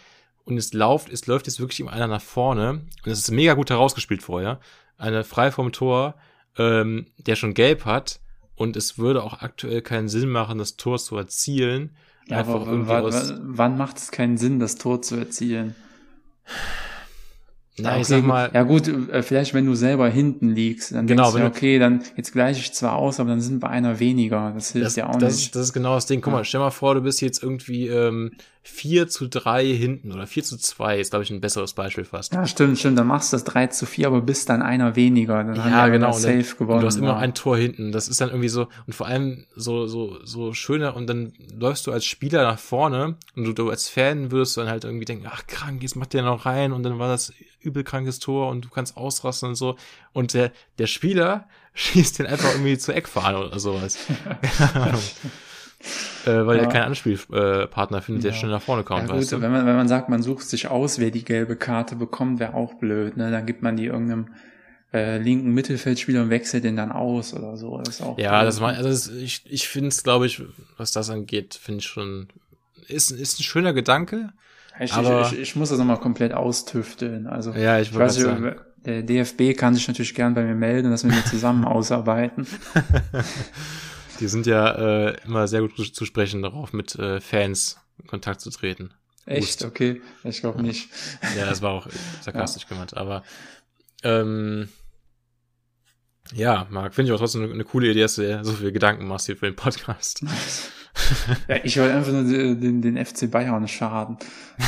und 0.44 0.58
es 0.58 0.74
läuft, 0.74 1.10
es 1.10 1.28
läuft 1.28 1.48
jetzt 1.48 1.60
wirklich 1.60 1.80
immer 1.80 1.94
einer 1.94 2.08
nach 2.08 2.22
vorne 2.22 2.82
und 3.06 3.12
es 3.12 3.20
ist 3.20 3.32
mega 3.32 3.54
gut 3.54 3.70
herausgespielt 3.70 4.24
vorher. 4.24 4.60
Eine 4.98 5.24
frei 5.24 5.52
vom 5.52 5.72
Tor, 5.72 6.16
ähm, 6.58 7.08
der 7.18 7.36
schon 7.36 7.54
gelb 7.54 7.86
hat 7.86 8.20
und 8.56 8.76
es 8.76 8.98
würde 8.98 9.24
auch 9.24 9.42
aktuell 9.42 9.82
keinen 9.82 10.10
Sinn 10.10 10.30
machen, 10.30 10.58
das 10.58 10.78
Tor 10.78 11.00
zu 11.00 11.18
erzielen. 11.18 11.96
Ja, 12.28 12.38
einfach 12.38 12.56
aber 12.56 12.68
irgendwie 12.68 13.58
wann 13.58 13.78
macht 13.78 13.98
es 13.98 14.12
keinen 14.12 14.38
Sinn, 14.38 14.60
das 14.60 14.76
Tor 14.76 15.02
zu 15.02 15.16
erzielen? 15.16 15.76
Na, 17.80 17.92
okay, 17.92 18.02
ich 18.02 18.08
sag 18.08 18.24
mal, 18.24 18.50
Ja 18.54 18.64
gut, 18.64 18.88
äh, 18.88 19.24
vielleicht 19.24 19.54
wenn 19.54 19.66
du 19.66 19.76
selber 19.76 20.10
hinten 20.10 20.50
liegst, 20.50 20.92
dann 20.94 21.08
Genau, 21.08 21.24
denkst 21.24 21.32
du, 21.32 21.36
wenn 21.38 21.44
ja, 21.44 21.50
du- 21.50 21.56
okay, 21.56 21.80
dann 21.80 22.04
jetzt 22.18 22.32
gleiche 22.34 22.60
ich 22.60 22.74
zwar 22.74 22.96
aus, 22.96 23.20
aber 23.20 23.30
dann 23.30 23.42
sind 23.42 23.64
wir 23.64 23.70
einer 23.70 24.00
weniger. 24.00 24.52
Das 24.54 24.72
hilft 24.74 24.88
das, 24.88 24.96
ja 24.98 25.08
auch 25.10 25.16
das, 25.18 25.34
nicht. 25.36 25.46
Ist, 25.48 25.56
das 25.56 25.62
ist 25.68 25.74
genau 25.74 25.96
das 25.96 26.06
Ding. 26.06 26.22
Guck 26.22 26.34
Ja. 26.34 26.40
mal, 26.40 26.46
stell 26.46 26.60
mal 26.60 26.70
vor, 26.72 26.96
du 26.96 27.02
bist 27.02 27.22
jetzt 27.22 27.42
irgendwie 27.42 27.88
ähm, 27.88 28.32
4 28.64 29.08
zu 29.08 29.28
3 29.28 29.66
hinten 29.66 30.12
oder 30.12 30.28
4 30.28 30.44
zu 30.44 30.56
2 30.58 31.00
ist, 31.00 31.10
glaube 31.10 31.24
ich, 31.24 31.32
ein 31.32 31.42
besseres 31.42 31.74
Beispiel 31.74 32.04
fast. 32.04 32.32
ja, 32.34 32.46
stimmt, 32.46 32.78
stimmt. 32.78 33.00
Dann 33.00 33.08
machst 33.08 33.34
du 33.34 33.36
das 33.36 33.44
3 33.46 33.68
zu 33.68 33.88
4, 33.88 34.06
aber 34.06 34.22
bist 34.22 34.50
dann 34.50 34.62
einer 34.62 34.96
weniger. 34.96 35.44
Dann 35.44 35.56
Ja, 35.56 35.88
genau. 35.88 36.12
dann, 36.12 36.20
safe 36.20 36.56
gewonnen. 36.58 36.76
und 36.76 36.82
du 36.82 36.88
hast 36.88 36.98
immer 36.98 37.08
ja. 37.08 37.14
noch 37.14 37.22
ein 37.22 37.34
Tor 37.34 37.58
hinten. 37.58 37.92
Das 37.92 38.08
ist 38.08 38.22
dann 38.22 38.30
irgendwie 38.30 38.50
so, 38.50 38.68
und 38.86 38.94
vor 38.94 39.08
allem 39.08 39.46
so, 39.56 39.88
so, 39.88 40.20
so 40.24 40.54
schöner, 40.54 40.96
und 40.96 41.08
dann 41.08 41.34
läufst 41.58 41.88
du 41.88 41.92
als 41.92 42.06
Spieler 42.06 42.44
nach 42.44 42.60
vorne 42.60 43.16
und 43.36 43.46
du, 43.46 43.54
du 43.54 43.70
als 43.72 43.90
Fan 43.90 44.30
würdest 44.32 44.58
du 44.58 44.62
dann 44.62 44.70
halt 44.70 44.84
irgendwie 44.84 45.06
denken, 45.06 45.26
ach 45.28 45.48
krank, 45.48 45.82
jetzt 45.82 45.96
macht 45.96 46.14
der 46.14 46.22
noch 46.22 46.46
rein 46.46 46.72
und 46.74 46.84
dann 46.84 47.00
war 47.00 47.08
das 47.08 47.34
übel 47.64 47.84
krankes 47.84 48.20
Tor 48.20 48.50
und 48.50 48.66
du 48.66 48.70
kannst 48.70 48.98
ausrasten 48.98 49.50
und 49.50 49.56
so. 49.56 49.76
Und 50.14 50.34
der, 50.34 50.52
der 50.78 50.88
Spieler 50.88 51.48
schießt 51.74 52.20
den 52.20 52.26
einfach 52.28 52.52
irgendwie 52.52 52.78
zur 52.78 52.96
Eckfahne 52.96 53.38
oder 53.40 53.60
sowas. 53.60 53.98
Keine 54.60 54.86
Ahnung. 54.88 55.02
äh, 56.26 56.46
weil 56.46 56.58
Ja. 56.58 56.64
er 56.64 56.70
keinen 56.70 56.84
Anspielpartner 56.84 57.68
Partner 57.68 58.02
findet, 58.02 58.24
der 58.24 58.32
Ja. 58.32 58.38
schnell 58.38 58.52
nach 58.52 58.62
vorne 58.62 58.84
kommt, 58.84 59.10
ja, 59.10 59.16
gut, 59.16 59.32
wenn 59.32 59.52
man, 59.52 59.66
wenn 59.66 59.76
man 59.76 59.88
sagt, 59.88 60.10
man 60.10 60.22
sucht 60.22 60.48
sich 60.48 60.68
aus, 60.68 61.00
wer 61.00 61.12
die 61.12 61.24
gelbe 61.26 61.56
Karte 61.56 61.96
bekommt, 61.96 62.40
wäre 62.40 62.54
auch 62.54 62.76
blöd, 62.76 63.18
ne? 63.18 63.32
Dann 63.32 63.46
gibt 63.46 63.62
man 63.64 63.78
die 63.78 63.86
irgendeinem 63.86 64.28
äh, 64.94 65.18
linken 65.18 65.54
Mittelfeldspieler 65.54 66.22
und 66.24 66.30
wechselt 66.30 66.66
den 66.66 66.76
dann 66.76 66.92
aus 66.92 67.34
oder 67.34 67.56
so. 67.58 67.78
Das 67.78 67.88
ist 67.96 68.02
auch 68.02 68.18
Ja, 68.20 68.40
blöd. 68.40 68.48
das 68.48 68.60
war, 68.60 68.74
also 68.74 68.90
das, 68.90 69.08
ich, 69.08 69.42
ich 69.50 69.68
finde 69.70 69.88
es, 69.88 70.04
glaube 70.04 70.26
ich, 70.28 70.42
was 70.78 70.92
das 70.92 71.10
angeht, 71.10 71.56
finde 71.56 71.80
ich 71.80 71.88
schon, 71.88 72.28
ist, 72.88 73.10
ist 73.12 73.40
ein 73.40 73.44
schöner 73.44 73.74
Gedanke. 73.74 74.34
Ich, 74.82 74.94
aber- 74.94 75.22
ich, 75.28 75.34
ich, 75.34 75.40
ich 75.40 75.56
muss 75.56 75.70
das 75.70 75.78
nochmal 75.78 76.00
komplett 76.00 76.34
austüfteln. 76.34 77.28
Also 77.28 77.52
Ja, 77.54 77.80
ich 77.80 77.90
ich 77.92 77.96
weiß 77.98 78.16
nicht, 78.18 78.26
sagen. 78.26 78.56
der 78.78 79.04
DFB 79.04 79.56
kann 79.58 79.74
sich 79.76 79.88
natürlich 79.88 80.16
gern 80.16 80.34
bei 80.34 80.44
mir 80.44 80.56
melden, 80.56 80.90
dass 80.92 81.04
wir 81.04 81.12
die 81.12 81.24
zusammen 81.26 81.66
ausarbeiten. 81.66 82.48
Die 84.20 84.28
sind 84.28 84.46
ja 84.46 85.08
äh, 85.10 85.18
immer 85.26 85.48
sehr 85.48 85.62
gut 85.62 85.96
zu 85.96 86.06
sprechen 86.06 86.44
darauf, 86.44 86.74
mit 86.74 86.94
äh, 86.96 87.20
Fans 87.20 87.78
in 88.00 88.06
Kontakt 88.08 88.40
zu 88.42 88.52
treten. 88.52 88.92
Echt? 89.26 89.64
Okay. 89.66 90.00
Ich 90.24 90.42
glaube 90.42 90.62
nicht. 90.62 90.90
Ja, 91.36 91.46
das 91.48 91.64
war 91.64 91.72
auch 91.72 91.88
sarkastisch 92.22 92.68
gemeint, 92.68 92.96
aber 92.96 93.24
ähm, 94.04 94.70
ja, 96.34 96.68
Marc, 96.70 96.94
finde 96.94 97.10
ich 97.10 97.16
auch 97.16 97.20
trotzdem 97.20 97.44
eine, 97.44 97.52
eine 97.54 97.64
coole 97.64 97.90
Idee, 97.90 98.02
dass 98.02 98.16
du 98.16 98.22
dir 98.22 98.44
so 98.46 98.54
viele 98.54 98.72
Gedanken 98.72 99.08
machst 99.08 99.26
hier 99.26 99.38
für 99.38 99.48
den 99.48 99.56
Podcast. 99.56 100.24
Ja, 101.48 101.58
ich 101.64 101.78
wollte 101.78 101.96
einfach 101.96 102.12
nur 102.12 102.24
den, 102.24 102.82
den 102.82 103.04
FC 103.06 103.30
Bayern 103.30 103.68
schaden. 103.68 104.18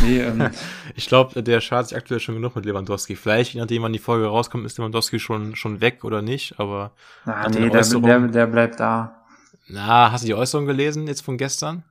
Nee, 0.02 0.20
ähm, 0.22 0.50
Ich 0.96 1.08
glaube, 1.08 1.44
der 1.44 1.62
schadet 1.62 1.90
sich 1.90 1.98
aktuell 1.98 2.20
schon 2.20 2.36
genug 2.36 2.56
mit 2.56 2.66
Lewandowski. 2.66 3.16
Vielleicht, 3.16 3.54
je 3.54 3.60
nachdem, 3.60 3.84
wann 3.84 3.94
die 3.94 4.00
Folge 4.00 4.28
rauskommt, 4.28 4.66
ist 4.66 4.78
Lewandowski 4.78 5.20
schon, 5.20 5.56
schon 5.56 5.82
weg 5.82 6.04
oder 6.04 6.22
nicht, 6.22 6.60
aber 6.60 6.92
na, 7.26 7.48
nee, 7.50 7.70
der, 7.70 7.82
der, 7.82 8.28
der 8.28 8.48
bleibt 8.48 8.80
da. 8.80 9.24
na, 9.68 10.12
hast 10.12 10.24
du 10.24 10.28
die 10.28 10.34
Äußerung 10.36 10.66
gelesen 10.66 11.08
jetzt 11.08 11.22
von 11.22 11.38
gestern? 11.38 11.84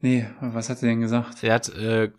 Nee, 0.00 0.26
was 0.40 0.68
hat 0.68 0.82
er 0.82 0.88
denn 0.88 1.00
gesagt? 1.00 1.42
Er 1.42 1.54
hat 1.54 1.68
äh, 1.70 2.10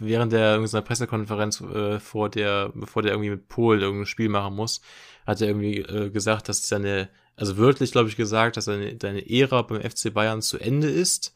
während 0.00 0.32
der 0.32 0.54
irgendeiner 0.54 0.82
Pressekonferenz 0.82 1.60
äh, 1.60 2.00
vor 2.00 2.28
der, 2.30 2.70
bevor 2.74 3.02
der 3.02 3.12
irgendwie 3.12 3.30
mit 3.30 3.48
Polen 3.48 3.80
irgendein 3.80 4.06
Spiel 4.06 4.28
machen 4.28 4.54
muss, 4.54 4.80
hat 5.26 5.40
er 5.40 5.48
irgendwie 5.48 5.78
äh, 5.80 6.10
gesagt, 6.10 6.48
dass 6.48 6.66
seine, 6.66 7.08
also 7.36 7.56
wörtlich 7.58 7.92
glaube 7.92 8.08
ich 8.08 8.16
gesagt, 8.16 8.56
dass 8.56 8.66
seine, 8.66 8.96
seine 9.00 9.28
Ära 9.28 9.62
beim 9.62 9.82
FC 9.82 10.12
Bayern 10.12 10.42
zu 10.42 10.58
Ende 10.58 10.88
ist 10.88 11.34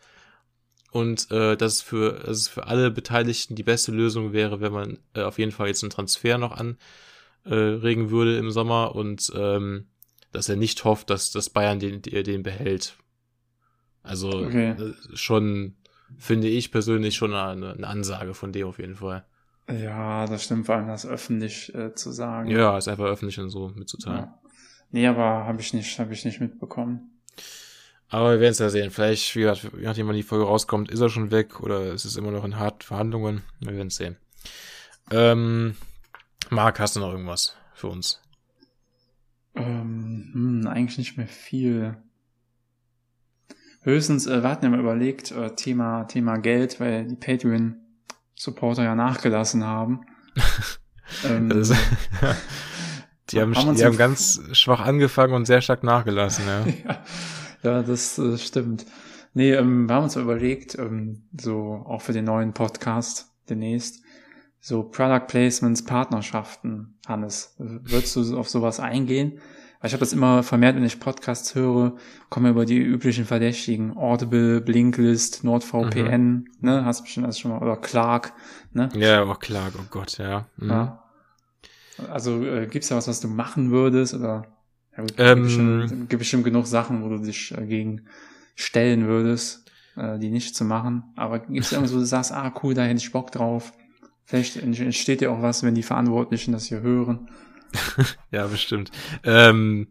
und 0.91 1.31
äh, 1.31 1.57
dass 1.57 1.75
es 1.75 1.83
für, 1.83 2.13
dass 2.15 2.39
es 2.39 2.49
für 2.49 2.67
alle 2.67 2.91
Beteiligten 2.91 3.55
die 3.55 3.63
beste 3.63 3.93
Lösung 3.93 4.33
wäre, 4.33 4.61
wenn 4.61 4.73
man 4.73 4.99
äh, 5.15 5.23
auf 5.23 5.39
jeden 5.39 5.53
Fall 5.53 5.69
jetzt 5.69 5.83
einen 5.83 5.91
Transfer 5.91 6.39
noch 6.39 6.53
anregen 6.53 8.11
würde 8.11 8.37
im 8.39 8.51
Sommer 8.51 8.95
und 8.95 9.31
ähm, 9.35 9.89
dass 10.33 10.49
er 10.49 10.57
nicht 10.57 10.85
hofft, 10.85 11.11
dass 11.11 11.31
das 11.33 11.51
Bayern 11.51 11.81
den, 11.81 12.03
den 12.03 12.43
behält. 12.43 12.97
Also 14.03 14.29
Okay. 14.31 14.71
äh, 14.71 14.95
schon 15.15 15.77
finde 16.19 16.49
ich 16.49 16.71
persönlich 16.71 17.17
schon 17.17 17.35
eine, 17.35 17.73
eine 17.73 17.87
Ansage 17.87 18.35
von 18.35 18.53
dem 18.53 18.69
auf 18.69 18.79
jeden 18.79 18.97
Fall. 18.97 19.25
Ja, 19.69 20.27
das 20.27 20.45
stimmt, 20.45 20.67
vor 20.67 20.77
allem 20.77 20.89
das 20.89 21.07
öffentlich 21.07 21.75
äh, 21.75 21.95
zu 21.95 22.11
sagen. 22.11 22.51
Ja, 22.51 22.77
ist 22.77 22.89
einfach 22.89 23.05
öffentlich 23.05 23.39
und 23.39 23.51
so 23.51 23.69
mitzuteilen. 23.75 24.19
ja. 24.19 24.39
Nee, 24.93 25.07
aber 25.07 25.45
habe 25.47 25.61
ich 25.61 25.73
nicht, 25.73 25.99
habe 26.01 26.13
ich 26.13 26.25
nicht 26.25 26.41
mitbekommen. 26.41 27.21
Aber 28.09 28.33
wir 28.33 28.41
werden 28.41 28.53
es 28.53 28.59
ja 28.59 28.71
sehen. 28.71 28.91
Vielleicht, 28.91 29.37
wie 29.37 29.41
gesagt, 29.41 29.71
nachdem, 29.81 30.09
wann 30.09 30.17
die 30.17 30.25
Folge 30.25 30.45
rauskommt, 30.45 30.91
ist 30.91 31.01
er 31.01 31.09
schon 31.09 31.31
weg 31.31 31.61
oder 31.61 31.93
ist 31.93 32.05
es 32.05 32.17
immer 32.17 32.33
noch 32.33 32.45
in 32.45 32.59
harten 32.59 32.83
Verhandlungen. 32.83 33.43
Wir 33.61 33.75
werden 33.75 33.87
es 33.87 33.97
sehen. 33.97 34.17
Ähm, 35.13 35.77
Marc, 36.51 36.81
hast 36.81 36.97
du 36.97 37.01
noch 37.01 37.13
irgendwas 37.13 37.57
für 37.73 37.87
uns? 37.87 38.21
Ähm, 39.55 40.31
hm, 40.33 40.67
eigentlich 40.67 40.99
nicht 40.99 41.17
mehr 41.17 41.29
viel. 41.29 41.97
Höchstens, 43.83 44.27
äh, 44.27 44.43
wir 44.43 44.51
hatten 44.51 44.65
ja 44.65 44.71
mal 44.71 44.81
überlegt, 44.81 45.31
äh, 45.33 45.55
Thema, 45.55 46.05
Thema 46.05 46.37
Geld, 46.37 46.81
weil 46.81 47.07
die 47.07 47.17
Patreon-Supporter 47.17 48.85
ja 48.85 48.95
nachgelassen 48.95 49.65
haben. 49.65 50.03
ähm, 51.25 51.51
ist- 51.51 51.75
die 53.31 53.41
haben, 53.41 53.55
Haben 53.55 53.75
die 53.75 53.85
haben 53.85 53.97
ganz 53.97 54.41
schwach 54.53 54.81
angefangen 54.81 55.33
und 55.35 55.47
sehr 55.47 55.61
stark 55.63 55.83
nachgelassen, 55.83 56.45
ja. 56.47 56.67
ja, 56.89 57.05
ja, 57.63 57.83
das 57.83 58.19
äh, 58.19 58.37
stimmt. 58.37 58.85
Nee, 59.33 59.53
ähm, 59.53 59.89
wir 59.89 59.95
haben 59.95 60.05
uns 60.05 60.17
überlegt, 60.17 60.77
ähm, 60.79 61.23
so 61.41 61.85
auch 61.87 62.03
für 62.03 62.13
den 62.13 62.25
neuen 62.25 62.53
Podcast 62.53 63.33
demnächst, 63.49 64.03
so 64.61 64.83
Product 64.83 65.27
Placements, 65.27 65.85
Partnerschaften, 65.85 66.99
Hannes. 67.07 67.55
Würdest 67.59 68.15
du 68.17 68.37
auf 68.37 68.49
sowas 68.51 68.79
eingehen? 68.79 69.41
Weil 69.81 69.89
ich 69.89 69.95
habe 69.95 70.01
das 70.01 70.13
immer 70.13 70.43
vermehrt, 70.43 70.77
wenn 70.77 70.85
ich 70.85 71.01
Podcasts 71.01 71.55
höre, 71.55 71.97
komme 72.29 72.51
über 72.51 72.67
die 72.67 72.77
üblichen 72.77 73.25
Verdächtigen. 73.25 73.97
Audible, 73.97 74.61
Blinklist, 74.61 75.43
NordVPN, 75.43 76.21
mhm. 76.21 76.45
ne, 76.61 76.85
hast 76.85 77.01
du 77.01 77.05
bestimmt 77.05 77.25
alles 77.25 77.39
schon 77.39 77.51
mal, 77.51 77.63
oder 77.63 77.77
Clark, 77.77 78.35
ne? 78.73 78.91
Ja, 78.95 79.23
aber 79.23 79.37
Clark, 79.37 79.73
oh 79.79 79.87
Gott, 79.91 80.19
ja. 80.19 80.47
Mhm. 80.59 80.71
ja. 80.71 81.03
Also 82.11 82.45
äh, 82.45 82.67
gibt's 82.67 82.89
da 82.89 82.97
was, 82.97 83.09
was 83.09 83.21
du 83.21 83.29
machen 83.29 83.71
würdest, 83.71 84.15
oder? 84.15 84.47
Ja, 84.97 85.03
gut, 85.03 85.15
ähm, 85.17 85.35
gibt, 85.35 85.43
bestimmt, 85.45 86.11
gibt 86.11 86.19
bestimmt 86.19 86.45
genug 86.45 86.67
Sachen, 86.67 87.03
wo 87.03 87.09
du 87.09 87.19
dich 87.19 87.55
dagegen 87.57 88.07
stellen 88.55 89.07
würdest, 89.07 89.71
äh, 89.97 90.19
die 90.19 90.31
nicht 90.31 90.57
zu 90.57 90.65
machen. 90.65 91.05
Aber 91.17 91.39
gibt's 91.39 91.73
irgendwas, 91.73 91.95
wo 91.95 91.99
du 91.99 92.05
sagst, 92.05 92.33
ah 92.33 92.53
cool, 92.63 92.75
da 92.75 92.83
hätte 92.83 92.99
ich 92.99 93.13
Bock 93.13 93.33
drauf. 93.33 93.73
Vielleicht 94.25 94.57
entsteht 94.57 95.23
dir 95.23 95.33
auch 95.33 95.43
was, 95.43 95.63
wenn 95.63 95.75
die 95.75 95.83
Verantwortlichen 95.83 96.53
das 96.53 96.67
hier 96.67 96.83
hören. 96.83 97.29
ja, 98.31 98.47
bestimmt. 98.47 98.91
Ähm, 99.25 99.89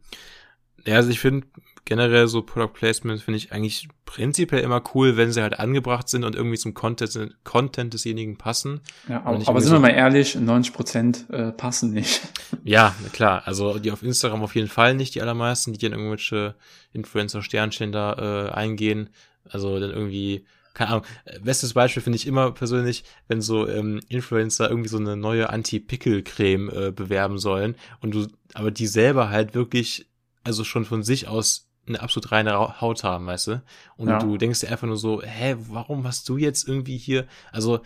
ja, 0.86 0.96
also 0.96 1.10
ich 1.10 1.20
finde 1.20 1.48
generell 1.86 2.28
so 2.28 2.44
Product 2.44 2.74
Placement 2.74 3.22
finde 3.22 3.38
ich 3.38 3.52
eigentlich 3.52 3.90
prinzipiell 4.06 4.62
immer 4.62 4.82
cool, 4.94 5.18
wenn 5.18 5.32
sie 5.32 5.42
halt 5.42 5.60
angebracht 5.60 6.08
sind 6.08 6.24
und 6.24 6.36
irgendwie 6.36 6.58
zum 6.58 6.76
Content, 6.76 7.36
Content 7.44 7.94
desjenigen 7.94 8.38
passen. 8.38 8.82
Ja, 9.08 9.24
aber, 9.24 9.40
aber 9.48 9.60
sind 9.60 9.70
so 9.70 9.76
wir 9.76 9.80
mal 9.80 9.90
ehrlich, 9.90 10.36
90 10.36 10.74
Prozent 10.74 11.26
äh, 11.30 11.52
passen 11.52 11.92
nicht. 11.92 12.22
Ja, 12.64 12.94
klar. 13.14 13.44
Also 13.46 13.80
die 13.80 13.92
auf 13.92 14.04
Instagram 14.04 14.44
auf 14.44 14.54
jeden 14.54 14.68
Fall 14.68 14.94
nicht, 14.94 15.16
die 15.16 15.22
allermeisten, 15.22 15.72
die 15.72 15.80
dann 15.80 15.94
irgendwelche 15.94 16.56
Influencer-Sternchen 16.92 17.92
da 17.92 18.48
äh, 18.48 18.52
eingehen. 18.52 19.10
Also 19.50 19.80
dann 19.80 19.92
irgendwie 19.92 20.46
keine 20.80 20.92
Ahnung, 20.92 21.06
bestes 21.42 21.74
Beispiel 21.74 22.02
finde 22.02 22.16
ich 22.16 22.26
immer 22.26 22.52
persönlich, 22.52 23.04
wenn 23.28 23.42
so 23.42 23.68
ähm, 23.68 24.00
Influencer 24.08 24.70
irgendwie 24.70 24.88
so 24.88 24.98
eine 24.98 25.18
neue 25.18 25.50
Anti-Pickel-Creme 25.50 26.70
äh, 26.70 26.92
bewerben 26.92 27.38
sollen 27.38 27.76
und 28.00 28.14
du, 28.14 28.28
aber 28.54 28.72
die 28.72 28.88
selber 28.88 29.30
halt 29.30 29.56
wirklich, 29.56 30.08
also 30.46 30.64
schon 30.64 30.86
von 30.86 31.04
sich 31.04 31.28
aus 31.28 31.68
eine 31.86 32.02
absolut 32.02 32.32
reine 32.32 32.80
Haut 32.80 33.04
haben, 33.04 33.28
weißt 33.28 33.48
du? 33.48 33.64
Und 33.98 34.08
ja. 34.08 34.20
du 34.20 34.38
denkst 34.38 34.62
dir 34.62 34.70
einfach 34.70 34.88
nur 34.88 34.96
so, 34.96 35.22
hä, 35.22 35.58
warum 35.68 36.08
hast 36.08 36.30
du 36.30 36.38
jetzt 36.38 36.66
irgendwie 36.66 36.98
hier, 36.98 37.28
also, 37.52 37.82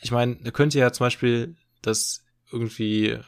ich 0.00 0.10
meine, 0.10 0.36
da 0.36 0.50
könnte 0.50 0.78
ja 0.78 0.92
zum 0.92 1.04
Beispiel 1.04 1.56
das 1.82 2.24
irgendwie 2.50 3.18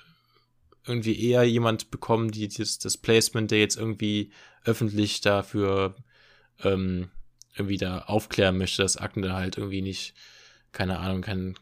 irgendwie 0.86 1.28
eher 1.28 1.44
jemand 1.44 1.90
bekommen, 1.90 2.30
die 2.30 2.48
das, 2.48 2.78
das 2.78 2.96
Placement, 2.96 3.50
der 3.50 3.58
jetzt 3.58 3.76
irgendwie 3.76 4.32
öffentlich 4.64 5.20
dafür 5.20 5.96
ähm, 6.64 7.10
irgendwie 7.56 7.76
da 7.76 7.98
aufklären 8.00 8.58
möchte, 8.58 8.82
dass 8.82 8.96
Akne 8.96 9.34
halt 9.34 9.58
irgendwie 9.58 9.82
nicht, 9.82 10.14
keine 10.72 10.98
Ahnung, 10.98 11.20
kann, 11.20 11.54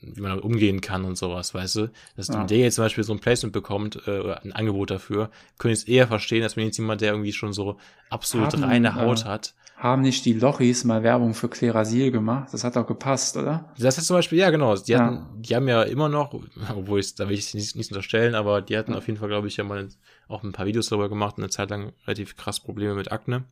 wie 0.00 0.20
man 0.20 0.30
damit 0.30 0.44
umgehen 0.44 0.80
kann 0.80 1.04
und 1.04 1.16
sowas, 1.16 1.54
weißt 1.54 1.76
du? 1.76 1.90
Dass 2.16 2.28
ja. 2.28 2.44
der 2.44 2.58
jetzt 2.58 2.74
zum 2.74 2.84
Beispiel 2.84 3.04
so 3.04 3.12
ein 3.14 3.20
Placement 3.20 3.52
bekommt, 3.52 4.00
äh, 4.06 4.18
oder 4.18 4.42
ein 4.42 4.52
Angebot 4.52 4.90
dafür, 4.90 5.30
könnte 5.58 5.72
ich 5.74 5.80
es 5.80 5.88
eher 5.88 6.06
verstehen, 6.06 6.42
als 6.42 6.56
wenn 6.56 6.66
jetzt 6.66 6.76
jemand, 6.76 7.00
der 7.00 7.12
irgendwie 7.12 7.32
schon 7.32 7.52
so 7.52 7.78
absolut 8.10 8.52
haben, 8.52 8.64
reine 8.64 8.94
Haut 8.94 9.22
äh, 9.22 9.24
hat. 9.24 9.54
Haben 9.78 10.02
nicht 10.02 10.24
die 10.24 10.32
Lochis 10.32 10.82
mal 10.82 11.04
Werbung 11.04 11.34
für 11.34 11.48
Klerasil 11.48 12.10
gemacht? 12.10 12.48
Das 12.52 12.64
hat 12.64 12.74
doch 12.74 12.86
gepasst, 12.86 13.36
oder? 13.36 13.72
Das 13.78 13.96
hat 13.96 14.04
zum 14.04 14.16
Beispiel, 14.16 14.38
ja 14.38 14.50
genau, 14.50 14.76
die 14.76 14.96
hatten, 14.96 15.14
ja. 15.14 15.28
die 15.36 15.56
haben 15.56 15.68
ja 15.68 15.82
immer 15.84 16.08
noch, 16.08 16.34
obwohl 16.76 16.98
ich, 17.00 17.14
da 17.14 17.28
will 17.28 17.38
ich 17.38 17.54
nicht, 17.54 17.76
nicht 17.76 17.90
unterstellen, 17.90 18.34
aber 18.34 18.60
die 18.60 18.76
hatten 18.76 18.92
ja. 18.92 18.98
auf 18.98 19.06
jeden 19.06 19.18
Fall, 19.20 19.28
glaube 19.28 19.46
ich, 19.46 19.56
ja 19.56 19.64
mal 19.64 19.88
auch 20.26 20.42
ein 20.42 20.52
paar 20.52 20.66
Videos 20.66 20.88
darüber 20.88 21.08
gemacht, 21.08 21.36
eine 21.38 21.48
Zeit 21.48 21.70
lang 21.70 21.92
relativ 22.06 22.36
krass 22.36 22.60
Probleme 22.60 22.94
mit 22.94 23.12
Akne. 23.12 23.44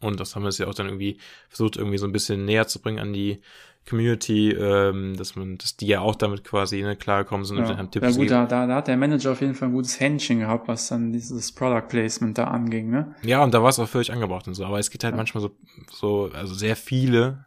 Und 0.00 0.18
das 0.20 0.34
haben 0.34 0.42
wir 0.42 0.48
es 0.48 0.58
ja 0.58 0.66
auch 0.66 0.74
dann 0.74 0.86
irgendwie 0.86 1.18
versucht, 1.48 1.76
irgendwie 1.76 1.98
so 1.98 2.06
ein 2.06 2.12
bisschen 2.12 2.44
näher 2.44 2.66
zu 2.66 2.80
bringen 2.80 2.98
an 2.98 3.12
die 3.12 3.40
Community, 3.88 4.50
ähm, 4.50 5.16
dass 5.16 5.36
man, 5.36 5.58
dass 5.58 5.76
die 5.76 5.86
ja 5.86 6.00
auch 6.00 6.14
damit 6.14 6.44
quasi 6.44 6.82
ne, 6.82 6.96
klarkommen 6.96 7.44
sind 7.44 7.58
ja. 7.58 7.78
und 7.78 7.92
Tipps 7.92 8.06
Ja 8.06 8.12
gut, 8.12 8.30
da, 8.30 8.46
da, 8.46 8.66
da 8.66 8.76
hat 8.76 8.88
der 8.88 8.96
Manager 8.96 9.32
auf 9.32 9.40
jeden 9.40 9.54
Fall 9.54 9.68
ein 9.68 9.74
gutes 9.74 9.98
Händchen 10.00 10.40
gehabt, 10.40 10.68
was 10.68 10.88
dann 10.88 11.12
dieses 11.12 11.52
Product 11.52 11.88
Placement 11.88 12.36
da 12.36 12.44
anging, 12.44 12.90
ne? 12.90 13.14
Ja, 13.22 13.42
und 13.42 13.52
da 13.52 13.62
war 13.62 13.70
es 13.70 13.78
auch 13.78 13.88
völlig 13.88 14.12
angebracht 14.12 14.46
und 14.46 14.54
so. 14.54 14.64
Aber 14.64 14.78
es 14.78 14.90
gibt 14.90 15.02
halt 15.04 15.12
ja. 15.12 15.16
manchmal 15.16 15.42
so, 15.42 15.50
so, 15.90 16.30
also 16.34 16.54
sehr 16.54 16.76
viele, 16.76 17.46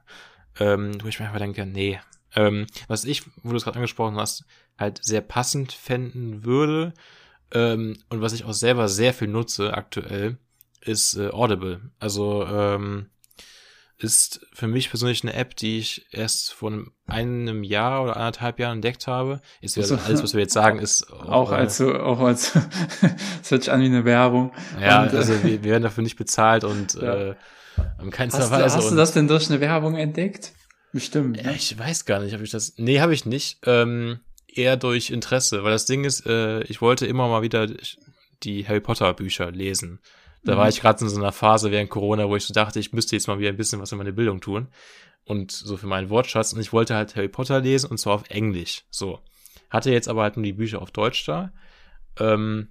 ähm, 0.59 0.91
wo 1.01 1.07
ich 1.07 1.19
mir 1.19 1.27
einfach 1.27 1.39
denke, 1.39 1.65
nee. 1.65 1.99
Ähm, 2.35 2.65
was 2.87 3.05
ich, 3.05 3.23
wo 3.43 3.51
du 3.51 3.57
es 3.57 3.63
gerade 3.63 3.77
angesprochen 3.77 4.17
hast, 4.17 4.45
halt 4.77 4.99
sehr 5.03 5.21
passend 5.21 5.71
fänden 5.71 6.43
würde, 6.43 6.93
ähm, 7.53 7.97
und 8.09 8.21
was 8.21 8.33
ich 8.33 8.45
auch 8.45 8.53
selber 8.53 8.89
sehr 8.89 9.13
viel 9.13 9.27
nutze 9.27 9.75
aktuell, 9.75 10.37
ist 10.85 11.15
äh, 11.15 11.29
Audible. 11.29 11.81
Also 11.99 12.45
ähm, 12.45 13.09
ist 13.97 14.45
für 14.53 14.67
mich 14.67 14.89
persönlich 14.89 15.23
eine 15.23 15.33
App, 15.33 15.55
die 15.55 15.79
ich 15.79 16.07
erst 16.11 16.53
vor 16.53 16.71
einem, 16.71 16.91
einem 17.07 17.63
Jahr 17.63 18.03
oder 18.03 18.17
anderthalb 18.17 18.59
Jahren 18.59 18.77
entdeckt 18.77 19.07
habe. 19.07 19.41
Ist 19.61 19.77
also, 19.77 19.95
alles, 19.95 20.21
was 20.21 20.33
wir 20.33 20.41
jetzt 20.41 20.53
sagen, 20.53 20.79
ist 20.79 21.09
auch, 21.11 21.29
auch 21.29 21.51
äh, 21.51 21.55
als 21.55 21.79
auch 21.79 22.19
als 22.19 22.55
es 23.41 23.51
hört 23.51 23.63
sich 23.63 23.71
an 23.71 23.81
wie 23.81 23.85
eine 23.85 24.03
Werbung. 24.03 24.51
Ja, 24.81 25.03
und, 25.03 25.13
äh, 25.13 25.17
also 25.17 25.43
wir, 25.43 25.63
wir 25.63 25.71
werden 25.71 25.83
dafür 25.83 26.03
nicht 26.03 26.17
bezahlt 26.17 26.63
und 26.63 26.93
ja. 27.01 27.13
äh, 27.13 27.35
in 28.01 28.11
keinster 28.11 28.39
hast 28.39 28.51
Weise. 28.51 28.77
Du, 28.77 28.83
hast 28.83 28.91
du 28.91 28.95
das 28.95 29.13
denn 29.13 29.27
durch 29.27 29.49
eine 29.49 29.61
Werbung 29.61 29.95
entdeckt? 29.95 30.51
Bestimmt. 30.91 31.37
Ja, 31.37 31.43
ne? 31.43 31.55
ich 31.55 31.77
weiß 31.77 32.05
gar 32.05 32.19
nicht, 32.19 32.35
ob 32.35 32.41
ich 32.41 32.51
das. 32.51 32.73
Nee, 32.77 32.99
habe 32.99 33.13
ich 33.13 33.25
nicht. 33.25 33.59
Ähm, 33.65 34.19
eher 34.47 34.77
durch 34.77 35.09
Interesse, 35.09 35.63
weil 35.63 35.71
das 35.71 35.85
Ding 35.85 36.03
ist, 36.03 36.25
äh, 36.25 36.61
ich 36.63 36.81
wollte 36.81 37.05
immer 37.05 37.27
mal 37.27 37.41
wieder 37.41 37.67
die 38.43 38.67
Harry 38.67 38.81
Potter 38.81 39.13
Bücher 39.13 39.51
lesen. 39.51 39.99
Da 40.43 40.53
mhm. 40.53 40.57
war 40.57 40.69
ich 40.69 40.81
gerade 40.81 41.03
in 41.03 41.09
so 41.09 41.17
einer 41.17 41.31
Phase 41.31 41.71
während 41.71 41.89
Corona, 41.89 42.27
wo 42.27 42.35
ich 42.35 42.45
so 42.45 42.53
dachte, 42.53 42.79
ich 42.79 42.93
müsste 42.93 43.15
jetzt 43.15 43.27
mal 43.27 43.39
wieder 43.39 43.49
ein 43.49 43.57
bisschen 43.57 43.81
was 43.81 43.89
für 43.89 43.95
meine 43.95 44.13
Bildung 44.13 44.41
tun. 44.41 44.67
Und 45.25 45.51
so 45.51 45.77
für 45.77 45.87
meinen 45.87 46.09
Wortschatz. 46.09 46.51
Und 46.53 46.59
ich 46.59 46.73
wollte 46.73 46.95
halt 46.95 47.15
Harry 47.15 47.29
Potter 47.29 47.61
lesen 47.61 47.89
und 47.89 47.97
zwar 47.97 48.15
auf 48.15 48.29
Englisch. 48.29 48.83
So. 48.89 49.19
Hatte 49.69 49.91
jetzt 49.91 50.09
aber 50.09 50.23
halt 50.23 50.35
nur 50.35 50.43
die 50.43 50.53
Bücher 50.53 50.81
auf 50.81 50.91
Deutsch 50.91 51.25
da. 51.25 51.53
Ähm, 52.19 52.67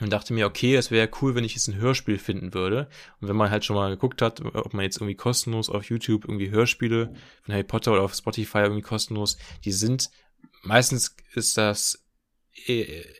und 0.00 0.12
dachte 0.12 0.34
mir, 0.34 0.46
okay, 0.46 0.74
es 0.74 0.90
wäre 0.90 1.08
cool, 1.22 1.34
wenn 1.34 1.44
ich 1.44 1.54
jetzt 1.54 1.68
ein 1.68 1.76
Hörspiel 1.76 2.18
finden 2.18 2.52
würde. 2.52 2.88
Und 3.20 3.28
wenn 3.28 3.36
man 3.36 3.50
halt 3.50 3.64
schon 3.64 3.76
mal 3.76 3.90
geguckt 3.90 4.22
hat, 4.22 4.40
ob 4.40 4.74
man 4.74 4.84
jetzt 4.84 4.96
irgendwie 4.96 5.14
kostenlos 5.14 5.70
auf 5.70 5.84
YouTube 5.84 6.24
irgendwie 6.24 6.50
Hörspiele 6.50 7.14
von 7.42 7.54
Harry 7.54 7.64
Potter 7.64 7.92
oder 7.92 8.02
auf 8.02 8.14
Spotify 8.14 8.58
irgendwie 8.58 8.82
kostenlos, 8.82 9.38
die 9.64 9.70
sind, 9.70 10.10
meistens 10.62 11.14
ist 11.34 11.56
das 11.56 12.03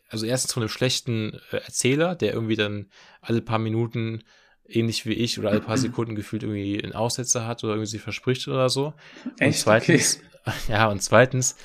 also 0.08 0.26
erstens 0.26 0.52
von 0.52 0.62
einem 0.62 0.70
schlechten 0.70 1.40
äh, 1.50 1.56
Erzähler, 1.56 2.14
der 2.14 2.32
irgendwie 2.32 2.56
dann 2.56 2.90
alle 3.20 3.40
paar 3.40 3.58
Minuten 3.58 4.22
ähnlich 4.66 5.04
wie 5.06 5.12
ich 5.12 5.38
oder 5.38 5.50
alle 5.50 5.60
paar 5.60 5.76
Sekunden 5.76 6.14
gefühlt 6.14 6.42
irgendwie 6.42 6.82
einen 6.82 6.94
Aussetzer 6.94 7.46
hat 7.46 7.62
oder 7.64 7.74
irgendwie 7.74 7.90
sich 7.90 8.00
verspricht 8.00 8.48
oder 8.48 8.68
so. 8.70 8.94
Echt? 9.38 9.42
Und 9.42 9.52
zweitens, 9.54 10.20
okay. 10.44 10.56
ja, 10.68 10.88
und 10.88 11.02
zweitens, 11.02 11.56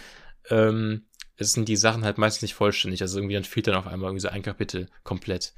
ähm, 0.49 1.05
es 1.37 1.53
sind 1.53 1.69
die 1.69 1.77
Sachen 1.77 2.03
halt 2.03 2.17
meistens 2.17 2.41
nicht 2.41 2.55
vollständig. 2.55 3.01
Also 3.01 3.17
irgendwie 3.17 3.35
dann 3.35 3.45
fehlt 3.45 3.67
dann 3.67 3.75
auf 3.75 3.87
einmal 3.87 4.09
irgendwie 4.09 4.21
so 4.21 4.29
ein 4.29 4.41
Kapitel 4.41 4.89
komplett. 5.03 5.53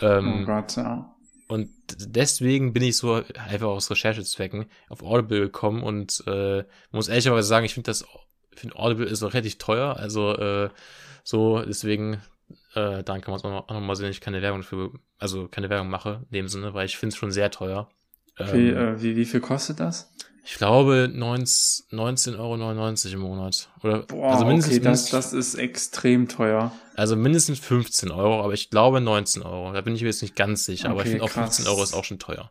Ähm, 0.00 0.42
oh 0.42 0.46
Gott, 0.46 0.76
ja. 0.76 1.14
Und 1.48 1.70
deswegen 1.96 2.72
bin 2.72 2.82
ich 2.82 2.98
so 2.98 3.22
einfach 3.48 3.68
aus 3.68 3.90
Recherchezwecken 3.90 4.66
auf 4.88 5.02
Audible 5.02 5.40
gekommen 5.40 5.82
und 5.82 6.22
äh, 6.26 6.62
muss 6.92 7.08
ehrlicherweise 7.08 7.48
sagen, 7.48 7.64
ich 7.64 7.74
finde 7.74 7.88
das, 7.88 8.04
finde 8.54 8.76
Audible 8.76 9.06
ist 9.06 9.22
auch 9.22 9.32
relativ 9.32 9.56
teuer. 9.56 9.96
Also 9.96 10.36
äh, 10.36 10.68
so, 11.28 11.60
deswegen, 11.60 12.22
äh, 12.74 13.02
dann 13.02 13.20
kann 13.20 13.32
man 13.32 13.34
es 13.34 13.44
auch 13.44 13.68
nochmal 13.68 13.96
sehen, 13.96 14.10
ich 14.10 14.22
keine 14.22 14.40
Werbung 14.40 14.62
für, 14.62 14.92
also 15.18 15.46
keine 15.46 15.68
Werbung 15.68 15.90
mache, 15.90 16.24
in 16.30 16.32
dem 16.32 16.48
Sinne, 16.48 16.72
weil 16.72 16.86
ich 16.86 16.96
finde 16.96 17.12
es 17.12 17.18
schon 17.18 17.32
sehr 17.32 17.50
teuer. 17.50 17.90
Wie, 18.38 18.70
ähm, 18.70 18.76
äh, 18.96 19.02
wie, 19.02 19.14
wie 19.14 19.26
viel 19.26 19.40
kostet 19.40 19.78
das? 19.78 20.10
Ich 20.42 20.54
glaube 20.54 21.12
19,99 21.14 22.38
Euro 22.38 22.54
im 22.54 23.20
Monat. 23.20 23.68
Oder, 23.82 24.04
Boah, 24.04 24.32
also 24.32 24.46
mindestens, 24.46 24.76
okay, 24.76 24.84
das, 24.84 25.10
das 25.10 25.32
ist 25.34 25.56
extrem 25.56 26.28
teuer. 26.28 26.72
Also 26.96 27.14
mindestens 27.14 27.58
15 27.58 28.10
Euro, 28.10 28.42
aber 28.42 28.54
ich 28.54 28.70
glaube 28.70 29.02
19 29.02 29.42
Euro. 29.42 29.74
Da 29.74 29.82
bin 29.82 29.94
ich 29.94 30.00
mir 30.00 30.08
jetzt 30.08 30.22
nicht 30.22 30.34
ganz 30.34 30.64
sicher, 30.64 30.86
okay, 30.86 30.92
aber 30.92 31.02
ich 31.02 31.10
finde 31.10 31.24
auch 31.24 31.28
15 31.28 31.66
Euro 31.66 31.82
ist 31.82 31.92
auch 31.92 32.04
schon 32.04 32.18
teuer. 32.18 32.50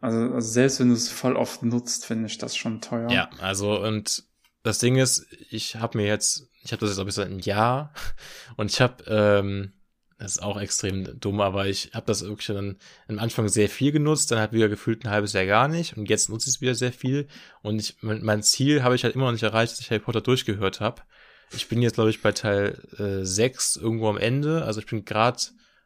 Also, 0.00 0.18
also 0.34 0.40
selbst 0.40 0.80
wenn 0.80 0.88
du 0.88 0.94
es 0.94 1.08
voll 1.08 1.36
oft 1.36 1.62
nutzt, 1.62 2.06
finde 2.06 2.26
ich 2.26 2.38
das 2.38 2.56
schon 2.56 2.80
teuer. 2.80 3.08
Ja, 3.08 3.30
also 3.40 3.80
und 3.80 4.24
das 4.66 4.78
Ding 4.78 4.96
ist, 4.96 5.26
ich 5.50 5.76
habe 5.76 5.98
mir 5.98 6.06
jetzt 6.06 6.48
ich 6.66 6.72
habe 6.72 6.80
das 6.80 6.90
jetzt 6.90 6.98
auch 6.98 7.04
bis 7.04 7.18
ein 7.18 7.38
Jahr 7.38 7.92
und 8.56 8.70
ich 8.70 8.80
habe, 8.80 9.04
ähm, 9.06 9.72
das 10.18 10.32
ist 10.32 10.42
auch 10.42 10.58
extrem 10.58 11.18
dumm, 11.20 11.40
aber 11.40 11.66
ich 11.66 11.90
habe 11.92 12.06
das 12.06 12.22
wirklich 12.22 12.46
dann 12.46 12.76
am 13.08 13.18
Anfang 13.18 13.48
sehr 13.48 13.68
viel 13.68 13.92
genutzt, 13.92 14.30
dann 14.30 14.38
hat 14.38 14.52
wieder 14.52 14.68
gefühlt 14.68 15.04
ein 15.04 15.10
halbes 15.10 15.32
Jahr 15.32 15.46
gar 15.46 15.68
nicht 15.68 15.96
und 15.96 16.08
jetzt 16.08 16.28
nutze 16.28 16.48
ich 16.48 16.56
es 16.56 16.60
wieder 16.60 16.74
sehr 16.74 16.92
viel 16.92 17.28
und 17.62 17.80
ich, 17.80 17.96
mein 18.00 18.42
Ziel 18.42 18.82
habe 18.82 18.94
ich 18.94 19.04
halt 19.04 19.14
immer 19.14 19.26
noch 19.26 19.32
nicht 19.32 19.42
erreicht, 19.42 19.72
dass 19.72 19.80
ich 19.80 19.90
Harry 19.90 20.00
Potter 20.00 20.20
durchgehört 20.20 20.80
habe. 20.80 21.02
Ich 21.54 21.68
bin 21.68 21.80
jetzt, 21.80 21.94
glaube 21.94 22.10
ich, 22.10 22.22
bei 22.22 22.32
Teil 22.32 22.80
äh, 22.98 23.24
6 23.24 23.76
irgendwo 23.76 24.08
am 24.08 24.18
Ende, 24.18 24.64
also 24.64 24.80
ich 24.80 24.86
bin 24.86 25.04
gerade, 25.04 25.38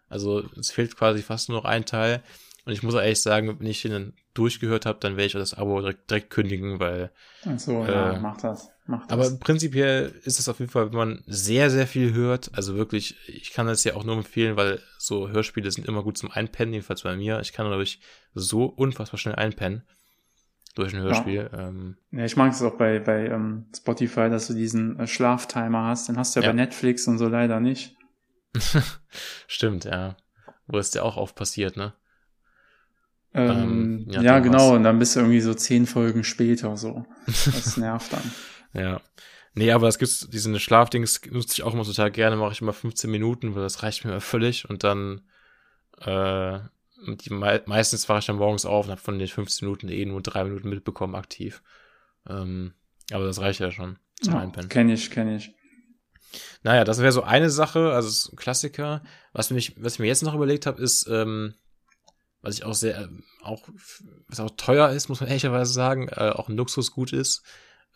also 0.08 0.42
es 0.58 0.70
fehlt 0.70 0.96
quasi 0.96 1.22
fast 1.22 1.48
nur 1.48 1.58
noch 1.58 1.64
ein 1.66 1.84
Teil 1.84 2.22
und 2.70 2.74
ich 2.74 2.84
muss 2.84 2.94
ehrlich 2.94 3.20
sagen, 3.20 3.58
wenn 3.58 3.66
ich 3.66 3.84
ihn 3.84 4.12
durchgehört 4.32 4.86
habe, 4.86 5.00
dann 5.00 5.16
werde 5.16 5.26
ich 5.26 5.32
das 5.32 5.54
Abo 5.54 5.80
direkt, 5.80 6.08
direkt 6.08 6.30
kündigen, 6.30 6.78
weil. 6.78 7.10
Ach 7.44 7.58
so, 7.58 7.84
äh, 7.84 7.90
ja, 7.90 8.18
mach 8.20 8.40
das, 8.40 8.70
mach 8.86 9.08
das. 9.08 9.10
Aber 9.10 9.38
prinzipiell 9.40 10.14
ist 10.22 10.38
es 10.38 10.48
auf 10.48 10.60
jeden 10.60 10.70
Fall, 10.70 10.92
wenn 10.92 10.96
man 10.96 11.24
sehr, 11.26 11.68
sehr 11.68 11.88
viel 11.88 12.14
hört, 12.14 12.52
also 12.54 12.76
wirklich, 12.76 13.16
ich 13.26 13.52
kann 13.52 13.66
das 13.66 13.82
ja 13.82 13.96
auch 13.96 14.04
nur 14.04 14.16
empfehlen, 14.16 14.56
weil 14.56 14.78
so 14.98 15.30
Hörspiele 15.30 15.68
sind 15.72 15.88
immer 15.88 16.04
gut 16.04 16.16
zum 16.16 16.30
Einpennen, 16.30 16.72
jedenfalls 16.72 17.02
bei 17.02 17.16
mir. 17.16 17.40
Ich 17.40 17.52
kann, 17.52 17.66
glaube 17.66 17.82
ich, 17.82 18.00
so 18.32 18.66
unfassbar 18.66 19.18
schnell 19.18 19.34
einpennen. 19.34 19.82
durch 20.76 20.94
ein 20.94 21.02
Hörspiel. 21.02 21.50
Ja, 21.52 21.58
ähm, 21.58 21.96
ja 22.12 22.24
ich 22.24 22.36
mag 22.36 22.52
es 22.52 22.62
auch 22.62 22.78
bei, 22.78 23.00
bei 23.00 23.26
ähm, 23.26 23.66
Spotify, 23.76 24.30
dass 24.30 24.46
du 24.46 24.54
diesen 24.54 25.00
äh, 25.00 25.08
Schlaftimer 25.08 25.88
hast. 25.88 26.08
Den 26.08 26.16
hast 26.16 26.36
du 26.36 26.40
ja, 26.40 26.46
ja, 26.46 26.52
bei 26.52 26.56
Netflix 26.56 27.08
und 27.08 27.18
so 27.18 27.26
leider 27.26 27.58
nicht. 27.58 27.96
Stimmt, 29.48 29.86
ja. 29.86 30.16
Wo 30.68 30.78
ist 30.78 30.94
der 30.94 31.04
auch 31.04 31.16
oft 31.16 31.34
passiert, 31.34 31.76
ne? 31.76 31.94
Ähm, 33.32 33.50
ähm, 33.50 34.06
ja, 34.10 34.22
ja 34.22 34.38
genau, 34.40 34.74
und 34.74 34.82
dann 34.82 34.98
bist 34.98 35.14
du 35.14 35.20
irgendwie 35.20 35.40
so 35.40 35.54
zehn 35.54 35.86
Folgen 35.86 36.24
später 36.24 36.76
so. 36.76 37.04
Das 37.26 37.76
nervt 37.76 38.12
dann. 38.12 38.82
ja. 38.82 39.00
Nee, 39.54 39.72
aber 39.72 39.88
es 39.88 39.98
gibt 39.98 40.32
diesen 40.32 40.58
Schlafdings, 40.60 41.20
nutze 41.28 41.54
ich 41.54 41.62
auch 41.64 41.74
immer 41.74 41.82
total 41.82 42.12
gerne, 42.12 42.36
mache 42.36 42.52
ich 42.52 42.60
immer 42.60 42.72
15 42.72 43.10
Minuten, 43.10 43.54
weil 43.54 43.62
das 43.62 43.82
reicht 43.82 44.04
mir 44.04 44.20
völlig 44.20 44.70
und 44.70 44.84
dann 44.84 45.22
äh, 45.98 46.60
die, 47.06 47.32
meistens 47.32 48.08
wache 48.08 48.20
ich 48.20 48.26
dann 48.26 48.36
morgens 48.36 48.66
auf 48.66 48.84
und 48.84 48.92
habe 48.92 49.00
von 49.00 49.18
den 49.18 49.28
15 49.28 49.66
Minuten 49.66 49.88
eh 49.88 50.04
nur 50.04 50.22
drei 50.22 50.44
Minuten 50.44 50.68
mitbekommen 50.68 51.14
aktiv. 51.14 51.62
Ähm, 52.28 52.74
aber 53.10 53.24
das 53.24 53.40
reicht 53.40 53.60
ja 53.60 53.70
schon 53.70 53.98
zum 54.20 54.34
ja, 54.34 54.40
Einpennen. 54.40 54.68
Kenn 54.68 54.88
ich, 54.88 55.10
kenn 55.10 55.34
ich. 55.34 55.52
Naja, 56.62 56.84
das 56.84 57.00
wäre 57.00 57.12
so 57.12 57.22
eine 57.22 57.50
Sache, 57.50 57.92
also 57.92 58.30
ein 58.30 58.36
Klassiker. 58.36 59.02
Was, 59.32 59.50
mich, 59.50 59.82
was 59.82 59.94
ich 59.94 59.98
mir 59.98 60.06
jetzt 60.06 60.22
noch 60.22 60.34
überlegt 60.34 60.66
habe, 60.66 60.80
ist, 60.80 61.08
ähm, 61.10 61.54
was 62.42 62.54
ich 62.54 62.64
auch 62.64 62.74
sehr, 62.74 62.98
äh, 62.98 63.08
auch, 63.42 63.68
was 64.28 64.40
auch 64.40 64.50
teuer 64.56 64.90
ist, 64.90 65.08
muss 65.08 65.20
man 65.20 65.28
ehrlicherweise 65.28 65.72
sagen, 65.72 66.08
äh, 66.08 66.30
auch 66.30 66.48
ein 66.48 66.56
Luxusgut 66.56 67.12
ist 67.12 67.42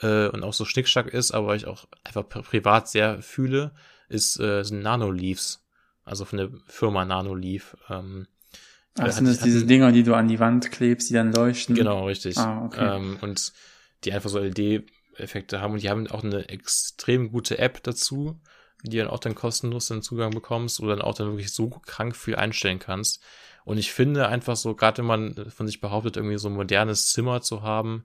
äh, 0.01 0.29
und 0.29 0.43
auch 0.43 0.53
so 0.53 0.65
Schnickschnack 0.65 1.09
ist, 1.09 1.33
aber 1.33 1.57
ich 1.57 1.67
auch 1.67 1.87
einfach 2.05 2.29
privat 2.29 2.89
sehr 2.89 3.23
fühle, 3.23 3.73
ist 4.09 4.39
äh, 4.41 4.63
sind 4.63 4.83
Nano-Leaves. 4.83 5.61
Also 6.05 6.27
von 6.27 6.39
der 6.39 6.51
Firma 6.67 7.05
Nano-Leaf. 7.05 7.77
Ähm, 7.89 8.27
Ach, 8.99 9.11
sind 9.11 9.27
das 9.27 9.41
diese 9.41 9.67
Dinger, 9.67 9.91
die 9.91 10.03
du 10.03 10.15
an 10.15 10.29
die 10.29 10.39
Wand 10.39 10.71
klebst, 10.71 11.11
die 11.11 11.15
dann 11.15 11.33
leuchten? 11.33 11.75
Genau, 11.75 12.07
richtig. 12.07 12.37
Ah, 12.39 12.65
okay. 12.67 12.97
Ähm, 12.97 13.19
und 13.23 13.53
die 14.05 14.13
einfach 14.13 14.31
so 14.31 14.39
LED-Effekte 14.39 15.61
haben 15.61 15.73
und 15.73 15.83
die 15.83 15.91
haben 15.91 16.07
auch 16.09 16.23
eine 16.23 16.49
extrem 16.49 17.33
gute 17.33 17.59
App 17.59 17.83
dazu, 17.83 18.39
die 18.85 18.99
dann 18.99 19.09
auch 19.09 19.19
dann 19.19 19.35
kostenlos 19.35 19.89
den 19.89 20.03
Zugang 20.03 20.31
bekommst 20.31 20.81
oder 20.81 20.95
dann 20.95 21.05
auch 21.05 21.15
dann 21.15 21.29
wirklich 21.29 21.53
so 21.53 21.71
krank 21.71 22.15
viel 22.15 22.37
einstellen 22.37 22.79
kannst. 22.79 23.23
Und 23.65 23.79
ich 23.79 23.93
finde 23.93 24.29
einfach 24.29 24.57
so, 24.57 24.75
gerade 24.75 24.99
wenn 24.99 25.07
man 25.07 25.51
von 25.51 25.67
sich 25.67 25.81
behauptet, 25.81 26.17
irgendwie 26.17 26.39
so 26.39 26.49
ein 26.49 26.55
modernes 26.55 27.09
Zimmer 27.09 27.41
zu 27.41 27.63
haben 27.63 28.05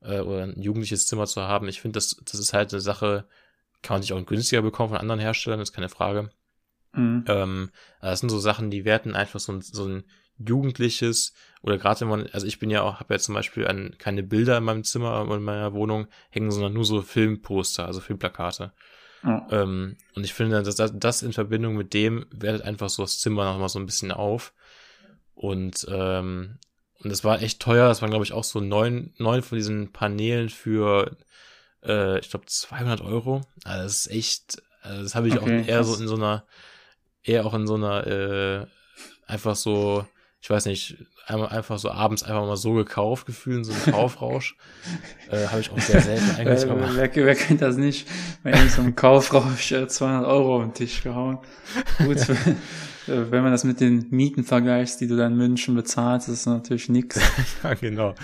äh, 0.00 0.20
oder 0.20 0.44
ein 0.44 0.60
jugendliches 0.60 1.06
Zimmer 1.06 1.26
zu 1.26 1.42
haben, 1.42 1.68
ich 1.68 1.80
finde, 1.80 1.96
das, 1.96 2.16
das 2.24 2.38
ist 2.38 2.52
halt 2.52 2.72
eine 2.72 2.80
Sache, 2.80 3.24
kann 3.82 3.96
man 3.96 4.02
sich 4.02 4.12
auch 4.12 4.24
günstiger 4.24 4.62
bekommen 4.62 4.90
von 4.90 4.98
anderen 4.98 5.20
Herstellern, 5.20 5.60
ist 5.60 5.72
keine 5.72 5.88
Frage. 5.88 6.30
Mhm. 6.92 7.24
Ähm, 7.26 7.70
das 8.00 8.20
sind 8.20 8.28
so 8.28 8.38
Sachen, 8.38 8.70
die 8.70 8.84
werten 8.84 9.16
einfach 9.16 9.40
so 9.40 9.52
ein, 9.52 9.60
so 9.60 9.86
ein 9.86 10.04
jugendliches 10.38 11.34
oder 11.62 11.78
gerade 11.78 12.00
wenn 12.00 12.08
man, 12.08 12.26
also 12.32 12.46
ich 12.46 12.58
bin 12.58 12.70
ja 12.70 12.82
auch, 12.82 13.00
habe 13.00 13.14
ja 13.14 13.18
zum 13.18 13.34
Beispiel 13.34 13.66
an, 13.66 13.94
keine 13.98 14.22
Bilder 14.22 14.58
in 14.58 14.64
meinem 14.64 14.84
Zimmer 14.84 15.22
oder 15.22 15.36
in 15.36 15.42
meiner 15.42 15.72
Wohnung 15.72 16.06
hängen, 16.30 16.50
sondern 16.50 16.72
nur 16.72 16.84
so 16.84 17.02
Filmposter, 17.02 17.86
also 17.86 18.00
Filmplakate. 18.00 18.72
Ja. 19.22 19.46
Ähm, 19.50 19.96
und 20.14 20.24
ich 20.24 20.34
finde, 20.34 20.62
dass 20.62 20.74
das, 20.74 20.92
das 20.94 21.22
in 21.22 21.32
Verbindung 21.32 21.76
mit 21.76 21.94
dem 21.94 22.26
wertet 22.32 22.62
einfach 22.62 22.88
so 22.88 23.02
das 23.02 23.20
Zimmer 23.20 23.44
nochmal 23.44 23.68
so 23.68 23.78
ein 23.78 23.86
bisschen 23.86 24.10
auf. 24.10 24.52
Und, 25.42 25.88
ähm, 25.90 26.60
und 27.00 27.10
das 27.10 27.24
war 27.24 27.42
echt 27.42 27.58
teuer. 27.58 27.88
Das 27.88 28.00
waren, 28.00 28.10
glaube 28.10 28.24
ich, 28.24 28.32
auch 28.32 28.44
so 28.44 28.60
neun, 28.60 29.12
neun 29.18 29.42
von 29.42 29.58
diesen 29.58 29.92
Paneelen 29.92 30.50
für, 30.50 31.16
äh, 31.82 32.20
ich 32.20 32.30
glaube, 32.30 32.46
200 32.46 33.00
Euro. 33.00 33.40
Also 33.64 33.82
das 33.82 34.06
ist 34.06 34.10
echt, 34.12 34.62
also 34.82 35.02
das 35.02 35.16
habe 35.16 35.26
ich 35.26 35.36
okay, 35.36 35.62
auch 35.62 35.66
eher 35.66 35.82
so 35.82 36.00
in 36.00 36.06
so 36.06 36.14
einer, 36.14 36.46
eher 37.24 37.44
auch 37.44 37.54
in 37.54 37.66
so 37.66 37.74
einer, 37.74 38.06
äh, 38.06 38.66
einfach 39.26 39.56
so, 39.56 40.06
ich 40.42 40.50
weiß 40.50 40.66
nicht, 40.66 40.96
einmal 41.26 41.50
einfach 41.50 41.78
so 41.78 41.88
abends 41.88 42.24
einfach 42.24 42.44
mal 42.44 42.56
so 42.56 42.72
gekauft, 42.72 43.26
gefühlt, 43.26 43.64
so 43.64 43.72
ein 43.72 43.92
Kaufrausch. 43.92 44.56
äh, 45.30 45.46
Habe 45.46 45.60
ich 45.60 45.70
auch 45.70 45.78
sehr 45.78 46.00
selten 46.00 46.34
eigentlich 46.36 46.66
gemacht. 46.66 46.90
Wer, 46.96 47.14
wer, 47.14 47.34
kennt 47.36 47.62
das 47.62 47.76
nicht? 47.76 48.08
Wenn 48.42 48.54
ich 48.66 48.72
so 48.72 48.82
einem 48.82 48.96
Kaufrausch 48.96 49.70
äh, 49.70 49.86
200 49.86 50.26
Euro 50.26 50.56
auf 50.56 50.62
den 50.64 50.74
Tisch 50.74 51.04
gehauen. 51.04 51.38
Gut, 51.98 52.16
äh, 52.28 52.54
wenn 53.06 53.44
man 53.44 53.52
das 53.52 53.62
mit 53.62 53.78
den 53.78 54.08
Mieten 54.10 54.42
vergleicht, 54.42 55.00
die 55.00 55.06
du 55.06 55.16
dann 55.16 55.34
in 55.34 55.38
München 55.38 55.76
bezahlst, 55.76 56.28
ist 56.28 56.46
natürlich 56.46 56.88
nix. 56.88 57.20
ja, 57.62 57.74
genau. 57.74 58.16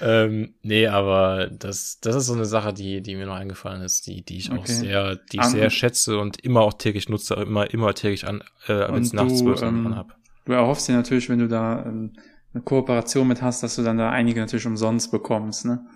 Ähm, 0.00 0.54
nee, 0.62 0.86
aber 0.86 1.48
das, 1.48 1.98
das 2.00 2.14
ist 2.14 2.26
so 2.26 2.34
eine 2.34 2.46
Sache, 2.46 2.72
die, 2.72 3.02
die 3.02 3.16
mir 3.16 3.26
noch 3.26 3.34
eingefallen 3.34 3.82
ist, 3.82 4.06
die, 4.06 4.24
die 4.24 4.36
ich 4.36 4.52
okay. 4.52 4.60
auch 4.60 4.66
sehr, 4.66 5.16
die 5.16 5.38
ich 5.38 5.44
um, 5.44 5.50
sehr 5.50 5.70
schätze 5.70 6.18
und 6.18 6.38
immer 6.44 6.60
auch 6.60 6.74
täglich 6.74 7.08
nutze, 7.08 7.34
immer, 7.34 7.68
immer 7.74 7.94
täglich 7.94 8.28
an, 8.28 8.44
äh, 8.68 8.92
wenn 8.92 9.02
es 9.02 9.12
nachts 9.12 9.40
zwölf 9.40 9.60
ähm, 9.62 9.96
habe 9.96 10.12
du 10.48 10.54
erhoffst 10.54 10.88
dir 10.88 10.94
natürlich, 10.94 11.28
wenn 11.28 11.38
du 11.38 11.48
da 11.48 11.84
ähm, 11.86 12.12
eine 12.54 12.62
Kooperation 12.62 13.28
mit 13.28 13.42
hast, 13.42 13.62
dass 13.62 13.76
du 13.76 13.82
dann 13.82 13.98
da 13.98 14.10
einige 14.10 14.40
natürlich 14.40 14.66
umsonst 14.66 15.10
bekommst, 15.10 15.64
ne? 15.64 15.86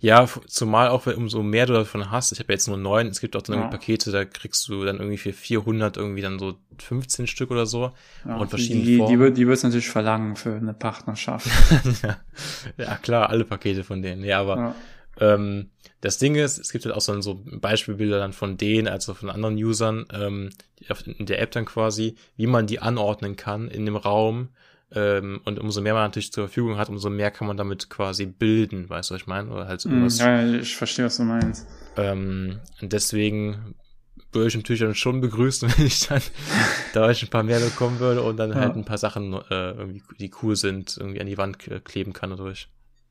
Ja, 0.00 0.26
zumal 0.46 0.88
auch, 0.88 1.06
umso 1.06 1.42
mehr 1.42 1.66
du 1.66 1.74
davon 1.74 2.10
hast. 2.10 2.32
Ich 2.32 2.38
habe 2.38 2.50
jetzt 2.52 2.66
nur 2.66 2.78
neun. 2.78 3.08
Es 3.08 3.20
gibt 3.20 3.36
auch 3.36 3.42
dann 3.42 3.58
ja. 3.58 3.66
Pakete, 3.66 4.10
da 4.10 4.24
kriegst 4.24 4.66
du 4.68 4.84
dann 4.84 4.96
irgendwie 4.96 5.18
für 5.18 5.34
400 5.34 5.98
irgendwie 5.98 6.22
dann 6.22 6.38
so 6.38 6.54
15 6.78 7.26
Stück 7.26 7.50
oder 7.50 7.66
so. 7.66 7.92
Ja, 8.24 8.36
und 8.36 8.48
verschiedene 8.48 8.84
die, 8.84 8.96
Formen. 8.96 9.12
Die, 9.12 9.18
wird, 9.18 9.36
die 9.36 9.46
wird's 9.46 9.64
natürlich 9.64 9.90
verlangen 9.90 10.36
für 10.36 10.54
eine 10.54 10.72
Partnerschaft. 10.72 11.48
ja. 12.02 12.16
ja, 12.78 12.96
klar, 12.96 13.28
alle 13.28 13.44
Pakete 13.44 13.84
von 13.84 14.00
denen. 14.00 14.24
Ja, 14.24 14.40
aber 14.40 14.56
ja. 14.56 14.74
Ähm, 15.18 15.70
das 16.00 16.18
Ding 16.18 16.34
ist, 16.34 16.58
es 16.58 16.72
gibt 16.72 16.84
halt 16.84 16.94
auch 16.94 17.00
so, 17.00 17.20
so 17.20 17.42
Beispielbilder 17.44 18.18
dann 18.18 18.32
von 18.32 18.56
denen, 18.56 18.88
also 18.88 19.14
von 19.14 19.30
anderen 19.30 19.56
Usern, 19.56 20.06
ähm, 20.12 20.50
in 21.18 21.26
der 21.26 21.40
App 21.40 21.50
dann 21.52 21.64
quasi, 21.64 22.16
wie 22.36 22.46
man 22.46 22.66
die 22.66 22.80
anordnen 22.80 23.36
kann 23.36 23.68
in 23.68 23.86
dem 23.86 23.96
Raum. 23.96 24.50
Ähm, 24.92 25.40
und 25.44 25.58
umso 25.58 25.80
mehr 25.80 25.94
man 25.94 26.04
natürlich 26.04 26.32
zur 26.32 26.46
Verfügung 26.46 26.76
hat, 26.76 26.88
umso 26.88 27.10
mehr 27.10 27.32
kann 27.32 27.48
man 27.48 27.56
damit 27.56 27.90
quasi 27.90 28.24
bilden, 28.26 28.88
weißt 28.88 29.10
du, 29.10 29.14
was 29.14 29.22
ich 29.22 29.26
meine? 29.26 29.50
Oder 29.50 29.66
halt 29.66 29.80
so 29.80 29.88
mm, 29.88 30.06
Ja, 30.18 30.46
ich 30.46 30.76
verstehe, 30.76 31.06
was 31.06 31.16
du 31.16 31.24
meinst. 31.24 31.66
Ähm, 31.96 32.60
und 32.80 32.92
deswegen 32.92 33.74
würde 34.30 34.48
ich 34.48 34.54
natürlich 34.54 34.80
dann 34.80 34.94
schon 34.94 35.20
begrüßen, 35.20 35.68
wenn 35.76 35.86
ich 35.86 36.06
dann 36.06 36.22
da 36.92 37.10
ich 37.10 37.22
ein 37.22 37.30
paar 37.30 37.42
mehr 37.42 37.58
bekommen 37.58 37.98
würde 37.98 38.22
und 38.22 38.36
dann 38.36 38.50
ja. 38.50 38.56
halt 38.56 38.76
ein 38.76 38.84
paar 38.84 38.98
Sachen, 38.98 39.32
äh, 39.32 39.72
irgendwie, 39.72 40.02
die 40.20 40.30
cool 40.42 40.54
sind, 40.54 40.96
irgendwie 40.98 41.20
an 41.20 41.26
die 41.26 41.38
Wand 41.38 41.58
kleben 41.84 42.12
kann 42.12 42.30
dadurch. 42.30 42.68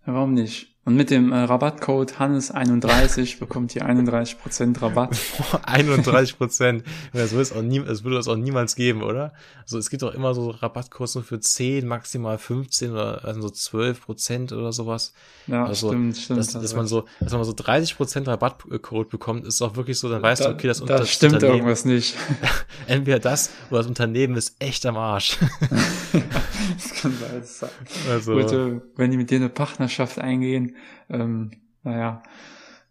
Ja, 0.07 0.13
warum 0.13 0.33
nicht? 0.33 0.74
Und 0.87 0.95
mit 0.95 1.09
dem 1.09 1.31
äh, 1.31 1.37
Rabattcode 1.37 2.13
Hannes31 2.19 3.39
bekommt 3.39 3.75
ihr 3.75 3.87
31% 3.89 4.79
Rabatt. 4.83 5.15
31%. 5.65 6.83
Das, 7.11 7.31
wird 7.31 7.41
es 7.41 7.51
auch 7.51 7.63
nie, 7.63 7.79
das 7.79 8.03
würde 8.03 8.19
es 8.19 8.27
auch 8.27 8.35
niemals 8.35 8.75
geben, 8.75 9.01
oder? 9.01 9.33
Also 9.63 9.79
es 9.79 9.89
gibt 9.89 10.03
doch 10.03 10.13
immer 10.13 10.35
so 10.35 10.51
Rabattcodes 10.51 11.15
nur 11.15 11.23
für 11.23 11.39
10, 11.39 11.87
maximal 11.87 12.37
15 12.37 12.91
oder 12.91 13.25
also 13.25 13.41
so 13.41 13.47
12% 13.47 14.53
oder 14.53 14.71
sowas. 14.71 15.15
Ja, 15.47 15.65
also, 15.65 15.87
stimmt, 15.87 16.17
stimmt. 16.17 16.39
Dass, 16.39 16.53
dass 16.53 16.75
man 16.75 16.85
so, 16.85 17.05
dass 17.19 17.33
man 17.33 17.43
so 17.43 17.53
30% 17.53 18.27
Rabattcode 18.27 19.09
bekommt, 19.09 19.43
ist 19.47 19.63
auch 19.63 19.75
wirklich 19.75 19.97
so, 19.97 20.07
dann 20.07 20.21
weißt 20.21 20.41
da, 20.41 20.49
du, 20.49 20.53
okay, 20.53 20.67
das, 20.67 20.81
das, 20.81 20.99
das 21.01 21.09
stimmt 21.09 21.41
irgendwas 21.41 21.85
nicht. 21.85 22.15
Entweder 22.85 23.17
das 23.17 23.49
oder 23.71 23.79
das 23.79 23.87
Unternehmen 23.87 24.35
ist 24.35 24.55
echt 24.59 24.85
am 24.85 24.97
Arsch. 24.97 25.39
das 26.11 27.01
kann 27.01 27.17
sein. 27.43 27.69
Also, 28.07 28.33
Gut, 28.33 28.51
äh, 28.51 28.81
wenn 28.97 29.09
die 29.09 29.17
mit 29.17 29.31
dir 29.31 29.37
eine 29.37 29.49
Partnerschaft 29.49 30.19
eingehen, 30.19 30.74
ähm, 31.09 31.51
naja, 31.83 32.23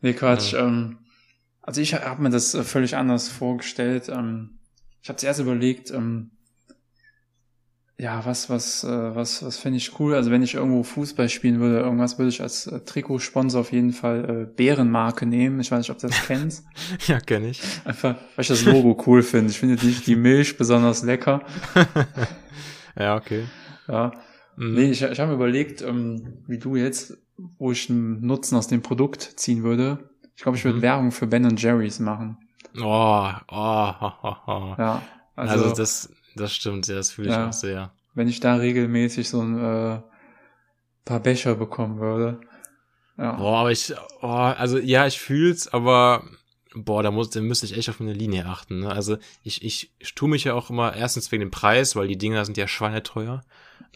nee, 0.01 0.13
Quatsch. 0.13 0.53
Ja. 0.53 0.67
Ähm, 0.67 0.99
also 1.63 1.81
ich 1.81 1.95
habe 1.95 2.23
mir 2.23 2.31
das 2.31 2.55
äh, 2.55 2.63
völlig 2.63 2.97
anders 2.97 3.29
vorgestellt. 3.29 4.09
Ähm, 4.09 4.59
ich 5.03 5.09
habe 5.09 5.19
zuerst 5.19 5.41
überlegt, 5.41 5.91
ähm, 5.91 6.31
ja, 7.97 8.25
was, 8.25 8.51
was, 8.51 8.83
äh, 8.83 9.15
was, 9.15 9.45
was 9.45 9.57
fände 9.57 9.77
ich 9.77 9.99
cool? 10.01 10.15
Also 10.15 10.31
wenn 10.31 10.43
ich 10.43 10.55
irgendwo 10.55 10.83
Fußball 10.83 11.29
spielen 11.29 11.61
würde, 11.61 11.79
irgendwas 11.79 12.19
würde 12.19 12.29
ich 12.29 12.43
als 12.43 12.67
äh, 12.67 12.81
Trikotsponsor 12.81 13.61
auf 13.61 13.73
jeden 13.73 13.93
Fall 13.93 14.49
äh, 14.51 14.55
Bärenmarke 14.55 15.27
nehmen. 15.27 15.61
Ich 15.61 15.71
weiß 15.71 15.79
nicht, 15.79 15.91
ob 15.91 15.99
du 15.99 16.09
das 16.09 16.27
kennst. 16.27 16.65
ja, 17.07 17.21
kenne 17.21 17.49
ich. 17.49 17.63
Einfach, 17.85 18.17
weil 18.35 18.43
ich 18.43 18.49
das 18.49 18.65
Logo 18.65 19.01
cool 19.07 19.23
finde. 19.23 19.51
Ich 19.51 19.59
finde 19.59 19.77
die, 19.77 19.93
die 19.93 20.17
Milch 20.17 20.59
besonders 20.59 21.05
lecker. 21.05 21.43
ja, 22.99 23.17
okay. 23.17 23.45
Ja. 23.87 24.13
Mhm. 24.57 24.75
Nee, 24.75 24.91
ich, 24.91 25.03
ich 25.03 25.21
habe 25.21 25.31
mir 25.31 25.37
überlegt, 25.37 25.83
ähm, 25.83 26.43
wie 26.49 26.59
du 26.59 26.75
jetzt, 26.75 27.17
wo 27.37 27.73
ich 27.73 27.91
einen 27.91 28.25
Nutzen 28.27 28.57
aus 28.57 28.69
dem 28.69 28.83
Produkt 28.83 29.23
ziehen 29.37 29.63
würde. 29.63 30.11
Ich 30.37 30.43
glaube, 30.43 30.59
ich 30.59 30.65
würde 30.65 30.79
mhm. 30.79 30.83
Werbung 30.83 31.13
für 31.13 31.27
Ben 31.27 31.57
Jerry's 31.57 32.01
machen. 32.01 32.39
Oh, 32.77 33.31
oh, 33.49 34.01
ho, 34.01 34.13
ho, 34.23 34.37
ho. 34.47 34.75
Ja. 34.79 35.03
Also, 35.37 35.65
also, 35.65 35.75
das, 35.75 36.13
das 36.37 36.55
stimmt, 36.55 36.87
ja, 36.87 36.95
das 36.95 37.11
fühle 37.11 37.29
ich 37.29 37.35
ja, 37.35 37.49
auch 37.49 37.53
sehr. 37.53 37.93
Wenn 38.15 38.29
ich 38.29 38.41
da 38.41 38.57
regelmäßig 38.57 39.29
so 39.29 39.41
ein 39.41 39.59
äh, 39.59 40.01
paar 41.05 41.21
Becher 41.21 41.55
bekommen 41.55 41.99
würde. 41.99 42.41
Ja. 43.17 43.33
Boah, 43.33 43.59
aber 43.61 43.73
ich, 43.73 43.95
oh, 44.23 44.27
also 44.27 44.79
ja, 44.79 45.07
ich 45.07 45.21
fühl's, 45.21 45.69
aber 45.73 46.25
boah, 46.75 47.03
da 47.03 47.11
muss, 47.11 47.31
da 47.31 47.41
müsste 47.41 47.67
ich 47.67 47.77
echt 47.77 47.89
auf 47.89 48.01
eine 48.01 48.13
Linie 48.13 48.47
achten. 48.47 48.81
Ne? 48.81 48.91
Also 48.91 49.17
ich, 49.43 49.65
ich, 49.65 49.93
ich 49.99 50.15
tue 50.15 50.29
mich 50.29 50.45
ja 50.45 50.55
auch 50.55 50.71
immer 50.71 50.95
erstens 50.95 51.31
wegen 51.31 51.41
dem 51.41 51.51
Preis, 51.51 51.95
weil 51.97 52.09
die 52.09 52.19
Dinger 52.19 52.45
sind 52.45 52.57
ja 52.57 52.67
schweineteuer. 52.67 53.43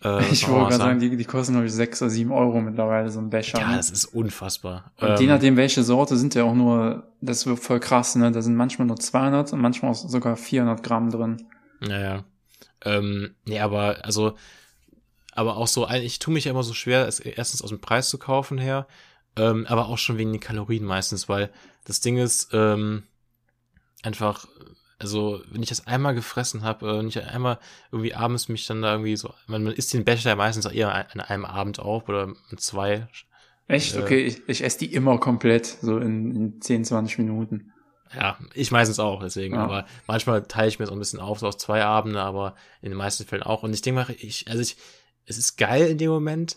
Äh, 0.04 0.30
ich 0.30 0.46
wollte 0.48 0.70
gerade 0.70 0.76
sagen, 0.76 1.00
die, 1.00 1.16
die 1.16 1.24
kosten 1.24 1.52
glaube 1.52 1.66
ich 1.66 1.72
sechs 1.72 2.00
oder 2.02 2.10
sieben 2.10 2.32
Euro 2.32 2.60
mittlerweile, 2.60 3.10
so 3.10 3.18
ein 3.18 3.30
Becher. 3.30 3.60
Ja, 3.60 3.70
ne? 3.70 3.76
das 3.76 3.90
ist 3.90 4.06
unfassbar. 4.06 4.92
Und 5.00 5.08
ähm, 5.08 5.16
je 5.20 5.26
nachdem, 5.26 5.56
welche 5.56 5.82
Sorte, 5.82 6.16
sind 6.16 6.34
ja 6.34 6.44
auch 6.44 6.54
nur, 6.54 7.08
das 7.20 7.46
wird 7.46 7.58
voll 7.58 7.80
krass, 7.80 8.14
ne? 8.14 8.30
Da 8.30 8.42
sind 8.42 8.54
manchmal 8.54 8.86
nur 8.86 8.96
200 8.96 9.52
und 9.52 9.60
manchmal 9.60 9.90
auch 9.90 9.96
sogar 9.96 10.36
400 10.36 10.82
Gramm 10.82 11.10
drin. 11.10 11.46
Naja. 11.80 12.24
Ähm, 12.84 13.34
nee, 13.44 13.58
aber 13.58 14.04
also 14.04 14.36
aber 15.38 15.56
auch 15.56 15.68
so, 15.68 15.88
ich 15.88 16.18
tue 16.18 16.34
mich 16.34 16.46
ja 16.46 16.50
immer 16.50 16.64
so 16.64 16.74
schwer, 16.74 17.06
es 17.06 17.20
erstens 17.20 17.62
aus 17.62 17.70
dem 17.70 17.80
Preis 17.80 18.08
zu 18.08 18.18
kaufen 18.18 18.58
her, 18.58 18.88
ähm, 19.36 19.66
aber 19.68 19.86
auch 19.86 19.96
schon 19.96 20.18
wegen 20.18 20.32
den 20.32 20.40
Kalorien 20.40 20.84
meistens, 20.84 21.28
weil 21.28 21.50
das 21.84 22.00
Ding 22.00 22.16
ist, 22.16 22.48
ähm, 22.52 23.04
einfach, 24.02 24.48
also 24.98 25.40
wenn 25.50 25.62
ich 25.62 25.68
das 25.68 25.86
einmal 25.86 26.14
gefressen 26.14 26.62
habe, 26.62 26.88
äh, 26.88 26.98
wenn 26.98 27.08
ich 27.08 27.22
einmal 27.22 27.58
irgendwie 27.92 28.14
abends 28.14 28.48
mich 28.48 28.66
dann 28.66 28.82
da 28.82 28.92
irgendwie 28.92 29.16
so, 29.16 29.32
man, 29.46 29.62
man 29.62 29.72
isst 29.72 29.92
den 29.94 30.04
Becher 30.04 30.30
ja 30.30 30.36
meistens 30.36 30.66
auch 30.66 30.72
eher 30.72 30.92
an 30.94 31.20
einem 31.20 31.44
Abend 31.44 31.78
auf 31.78 32.08
oder 32.08 32.32
zwei. 32.56 33.06
Echt? 33.68 33.96
Äh, 33.96 34.00
okay, 34.00 34.20
ich, 34.20 34.48
ich 34.48 34.64
esse 34.64 34.80
die 34.80 34.92
immer 34.92 35.18
komplett, 35.18 35.66
so 35.66 35.98
in, 35.98 36.34
in 36.34 36.60
10, 36.60 36.84
20 36.84 37.18
Minuten. 37.18 37.72
Ja, 38.14 38.38
ich 38.54 38.70
meistens 38.70 38.98
auch, 38.98 39.22
deswegen. 39.22 39.54
Ja. 39.54 39.64
Aber 39.64 39.86
manchmal 40.06 40.42
teile 40.42 40.68
ich 40.68 40.78
mir 40.78 40.86
so 40.86 40.92
ein 40.92 40.98
bisschen 40.98 41.20
auf, 41.20 41.40
so 41.40 41.46
aus 41.46 41.58
zwei 41.58 41.84
Abende, 41.84 42.22
aber 42.22 42.54
in 42.80 42.90
den 42.90 42.98
meisten 42.98 43.26
Fällen 43.26 43.42
auch. 43.42 43.62
Und 43.62 43.74
ich 43.74 43.82
denke 43.82 44.00
mal, 44.00 44.16
ich, 44.18 44.48
also 44.48 44.62
ich, 44.62 44.76
es 45.28 45.36
ist 45.36 45.58
geil 45.58 45.86
in 45.88 45.98
dem 45.98 46.10
Moment, 46.10 46.56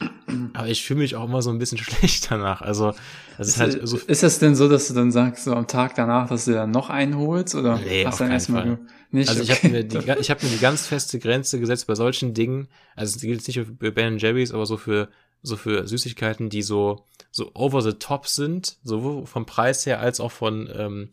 aber 0.54 0.68
ich 0.68 0.86
fühle 0.86 1.02
mich 1.02 1.16
auch 1.16 1.26
immer 1.26 1.42
so 1.42 1.50
ein 1.50 1.60
bisschen 1.60 1.78
schlecht 1.78 2.32
danach. 2.32 2.62
Also, 2.62 2.94
das 3.38 3.50
ist, 3.50 3.56
ist 3.56 3.60
halt 3.60 3.88
so. 3.88 3.98
Ist 3.98 4.24
das 4.24 4.40
denn 4.40 4.56
so, 4.56 4.70
dass 4.70 4.88
du 4.88 4.94
dann 4.94 5.12
sagst, 5.12 5.44
so 5.44 5.54
am 5.54 5.68
Tag 5.68 5.96
danach, 5.96 6.30
dass 6.30 6.46
du 6.46 6.54
dann 6.54 6.72
noch 6.72 6.90
einholst 6.90 7.56
oder 7.56 7.78
nee, 7.78 8.06
hast 8.06 8.20
du 8.20 8.24
dann 8.24 8.34
erstmal 8.34 8.80
nicht? 9.12 9.30
Also 9.30 9.42
okay. 9.42 9.52
ich 9.52 9.64
habe 9.64 9.74
mir 9.74 9.84
die, 9.84 9.98
ich 10.20 10.30
habe 10.32 10.46
mir 10.46 10.52
die 10.52 10.60
ganz 10.60 10.88
feste 10.88 11.20
Grenze 11.20 11.60
gesetzt 11.60 11.88
bei 11.88 11.96
solchen 11.96 12.34
Dingen. 12.34 12.70
Also 12.96 13.16
es 13.16 13.22
gilt 13.22 13.46
jetzt 13.46 13.48
nicht 13.48 13.60
für 13.80 13.92
Ben 13.92 14.18
Jerry's, 14.18 14.54
aber 14.54 14.66
so 14.66 14.78
für 14.78 15.10
so 15.44 15.58
für 15.58 15.88
Süßigkeiten, 15.88 16.50
die 16.50 16.62
so 16.62 17.06
so 17.32 17.52
over 17.54 17.82
the 17.82 17.94
top 17.94 18.28
sind, 18.28 18.78
sowohl 18.84 19.26
vom 19.26 19.46
Preis 19.46 19.86
her 19.86 20.00
als 20.00 20.20
auch 20.20 20.32
von 20.32 20.70
ähm, 20.74 21.10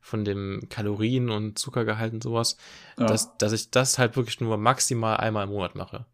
von 0.00 0.24
dem 0.24 0.62
Kalorien 0.68 1.28
und 1.28 1.58
Zuckergehalt 1.58 2.12
und 2.12 2.22
sowas, 2.22 2.56
ja. 2.98 3.06
dass, 3.06 3.36
dass 3.36 3.52
ich 3.52 3.70
das 3.70 3.98
halt 3.98 4.16
wirklich 4.16 4.40
nur 4.40 4.56
maximal 4.56 5.18
einmal 5.18 5.44
im 5.44 5.50
Monat 5.50 5.74
mache. 5.74 6.06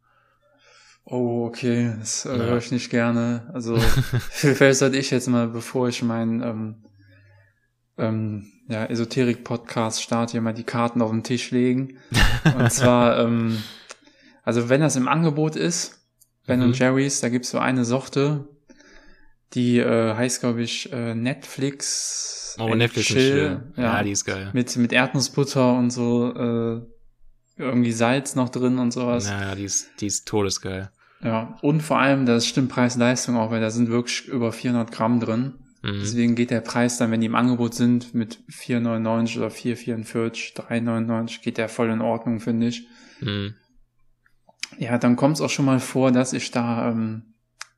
Oh, 1.09 1.47
okay, 1.47 1.95
das 2.01 2.27
äh, 2.27 2.37
ja. 2.37 2.45
höre 2.45 2.59
ich 2.59 2.73
nicht 2.73 2.91
gerne. 2.91 3.49
Also 3.55 3.77
vielleicht 4.31 4.81
sollte 4.81 4.99
ich 4.99 5.13
jetzt 5.13 5.29
mal, 5.29 5.47
bevor 5.47 5.89
ich 5.89 6.03
meinen 6.03 6.43
ähm, 6.43 6.75
ähm, 7.97 8.53
ja, 8.69 8.87
Esoterik-Podcast 8.87 10.03
starte, 10.03 10.33
hier 10.33 10.41
mal 10.41 10.53
die 10.53 10.65
Karten 10.65 11.01
auf 11.01 11.11
den 11.11 11.23
Tisch 11.23 11.53
legen. 11.53 11.99
Und 12.59 12.73
zwar, 12.73 13.21
ähm, 13.21 13.63
also 14.43 14.69
wenn 14.69 14.81
das 14.81 14.97
im 14.97 15.07
Angebot 15.07 15.55
ist, 15.55 15.97
Ben 16.45 16.61
mhm. 16.61 16.67
und 16.67 16.79
Jerry's, 16.79 17.21
da 17.21 17.29
gibt's 17.29 17.51
so 17.51 17.59
eine 17.59 17.85
Sorte, 17.85 18.49
die 19.55 19.79
äh, 19.79 20.15
heißt, 20.15 20.41
glaube 20.41 20.63
ich, 20.63 20.93
äh, 20.93 21.15
Netflix. 21.15 22.57
Oh, 22.59 22.75
Netflix 22.75 23.09
Chill. 23.09 23.73
Ja, 23.77 23.83
ja, 23.83 24.03
die 24.03 24.13
ist 24.13 24.25
geil. 24.25 24.51
Mit, 24.53 24.77
mit 24.77 24.93
Erdnussbutter 24.93 25.77
und 25.77 25.91
so 25.91 26.33
äh, 26.35 26.83
irgendwie 27.57 27.93
Salz 27.93 28.35
noch 28.35 28.49
drin 28.49 28.79
und 28.79 28.93
sowas. 28.93 29.29
Ja, 29.29 29.55
die 29.55 29.65
ist, 29.65 29.89
die 30.01 30.07
ist 30.07 30.27
todesgeil. 30.27 30.91
Ja, 31.23 31.57
und 31.63 31.83
vor 31.83 31.99
allem, 31.99 32.27
das 32.27 32.47
stimmt 32.47 32.69
Preis-Leistung 32.69 33.37
auch, 33.37 33.51
weil 33.51 33.61
da 33.61 33.71
sind 33.71 33.89
wirklich 33.89 34.27
über 34.29 34.53
400 34.53 34.93
Gramm 34.93 35.21
drin. 35.21 35.55
Mhm. 35.83 36.01
Deswegen 36.01 36.35
geht 36.35 36.51
der 36.51 36.61
Preis 36.61 36.99
dann, 36.99 37.11
wenn 37.11 37.21
die 37.21 37.27
im 37.27 37.35
Angebot 37.35 37.75
sind, 37.75 38.15
mit 38.15 38.41
4,99 38.51 39.39
oder 39.39 39.49
4,44, 39.49 40.55
3,99, 40.55 41.43
geht 41.43 41.59
der 41.59 41.69
voll 41.69 41.91
in 41.91 42.01
Ordnung, 42.01 42.41
finde 42.41 42.69
ich. 42.69 42.87
Mhm. 43.21 43.55
Ja, 44.79 44.99
dann 44.99 45.17
kommt 45.17 45.37
es 45.37 45.41
auch 45.41 45.51
schon 45.51 45.65
mal 45.65 45.81
vor, 45.81 46.13
dass 46.13 46.33
ich 46.33 46.51
da, 46.51 46.91
ähm, 46.91 47.23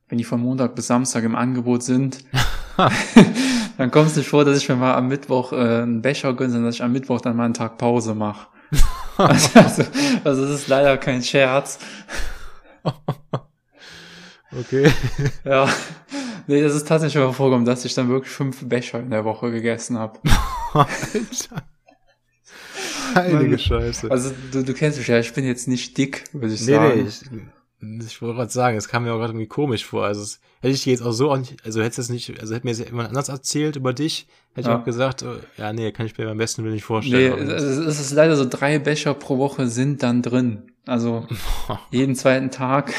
wenn 0.09 0.17
die 0.17 0.23
von 0.23 0.41
Montag 0.41 0.75
bis 0.75 0.87
Samstag 0.87 1.23
im 1.23 1.35
Angebot 1.35 1.83
sind, 1.83 2.25
dann 3.77 3.91
kommt 3.91 4.07
es 4.07 4.15
nicht 4.15 4.29
vor, 4.29 4.45
dass 4.45 4.57
ich 4.57 4.69
mir 4.69 4.75
mal 4.75 4.95
am 4.95 5.07
Mittwoch 5.07 5.53
äh, 5.53 5.81
einen 5.81 6.01
Becher 6.01 6.33
gönne, 6.33 6.51
sondern 6.51 6.67
dass 6.67 6.75
ich 6.75 6.83
am 6.83 6.91
Mittwoch 6.91 7.21
dann 7.21 7.35
mal 7.35 7.45
einen 7.45 7.53
Tag 7.53 7.77
Pause 7.77 8.15
mache. 8.15 8.47
also, 9.17 9.49
also, 9.59 9.83
also 10.23 10.45
das 10.45 10.61
ist 10.61 10.67
leider 10.67 10.97
kein 10.97 11.21
Scherz. 11.21 11.79
okay. 14.59 14.91
Ja. 15.43 15.69
Nee, 16.47 16.61
das 16.61 16.75
ist 16.75 16.87
tatsächlich 16.87 17.21
mal 17.23 17.31
vorgekommen, 17.31 17.65
dass 17.65 17.85
ich 17.85 17.93
dann 17.93 18.09
wirklich 18.09 18.33
fünf 18.33 18.67
Becher 18.67 18.99
in 18.99 19.11
der 19.11 19.23
Woche 19.23 19.51
gegessen 19.51 19.97
habe. 19.97 20.19
Alter. 20.73 21.63
Heilige 23.15 23.57
Scheiße. 23.57 24.09
Also 24.09 24.31
du, 24.51 24.63
du 24.63 24.73
kennst 24.73 24.97
mich 24.97 25.07
ja, 25.07 25.19
ich 25.19 25.33
bin 25.33 25.45
jetzt 25.45 25.67
nicht 25.67 25.97
dick, 25.97 26.23
würde 26.33 26.53
ich 26.53 26.61
nee, 26.61 26.73
sagen. 26.73 27.09
Nee, 27.81 27.99
ich, 28.01 28.07
ich 28.07 28.21
wollte 28.21 28.37
gerade 28.37 28.51
sagen, 28.51 28.77
es 28.77 28.87
kam 28.87 29.03
mir 29.03 29.13
auch 29.13 29.17
gerade 29.17 29.33
irgendwie 29.33 29.47
komisch 29.47 29.85
vor. 29.85 30.05
Also 30.05 30.21
es, 30.21 30.39
hätte 30.61 30.73
ich 30.73 30.85
jetzt 30.85 31.01
auch 31.01 31.11
so, 31.11 31.31
also 31.31 31.81
hätte 31.81 32.01
es 32.01 32.09
nicht, 32.09 32.39
also 32.39 32.53
hätte 32.53 32.65
mir 32.65 32.73
jetzt 32.73 32.85
jemand 32.85 33.09
anders 33.09 33.29
erzählt 33.29 33.75
über 33.75 33.93
dich, 33.93 34.27
hätte 34.53 34.69
ja. 34.69 34.75
ich 34.75 34.81
auch 34.81 34.85
gesagt, 34.85 35.23
oh, 35.23 35.35
ja, 35.57 35.71
nee, 35.71 35.91
kann 35.91 36.05
ich 36.05 36.17
mir 36.17 36.25
beim 36.25 36.37
besten 36.37 36.63
Willen 36.63 36.73
nicht 36.73 36.83
vorstellen. 36.83 37.47
Nee, 37.47 37.53
es, 37.53 37.99
ist 37.99 38.11
leider 38.11 38.35
so, 38.35 38.45
drei 38.45 38.79
Becher 38.79 39.13
pro 39.13 39.37
Woche 39.37 39.67
sind 39.67 40.03
dann 40.03 40.21
drin. 40.21 40.71
Also 40.85 41.27
jeden 41.91 42.15
zweiten 42.15 42.51
Tag. 42.51 42.93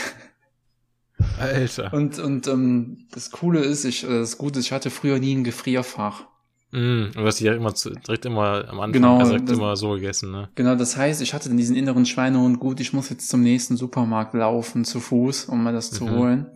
Alter. 1.38 1.92
Und, 1.92 2.18
und 2.18 2.46
ähm, 2.48 3.06
das 3.12 3.30
Coole 3.30 3.60
ist, 3.60 3.84
ich, 3.84 4.04
äh, 4.04 4.20
das 4.20 4.38
Gute 4.38 4.60
ist, 4.60 4.66
ich 4.66 4.72
hatte 4.72 4.88
früher 4.88 5.18
nie 5.18 5.34
ein 5.34 5.44
Gefrierfach. 5.44 6.24
Mm, 6.72 7.08
und 7.16 7.24
hast 7.24 7.40
direkt 7.40 7.58
immer, 7.58 7.72
direkt 7.72 8.24
immer 8.24 8.64
am 8.68 8.80
Anfang 8.80 8.92
genau, 8.92 9.18
also 9.18 9.32
direkt 9.32 9.50
das, 9.50 9.58
immer 9.58 9.76
so 9.76 9.90
gegessen, 9.90 10.30
ne? 10.30 10.48
Genau, 10.54 10.76
das 10.76 10.96
heißt, 10.96 11.20
ich 11.20 11.34
hatte 11.34 11.48
dann 11.48 11.58
diesen 11.58 11.76
inneren 11.76 12.06
Schweinehund, 12.06 12.60
gut, 12.60 12.80
ich 12.80 12.92
muss 12.92 13.10
jetzt 13.10 13.28
zum 13.28 13.42
nächsten 13.42 13.76
Supermarkt 13.76 14.34
laufen, 14.34 14.84
zu 14.84 15.00
Fuß, 15.00 15.46
um 15.46 15.62
mal 15.62 15.72
das 15.72 15.90
zu 15.90 16.04
mhm. 16.04 16.10
holen. 16.10 16.46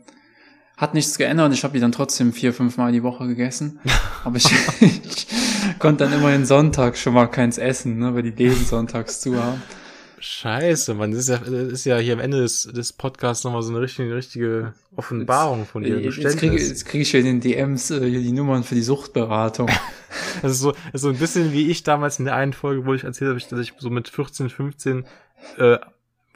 Hat 0.77 0.95
nichts 0.95 1.17
geändert, 1.19 1.53
ich 1.53 1.63
habe 1.63 1.75
die 1.75 1.81
dann 1.81 1.93
trotzdem 1.93 2.33
vier, 2.33 2.53
fünf 2.53 2.77
Mal 2.77 2.91
die 2.91 3.05
Woche 3.05 3.29
gegessen. 3.29 3.79
Aber 4.25 4.37
ich, 4.37 4.51
ich 4.81 5.27
konnte 5.79 6.05
dann 6.05 6.13
immerhin 6.13 6.47
Sonntag 6.47 6.97
schon 6.97 7.15
mal 7.15 7.27
keins 7.27 7.59
essen, 7.59 7.99
ne, 7.99 8.15
weil 8.15 8.23
die 8.25 8.31
Läden 8.31 8.65
sonntags 8.65 9.21
zu 9.21 9.41
haben. 9.41 9.63
Scheiße, 10.19 10.95
man, 10.95 11.11
das 11.11 11.21
ist 11.21 11.29
ja, 11.29 11.37
das 11.39 11.73
ist 11.73 11.85
ja 11.85 11.99
hier 11.99 12.15
am 12.15 12.21
Ende 12.21 12.41
des, 12.41 12.63
des 12.65 12.95
Podcasts 12.95 13.45
nochmal 13.45 13.63
so 13.63 13.71
eine 13.71 13.83
richtige, 13.83 14.17
richtige 14.17 14.73
Offenbarung 14.97 15.67
von 15.67 15.83
dir. 15.83 16.01
Jetzt, 16.01 16.17
jetzt 16.17 16.39
kriege 16.39 16.57
jetzt 16.57 16.87
krieg 16.87 17.03
ich 17.03 17.11
hier 17.11 17.21
in 17.21 17.27
den 17.27 17.41
DMs 17.41 17.91
äh, 17.91 18.01
die 18.11 18.33
Nummern 18.33 18.65
für 18.65 18.75
die 18.75 18.83
Suchtberatung. 18.83 19.69
das 20.43 20.53
ist 20.53 20.61
so, 20.61 20.73
das 20.73 20.95
ist 20.95 21.03
so 21.03 21.11
ein 21.11 21.19
bisschen 21.19 21.53
wie 21.53 21.71
ich 21.71 21.83
damals 21.83 22.19
in 22.19 22.25
der 22.25 22.37
einen 22.37 22.55
Folge, 22.55 22.87
wo 22.87 22.95
ich 22.95 23.05
erzählt 23.05 23.29
habe, 23.29 23.39
dass 23.39 23.61
ich 23.61 23.75
so 23.79 23.91
mit 23.91 24.09
14, 24.09 24.49
15 24.49 25.05
äh, 25.59 25.77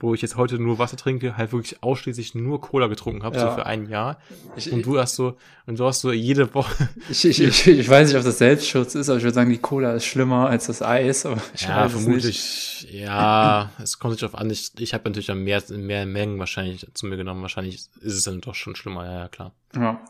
wo 0.00 0.14
ich 0.14 0.22
jetzt 0.22 0.36
heute 0.36 0.58
nur 0.58 0.78
Wasser 0.78 0.96
trinke, 0.96 1.36
halt 1.36 1.52
wirklich 1.52 1.82
ausschließlich 1.82 2.34
nur 2.34 2.60
Cola 2.60 2.86
getrunken 2.86 3.24
habe, 3.24 3.36
ja. 3.36 3.50
so 3.50 3.56
für 3.56 3.66
ein 3.66 3.88
Jahr. 3.88 4.20
Ich, 4.56 4.72
und 4.72 4.86
du 4.86 4.98
hast 4.98 5.16
so, 5.16 5.36
und 5.66 5.78
du 5.78 5.84
hast 5.84 6.00
so 6.00 6.12
jede 6.12 6.54
Woche. 6.54 6.88
Ich, 7.10 7.24
ich, 7.24 7.40
ich, 7.40 7.66
ich 7.66 7.88
weiß 7.88 8.08
nicht, 8.08 8.16
ob 8.16 8.24
das 8.24 8.38
Selbstschutz 8.38 8.94
ist, 8.94 9.08
aber 9.08 9.18
ich 9.18 9.24
würde 9.24 9.34
sagen, 9.34 9.50
die 9.50 9.58
Cola 9.58 9.94
ist 9.94 10.04
schlimmer 10.04 10.48
als 10.48 10.66
das 10.66 10.82
Eis. 10.82 11.24
Aber 11.26 11.40
ich 11.54 11.62
ja, 11.62 11.88
vermutlich. 11.88 12.86
Ja, 12.90 13.70
es 13.82 13.98
kommt 13.98 14.14
sich 14.14 14.24
auf 14.24 14.34
an. 14.34 14.50
Ich, 14.50 14.72
ich 14.78 14.94
habe 14.94 15.08
natürlich 15.08 15.26
dann 15.26 15.42
mehr, 15.42 15.62
mehr 15.70 16.06
Mengen 16.06 16.38
wahrscheinlich 16.38 16.86
zu 16.94 17.06
mir 17.06 17.16
genommen. 17.16 17.42
Wahrscheinlich 17.42 17.76
ist 17.76 18.14
es 18.14 18.24
dann 18.24 18.40
doch 18.40 18.54
schon 18.54 18.76
schlimmer, 18.76 19.04
ja, 19.04 19.18
ja 19.20 19.28
klar. 19.28 19.52
Ja. 19.74 20.00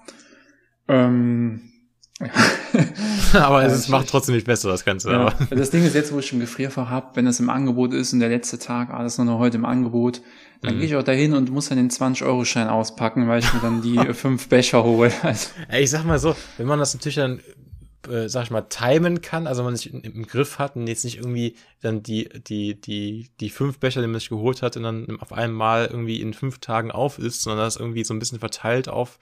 Ähm, 0.89 1.73
aber 3.32 3.65
es 3.65 3.89
macht 3.89 4.09
trotzdem 4.09 4.35
nicht 4.35 4.47
besser, 4.47 4.69
das 4.69 4.85
Ganze. 4.85 5.12
Ja. 5.12 5.27
Aber. 5.27 5.55
Das 5.55 5.70
Ding 5.70 5.85
ist 5.85 5.95
jetzt, 5.95 6.12
wo 6.12 6.19
ich 6.19 6.32
ein 6.32 6.40
Gefrierfach 6.40 6.89
habe, 6.89 7.11
wenn 7.15 7.27
das 7.27 7.39
im 7.39 7.49
Angebot 7.49 7.93
ist 7.95 8.12
und 8.12 8.20
der 8.20 8.28
letzte 8.28 8.59
Tag, 8.59 8.90
alles 8.90 9.19
nur 9.19 9.27
noch 9.27 9.39
heute 9.39 9.57
im 9.57 9.65
Angebot, 9.65 10.20
dann 10.61 10.74
mhm. 10.74 10.78
gehe 10.78 10.89
ich 10.89 10.97
auch 10.97 11.05
dahin 11.05 11.35
und 11.35 11.51
muss 11.51 11.69
dann 11.69 11.78
den 11.78 11.90
20-Euro-Schein 11.90 12.69
auspacken, 12.69 13.28
weil 13.28 13.40
ich 13.40 13.53
mir 13.55 13.61
dann 13.61 13.82
die 13.82 13.99
fünf 14.15 14.49
Becher 14.49 14.82
hole. 14.82 15.12
Also. 15.23 15.51
Ich 15.73 15.90
sag 15.90 16.05
mal 16.05 16.19
so, 16.19 16.35
wenn 16.57 16.66
man 16.66 16.81
das 16.81 16.95
natürlich 16.95 17.16
dann, 17.16 17.40
äh, 18.11 18.28
sag 18.28 18.45
ich 18.45 18.51
mal, 18.51 18.62
timen 18.62 19.20
kann, 19.20 19.47
also 19.47 19.62
man 19.62 19.77
sich 19.77 19.93
im 19.93 20.27
Griff 20.27 20.59
hat 20.59 20.74
und 20.74 20.89
jetzt 20.89 21.05
nicht 21.05 21.19
irgendwie 21.19 21.55
dann 21.81 22.03
die, 22.03 22.28
die, 22.49 22.81
die, 22.81 23.31
die 23.39 23.51
fünf 23.51 23.78
Becher, 23.78 24.01
die 24.01 24.09
man 24.09 24.19
sich 24.19 24.28
geholt 24.28 24.62
hat, 24.62 24.77
und 24.77 24.82
dann 24.82 25.20
auf 25.20 25.32
einmal 25.32 25.86
irgendwie 25.86 26.20
in 26.20 26.35
fünf 26.35 26.59
Tagen 26.59 26.90
auf 26.90 27.20
ist, 27.20 27.43
sondern 27.43 27.65
das 27.65 27.77
irgendwie 27.77 28.03
so 28.03 28.12
ein 28.12 28.19
bisschen 28.19 28.40
verteilt 28.40 28.89
auf, 28.89 29.20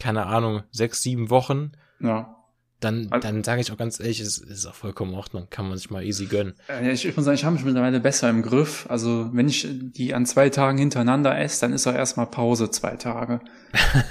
keine 0.00 0.26
Ahnung, 0.26 0.64
sechs, 0.72 1.00
sieben 1.02 1.30
Wochen 1.30 1.70
ja. 2.00 2.36
Dann, 2.80 3.08
also, 3.10 3.26
dann 3.26 3.42
sage 3.42 3.62
ich 3.62 3.72
auch 3.72 3.78
ganz 3.78 3.98
ehrlich, 3.98 4.20
es 4.20 4.36
ist 4.36 4.66
auch 4.66 4.74
vollkommen 4.74 5.12
in 5.12 5.16
Ordnung, 5.16 5.46
kann 5.48 5.66
man 5.66 5.78
sich 5.78 5.90
mal 5.90 6.04
easy 6.04 6.26
gönnen. 6.26 6.54
Ich, 6.82 7.06
ich 7.06 7.16
muss 7.16 7.24
sagen, 7.24 7.34
ich 7.34 7.44
habe 7.44 7.54
mich 7.54 7.64
mittlerweile 7.64 7.98
besser 7.98 8.28
im 8.28 8.42
Griff. 8.42 8.86
Also 8.90 9.30
wenn 9.32 9.48
ich 9.48 9.66
die 9.70 10.12
an 10.12 10.26
zwei 10.26 10.50
Tagen 10.50 10.76
hintereinander 10.76 11.38
esse, 11.38 11.62
dann 11.62 11.72
ist 11.72 11.86
auch 11.86 11.94
erstmal 11.94 12.26
Pause 12.26 12.70
zwei 12.70 12.96
Tage. 12.96 13.40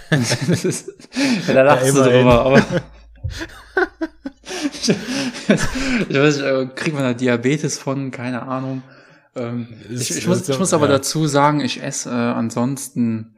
das 0.09 0.65
ist, 0.65 0.91
ja, 1.47 1.53
da 1.53 1.61
lachst 1.61 1.85
ja, 1.85 2.03
du 2.03 2.09
drüber, 2.09 2.45
aber 2.45 2.57
ich, 4.71 4.89
ich 6.09 6.17
weiß 6.17 6.37
nicht, 6.37 6.45
äh, 6.45 6.67
kriegt 6.73 6.95
man 6.95 7.03
da 7.03 7.13
Diabetes 7.13 7.77
von, 7.77 8.09
keine 8.09 8.41
Ahnung. 8.43 8.81
Ähm, 9.35 9.67
ich, 9.89 10.17
ich, 10.17 10.27
muss, 10.27 10.47
ich 10.47 10.59
muss 10.59 10.73
aber 10.73 10.87
ja. 10.87 10.93
dazu 10.93 11.27
sagen, 11.27 11.61
ich 11.61 11.81
esse 11.81 12.09
äh, 12.09 12.13
ansonsten 12.13 13.35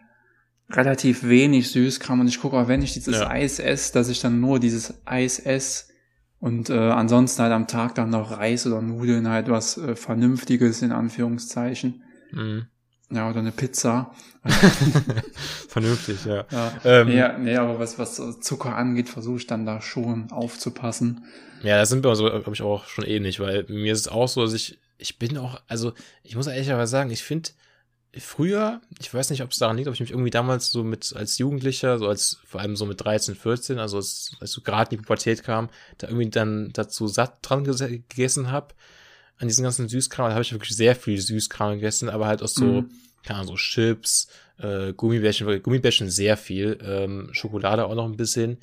relativ 0.69 1.23
wenig 1.23 1.71
Süßkram 1.71 2.19
und 2.19 2.27
ich 2.27 2.39
gucke 2.39 2.57
auch, 2.57 2.67
wenn 2.67 2.81
ich 2.81 2.93
dieses 2.93 3.19
ja. 3.19 3.29
Eis 3.29 3.59
esse, 3.59 3.93
dass 3.93 4.09
ich 4.09 4.19
dann 4.19 4.39
nur 4.39 4.59
dieses 4.59 4.93
Eis 5.05 5.39
esse 5.39 5.85
und 6.39 6.69
äh, 6.69 6.73
ansonsten 6.73 7.43
halt 7.43 7.53
am 7.53 7.67
Tag 7.67 7.95
dann 7.95 8.09
noch 8.09 8.37
Reis 8.37 8.67
oder 8.67 8.81
Nudeln, 8.81 9.29
halt 9.29 9.49
was 9.49 9.77
äh, 9.77 9.95
Vernünftiges 9.95 10.81
in 10.81 10.91
Anführungszeichen. 10.91 12.03
Mhm. 12.31 12.67
Ja, 13.11 13.29
oder 13.29 13.39
eine 13.39 13.51
Pizza. 13.51 14.11
Vernünftig, 15.69 16.25
ja. 16.25 16.45
Ja, 16.51 16.73
ähm, 16.83 17.07
nee, 17.07 17.23
nee, 17.39 17.55
aber 17.55 17.79
was, 17.79 17.99
was 17.99 18.39
Zucker 18.41 18.75
angeht, 18.75 19.09
versuche 19.09 19.37
ich 19.37 19.47
dann 19.47 19.65
da 19.65 19.81
schon 19.81 20.31
aufzupassen. 20.31 21.23
Ja, 21.63 21.77
das 21.77 21.89
sind 21.89 22.03
wir 22.03 22.15
so, 22.15 22.25
glaube 22.25 22.53
ich, 22.53 22.61
auch 22.61 22.85
schon 22.87 23.05
ähnlich, 23.05 23.39
weil 23.39 23.65
mir 23.69 23.93
ist 23.93 24.01
es 24.01 24.07
auch 24.07 24.27
so, 24.27 24.41
dass 24.41 24.53
ich, 24.53 24.79
ich 24.97 25.17
bin 25.19 25.37
auch, 25.37 25.61
also 25.67 25.93
ich 26.23 26.35
muss 26.35 26.47
ehrlicherweise 26.47 26.91
sagen, 26.91 27.11
ich 27.11 27.23
finde, 27.23 27.49
früher, 28.19 28.81
ich 28.99 29.13
weiß 29.13 29.29
nicht, 29.29 29.43
ob 29.43 29.51
es 29.51 29.57
daran 29.57 29.77
liegt, 29.77 29.87
ob 29.87 29.93
ich 29.93 29.99
mich 29.99 30.11
irgendwie 30.11 30.29
damals 30.29 30.71
so 30.71 30.83
mit 30.83 31.13
als 31.15 31.37
Jugendlicher, 31.37 31.99
so 31.99 32.07
als 32.07 32.39
vor 32.45 32.61
allem 32.61 32.75
so 32.75 32.85
mit 32.85 33.03
13, 33.03 33.35
14, 33.35 33.79
also 33.79 33.97
als, 33.97 34.35
als 34.39 34.51
so 34.51 34.61
gerade 34.61 34.91
in 34.91 34.97
die 34.97 35.03
Pubertät 35.03 35.43
kam, 35.43 35.69
da 35.97 36.07
irgendwie 36.07 36.29
dann 36.29 36.71
dazu 36.73 37.07
satt 37.07 37.39
dran 37.41 37.63
gegessen 37.63 38.51
habe 38.51 38.73
an 39.37 39.47
diesen 39.47 39.63
ganzen 39.63 39.89
Süßkram. 39.89 40.29
Da 40.29 40.33
habe 40.33 40.43
ich 40.43 40.51
wirklich 40.53 40.75
sehr 40.75 40.95
viel 40.95 41.19
Süßkram 41.19 41.75
gegessen, 41.75 42.09
aber 42.09 42.27
halt 42.27 42.41
auch 42.41 42.47
so, 42.47 42.65
mhm. 42.81 42.89
keine 43.23 43.39
Ahnung, 43.39 43.53
so 43.53 43.55
Chips, 43.55 44.27
äh, 44.59 44.93
Gummibärchen, 44.93 45.61
Gummibärchen 45.61 46.09
sehr 46.09 46.37
viel, 46.37 46.77
ähm, 46.81 47.29
Schokolade 47.33 47.85
auch 47.85 47.95
noch 47.95 48.05
ein 48.05 48.17
bisschen. 48.17 48.57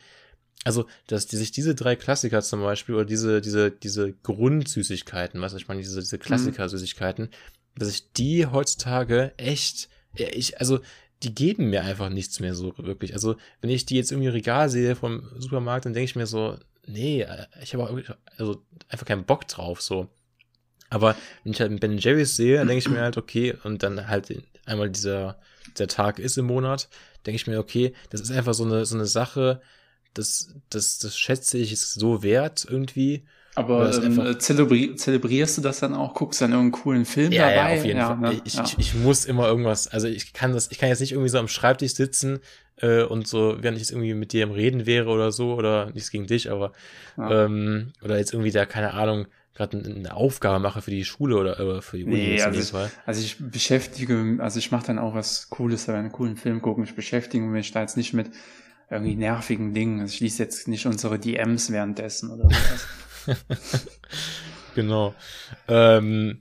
Also, 0.65 0.87
dass 1.09 1.27
die, 1.27 1.37
sich 1.37 1.51
diese 1.51 1.75
drei 1.75 1.97
Klassiker 1.97 2.41
zum 2.41 2.63
Beispiel 2.63 2.95
oder 2.95 3.05
diese, 3.05 3.41
diese, 3.41 3.71
diese 3.71 4.13
Grundsüßigkeiten, 4.13 5.41
was 5.41 5.55
ich 5.55 5.67
meine, 5.67 5.81
diese, 5.81 6.01
diese 6.01 6.17
mhm. 6.17 7.31
Dass 7.77 7.89
ich 7.89 8.13
die 8.13 8.47
heutzutage 8.47 9.33
echt, 9.37 9.89
ich, 10.15 10.61
also, 10.61 10.81
die 11.23 11.35
geben 11.35 11.71
mir 11.71 11.83
einfach 11.83 12.09
nichts 12.09 12.41
mehr 12.41 12.55
so 12.55 12.75
wirklich. 12.79 13.15
Also, 13.15 13.37
wenn 13.61 13.71
ich 13.71 13.87
die 13.87 13.97
jetzt 13.97 14.11
irgendwie 14.11 14.29
Regal 14.29 14.69
sehe 14.69 14.97
vom 14.97 15.29
Supermarkt, 15.39 15.87
dann 15.87 15.95
denke 15.95 16.05
ich 16.05 16.17
mir 16.17 16.27
so, 16.27 16.59
nee, 16.87 17.27
ich 17.63 17.75
habe 17.75 17.85
auch 17.85 18.17
also 18.37 18.63
einfach 18.89 19.07
keinen 19.07 19.25
Bock 19.25 19.47
drauf, 19.49 19.81
so. 19.81 20.09
Aber 20.91 21.17
wenn 21.43 21.53
ich 21.53 21.61
halt 21.61 21.81
Ben 21.81 21.97
Jerry's 21.97 22.37
sehe, 22.37 22.59
dann 22.59 22.69
denke 22.69 22.81
ich 22.81 22.89
mir 22.89 23.01
halt, 23.01 23.17
okay, 23.17 23.55
und 23.65 23.83
dann 23.83 24.09
halt 24.09 24.43
einmal 24.67 24.91
dieser, 24.91 25.39
der 25.79 25.89
Tag 25.89 26.19
ist 26.19 26.37
im 26.37 26.47
Monat, 26.47 26.89
denke 27.25 27.37
ich 27.37 27.47
mir, 27.47 27.59
okay, 27.59 27.95
das 28.11 28.21
ist 28.21 28.31
einfach 28.31 28.55
so 28.55 28.65
eine, 28.65 28.85
so 28.85 28.97
eine 28.97 29.07
Sache, 29.07 29.63
das, 30.13 30.55
das, 30.69 30.99
das 30.99 31.19
schätze 31.19 31.57
ich 31.59 31.81
so 31.81 32.23
wert 32.23 32.67
irgendwie. 32.69 33.25
Aber 33.55 33.93
ähm, 34.03 34.41
zelebri 34.41 34.95
zelebrierst 34.97 35.59
du 35.59 35.63
das 35.63 35.81
dann 35.81 35.95
auch? 35.95 36.15
Guckst 36.15 36.41
du 36.41 36.45
dann 36.45 36.53
irgendeinen 36.53 36.83
coolen 36.83 37.05
Film 37.05 37.33
ja, 37.33 37.51
dabei? 37.51 37.75
Ja, 37.75 37.79
auf 37.79 37.85
jeden 37.85 37.99
ja, 37.99 38.07
Fall. 38.07 38.19
Ne? 38.19 38.41
Ich, 38.45 38.55
ja. 38.55 38.65
ich, 38.65 38.79
ich, 38.79 38.95
muss 38.95 39.27
immer 39.27 39.47
irgendwas, 39.47 39.89
also 39.89 40.09
ich 40.09 40.33
kann 40.33 40.53
das, 40.53 40.71
ich 40.71 40.79
kann 40.79 40.89
jetzt 40.89 41.01
nicht 41.01 41.13
irgendwie 41.13 41.29
so 41.29 41.39
am 41.39 41.49
Schreibtisch 41.49 41.95
sitzen 41.95 42.41
äh, 42.77 43.03
und 43.03 43.29
so, 43.29 43.57
während 43.61 43.77
ich 43.77 43.83
jetzt 43.83 43.91
irgendwie 43.91 44.15
mit 44.15 44.33
dir 44.33 44.45
im 44.45 44.53
Reden 44.53 44.87
wäre 44.87 45.11
oder 45.11 45.33
so, 45.33 45.55
oder 45.55 45.91
nichts 45.93 46.11
gegen 46.11 46.27
dich, 46.27 46.51
aber 46.51 46.73
ähm, 47.19 47.93
oder 48.03 48.17
jetzt 48.17 48.33
irgendwie 48.33 48.53
da, 48.53 48.65
keine 48.65 48.95
Ahnung, 48.95 49.27
gerade 49.55 49.79
eine 49.79 50.15
Aufgabe 50.15 50.59
mache 50.59 50.81
für 50.81 50.91
die 50.91 51.05
Schule 51.05 51.37
oder 51.37 51.61
äh, 51.61 51.83
für 51.83 51.99
die 51.99 52.05
Uni. 52.05 52.15
Nee, 52.15 52.43
also, 52.43 52.59
ich, 52.59 52.91
also 53.05 53.21
ich 53.21 53.37
beschäftige, 53.39 54.39
also 54.39 54.59
ich 54.59 54.71
mache 54.71 54.87
dann 54.87 54.99
auch 54.99 55.15
was 55.15 55.51
Cooles, 55.51 55.91
aber 55.91 55.99
einen 55.99 56.13
coolen 56.13 56.37
Film 56.37 56.63
gucken. 56.63 56.85
Ich 56.85 56.95
beschäftige 56.95 57.45
mich 57.45 57.71
da 57.71 57.83
jetzt 57.83 57.99
nicht 57.99 58.15
mit 58.15 58.31
irgendwie 58.91 59.15
nervigen 59.15 59.75
Dingen. 59.75 60.01
Also 60.01 60.15
ich 60.15 60.21
lese 60.21 60.43
jetzt 60.43 60.69
nicht 60.69 60.87
unsere 60.87 61.19
DMs 61.19 61.71
währenddessen 61.71 62.31
oder 62.31 62.45
sowas. 62.45 62.87
genau. 64.75 65.15
Ähm, 65.69 66.41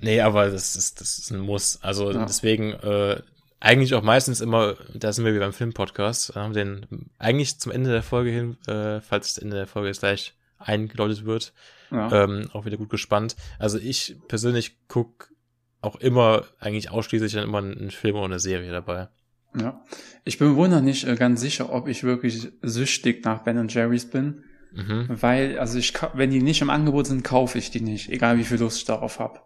nee, 0.00 0.20
aber 0.20 0.50
das 0.50 0.76
ist, 0.76 1.00
das 1.00 1.18
ist 1.18 1.30
ein 1.30 1.40
Muss. 1.40 1.78
Also 1.82 2.12
ja. 2.12 2.24
deswegen 2.24 2.72
äh, 2.72 3.20
eigentlich 3.60 3.94
auch 3.94 4.02
meistens 4.02 4.40
immer, 4.40 4.76
da 4.92 5.12
sind 5.12 5.24
wir 5.24 5.34
wie 5.34 5.38
beim 5.38 5.52
Filmpodcast, 5.52 6.36
haben 6.36 6.52
den 6.52 7.10
eigentlich 7.18 7.58
zum 7.58 7.72
Ende 7.72 7.90
der 7.90 8.02
Folge 8.02 8.30
hin, 8.30 8.56
äh, 8.66 9.00
falls 9.00 9.34
das 9.34 9.42
Ende 9.42 9.56
der 9.56 9.66
Folge 9.66 9.88
jetzt 9.88 10.00
gleich 10.00 10.34
eingeläutet 10.58 11.24
wird, 11.24 11.52
ja. 11.90 12.24
ähm, 12.24 12.50
auch 12.52 12.66
wieder 12.66 12.76
gut 12.76 12.90
gespannt. 12.90 13.36
Also 13.58 13.78
ich 13.78 14.16
persönlich 14.28 14.76
guck 14.88 15.30
auch 15.80 15.96
immer, 15.96 16.44
eigentlich 16.60 16.90
ausschließlich 16.90 17.32
dann 17.32 17.44
immer 17.44 17.58
einen 17.58 17.90
Film 17.90 18.16
oder 18.16 18.26
eine 18.26 18.38
Serie 18.38 18.72
dabei. 18.72 19.08
Ja, 19.58 19.80
ich 20.24 20.38
bin 20.38 20.56
wohl 20.56 20.68
noch 20.68 20.80
nicht 20.80 21.06
äh, 21.06 21.14
ganz 21.14 21.40
sicher, 21.40 21.72
ob 21.72 21.86
ich 21.86 22.02
wirklich 22.02 22.48
süchtig 22.62 23.24
nach 23.24 23.42
Ben 23.44 23.68
Jerry's 23.68 24.10
bin. 24.10 24.44
Mhm. 24.74 25.06
Weil, 25.08 25.58
also 25.58 25.78
ich, 25.78 25.94
wenn 26.14 26.30
die 26.30 26.42
nicht 26.42 26.60
im 26.60 26.70
Angebot 26.70 27.06
sind, 27.06 27.24
kaufe 27.24 27.58
ich 27.58 27.70
die 27.70 27.80
nicht, 27.80 28.10
egal 28.10 28.38
wie 28.38 28.44
viel 28.44 28.58
Lust 28.58 28.78
ich 28.78 28.84
darauf 28.84 29.18
habe. 29.18 29.40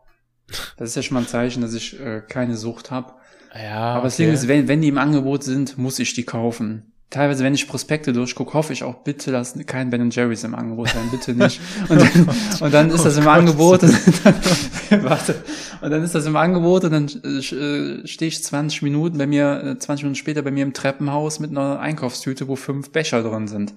Das 0.76 0.90
ist 0.90 0.96
ja 0.96 1.02
schon 1.02 1.14
mal 1.14 1.20
ein 1.20 1.28
Zeichen, 1.28 1.60
dass 1.60 1.74
ich 1.74 2.00
äh, 2.00 2.22
keine 2.26 2.56
Sucht 2.56 2.90
habe. 2.90 3.12
Ja, 3.54 3.94
Aber 3.94 4.04
das 4.04 4.16
Ding 4.16 4.32
ist, 4.32 4.48
wenn, 4.48 4.68
wenn 4.68 4.80
die 4.80 4.88
im 4.88 4.98
Angebot 4.98 5.44
sind, 5.44 5.78
muss 5.78 5.98
ich 5.98 6.14
die 6.14 6.24
kaufen. 6.24 6.92
Teilweise, 7.10 7.42
wenn 7.42 7.54
ich 7.54 7.66
Prospekte 7.66 8.12
durchgucke, 8.12 8.52
hoffe 8.52 8.74
ich 8.74 8.84
auch, 8.84 8.96
bitte 8.96 9.30
lass 9.30 9.54
kein 9.64 9.88
Ben 9.88 10.10
Jerry's 10.10 10.44
im 10.44 10.54
Angebot 10.54 10.90
sein, 10.90 11.08
bitte 11.10 11.32
nicht. 11.32 11.58
Und 11.88 12.02
dann, 12.02 12.28
und 12.60 12.74
dann 12.74 12.90
ist 12.90 13.02
das 13.02 13.16
im 13.16 13.26
oh 13.26 13.30
Angebot 13.30 13.82
und 13.82 13.94
dann, 14.24 14.34
warte, 15.04 15.36
und 15.80 15.90
dann 15.90 16.02
ist 16.02 16.14
das 16.14 16.26
im 16.26 16.36
Angebot 16.36 16.84
und 16.84 16.90
dann 16.92 17.06
äh, 17.06 17.40
stehe 17.40 18.28
ich 18.28 18.44
20 18.44 18.82
Minuten 18.82 19.16
bei 19.16 19.26
mir, 19.26 19.76
20 19.78 19.88
äh, 19.88 20.04
Minuten 20.04 20.16
später 20.16 20.42
bei 20.42 20.50
mir 20.50 20.64
im 20.64 20.74
Treppenhaus 20.74 21.40
mit 21.40 21.50
einer 21.50 21.80
Einkaufstüte, 21.80 22.46
wo 22.46 22.56
fünf 22.56 22.90
Becher 22.90 23.22
drin 23.22 23.48
sind. 23.48 23.72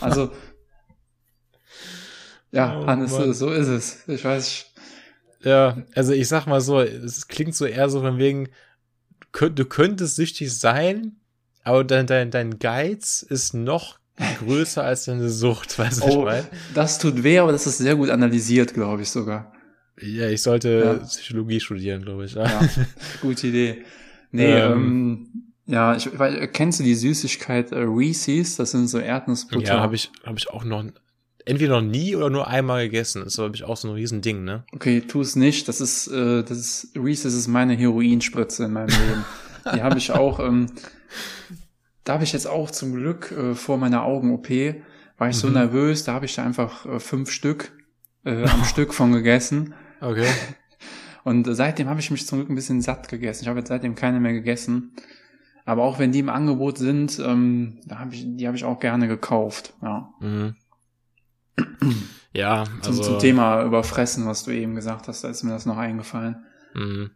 Also 0.00 0.30
ja, 2.52 2.80
oh, 2.80 2.86
Hannes, 2.86 3.10
so, 3.10 3.32
so 3.32 3.50
ist 3.50 3.68
es. 3.68 4.08
Ich 4.08 4.24
weiß. 4.24 4.66
Ja, 5.42 5.82
also 5.94 6.12
ich 6.12 6.28
sag 6.28 6.46
mal 6.46 6.60
so, 6.60 6.80
es 6.80 7.28
klingt 7.28 7.54
so 7.54 7.66
eher 7.66 7.88
so 7.88 8.00
von 8.00 8.18
wegen, 8.18 8.48
du 9.32 9.64
könntest 9.64 10.16
süchtig 10.16 10.56
sein, 10.56 11.16
aber 11.62 11.84
dein, 11.84 12.06
dein, 12.06 12.30
dein 12.30 12.58
Geiz 12.58 13.22
ist 13.22 13.54
noch 13.54 13.98
größer 14.38 14.82
als 14.82 15.04
deine 15.04 15.28
Sucht, 15.28 15.78
weißt 15.78 16.02
du, 16.02 16.04
oh, 16.06 16.08
ich 16.08 16.24
meine? 16.24 16.46
Das 16.74 16.98
tut 16.98 17.22
weh, 17.22 17.38
aber 17.38 17.52
das 17.52 17.66
ist 17.66 17.78
sehr 17.78 17.96
gut 17.96 18.10
analysiert, 18.10 18.74
glaube 18.74 19.02
ich 19.02 19.10
sogar. 19.10 19.52
Ja, 20.00 20.28
ich 20.28 20.42
sollte 20.42 20.82
ja. 20.84 20.94
Psychologie 21.06 21.60
studieren, 21.60 22.02
glaube 22.02 22.24
ich. 22.24 22.34
Ja. 22.34 22.44
ja, 22.44 22.60
gute 23.20 23.48
Idee. 23.48 23.84
Nee, 24.30 24.52
ähm, 24.52 24.72
ähm, 24.72 25.48
ja, 25.66 25.96
ich, 25.96 26.18
weil, 26.18 26.48
kennst 26.48 26.80
du 26.80 26.84
die 26.84 26.94
Süßigkeit 26.94 27.72
äh, 27.72 27.78
Reese's? 27.78 28.56
Das 28.56 28.70
sind 28.70 28.88
so 28.88 28.98
Erdnussbutter. 28.98 29.66
Ja, 29.66 29.80
habe 29.80 29.96
ich, 29.96 30.10
hab 30.24 30.36
ich 30.38 30.50
auch 30.50 30.64
noch 30.64 30.84
entweder 31.48 31.80
noch 31.80 31.88
nie 31.88 32.14
oder 32.14 32.30
nur 32.30 32.46
einmal 32.46 32.84
gegessen. 32.84 33.20
Das 33.20 33.32
ist, 33.32 33.36
glaube 33.36 33.56
ich, 33.56 33.64
auch 33.64 33.76
so 33.76 33.88
ein 33.88 33.94
Riesending, 33.94 34.44
ne? 34.44 34.64
Okay, 34.72 35.00
tu 35.00 35.20
es 35.20 35.34
nicht. 35.34 35.66
Das 35.68 35.80
ist, 35.80 36.06
äh, 36.08 36.42
das 36.42 36.58
ist, 36.58 36.92
Reese's 36.94 37.34
ist 37.34 37.48
meine 37.48 37.74
Heroinspritze 37.74 38.64
in 38.64 38.72
meinem 38.72 38.88
Leben. 38.88 39.24
Die 39.74 39.82
habe 39.82 39.98
ich 39.98 40.12
auch, 40.12 40.40
ähm, 40.40 40.66
da 42.04 42.14
habe 42.14 42.24
ich 42.24 42.32
jetzt 42.32 42.46
auch 42.46 42.70
zum 42.70 42.94
Glück 42.94 43.32
äh, 43.32 43.54
vor 43.54 43.78
meiner 43.78 44.04
Augen-OP, 44.04 44.48
war 45.18 45.28
ich 45.28 45.36
mhm. 45.36 45.40
so 45.40 45.48
nervös, 45.48 46.04
da 46.04 46.12
habe 46.12 46.26
ich 46.26 46.34
da 46.34 46.44
einfach 46.44 46.86
äh, 46.86 47.00
fünf 47.00 47.30
Stück 47.30 47.72
äh, 48.24 48.44
am 48.44 48.64
Stück 48.66 48.94
von 48.94 49.12
gegessen. 49.12 49.74
Okay. 50.00 50.28
Und 51.24 51.44
seitdem 51.50 51.88
habe 51.88 52.00
ich 52.00 52.10
mich 52.10 52.26
zum 52.26 52.38
Glück 52.38 52.50
ein 52.50 52.54
bisschen 52.54 52.80
satt 52.80 53.08
gegessen. 53.08 53.42
Ich 53.42 53.48
habe 53.48 53.58
jetzt 53.58 53.68
seitdem 53.68 53.94
keine 53.94 54.20
mehr 54.20 54.32
gegessen. 54.32 54.92
Aber 55.64 55.82
auch 55.82 55.98
wenn 55.98 56.12
die 56.12 56.20
im 56.20 56.30
Angebot 56.30 56.78
sind, 56.78 57.18
ähm, 57.18 57.80
da 57.84 57.98
hab 57.98 58.12
ich, 58.12 58.24
die 58.26 58.46
habe 58.46 58.56
ich 58.56 58.64
auch 58.64 58.80
gerne 58.80 59.08
gekauft. 59.08 59.74
Ja. 59.82 60.08
Mhm. 60.20 60.54
Ja, 62.32 62.64
also. 62.82 62.92
Zum, 62.92 63.02
zum, 63.02 63.18
Thema 63.18 63.62
Überfressen, 63.62 64.26
was 64.26 64.44
du 64.44 64.50
eben 64.50 64.74
gesagt 64.74 65.08
hast, 65.08 65.24
da 65.24 65.28
ist 65.28 65.42
mir 65.42 65.50
das 65.50 65.66
noch 65.66 65.78
eingefallen. 65.78 66.44
Mhm. 66.74 67.10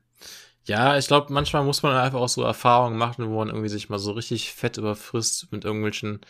Ja, 0.65 0.97
ich 0.97 1.07
glaube, 1.07 1.33
manchmal 1.33 1.65
muss 1.65 1.83
man 1.83 1.97
einfach 1.97 2.21
auch 2.21 2.29
so 2.29 2.43
Erfahrungen 2.43 2.97
machen, 2.97 3.29
wo 3.29 3.39
man 3.39 3.49
irgendwie 3.49 3.69
sich 3.69 3.89
mal 3.89 3.99
so 3.99 4.13
richtig 4.13 4.53
fett 4.53 4.79
überfrisst 4.79 5.51
mit 5.51 5.65
irgendwelchen 5.65 6.21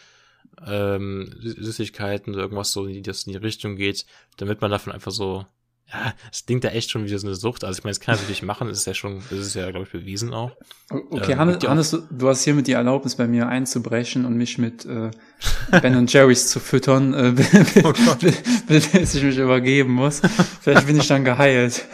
ähm, 0.67 1.35
Süßigkeiten 1.41 2.35
oder 2.35 2.43
irgendwas 2.45 2.73
so, 2.73 2.87
die 2.87 3.03
das 3.03 3.25
in 3.25 3.33
die 3.33 3.39
Richtung 3.39 3.77
geht, 3.77 4.07
damit 4.37 4.61
man 4.61 4.71
davon 4.71 4.93
einfach 4.93 5.13
so 5.13 5.47
ja, 5.93 6.15
es 6.31 6.47
klingt 6.47 6.65
ja 6.65 6.71
echt 6.71 6.91
schon 6.91 7.05
wie 7.05 7.09
so 7.09 7.27
eine 7.27 7.37
Sucht. 7.37 7.65
Also 7.65 7.79
ich 7.79 7.85
meine, 7.85 7.93
es 7.93 8.01
kann 8.01 8.17
natürlich 8.17 8.43
machen, 8.43 8.69
das 8.69 8.79
ist 8.79 8.87
ja 8.87 8.95
schon, 8.95 9.23
das 9.31 9.41
ist 9.41 9.55
ja, 9.55 9.71
glaube 9.71 9.85
ich, 9.87 9.93
bewiesen 9.93 10.33
auch. 10.33 10.53
Okay, 10.91 11.33
ähm, 11.33 11.39
Hannes, 11.39 11.59
Hannes 11.67 11.91
du, 12.11 12.29
hast 12.29 12.45
hiermit 12.45 12.67
die 12.67 12.73
Erlaubnis, 12.73 13.17
bei 13.17 13.27
mir 13.27 13.49
einzubrechen 13.49 14.25
und 14.25 14.35
mich 14.35 14.57
mit 14.57 14.87
äh, 14.87 15.11
Ben 15.83 15.97
und 15.97 16.13
Jerry's 16.13 16.49
zu 16.49 16.61
füttern, 16.61 17.13
äh, 17.13 17.35
oh 17.85 17.93
bis, 18.69 18.95
ich 18.95 19.23
mich 19.23 19.37
übergeben 19.37 19.93
muss. 19.93 20.23
Vielleicht 20.61 20.87
bin 20.87 20.97
ich 20.97 21.09
dann 21.09 21.25
geheilt. 21.25 21.85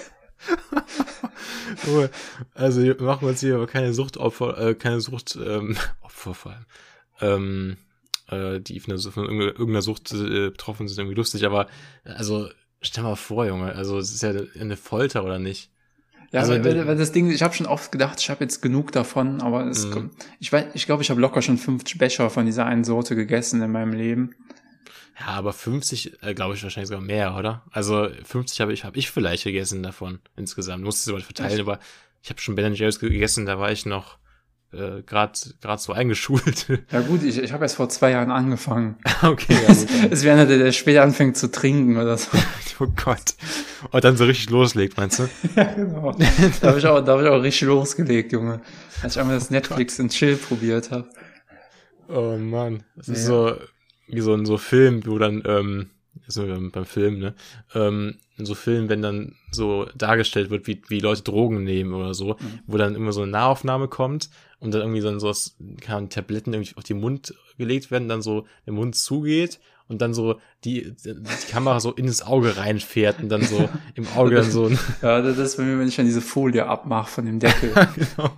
also 2.55 2.83
wir 2.83 3.03
machen 3.03 3.27
uns 3.27 3.41
hier 3.41 3.57
aber 3.57 3.67
keine 3.67 3.93
Suchtopfer, 3.93 4.59
äh, 4.59 4.75
keine 4.75 5.01
Sucht, 5.01 5.37
ähm, 5.45 5.77
Opfer 6.03 6.35
vor 6.35 6.53
allem. 6.53 6.67
Ähm, 7.21 7.77
äh, 8.31 8.61
die 8.61 8.79
von, 8.79 8.97
von 8.99 9.25
irgendeiner 9.25 9.83
Sucht 9.83 10.13
äh, 10.13 10.51
betroffen 10.51 10.87
sind, 10.87 10.99
irgendwie 10.99 11.17
lustig, 11.17 11.45
aber 11.45 11.67
also 12.05 12.49
Stell 12.81 13.05
mal 13.05 13.17
vor, 13.17 13.47
Junge, 13.47 13.75
also 13.75 13.99
es 13.99 14.13
ist 14.13 14.23
ja 14.23 14.33
eine 14.61 14.77
Folter, 14.77 15.25
oder 15.25 15.39
nicht? 15.39 15.71
Ja, 16.31 16.41
also, 16.41 16.53
weil, 16.53 16.87
weil 16.87 16.97
das 16.97 17.13
Ding, 17.13 17.31
ich 17.31 17.43
habe 17.43 17.55
schon 17.55 17.67
oft 17.67 17.91
gedacht, 17.91 18.21
ich 18.21 18.29
habe 18.29 18.45
jetzt 18.45 18.61
genug 18.61 18.93
davon, 18.93 19.41
aber 19.41 19.67
es, 19.67 19.87
mhm. 19.87 20.11
ich 20.39 20.53
weiß, 20.53 20.67
ich 20.75 20.85
glaube, 20.85 21.03
ich 21.03 21.11
habe 21.11 21.21
locker 21.21 21.41
schon 21.41 21.57
50 21.57 21.97
Becher 21.97 22.29
von 22.29 22.45
dieser 22.45 22.67
einen 22.67 22.85
Sorte 22.85 23.17
gegessen 23.17 23.63
in 23.63 23.73
meinem 23.73 23.95
Leben. 23.95 24.35
Ja, 25.19 25.29
aber 25.29 25.53
50, 25.53 26.23
äh, 26.23 26.35
glaube 26.35 26.55
ich 26.55 26.63
wahrscheinlich 26.63 26.89
sogar 26.89 27.03
mehr, 27.03 27.35
oder? 27.37 27.65
Also 27.71 28.09
50 28.25 28.61
habe 28.61 28.73
ich, 28.73 28.85
habe 28.85 28.99
ich 28.99 29.11
vielleicht 29.11 29.45
gegessen 29.45 29.83
davon 29.83 30.21
insgesamt. 30.37 30.85
Musste 30.85 31.11
es 31.11 31.15
aber 31.15 31.25
verteilen, 31.25 31.53
Echt? 31.53 31.61
aber 31.61 31.81
ich 32.23 32.31
habe 32.31 32.41
schon 32.41 32.55
Ben 32.55 32.75
Jerry's 32.75 33.01
gegessen, 33.01 33.47
da 33.47 33.59
war 33.59 33.73
ich 33.73 33.87
noch 33.87 34.19
äh, 34.73 35.03
gerade 35.03 35.33
gerade 35.61 35.81
so 35.81 35.93
eingeschult. 35.93 36.67
Ja 36.93 37.01
gut, 37.01 37.23
ich, 37.23 37.39
ich 37.39 37.53
habe 37.53 37.65
erst 37.65 37.77
vor 37.77 37.89
zwei 37.89 38.11
Jahren 38.11 38.31
angefangen. 38.31 38.97
okay. 39.23 39.57
Ja, 39.67 39.75
gut, 39.75 39.89
es 40.11 40.25
wäre 40.25 40.35
einer, 40.35 40.47
der, 40.47 40.59
der 40.59 40.73
später 40.73 41.03
anfängt 41.03 41.37
zu 41.37 41.51
trinken 41.51 41.97
oder 41.97 42.19
so. 42.19 42.37
oh 42.81 42.87
Gott. 43.05 43.35
Und 43.91 44.05
dann 44.05 44.17
so 44.17 44.25
richtig 44.25 44.51
loslegt, 44.51 44.97
meinst 44.97 45.21
du? 45.21 45.29
ja, 45.57 45.65
genau. 45.75 46.13
Da 46.61 46.69
habe 46.69 46.79
ich, 46.79 46.87
auch, 46.87 47.01
da 47.01 47.13
hab 47.15 47.23
ich 47.23 47.29
auch 47.29 47.43
richtig 47.43 47.69
losgelegt, 47.69 48.33
Junge. 48.33 48.61
Als 49.03 49.17
ich 49.17 49.21
einmal 49.21 49.37
das 49.39 49.51
Netflix 49.51 49.99
in 49.99 50.09
Chill 50.09 50.37
probiert 50.37 50.91
habe. 50.91 51.09
Oh 52.09 52.37
Mann. 52.37 52.85
Das 52.97 53.07
ja. 53.09 53.15
ist 53.15 53.27
so 53.27 53.57
wie 54.09 54.21
so 54.21 54.35
ein 54.35 54.47
so 54.47 54.57
Film, 54.57 55.07
wo 55.07 55.19
dann 55.19 55.43
ähm, 55.47 55.91
so 56.27 56.45
ähm, 56.45 56.71
beim 56.71 56.85
Film, 56.85 57.19
ne? 57.19 57.35
Ähm, 57.75 58.17
in 58.37 58.47
so 58.47 58.55
Filmen, 58.55 58.89
wenn 58.89 59.03
dann 59.03 59.35
so 59.51 59.87
dargestellt 59.97 60.51
wird, 60.51 60.67
wie, 60.67 60.81
wie 60.89 61.01
Leute 61.01 61.23
Drogen 61.23 61.65
nehmen 61.65 61.93
oder 61.93 62.15
so, 62.15 62.35
mhm. 62.35 62.61
wo 62.67 62.77
dann 62.77 62.95
immer 62.95 63.13
so 63.13 63.23
eine 63.23 63.33
Nahaufnahme 63.33 63.89
kommt 63.89 64.31
und 64.61 64.73
dann 64.73 64.83
irgendwie 64.83 65.01
dann 65.01 65.21
so 65.21 65.33
kann 65.81 66.11
Tabletten 66.11 66.53
irgendwie 66.53 66.77
auf 66.77 66.85
den 66.85 67.01
Mund 67.01 67.35
gelegt 67.57 67.91
werden, 67.91 68.09
dann 68.09 68.23
so 68.23 68.47
der 68.67 68.73
Mund 68.73 68.97
zugeht 68.97 69.61
und 69.89 70.03
dann 70.03 70.15
so 70.15 70.41
die, 70.65 70.95
die 71.05 71.51
Kamera 71.51 71.81
so 71.81 71.93
in 71.93 72.07
das 72.07 72.23
Auge 72.23 72.57
reinfährt 72.57 73.21
und 73.21 73.29
dann 73.29 73.43
so 73.43 73.69
im 73.95 74.07
Auge 74.17 74.37
dann 74.37 74.51
so 74.51 74.67
ein 74.67 74.79
Ja, 75.03 75.21
das 75.21 75.39
ist 75.39 75.57
bei 75.57 75.65
mir, 75.65 75.79
wenn 75.79 75.89
ich 75.89 75.97
dann 75.97 76.07
diese 76.07 76.21
Folie 76.21 76.67
abmache 76.67 77.11
von 77.11 77.27
dem 77.27 77.39
Deckel. 77.41 77.73
genau. 77.95 78.31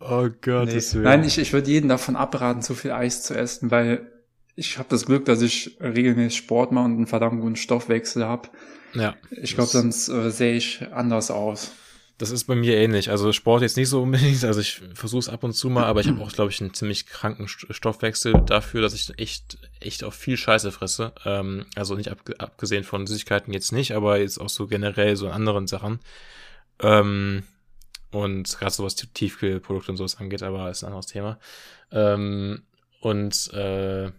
Oh 0.00 0.28
Gott, 0.40 0.68
nee. 0.68 0.82
Nein, 1.00 1.24
ich, 1.24 1.38
ich 1.38 1.52
würde 1.52 1.70
jeden 1.70 1.88
davon 1.88 2.16
abraten, 2.16 2.62
zu 2.62 2.74
viel 2.74 2.92
Eis 2.92 3.22
zu 3.22 3.34
essen, 3.34 3.70
weil 3.70 4.10
ich 4.56 4.78
habe 4.78 4.88
das 4.88 5.06
Glück, 5.06 5.24
dass 5.24 5.42
ich 5.42 5.76
regelmäßig 5.80 6.38
Sport 6.38 6.72
mache 6.72 6.84
und 6.84 6.96
einen 6.96 7.06
verdammt 7.06 7.40
guten 7.40 7.56
Stoffwechsel 7.56 8.24
habe. 8.24 8.48
Ja. 8.94 9.14
Ich 9.30 9.54
glaube, 9.54 9.70
sonst 9.70 10.08
äh, 10.08 10.30
sehe 10.30 10.54
ich 10.54 10.86
anders 10.92 11.30
aus. 11.30 11.72
Das 12.16 12.30
ist 12.30 12.44
bei 12.44 12.54
mir 12.54 12.76
ähnlich. 12.76 13.10
Also 13.10 13.32
Sport 13.32 13.62
jetzt 13.62 13.76
nicht 13.76 13.88
so 13.88 14.02
unbedingt. 14.02 14.44
Also 14.44 14.60
ich 14.60 14.80
versuche 14.94 15.18
es 15.20 15.28
ab 15.28 15.42
und 15.42 15.52
zu 15.52 15.68
mal, 15.68 15.84
aber 15.84 16.00
ich 16.00 16.06
habe 16.06 16.22
auch, 16.22 16.32
glaube 16.32 16.50
ich, 16.52 16.60
einen 16.60 16.72
ziemlich 16.72 17.06
kranken 17.06 17.48
Stoffwechsel 17.48 18.34
dafür, 18.46 18.82
dass 18.82 18.94
ich 18.94 19.18
echt, 19.18 19.58
echt 19.80 20.04
auf 20.04 20.14
viel 20.14 20.36
Scheiße 20.36 20.70
fresse. 20.70 21.12
Ähm, 21.24 21.66
also 21.74 21.96
nicht 21.96 22.10
ab, 22.10 22.18
abgesehen 22.38 22.84
von 22.84 23.06
Süßigkeiten 23.06 23.52
jetzt 23.52 23.72
nicht, 23.72 23.92
aber 23.92 24.18
jetzt 24.18 24.40
auch 24.40 24.48
so 24.48 24.68
generell 24.68 25.16
so 25.16 25.26
in 25.26 25.32
anderen 25.32 25.66
Sachen. 25.66 25.98
Ähm, 26.80 27.42
und 28.12 28.58
gerade 28.58 28.72
so 28.72 28.84
was 28.84 28.94
Tiefkühlprodukte 28.94 29.90
und 29.90 29.96
sowas 29.96 30.18
angeht, 30.18 30.44
aber 30.44 30.70
ist 30.70 30.84
ein 30.84 30.88
anderes 30.88 31.06
Thema. 31.06 31.40
Ähm, 31.90 32.62
und 33.00 33.52
äh, 33.52 34.12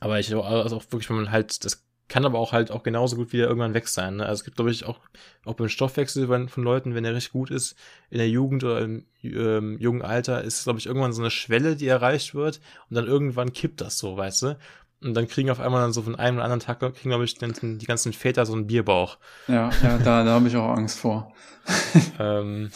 aber 0.00 0.18
ich 0.18 0.34
also 0.34 0.76
auch 0.76 0.84
wirklich, 0.90 1.08
wenn 1.10 1.16
man 1.16 1.30
halt, 1.30 1.64
das 1.64 1.84
kann 2.12 2.26
aber 2.26 2.38
auch 2.38 2.52
halt 2.52 2.70
auch 2.70 2.82
genauso 2.82 3.16
gut 3.16 3.32
wieder 3.32 3.46
irgendwann 3.46 3.72
weg 3.72 3.88
sein. 3.88 4.16
Ne? 4.16 4.26
Also 4.26 4.40
es 4.40 4.44
gibt, 4.44 4.56
glaube 4.56 4.70
ich, 4.70 4.84
auch, 4.84 5.00
auch 5.46 5.54
beim 5.54 5.70
Stoffwechsel 5.70 6.26
von 6.46 6.62
Leuten, 6.62 6.94
wenn 6.94 7.04
der 7.04 7.14
richtig 7.14 7.32
gut 7.32 7.50
ist, 7.50 7.74
in 8.10 8.18
der 8.18 8.28
Jugend 8.28 8.62
oder 8.64 8.82
im 8.82 9.06
ähm, 9.22 9.78
jungen 9.80 10.02
Alter, 10.02 10.42
ist, 10.44 10.64
glaube 10.64 10.78
ich, 10.78 10.84
irgendwann 10.84 11.14
so 11.14 11.22
eine 11.22 11.30
Schwelle, 11.30 11.74
die 11.74 11.86
erreicht 11.86 12.34
wird 12.34 12.60
und 12.90 12.96
dann 12.96 13.06
irgendwann 13.06 13.54
kippt 13.54 13.80
das 13.80 13.96
so, 13.96 14.14
weißt 14.14 14.42
du? 14.42 14.58
Und 15.00 15.14
dann 15.14 15.26
kriegen 15.26 15.48
auf 15.48 15.58
einmal 15.58 15.80
dann 15.80 15.94
so 15.94 16.02
von 16.02 16.14
einem 16.14 16.36
oder 16.36 16.44
anderen 16.44 16.60
Tag, 16.60 16.80
kriegen, 16.80 17.08
glaube 17.08 17.24
ich, 17.24 17.38
dann 17.38 17.78
die 17.78 17.86
ganzen 17.86 18.12
Väter 18.12 18.44
so 18.44 18.52
einen 18.52 18.66
Bierbauch. 18.66 19.16
Ja, 19.48 19.70
ja, 19.82 19.96
da, 19.96 20.22
da 20.22 20.32
habe 20.32 20.48
ich 20.48 20.56
auch 20.56 20.68
Angst 20.68 20.98
vor. 20.98 21.32
ähm, 22.18 22.70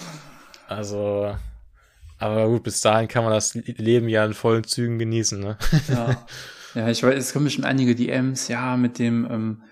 also, 0.66 1.36
aber 2.18 2.48
gut, 2.48 2.62
bis 2.62 2.80
dahin 2.80 3.06
kann 3.06 3.22
man 3.22 3.34
das 3.34 3.52
Leben 3.52 4.08
ja 4.08 4.24
in 4.24 4.32
vollen 4.32 4.64
Zügen 4.64 4.98
genießen, 4.98 5.38
ne? 5.38 5.58
Ja. 5.88 6.24
Ja, 6.76 6.90
ich 6.90 7.02
weiß, 7.02 7.16
es 7.16 7.32
kommen 7.32 7.48
schon 7.48 7.64
einige 7.64 7.94
DMs, 7.94 8.48
ja, 8.48 8.76
mit 8.76 8.98
dem, 8.98 9.26
ähm, 9.30 9.62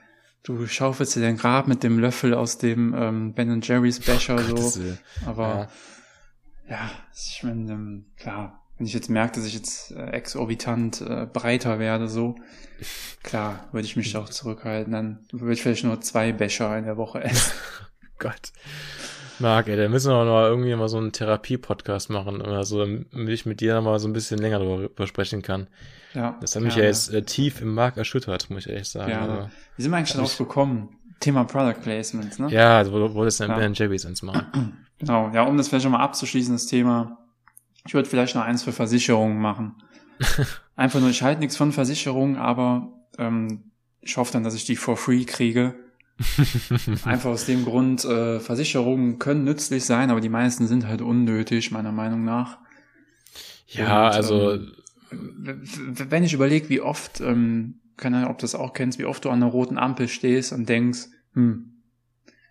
du 0.42 0.66
schaufelst 0.66 1.16
dir 1.16 1.20
dein 1.20 1.36
Grab 1.36 1.68
mit 1.68 1.82
dem 1.82 1.98
Löffel 1.98 2.32
aus 2.32 2.56
dem 2.56 2.94
ähm, 2.96 3.34
Ben 3.34 3.60
Jerry's 3.60 4.00
Becher 4.00 4.36
oh, 4.36 4.56
so. 4.56 4.80
Aber 5.26 5.68
ja, 6.66 6.76
ja 6.76 6.90
ich 7.14 7.42
meine, 7.42 7.70
ähm, 7.70 8.06
klar, 8.16 8.64
wenn 8.78 8.86
ich 8.86 8.94
jetzt 8.94 9.10
merke, 9.10 9.34
dass 9.34 9.44
ich 9.44 9.52
jetzt 9.52 9.90
äh, 9.90 10.12
exorbitant 10.12 11.02
äh, 11.02 11.26
breiter 11.30 11.78
werde, 11.78 12.08
so, 12.08 12.36
klar, 13.22 13.68
würde 13.72 13.84
ich 13.84 13.96
mich 13.96 14.16
auch 14.16 14.30
zurückhalten. 14.30 14.94
Dann 14.94 15.18
würde 15.30 15.52
ich 15.52 15.62
vielleicht 15.62 15.84
nur 15.84 16.00
zwei 16.00 16.32
Becher 16.32 16.76
in 16.78 16.86
der 16.86 16.96
Woche 16.96 17.22
essen. 17.22 17.52
Gott. 18.18 18.52
Marc, 19.40 19.68
ey, 19.68 19.76
da 19.76 19.90
müssen 19.90 20.10
wir 20.10 20.24
noch 20.24 20.44
irgendwie 20.44 20.74
mal 20.74 20.88
so 20.88 20.96
einen 20.96 21.12
Therapie-Podcast 21.12 22.08
machen 22.08 22.40
oder 22.40 22.64
so, 22.64 22.78
damit 22.78 23.28
ich 23.28 23.44
mit 23.44 23.60
dir 23.60 23.78
mal 23.82 23.98
so 23.98 24.08
ein 24.08 24.14
bisschen 24.14 24.38
länger 24.38 24.60
darüber 24.60 25.06
sprechen 25.06 25.42
kann. 25.42 25.66
Ja. 26.14 26.38
Das 26.40 26.54
hat 26.54 26.62
mich 26.62 26.76
ja 26.76 26.84
jetzt 26.84 27.12
äh, 27.12 27.22
tief 27.22 27.60
im 27.60 27.74
Mark 27.74 27.96
erschüttert, 27.96 28.48
muss 28.50 28.66
ich 28.66 28.72
ehrlich 28.72 28.88
sagen. 28.88 29.10
Ja, 29.10 29.20
aber 29.20 29.50
wie 29.76 29.82
sind 29.82 29.90
wir 29.90 29.98
eigentlich 29.98 30.12
darauf 30.12 30.36
gekommen? 30.38 30.96
Thema 31.20 31.44
Product 31.44 31.80
Placements, 31.82 32.38
ne? 32.38 32.50
Ja, 32.50 32.78
also, 32.78 32.92
du 32.92 33.14
wolltest 33.14 33.40
dann 33.40 33.50
ja. 33.50 33.56
Ben 33.56 33.74
Jerry's 33.74 34.06
eins 34.06 34.22
machen. 34.22 34.78
Genau, 34.96 35.32
ja, 35.34 35.42
um 35.42 35.56
das 35.56 35.68
vielleicht 35.68 35.84
nochmal 35.84 36.02
abzuschließen, 36.02 36.54
das 36.54 36.66
Thema. 36.66 37.18
Ich 37.84 37.94
würde 37.94 38.08
vielleicht 38.08 38.36
noch 38.36 38.42
eins 38.42 38.62
für 38.62 38.70
Versicherungen 38.70 39.38
machen. 39.38 39.74
Einfach 40.76 41.00
nur, 41.00 41.10
ich 41.10 41.20
halte 41.20 41.40
nichts 41.40 41.56
von 41.56 41.72
Versicherungen, 41.72 42.36
aber 42.36 42.92
ähm, 43.18 43.72
ich 44.00 44.16
hoffe 44.16 44.32
dann, 44.32 44.44
dass 44.44 44.54
ich 44.54 44.64
die 44.64 44.76
for 44.76 44.96
free 44.96 45.24
kriege 45.24 45.74
Einfach 47.04 47.30
aus 47.30 47.46
dem 47.46 47.64
Grund, 47.64 48.04
äh, 48.04 48.38
Versicherungen 48.38 49.18
können 49.18 49.44
nützlich 49.44 49.84
sein, 49.84 50.10
aber 50.10 50.20
die 50.20 50.28
meisten 50.28 50.66
sind 50.66 50.86
halt 50.86 51.02
unnötig, 51.02 51.70
meiner 51.72 51.92
Meinung 51.92 52.24
nach. 52.24 52.58
Ja, 53.66 54.06
Und, 54.06 54.14
also. 54.14 54.52
Ähm, 54.52 54.72
wenn 55.16 56.24
ich 56.24 56.32
überlege, 56.32 56.68
wie 56.68 56.80
oft, 56.80 57.20
ähm, 57.20 57.80
keine 57.96 58.18
Ahnung, 58.18 58.30
ob 58.30 58.38
du 58.38 58.42
das 58.42 58.54
auch 58.54 58.72
kennst, 58.72 58.98
wie 58.98 59.04
oft 59.04 59.24
du 59.24 59.30
an 59.30 59.42
einer 59.42 59.50
roten 59.50 59.78
Ampel 59.78 60.08
stehst 60.08 60.52
und 60.52 60.68
denkst, 60.68 61.06
hm, 61.34 61.72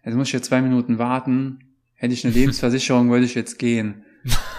jetzt 0.03 0.15
muss 0.15 0.27
ich 0.27 0.33
jetzt 0.33 0.47
zwei 0.47 0.61
Minuten 0.61 0.97
warten, 0.97 1.59
hätte 1.93 2.13
ich 2.13 2.25
eine 2.25 2.33
Lebensversicherung, 2.35 3.09
würde 3.09 3.25
ich 3.25 3.35
jetzt 3.35 3.59
gehen. 3.59 4.03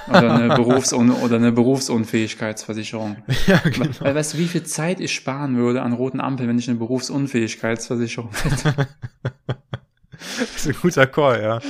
Oder 0.09 0.35
eine, 0.35 0.49
Berufsun 0.57 1.11
oder 1.11 1.37
eine 1.37 1.53
Berufsunfähigkeitsversicherung. 1.53 3.17
Ja, 3.47 3.59
genau. 3.59 3.89
Weil, 4.01 4.15
weißt 4.15 4.35
du, 4.35 4.39
wie 4.39 4.49
viel 4.49 4.65
Zeit 4.65 5.01
ich 5.01 5.15
sparen 5.15 5.57
würde 5.57 5.83
an 5.83 5.93
roten 5.93 6.21
Ampeln, 6.21 6.49
wenn 6.49 6.59
ich 6.59 6.69
eine 6.69 6.79
Berufsunfähigkeitsversicherung 6.79 8.31
hätte? 8.43 8.89
das 10.39 10.57
ist 10.57 10.69
ein 10.69 10.77
guter 10.81 11.07
Call, 11.07 11.43
ja. 11.43 11.61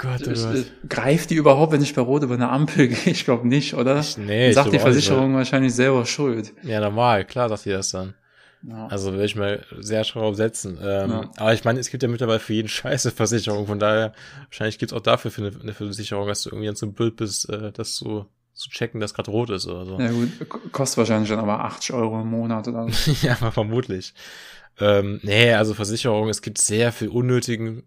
Gott, 0.00 0.22
oh 0.26 0.30
Gott. 0.30 0.66
Greift 0.88 1.30
die 1.30 1.34
überhaupt, 1.34 1.72
wenn 1.72 1.82
ich 1.82 1.94
bei 1.94 2.00
Rot 2.00 2.22
über 2.22 2.34
eine 2.34 2.48
Ampel 2.48 2.88
gehe? 2.88 3.12
Ich 3.12 3.24
glaube 3.24 3.46
nicht, 3.46 3.74
oder? 3.74 4.00
Ich, 4.00 4.16
nee, 4.16 4.48
ich 4.48 4.54
sagt 4.54 4.72
die 4.72 4.78
Versicherung 4.78 5.34
wahrscheinlich 5.34 5.74
selber 5.74 6.06
schuld. 6.06 6.52
Ja, 6.62 6.80
normal, 6.80 7.24
klar 7.26 7.48
sagt 7.48 7.66
die 7.66 7.70
das 7.70 7.90
dann. 7.90 8.14
Ja. 8.62 8.86
Also 8.88 9.12
will 9.12 9.24
ich 9.24 9.36
mal 9.36 9.64
sehr 9.78 10.04
schraub 10.04 10.34
setzen. 10.36 10.78
Ähm, 10.82 11.10
ja. 11.10 11.30
Aber 11.36 11.52
ich 11.54 11.64
meine, 11.64 11.80
es 11.80 11.90
gibt 11.90 12.02
ja 12.02 12.08
mittlerweile 12.08 12.40
für 12.40 12.52
jeden 12.52 12.68
Scheiße 12.68 13.10
Versicherung. 13.10 13.66
Von 13.66 13.78
daher, 13.78 14.12
wahrscheinlich 14.46 14.78
gibt's 14.78 14.92
auch 14.92 15.00
dafür 15.00 15.30
für 15.30 15.46
eine, 15.46 15.60
eine 15.60 15.72
Versicherung, 15.72 16.28
dass 16.28 16.42
du 16.42 16.50
irgendwie 16.50 16.66
dann 16.66 16.76
so 16.76 16.90
blöd 16.90 17.16
bist, 17.16 17.48
äh, 17.48 17.72
dass 17.72 17.98
du 17.98 18.26
zu 18.52 18.68
checken, 18.68 19.00
dass 19.00 19.14
gerade 19.14 19.30
rot 19.30 19.50
ist 19.50 19.66
oder 19.66 19.86
so. 19.86 19.98
Ja 19.98 20.10
gut, 20.10 20.72
kostet 20.72 20.98
wahrscheinlich 20.98 21.30
dann 21.30 21.38
aber 21.38 21.64
80 21.64 21.94
Euro 21.94 22.20
im 22.20 22.28
Monat 22.28 22.68
oder 22.68 22.88
so. 22.90 23.12
ja, 23.26 23.36
aber 23.40 23.52
vermutlich. 23.52 24.12
Ähm, 24.78 25.20
nee, 25.22 25.52
also 25.54 25.74
Versicherung, 25.74 26.28
es 26.28 26.42
gibt 26.42 26.58
sehr 26.58 26.92
viel 26.92 27.08
unnötigen 27.08 27.84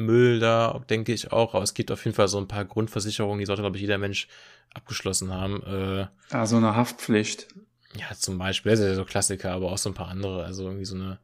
Müll 0.00 0.40
da, 0.40 0.80
denke 0.90 1.12
ich 1.12 1.32
auch. 1.32 1.54
Aber 1.54 1.62
es 1.62 1.74
gibt 1.74 1.90
auf 1.90 2.04
jeden 2.04 2.14
Fall 2.14 2.28
so 2.28 2.38
ein 2.38 2.48
paar 2.48 2.64
Grundversicherungen, 2.64 3.38
die 3.38 3.46
sollte, 3.46 3.62
glaube 3.62 3.76
ich, 3.76 3.82
jeder 3.82 3.98
Mensch 3.98 4.28
abgeschlossen 4.74 5.32
haben. 5.32 5.62
Äh, 5.62 6.06
ah, 6.34 6.46
so 6.46 6.56
eine 6.56 6.76
Haftpflicht. 6.76 7.48
Ja, 7.96 8.06
zum 8.16 8.38
Beispiel, 8.38 8.70
das 8.70 8.80
ist 8.80 8.86
ja 8.86 8.94
so 8.94 9.04
Klassiker, 9.04 9.52
aber 9.52 9.72
auch 9.72 9.78
so 9.78 9.90
ein 9.90 9.94
paar 9.94 10.08
andere. 10.08 10.44
Also 10.44 10.64
irgendwie 10.64 10.84
so 10.84 10.94
eine, 10.94 11.18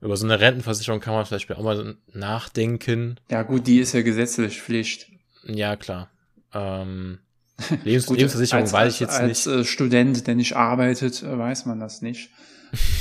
über 0.00 0.16
so 0.16 0.26
eine 0.26 0.40
Rentenversicherung 0.40 1.00
kann 1.00 1.14
man 1.14 1.26
vielleicht 1.26 1.50
auch 1.52 1.62
mal 1.62 1.96
nachdenken. 2.12 3.20
Ja, 3.30 3.42
gut, 3.42 3.66
die 3.66 3.78
ist 3.78 3.92
ja 3.92 4.02
gesetzlich 4.02 4.60
Pflicht. 4.60 5.10
Ja, 5.44 5.76
klar. 5.76 6.10
Ähm, 6.52 7.18
Lebens 7.84 8.06
gut, 8.06 8.16
Lebensversicherung 8.16 8.62
als, 8.62 8.72
weiß 8.72 8.94
ich 8.94 9.00
jetzt 9.00 9.20
als, 9.20 9.46
nicht. 9.46 9.54
Als 9.54 9.60
äh, 9.60 9.64
Student, 9.64 10.26
der 10.26 10.34
nicht 10.34 10.56
arbeitet, 10.56 11.22
äh, 11.22 11.38
weiß 11.38 11.66
man 11.66 11.78
das 11.78 12.02
nicht. 12.02 12.30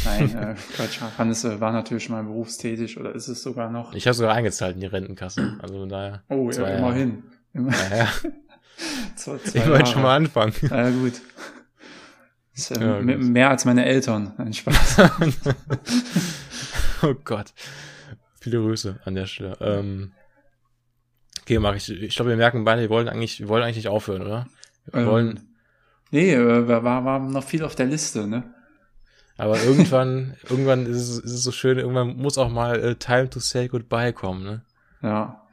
Nein, 0.03 0.35
äh, 0.35 0.55
Quatsch, 0.75 0.99
Hannes 1.17 1.45
äh, 1.45 1.59
war 1.61 1.71
natürlich 1.71 2.09
mal 2.09 2.23
berufstätig 2.23 2.99
oder 2.99 3.15
ist 3.15 3.27
es 3.29 3.41
sogar 3.41 3.69
noch? 3.69 3.93
Ich 3.93 4.05
habe 4.05 4.13
sogar 4.13 4.33
eingezahlt 4.33 4.75
in 4.75 4.81
die 4.81 4.87
Rentenkasse. 4.87 5.57
Also 5.61 5.79
von 5.79 5.89
daher. 5.89 6.23
Oh, 6.29 6.49
ja, 6.51 6.67
immerhin. 6.67 7.23
Immer, 7.53 7.71
ja, 7.71 7.95
ja. 7.95 8.07
zwei, 9.15 9.37
zwei 9.37 9.59
Immerhin 9.63 9.85
schon 9.85 10.01
mal 10.01 10.15
anfangen. 10.15 10.53
Ja, 10.69 10.89
gut. 10.89 11.21
Ist, 12.53 12.71
ähm, 12.71 13.09
ja, 13.09 13.17
mehr 13.17 13.49
als 13.49 13.63
meine 13.63 13.85
Eltern. 13.85 14.33
Ein 14.37 14.53
Spaß. 14.53 14.97
oh 17.03 17.15
Gott. 17.23 17.53
Viele 18.41 18.59
Grüße 18.59 18.99
an 19.05 19.15
der 19.15 19.25
Stelle. 19.25 19.55
Ähm, 19.61 20.11
okay, 21.41 21.59
mach 21.59 21.75
ich. 21.75 21.89
Ich 21.89 22.15
glaube, 22.15 22.31
wir 22.31 22.37
merken 22.37 22.65
beide, 22.65 22.81
wir 22.81 22.89
wollen 22.89 23.07
eigentlich, 23.07 23.39
wir 23.39 23.47
wollen 23.47 23.63
eigentlich 23.63 23.77
nicht 23.77 23.87
aufhören, 23.87 24.23
oder? 24.23 24.47
Wir 24.91 25.01
ähm, 25.01 25.07
wollen. 25.07 25.39
Nee, 26.11 26.33
äh, 26.33 26.67
war, 26.67 27.05
war 27.05 27.19
noch 27.19 27.43
viel 27.43 27.63
auf 27.63 27.75
der 27.75 27.85
Liste, 27.85 28.27
ne? 28.27 28.53
Aber 29.41 29.59
irgendwann, 29.63 30.35
irgendwann 30.49 30.85
ist 30.85 31.09
es, 31.09 31.17
ist 31.17 31.31
es 31.31 31.43
so 31.43 31.51
schön, 31.51 31.79
irgendwann 31.79 32.15
muss 32.15 32.37
auch 32.37 32.49
mal 32.49 32.79
äh, 32.79 32.95
Time 32.95 33.27
to 33.27 33.39
Say 33.39 33.69
Goodbye 33.69 34.13
kommen, 34.13 34.43
ne? 34.43 34.61
Ja. 35.01 35.47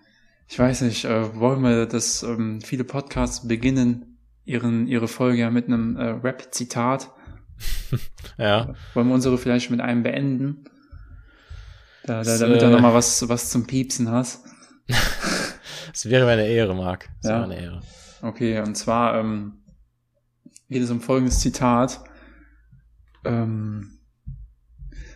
Ich 0.47 0.59
weiß 0.59 0.83
nicht, 0.83 1.07
äh, 1.07 1.35
wollen 1.37 1.63
wir, 1.63 1.87
dass 1.87 2.23
ähm, 2.23 2.61
viele 2.61 2.85
Podcasts 2.85 3.49
beginnen 3.49 4.19
ihren, 4.45 4.87
ihre 4.89 5.09
Folge 5.09 5.39
ja 5.39 5.51
mit 5.51 5.69
einem 5.69 5.97
äh, 5.97 6.05
Rap-Zitat. 6.11 7.11
ja. 8.39 8.75
Wollen 8.93 9.09
wir 9.09 9.15
unsere 9.15 9.39
vielleicht 9.39 9.71
mit 9.71 9.81
einem 9.81 10.03
beenden? 10.03 10.65
Da, 12.05 12.23
da, 12.23 12.37
damit 12.37 12.61
du 12.61 12.67
äh, 12.67 12.71
nochmal 12.71 12.93
was, 12.93 13.27
was 13.27 13.49
zum 13.49 13.67
Piepsen 13.67 14.11
hast. 14.11 14.45
das 15.93 16.11
wäre 16.11 16.27
mir 16.27 16.33
eine 16.33 16.47
Ehre, 16.47 16.75
Marc. 16.75 17.09
Das 17.23 17.31
ja. 17.31 17.37
wäre 17.37 17.45
eine 17.45 17.63
Ehre. 17.63 17.83
Okay, 18.21 18.61
und 18.61 18.75
zwar 18.75 19.19
ähm, 19.19 19.63
geht 20.69 20.83
es 20.83 20.91
um 20.91 21.01
folgendes 21.01 21.41
Zitat. 21.41 22.01
Ähm, 23.25 23.99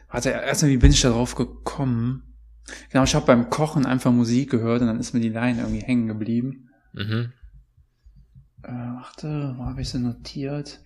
warte, 0.09 0.31
erstmal, 0.31 0.71
wie 0.71 0.77
bin 0.79 0.91
ich 0.91 1.03
da 1.03 1.11
drauf 1.11 1.35
gekommen? 1.35 2.35
Genau, 2.91 3.05
ich 3.05 3.15
habe 3.15 3.27
beim 3.27 3.51
Kochen 3.51 3.87
einfach 3.87 4.13
Musik 4.13 4.51
gehört 4.51 4.81
und 4.81 4.87
dann 4.87 5.01
ist 5.01 5.15
mir 5.15 5.21
die 5.21 5.29
Line 5.29 5.61
irgendwie 5.61 5.81
hängen 5.81 6.09
geblieben. 6.09 6.71
Mhm. 6.93 7.33
Äh, 8.63 8.71
warte, 8.71 9.55
wo 9.57 9.65
habe 9.65 9.83
ich 9.83 9.89
sie 9.89 9.99
notiert? 9.99 10.81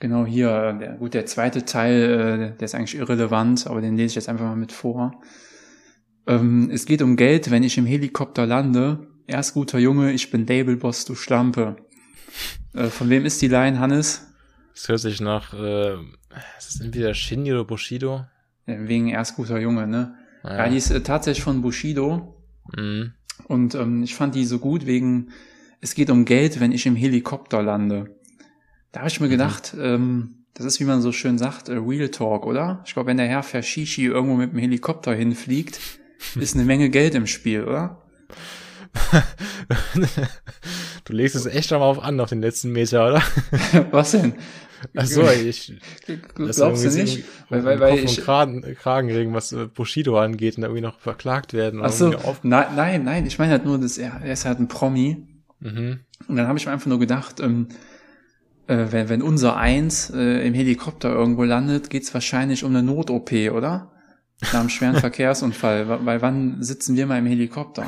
Genau 0.00 0.26
hier, 0.26 0.50
äh, 0.50 0.78
der, 0.78 0.92
gut, 0.94 1.14
der 1.14 1.26
zweite 1.26 1.64
Teil, 1.64 2.02
äh, 2.02 2.56
der 2.56 2.64
ist 2.64 2.74
eigentlich 2.74 2.96
irrelevant, 2.96 3.66
aber 3.66 3.80
den 3.80 3.96
lese 3.96 4.06
ich 4.06 4.14
jetzt 4.16 4.28
einfach 4.28 4.46
mal 4.46 4.56
mit 4.56 4.72
vor. 4.72 5.20
Ähm, 6.26 6.70
es 6.72 6.86
geht 6.86 7.02
um 7.02 7.16
Geld, 7.16 7.50
wenn 7.50 7.62
ich 7.62 7.78
im 7.78 7.86
Helikopter 7.86 8.46
lande. 8.46 9.08
Erst 9.26 9.54
guter 9.54 9.78
Junge, 9.78 10.12
ich 10.12 10.30
bin 10.30 10.46
Labelboss, 10.46 11.04
du 11.04 11.14
Schlampe. 11.14 11.76
Äh, 12.74 12.86
von 12.86 13.10
wem 13.10 13.24
ist 13.24 13.42
die 13.42 13.48
Line, 13.48 13.78
Hannes? 13.78 14.31
Das 14.74 14.88
hört 14.88 15.00
sich 15.00 15.20
nach, 15.20 15.54
äh, 15.54 15.94
ist 16.58 16.74
das 16.74 16.80
entweder 16.80 17.14
Shinji 17.14 17.52
oder 17.52 17.64
Bushido? 17.64 18.26
Ja, 18.66 18.88
wegen 18.88 19.08
erst 19.08 19.36
guter 19.36 19.58
Junge, 19.58 19.86
ne? 19.86 20.14
Ja, 20.44 20.68
die 20.68 20.76
ist 20.76 20.90
äh, 20.90 21.02
tatsächlich 21.02 21.44
von 21.44 21.62
Bushido. 21.62 22.42
Mhm. 22.76 23.12
Und 23.44 23.74
ähm, 23.74 24.02
ich 24.02 24.14
fand 24.14 24.34
die 24.34 24.44
so 24.44 24.58
gut 24.58 24.86
wegen, 24.86 25.30
es 25.80 25.94
geht 25.94 26.10
um 26.10 26.24
Geld, 26.24 26.60
wenn 26.60 26.72
ich 26.72 26.86
im 26.86 26.96
Helikopter 26.96 27.62
lande. 27.62 28.16
Da 28.92 29.00
habe 29.00 29.08
ich 29.08 29.20
mir 29.20 29.28
gedacht, 29.28 29.74
ähm, 29.78 30.44
das 30.54 30.66
ist, 30.66 30.80
wie 30.80 30.84
man 30.84 31.00
so 31.00 31.12
schön 31.12 31.38
sagt, 31.38 31.68
äh, 31.68 31.74
Real 31.74 32.08
Talk, 32.08 32.46
oder? 32.46 32.82
Ich 32.86 32.94
glaube, 32.94 33.08
wenn 33.08 33.16
der 33.16 33.26
Herr 33.26 33.42
Fashishi 33.42 34.04
irgendwo 34.04 34.36
mit 34.36 34.52
dem 34.52 34.58
Helikopter 34.58 35.14
hinfliegt, 35.14 35.80
ist 36.36 36.54
eine 36.54 36.64
Menge 36.64 36.90
Geld 36.90 37.14
im 37.14 37.26
Spiel, 37.26 37.64
oder? 37.64 38.02
du 41.04 41.12
legst 41.12 41.34
es 41.34 41.46
echt 41.46 41.68
schon 41.68 41.80
mal 41.80 41.86
auf 41.86 42.02
an, 42.02 42.20
auf 42.20 42.28
den 42.28 42.40
letzten 42.40 42.72
Meter, 42.72 43.08
oder? 43.08 43.22
Was 43.90 44.12
denn? 44.12 44.34
Ach 44.96 45.06
so, 45.06 45.22
ich. 45.22 45.74
Glaubst 46.34 46.84
du 46.84 46.90
nicht? 46.90 47.24
Weil, 47.48 47.64
weil, 47.64 47.80
weil 47.80 47.98
ich. 47.98 48.20
Kragen, 48.20 48.62
Kragen 48.74 49.10
regen, 49.10 49.32
was 49.32 49.52
äh, 49.52 49.66
Bushido 49.66 50.18
angeht 50.18 50.56
und 50.56 50.62
da 50.62 50.68
irgendwie 50.68 50.82
noch 50.82 50.98
verklagt 50.98 51.52
werden. 51.52 51.80
Ach 51.84 51.92
so, 51.92 52.12
nein, 52.42 52.66
nein, 52.74 53.04
nein, 53.04 53.26
ich 53.26 53.38
meine 53.38 53.52
halt 53.52 53.64
nur, 53.64 53.78
dass 53.78 53.98
er, 53.98 54.20
er 54.22 54.32
ist 54.32 54.44
halt 54.44 54.58
ein 54.58 54.68
Promi. 54.68 55.28
Mhm. 55.60 56.00
Und 56.26 56.36
dann 56.36 56.48
habe 56.48 56.58
ich 56.58 56.66
mir 56.66 56.72
einfach 56.72 56.88
nur 56.88 56.98
gedacht, 56.98 57.40
ähm, 57.40 57.68
äh, 58.66 58.86
wenn, 58.90 59.08
wenn 59.08 59.22
unser 59.22 59.56
Eins 59.56 60.10
äh, 60.10 60.46
im 60.46 60.54
Helikopter 60.54 61.12
irgendwo 61.12 61.44
landet, 61.44 61.90
geht's 61.90 62.12
wahrscheinlich 62.14 62.64
um 62.64 62.74
eine 62.74 62.82
Not-OP, 62.82 63.32
oder? 63.52 63.92
Nach 64.40 64.54
einem 64.54 64.68
schweren 64.68 64.96
Verkehrsunfall. 65.00 66.04
Weil 66.04 66.22
wann 66.22 66.62
sitzen 66.62 66.96
wir 66.96 67.06
mal 67.06 67.18
im 67.18 67.26
Helikopter? 67.26 67.86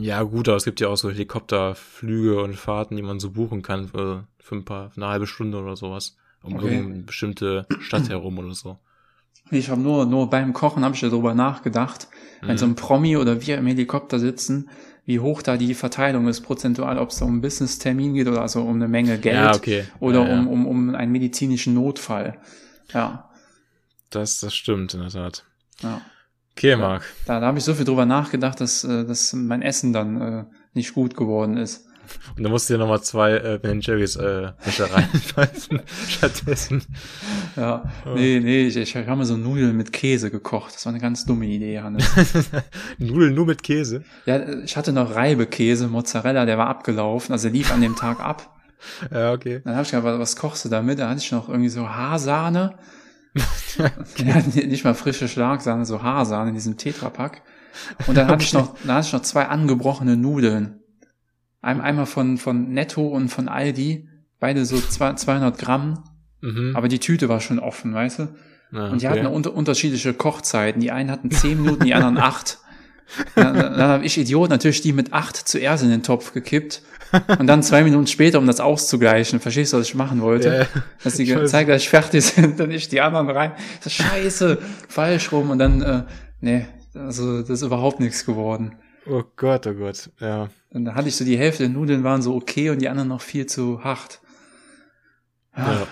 Ja, 0.00 0.22
gut, 0.22 0.48
aber 0.48 0.56
es 0.56 0.64
gibt 0.64 0.80
ja 0.80 0.88
auch 0.88 0.96
so 0.96 1.10
Helikopterflüge 1.10 2.42
und 2.42 2.56
Fahrten, 2.56 2.96
die 2.96 3.02
man 3.02 3.20
so 3.20 3.30
buchen 3.30 3.62
kann 3.62 3.88
für, 3.88 4.24
für 4.38 4.56
ein 4.56 4.64
paar, 4.64 4.90
für 4.90 4.96
eine 5.02 5.10
halbe 5.10 5.26
Stunde 5.26 5.58
oder 5.58 5.76
sowas 5.76 6.16
um 6.42 6.54
okay. 6.54 6.74
irgendeine 6.74 7.02
bestimmte 7.02 7.66
Stadt 7.80 8.08
herum 8.08 8.38
oder 8.38 8.54
so. 8.54 8.78
Ich 9.50 9.68
habe 9.68 9.80
nur, 9.80 10.06
nur 10.06 10.30
beim 10.30 10.52
Kochen 10.52 10.84
habe 10.84 10.94
ich 10.94 11.00
darüber 11.00 11.34
nachgedacht, 11.34 12.08
mhm. 12.40 12.48
wenn 12.48 12.58
so 12.58 12.66
ein 12.66 12.74
Promi 12.74 13.16
oder 13.16 13.44
wir 13.46 13.58
im 13.58 13.66
Helikopter 13.66 14.18
sitzen, 14.18 14.70
wie 15.04 15.20
hoch 15.20 15.42
da 15.42 15.56
die 15.56 15.74
Verteilung 15.74 16.28
ist 16.28 16.42
prozentual, 16.42 16.98
ob 16.98 17.10
es 17.10 17.20
um 17.22 17.28
einen 17.28 17.40
Business-Termin 17.40 18.14
geht 18.14 18.28
oder 18.28 18.40
also 18.40 18.62
um 18.62 18.76
eine 18.76 18.88
Menge 18.88 19.18
Geld 19.18 19.34
ja, 19.34 19.54
okay. 19.54 19.84
oder 19.98 20.26
ja. 20.28 20.38
Um, 20.38 20.48
um, 20.48 20.66
um 20.66 20.94
einen 20.94 21.12
medizinischen 21.12 21.74
Notfall. 21.74 22.38
Ja. 22.92 23.28
Das, 24.10 24.40
das 24.40 24.54
stimmt 24.54 24.94
in 24.94 25.00
der 25.00 25.10
Tat. 25.10 25.44
Ja. 25.80 26.02
Okay, 26.56 26.76
Marc. 26.76 27.02
Da, 27.26 27.40
da 27.40 27.46
habe 27.46 27.58
ich 27.58 27.64
so 27.64 27.74
viel 27.74 27.84
drüber 27.84 28.06
nachgedacht, 28.06 28.60
dass, 28.60 28.84
äh, 28.84 29.04
dass 29.04 29.32
mein 29.32 29.62
Essen 29.62 29.92
dann 29.92 30.20
äh, 30.20 30.44
nicht 30.74 30.94
gut 30.94 31.16
geworden 31.16 31.56
ist. 31.56 31.86
Und 32.36 32.42
dann 32.42 32.52
musst 32.52 32.68
du 32.68 32.74
dir 32.74 32.78
nochmal 32.78 33.00
zwei 33.02 33.32
äh, 33.32 33.58
Ben 33.62 33.80
Jerry's 33.80 34.16
äh, 34.16 34.52
Becher 34.64 34.92
reinpfeifen 34.92 35.82
stattdessen. 36.08 36.84
Ja, 37.56 37.84
oh. 38.06 38.14
nee, 38.14 38.40
nee, 38.40 38.66
ich, 38.66 38.76
ich 38.76 38.96
habe 38.96 39.16
mir 39.16 39.24
so 39.24 39.36
Nudeln 39.36 39.76
mit 39.76 39.92
Käse 39.92 40.30
gekocht. 40.30 40.74
Das 40.74 40.84
war 40.84 40.92
eine 40.92 41.00
ganz 41.00 41.24
dumme 41.24 41.46
Idee, 41.46 41.80
Hannes. 41.80 42.04
Nudeln 42.98 43.34
nur 43.34 43.46
mit 43.46 43.62
Käse? 43.62 44.04
Ja, 44.26 44.46
ich 44.64 44.76
hatte 44.76 44.92
noch 44.92 45.14
Reibekäse, 45.14 45.88
Mozzarella, 45.88 46.44
der 46.44 46.58
war 46.58 46.68
abgelaufen, 46.68 47.32
also 47.32 47.48
lief 47.48 47.72
an 47.72 47.80
dem 47.80 47.96
Tag 47.96 48.20
ab. 48.20 48.48
Ja, 49.12 49.32
okay. 49.32 49.60
Dann 49.64 49.74
habe 49.74 49.84
ich 49.84 49.92
gedacht, 49.92 50.18
was 50.18 50.34
kochst 50.34 50.64
du 50.64 50.68
damit? 50.68 50.98
Da 50.98 51.08
hatte 51.08 51.20
ich 51.20 51.30
noch 51.30 51.48
irgendwie 51.48 51.68
so 51.68 51.88
Haarsahne. 51.88 52.74
Okay. 53.78 54.24
ja, 54.24 54.66
nicht 54.66 54.84
mal 54.84 54.94
frische 54.94 55.28
Schlagsahne, 55.28 55.84
so 55.84 56.02
Haarsahne 56.02 56.50
in 56.50 56.54
diesem 56.54 56.76
Tetrapack. 56.76 57.42
Und 58.06 58.16
dann 58.16 58.28
hatte 58.28 58.44
ich 58.44 58.52
noch, 58.52 58.76
dann 58.84 58.96
hatte 58.96 59.06
ich 59.06 59.12
noch 59.12 59.22
zwei 59.22 59.46
angebrochene 59.46 60.16
Nudeln. 60.16 60.80
Einmal 61.62 62.06
von, 62.06 62.38
von 62.38 62.72
Netto 62.72 63.06
und 63.06 63.28
von 63.28 63.48
Aldi, 63.48 64.08
beide 64.40 64.64
so 64.64 64.80
200 64.80 65.56
Gramm, 65.56 66.02
mhm. 66.40 66.74
aber 66.74 66.88
die 66.88 66.98
Tüte 66.98 67.28
war 67.28 67.40
schon 67.40 67.60
offen, 67.60 67.94
weißt 67.94 68.18
du? 68.18 68.28
Ja, 68.72 68.88
und 68.88 69.00
die 69.00 69.06
okay. 69.06 69.20
hatten 69.20 69.26
unter, 69.26 69.54
unterschiedliche 69.54 70.12
Kochzeiten. 70.14 70.80
Die 70.80 70.90
einen 70.90 71.10
hatten 71.10 71.30
10 71.30 71.62
Minuten, 71.62 71.84
die 71.84 71.94
anderen 71.94 72.18
8. 72.18 72.58
Dann, 73.34 73.54
dann 73.54 73.80
habe 73.80 74.04
ich 74.04 74.16
Idiot 74.18 74.48
natürlich 74.50 74.80
die 74.80 74.92
mit 74.92 75.12
8 75.12 75.36
zuerst 75.36 75.84
in 75.84 75.90
den 75.90 76.02
Topf 76.02 76.32
gekippt 76.32 76.82
und 77.38 77.46
dann 77.46 77.62
zwei 77.62 77.82
Minuten 77.82 78.06
später, 78.06 78.38
um 78.38 78.46
das 78.46 78.60
auszugleichen. 78.60 79.40
Verstehst 79.40 79.72
du, 79.72 79.78
was 79.78 79.88
ich 79.88 79.94
machen 79.94 80.20
wollte? 80.20 80.68
Ja, 80.74 80.80
Dass 81.04 81.16
die 81.16 81.26
gezeigt, 81.26 81.68
dass 81.68 81.82
ich 81.82 81.88
fertig 81.88 82.24
sind, 82.24 82.58
dann 82.58 82.70
ich 82.70 82.88
die 82.88 83.00
anderen 83.00 83.30
rein. 83.30 83.52
Das 83.78 83.86
ist 83.86 83.94
scheiße, 83.94 84.58
falsch 84.88 85.32
rum 85.32 85.50
und 85.50 85.58
dann, 85.58 85.82
äh, 85.82 86.02
nee, 86.40 86.66
also 86.94 87.40
das 87.40 87.50
ist 87.50 87.62
überhaupt 87.62 88.00
nichts 88.00 88.24
geworden. 88.24 88.76
Oh 89.06 89.22
Gott, 89.36 89.66
oh 89.66 89.74
Gott, 89.74 90.10
ja. 90.20 90.48
Und 90.70 90.84
dann 90.84 90.94
hatte 90.94 91.08
ich 91.08 91.16
so 91.16 91.24
die 91.24 91.36
Hälfte 91.36 91.64
der 91.64 91.72
Nudeln 91.72 92.04
waren 92.04 92.22
so 92.22 92.34
okay 92.34 92.70
und 92.70 92.80
die 92.80 92.88
anderen 92.88 93.08
noch 93.08 93.20
viel 93.20 93.46
zu 93.46 93.82
hart. 93.82 94.20
Ja. 95.56 95.72
ja. 95.72 95.86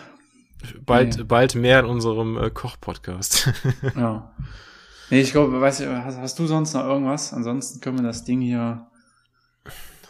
Bald, 0.85 1.17
nee. 1.17 1.25
bald 1.25 1.55
mehr 1.55 1.81
in 1.81 1.87
unserem 1.87 2.37
äh, 2.37 2.51
Koch-Podcast. 2.51 3.53
ja. 3.97 4.35
Nee, 5.11 5.23
ich 5.23 5.33
glaube, 5.33 5.61
weißt 5.61 5.81
du, 5.81 6.05
hast, 6.05 6.19
hast, 6.19 6.39
du 6.39 6.47
sonst 6.47 6.75
noch 6.75 6.85
irgendwas? 6.85 7.33
Ansonsten 7.33 7.81
können 7.81 7.99
wir 7.99 8.05
das 8.05 8.25
Ding 8.25 8.41
hier. 8.41 8.87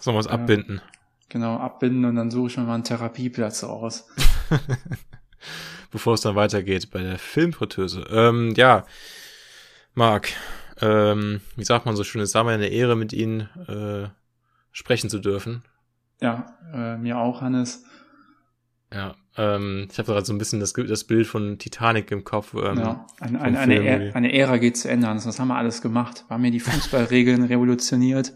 Sollen 0.00 0.16
wir 0.16 0.20
es 0.20 0.26
äh, 0.26 0.30
abbinden? 0.30 0.82
Genau, 1.30 1.56
abbinden 1.58 2.04
und 2.04 2.16
dann 2.16 2.30
suche 2.32 2.48
ich 2.48 2.56
mir 2.56 2.64
mal 2.64 2.74
einen 2.74 2.84
Therapieplatz 2.84 3.62
aus. 3.62 4.08
Bevor 5.92 6.14
es 6.14 6.20
dann 6.20 6.34
weitergeht 6.34 6.90
bei 6.90 7.02
der 7.02 7.18
Filmfritteuse. 7.18 8.04
Ähm, 8.10 8.52
ja, 8.56 8.84
Marc, 9.94 10.30
ähm, 10.80 11.40
wie 11.54 11.64
sagt 11.64 11.86
man 11.86 11.94
so 11.94 12.02
schön, 12.02 12.20
es 12.20 12.34
war 12.34 12.42
mir 12.42 12.50
eine 12.50 12.68
Ehre, 12.68 12.96
mit 12.96 13.12
Ihnen 13.12 13.48
äh, 13.68 14.08
sprechen 14.72 15.08
zu 15.08 15.20
dürfen. 15.20 15.62
Ja, 16.20 16.58
äh, 16.74 16.96
mir 16.96 17.16
auch, 17.18 17.42
Hannes. 17.42 17.84
Ja, 18.92 19.14
ähm, 19.36 19.86
ich 19.88 19.98
habe 19.98 20.12
gerade 20.12 20.26
so 20.26 20.32
ein 20.32 20.38
bisschen 20.38 20.58
das, 20.58 20.72
das 20.72 21.04
Bild 21.04 21.28
von 21.28 21.58
Titanic 21.58 22.10
im 22.10 22.24
Kopf. 22.24 22.54
Ähm, 22.54 22.78
ja, 22.78 23.06
eine, 23.20 23.40
eine, 23.40 23.58
eine, 23.60 23.86
Ära, 23.86 24.16
eine 24.16 24.32
Ära 24.32 24.56
geht 24.58 24.76
zu 24.76 24.90
Ende, 24.90 25.06
Hannes. 25.06 25.26
Was 25.26 25.38
haben 25.38 25.48
wir 25.48 25.56
alles 25.56 25.80
gemacht? 25.80 26.24
Wir 26.26 26.34
haben 26.34 26.42
hier 26.42 26.50
die 26.50 26.60
Fußballregeln 26.60 27.44
revolutioniert. 27.44 28.32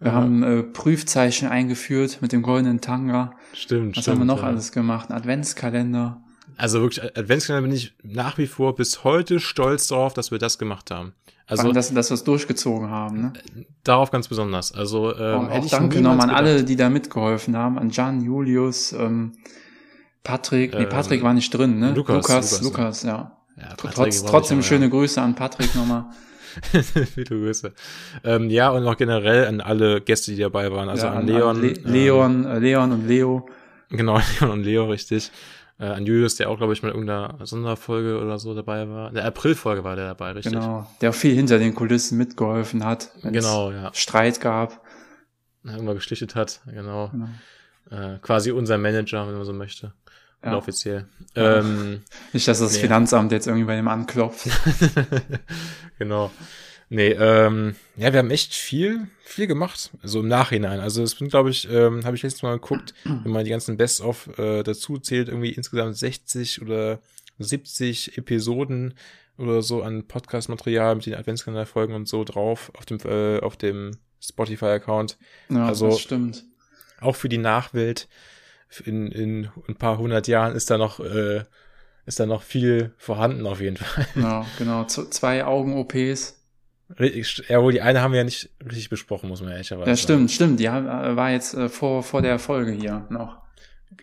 Wir 0.00 0.12
ja. 0.12 0.14
haben 0.14 0.42
äh, 0.42 0.62
Prüfzeichen 0.62 1.48
eingeführt 1.48 2.18
mit 2.20 2.32
dem 2.32 2.42
goldenen 2.42 2.80
Tanga. 2.80 3.32
Stimmt, 3.52 3.96
Was 3.96 4.04
stimmt, 4.04 4.20
haben 4.20 4.26
wir 4.26 4.32
noch 4.32 4.42
ja. 4.42 4.48
alles 4.48 4.72
gemacht? 4.72 5.10
Ein 5.10 5.16
Adventskalender. 5.16 6.22
Also 6.56 6.80
wirklich, 6.80 7.02
Adventskalender 7.16 7.66
bin 7.68 7.76
ich 7.76 7.94
nach 8.02 8.38
wie 8.38 8.46
vor 8.46 8.74
bis 8.74 9.04
heute 9.04 9.40
stolz 9.40 9.88
darauf, 9.88 10.14
dass 10.14 10.30
wir 10.30 10.38
das 10.38 10.58
gemacht 10.58 10.90
haben. 10.90 11.14
Also, 11.46 11.62
allem, 11.62 11.74
dass, 11.74 11.92
dass 11.92 12.10
wir 12.10 12.14
es 12.14 12.24
durchgezogen 12.24 12.90
haben. 12.90 13.22
Ne? 13.22 13.32
Darauf 13.82 14.10
ganz 14.10 14.28
besonders. 14.28 14.72
Also 14.72 15.16
ähm, 15.16 15.48
hätte 15.48 15.60
auch 15.60 15.64
ich 15.64 15.70
danke 15.70 16.00
nochmal 16.00 16.28
an 16.28 16.34
alle, 16.34 16.62
die 16.62 16.76
da 16.76 16.90
mitgeholfen 16.90 17.56
haben. 17.56 17.78
An 17.78 17.90
Jan, 17.90 18.20
Julius, 18.20 18.92
ähm, 18.92 19.32
Patrick. 20.22 20.74
Nee, 20.74 20.82
Ähm, 20.82 20.88
Patrick 20.90 21.22
war 21.22 21.32
nicht 21.32 21.50
drin, 21.50 21.78
ne? 21.78 21.92
Lukas, 21.92 22.16
Lukas, 22.16 22.60
Lukas, 22.60 22.62
Lukas, 22.62 23.02
ja. 23.02 23.38
Ja, 23.56 23.74
Trotz, 23.76 24.22
trotzdem 24.24 24.62
schöne 24.62 24.88
Grüße 24.90 25.20
an 25.20 25.34
Patrick 25.34 25.74
nochmal. 25.74 26.06
Ja. 26.72 26.82
Viele 26.82 27.24
Grüße. 27.26 27.72
Ähm, 28.24 28.50
ja, 28.50 28.70
und 28.70 28.86
auch 28.86 28.96
generell 28.96 29.46
an 29.46 29.60
alle 29.60 30.00
Gäste, 30.00 30.32
die 30.32 30.38
dabei 30.40 30.70
waren. 30.72 30.88
Also 30.88 31.06
ja, 31.06 31.12
an 31.12 31.26
Leon. 31.26 31.60
Le 31.60 31.68
ähm, 31.68 31.84
Leon, 31.84 32.44
äh, 32.46 32.58
Leon 32.58 32.92
und 32.92 33.08
Leo. 33.08 33.48
Genau, 33.90 34.18
Leon 34.40 34.50
und 34.50 34.64
Leo, 34.64 34.86
richtig. 34.86 35.30
Äh, 35.80 35.86
an 35.86 36.06
Julius, 36.06 36.34
der 36.36 36.50
auch, 36.50 36.58
glaube 36.58 36.72
ich, 36.72 36.82
mal 36.82 36.88
in 36.88 36.94
irgendeiner 36.94 37.46
Sonderfolge 37.46 38.20
oder 38.20 38.38
so 38.38 38.54
dabei 38.54 38.88
war. 38.88 39.08
In 39.10 39.14
der 39.14 39.24
Aprilfolge 39.24 39.84
war 39.84 39.94
der 39.96 40.08
dabei, 40.08 40.32
richtig. 40.32 40.52
Genau. 40.52 40.86
Der 41.00 41.10
auch 41.10 41.14
viel 41.14 41.34
hinter 41.34 41.58
den 41.58 41.74
Kulissen 41.74 42.18
mitgeholfen 42.18 42.84
hat. 42.84 43.10
wenn 43.22 43.34
es 43.34 43.44
Genau, 43.44 43.70
ja. 43.70 43.90
Streit 43.94 44.40
gab. 44.40 44.82
Irgendwann 45.64 45.94
geschlichtet 45.96 46.34
hat, 46.34 46.60
genau. 46.66 47.10
Genau. 47.12 47.28
Äh, 47.90 48.18
quasi 48.20 48.50
unser 48.50 48.78
Manager, 48.78 49.26
wenn 49.26 49.34
man 49.34 49.44
so 49.44 49.52
möchte. 49.52 49.92
Ja. 50.44 50.56
Offiziell. 50.56 51.06
Ja. 51.34 51.58
Ähm, 51.58 52.02
Nicht, 52.32 52.46
dass 52.46 52.60
das 52.60 52.74
Nee. 52.74 52.80
Finanzamt 52.80 53.32
jetzt 53.32 53.46
irgendwie 53.46 53.66
bei 53.66 53.76
dem 53.76 53.88
anklopft. 53.88 54.48
genau. 55.98 56.30
Nee, 56.90 57.08
ähm, 57.10 57.74
ja, 57.96 58.12
wir 58.12 58.18
haben 58.20 58.30
echt 58.30 58.54
viel, 58.54 59.08
viel 59.22 59.46
gemacht, 59.46 59.90
so 60.02 60.20
im 60.20 60.28
Nachhinein. 60.28 60.80
Also 60.80 61.02
es 61.02 61.10
sind, 61.12 61.28
glaube 61.28 61.50
ich, 61.50 61.68
ähm, 61.70 62.04
habe 62.06 62.16
ich 62.16 62.22
letztes 62.22 62.42
Mal 62.42 62.54
geguckt, 62.54 62.94
wenn 63.04 63.30
man 63.32 63.44
die 63.44 63.50
ganzen 63.50 63.76
Best-of 63.76 64.38
äh, 64.38 64.62
dazu 64.62 64.96
zählt, 64.98 65.28
irgendwie 65.28 65.50
insgesamt 65.50 65.96
60 65.98 66.62
oder 66.62 67.00
70 67.38 68.16
Episoden 68.16 68.94
oder 69.36 69.62
so 69.62 69.82
an 69.82 70.06
Podcast-Material 70.08 70.94
mit 70.96 71.06
den 71.06 71.14
Adventskalender-Folgen 71.14 71.94
und 71.94 72.08
so 72.08 72.24
drauf 72.24 72.72
auf 72.76 72.86
dem, 72.86 72.98
äh, 73.04 73.38
auf 73.40 73.56
dem 73.56 73.92
Spotify-Account. 74.22 75.18
Ja, 75.50 75.66
Also- 75.66 75.88
das 75.90 76.00
stimmt. 76.00 76.44
Auch 77.00 77.14
für 77.16 77.28
die 77.28 77.38
Nachwelt 77.38 78.08
in, 78.84 79.10
in 79.12 79.48
ein 79.68 79.76
paar 79.76 79.98
hundert 79.98 80.28
Jahren 80.28 80.54
ist 80.54 80.70
da 80.70 80.78
noch, 80.78 81.00
äh, 81.00 81.44
ist 82.06 82.20
da 82.20 82.26
noch 82.26 82.42
viel 82.42 82.92
vorhanden 82.98 83.46
auf 83.46 83.60
jeden 83.60 83.76
Fall. 83.76 84.06
Ja, 84.16 84.46
genau. 84.58 84.84
Z 84.84 85.12
zwei 85.12 85.44
Augen-OPs. 85.44 86.34
Ja, 87.48 87.62
wohl 87.62 87.72
die 87.72 87.82
eine 87.82 88.00
haben 88.00 88.12
wir 88.12 88.18
ja 88.18 88.24
nicht 88.24 88.48
richtig 88.64 88.88
besprochen, 88.88 89.28
muss 89.28 89.42
man 89.42 89.50
ehrlicherweise 89.52 89.90
Ja, 89.90 89.94
sagen. 89.96 90.02
stimmt, 90.04 90.30
stimmt. 90.30 90.60
Die 90.60 90.70
haben- 90.70 90.86
äh, 90.86 91.16
war 91.16 91.30
jetzt 91.30 91.52
äh, 91.54 91.68
vor, 91.68 92.02
vor 92.02 92.22
der 92.22 92.38
Folge 92.38 92.72
hier 92.72 93.06
noch. 93.10 93.42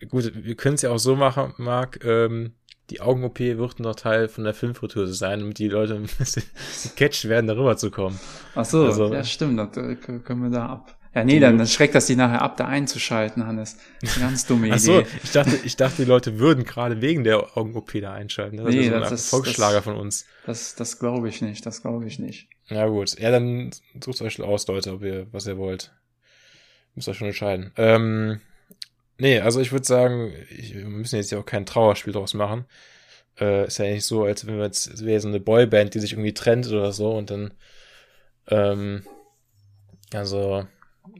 gut, 0.10 0.32
wir 0.36 0.56
können 0.56 0.76
es 0.76 0.84
ja 0.84 0.92
auch 0.92 1.00
so 1.00 1.16
machen, 1.16 1.54
Marc, 1.58 2.04
ähm, 2.06 2.54
die 2.92 3.02
Augen-OP 3.02 3.40
wird 3.40 3.80
noch 3.80 3.96
Teil 3.96 4.28
von 4.28 4.44
der 4.44 4.54
Filmfritteuse 4.54 5.16
sein, 5.16 5.40
damit 5.40 5.58
die 5.58 5.68
Leute 5.68 5.96
ein 5.96 6.04
bisschen 6.20 6.44
gecatcht 6.96 7.28
werden, 7.28 7.48
darüber 7.48 7.76
zu 7.76 7.90
kommen. 7.90 8.20
Ach 8.54 8.66
so, 8.66 8.86
Also- 8.86 9.12
ja, 9.12 9.24
stimmt, 9.24 9.58
das 9.58 9.76
äh, 9.78 9.96
können 9.96 10.44
wir 10.44 10.52
da 10.52 10.68
ab. 10.68 10.96
Ja, 11.16 11.24
nee, 11.24 11.40
dann, 11.40 11.58
dann 11.58 11.66
schreckt 11.68 11.96
das 11.96 12.08
die 12.08 12.18
nachher 12.18 12.42
ab, 12.42 12.58
da 12.58 12.66
einzuschalten, 12.68 13.48
Hannes. 13.48 13.78
Eine 14.02 14.12
ganz 14.20 14.46
dumme 14.46 14.68
Idee. 14.68 14.76
Ach 14.76 14.80
so, 14.80 15.04
ich 15.24 15.32
dachte, 15.32 15.60
ich 15.64 15.76
dachte, 15.78 16.04
die 16.04 16.10
Leute 16.10 16.40
würden 16.40 16.66
gerade 16.66 17.02
wegen 17.02 17.24
der 17.24 17.58
Augen-OP 17.58 17.94
da 18.02 18.12
einschalten. 18.14 18.58
Das 18.58 18.68
Nee, 18.68 18.82
ist 18.82 18.88
so 18.88 19.00
das 19.00 19.08
ein 19.10 19.16
ist- 19.16 19.30
Volksschlager 19.30 19.76
das- 19.76 19.84
von 19.86 19.96
uns. 19.96 20.26
Das, 20.46 20.76
das 20.76 21.00
glaube 21.00 21.30
ich 21.30 21.42
nicht, 21.42 21.66
das 21.66 21.82
glaube 21.82 22.06
ich 22.06 22.20
nicht. 22.20 22.50
Ja 22.68 22.86
gut, 22.88 23.18
ja 23.18 23.32
dann 23.32 23.72
sucht 24.04 24.22
euch 24.22 24.42
aus, 24.42 24.68
Leute, 24.68 24.92
ob 24.94 25.04
ihr, 25.04 25.28
was 25.32 25.48
ihr 25.48 25.58
wollt. 25.58 25.94
Müsst 26.96 27.08
euch 27.08 27.18
schon 27.18 27.28
entscheiden. 27.28 27.72
Ähm, 27.78 28.42
nee, 29.18 29.40
also 29.40 29.62
ich 29.62 29.72
würde 29.72 29.86
sagen, 29.86 30.34
ich, 30.50 30.76
wir 30.76 30.86
müssen 30.86 31.16
jetzt 31.16 31.32
ja 31.32 31.40
auch 31.40 31.46
kein 31.46 31.66
Trauerspiel 31.66 32.12
draus 32.14 32.34
machen. 32.34 32.66
Äh, 33.40 33.68
ist 33.68 33.78
ja 33.80 33.86
nicht 33.86 34.06
so, 34.06 34.24
als 34.26 34.46
wenn 34.48 34.58
wir 34.58 34.66
jetzt, 34.66 34.88
es 34.88 35.06
wäre 35.06 35.20
so 35.22 35.28
eine 35.30 35.40
Boyband, 35.40 35.94
die 35.94 36.00
sich 36.00 36.12
irgendwie 36.14 36.34
trennt 36.34 36.68
oder 36.68 36.92
so 36.92 37.12
und 37.16 37.30
dann, 37.32 37.54
ähm, 38.48 39.04
also, 40.14 40.68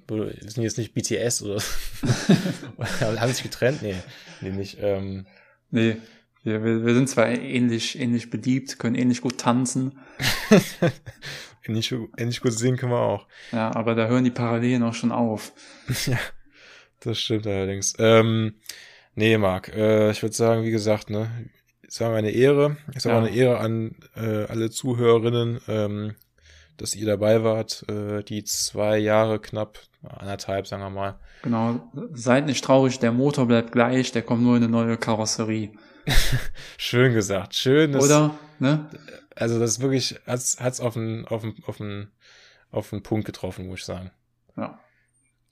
sind 0.08 0.64
jetzt 0.64 0.78
nicht 0.78 0.94
BTS 0.94 1.42
oder 1.44 1.62
haben 3.00 3.34
sich 3.34 3.44
getrennt? 3.44 3.82
Nee, 3.82 3.96
nee, 4.42 4.52
nicht. 4.52 4.78
Ähm, 4.82 5.26
Nee, 5.72 5.98
wir, 6.44 6.64
wir, 6.64 6.86
wir 6.86 6.94
sind 6.94 7.10
zwar 7.10 7.28
ähnlich, 7.28 8.00
ähnlich 8.00 8.30
beliebt, 8.30 8.78
können 8.80 8.96
ähnlich 8.96 9.20
gut 9.22 9.40
tanzen, 9.40 9.98
ähnlich, 11.68 11.94
ähnlich 12.18 12.40
gut 12.42 12.54
singen 12.54 12.78
können 12.78 12.92
wir 12.92 13.00
auch. 13.00 13.28
ja, 13.52 13.76
aber 13.76 13.96
da 13.96 14.08
hören 14.08 14.24
die 14.24 14.32
Parallelen 14.32 14.84
auch 14.84 14.94
schon 14.94 15.12
auf. 15.12 15.52
Ja, 16.06 16.20
das 17.02 17.20
stimmt 17.20 17.48
allerdings. 17.48 17.94
Ähm, 18.00 18.56
nee, 19.16 19.38
Marc, 19.38 19.70
äh, 19.76 20.12
ich 20.12 20.22
würde 20.22 20.36
sagen, 20.36 20.64
wie 20.64 20.72
gesagt, 20.72 21.10
ne, 21.10 21.30
es 21.88 22.00
war 22.00 22.10
mir 22.12 22.18
eine 22.18 22.32
Ehre. 22.32 22.78
Es 22.96 23.06
war 23.06 23.14
Ja. 23.14 23.20
eine 23.20 23.36
Ehre 23.36 23.58
an 23.60 23.96
äh, 24.16 24.46
alle 24.46 24.70
Zuhörerinnen, 24.70 25.60
ähm, 25.68 26.16
dass 26.78 26.96
ihr 26.96 27.06
dabei 27.06 27.44
wart, 27.44 27.86
äh, 27.90 28.24
die 28.24 28.44
zwei 28.44 28.98
Jahre 28.98 29.40
knapp, 29.40 29.80
anderthalb, 30.04 30.68
sagen 30.68 30.84
wir 30.84 30.90
mal. 30.90 31.20
Genau, 31.42 31.92
seid 32.14 32.46
nicht 32.46 32.64
traurig, 32.64 33.00
der 33.00 33.12
Motor 33.12 33.48
bleibt 33.48 33.72
gleich, 33.72 34.12
der 34.12 34.22
kommt 34.22 34.44
nur 34.44 34.58
in 34.58 34.64
eine 34.64 34.72
neue 34.72 34.98
Karosserie. 34.98 35.72
Schön 36.78 37.14
gesagt, 37.14 37.56
schön. 37.56 37.96
Oder? 37.96 38.36
Ne? 38.60 38.90
Also 39.36 39.60
das 39.60 39.72
ist 39.72 39.82
wirklich, 39.82 40.20
hat's, 40.28 40.58
hat's 40.60 40.80
auf 40.80 40.94
den, 40.94 41.26
auf 41.28 41.42
den, 41.42 41.56
auf 41.66 41.78
den, 41.78 42.12
auf 42.72 42.90
den 42.92 43.04
Punkt 43.04 43.26
getroffen, 43.26 43.68
muss 43.68 43.80
ich 43.80 43.86
sagen. 43.86 44.12
Ja. 44.56 44.80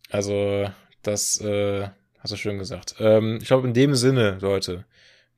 Also, 0.10 0.70
das 1.02 1.40
äh, 1.42 1.90
hast 2.20 2.34
du 2.34 2.38
schön 2.38 2.60
gesagt. 2.60 2.96
Ähm, 3.00 3.40
ich 3.42 3.48
glaube, 3.48 3.68
in 3.68 3.74
dem 3.74 3.96
Sinne, 3.96 4.38
Leute, 4.42 4.86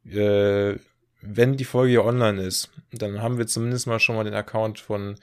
äh, 0.05 0.77
wenn 1.21 1.57
die 1.57 1.65
Folge 1.65 1.91
hier 1.91 2.05
online 2.05 2.41
ist, 2.41 2.71
dann 2.91 3.21
haben 3.21 3.37
wir 3.37 3.47
zumindest 3.47 3.87
mal 3.87 3.99
schon 3.99 4.15
mal 4.15 4.23
den 4.23 4.33
Account 4.33 4.79
von 4.79 5.15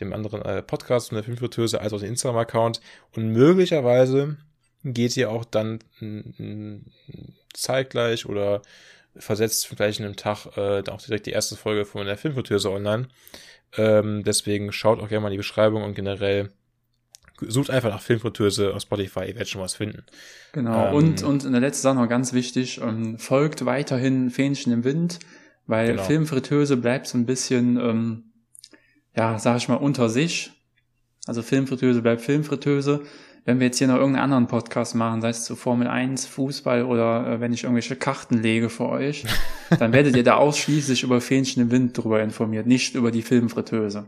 dem 0.00 0.12
anderen 0.12 0.42
äh, 0.42 0.62
Podcast 0.62 1.08
von 1.08 1.16
der 1.16 1.24
Filmfritteuse 1.24 1.80
als 1.80 1.92
auch 1.92 2.00
den 2.00 2.10
Instagram-Account 2.10 2.80
und 3.14 3.28
möglicherweise 3.32 4.36
geht 4.84 5.16
ihr 5.16 5.30
auch 5.30 5.44
dann 5.44 5.80
zeitgleich 7.52 8.26
oder 8.26 8.62
versetzt 9.16 9.66
vielleicht 9.66 9.98
in 9.98 10.04
einem 10.04 10.16
Tag 10.16 10.46
äh, 10.56 10.82
dann 10.82 10.94
auch 10.94 11.02
direkt 11.02 11.26
die 11.26 11.30
erste 11.30 11.56
Folge 11.56 11.84
von 11.84 12.06
der 12.06 12.18
Filmfritteuse 12.18 12.70
online. 12.70 13.08
Ähm, 13.76 14.22
deswegen 14.24 14.72
schaut 14.72 15.00
auch 15.00 15.08
gerne 15.08 15.22
mal 15.22 15.28
in 15.28 15.32
die 15.32 15.38
Beschreibung 15.38 15.82
und 15.82 15.94
generell 15.94 16.50
sucht 17.40 17.70
einfach 17.70 17.90
nach 17.90 18.00
Filmfritteuse 18.00 18.74
auf 18.74 18.82
Spotify, 18.82 19.20
ihr 19.20 19.34
werdet 19.34 19.48
schon 19.48 19.60
was 19.60 19.74
finden. 19.74 20.04
Genau. 20.52 20.88
Ähm, 20.88 20.94
und, 20.94 21.22
und 21.22 21.44
in 21.44 21.52
der 21.52 21.60
letzten 21.60 21.82
Sache 21.82 21.96
noch 21.96 22.08
ganz 22.08 22.32
wichtig, 22.32 22.80
ähm, 22.80 23.18
folgt 23.18 23.64
weiterhin 23.66 24.30
Fähnchen 24.30 24.72
im 24.72 24.84
Wind, 24.84 25.18
weil 25.66 25.88
Genau. 25.88 26.04
Filmfritteuse 26.04 26.76
bleibt 26.76 27.06
so 27.06 27.18
ein 27.18 27.26
bisschen, 27.26 27.76
ähm, 27.78 28.24
ja, 29.16 29.38
sag 29.38 29.56
ich 29.56 29.68
mal, 29.68 29.76
unter 29.76 30.08
sich. 30.08 30.52
Also 31.26 31.42
Filmfritteuse 31.42 32.02
bleibt 32.02 32.20
Filmfritteuse. 32.20 33.02
Wenn 33.44 33.60
wir 33.60 33.66
jetzt 33.66 33.78
hier 33.78 33.86
noch 33.86 33.96
irgendeinen 33.96 34.24
anderen 34.24 34.46
Podcast 34.48 34.94
machen, 34.94 35.20
sei 35.22 35.28
es 35.28 35.44
zu 35.44 35.54
Formel 35.54 35.86
1, 35.86 36.26
Fußball 36.26 36.84
oder 36.84 37.26
äh, 37.26 37.40
wenn 37.40 37.52
ich 37.52 37.62
irgendwelche 37.62 37.94
Karten 37.94 38.42
lege 38.42 38.68
für 38.68 38.88
euch, 38.88 39.24
dann 39.78 39.92
werdet 39.92 40.16
ihr 40.16 40.24
da 40.24 40.34
ausschließlich 40.34 41.04
über 41.04 41.20
Fähnchen 41.20 41.62
im 41.62 41.70
Wind 41.70 41.96
drüber 41.96 42.22
informiert, 42.22 42.66
nicht 42.66 42.94
über 42.94 43.10
die 43.10 43.22
Filmfritteuse. 43.22 44.06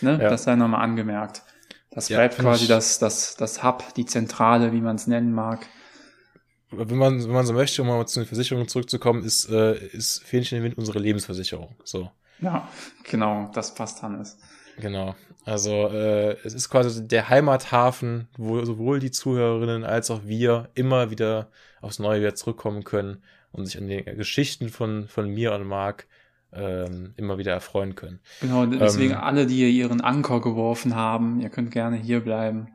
Ne? 0.00 0.18
Ja. 0.20 0.28
Das 0.28 0.44
sei 0.44 0.56
nochmal 0.56 0.82
angemerkt. 0.82 1.42
Das 1.90 2.08
Ja, 2.08 2.18
bleibt 2.18 2.38
quasi 2.38 2.66
das, 2.66 2.98
das, 2.98 3.36
das 3.36 3.62
Hub, 3.62 3.94
die 3.94 4.06
Zentrale, 4.06 4.72
wie 4.72 4.80
man 4.80 4.96
es 4.96 5.06
nennen 5.06 5.32
mag. 5.32 5.66
Wenn 6.70 6.96
man, 6.96 7.22
wenn 7.22 7.30
man 7.30 7.46
so 7.46 7.52
möchte, 7.52 7.82
um 7.82 7.88
mal 7.88 8.06
zu 8.06 8.20
den 8.20 8.26
Versicherungen 8.26 8.66
zurückzukommen, 8.66 9.22
ist, 9.22 9.48
äh, 9.50 9.76
ist 9.88 10.24
Fähnchen 10.24 10.58
im 10.58 10.64
Wind 10.64 10.78
unsere 10.78 10.98
Lebensversicherung. 10.98 11.76
So. 11.84 12.10
Ja, 12.42 12.68
genau, 13.04 13.50
das 13.54 13.74
passt 13.74 14.02
Hannes. 14.02 14.38
Genau. 14.78 15.14
Also 15.44 15.88
äh, 15.88 16.36
es 16.44 16.54
ist 16.54 16.68
quasi 16.68 17.06
der 17.06 17.28
Heimathafen, 17.28 18.28
wo 18.36 18.64
sowohl 18.64 19.00
die 19.00 19.10
Zuhörerinnen 19.10 19.84
als 19.84 20.10
auch 20.10 20.20
wir 20.24 20.68
immer 20.74 21.10
wieder 21.10 21.50
aufs 21.80 21.98
Neue 21.98 22.20
wieder 22.20 22.34
zurückkommen 22.34 22.84
können 22.84 23.22
und 23.52 23.66
sich 23.66 23.78
an 23.78 23.88
den 23.88 24.04
Geschichten 24.16 24.68
von, 24.68 25.08
von 25.08 25.28
mir 25.28 25.52
und 25.52 25.66
Marc 25.66 26.06
ähm, 26.52 27.14
immer 27.16 27.38
wieder 27.38 27.52
erfreuen 27.52 27.94
können. 27.94 28.20
Genau, 28.40 28.66
deswegen 28.66 29.14
Ähm. 29.14 29.20
alle, 29.20 29.46
die 29.46 29.56
hier 29.56 29.68
ihren 29.68 30.00
Anker 30.00 30.40
geworfen 30.40 30.94
haben, 30.94 31.40
ihr 31.40 31.48
könnt 31.48 31.70
gerne 31.70 31.96
hier 31.96 32.20
bleiben. 32.20 32.68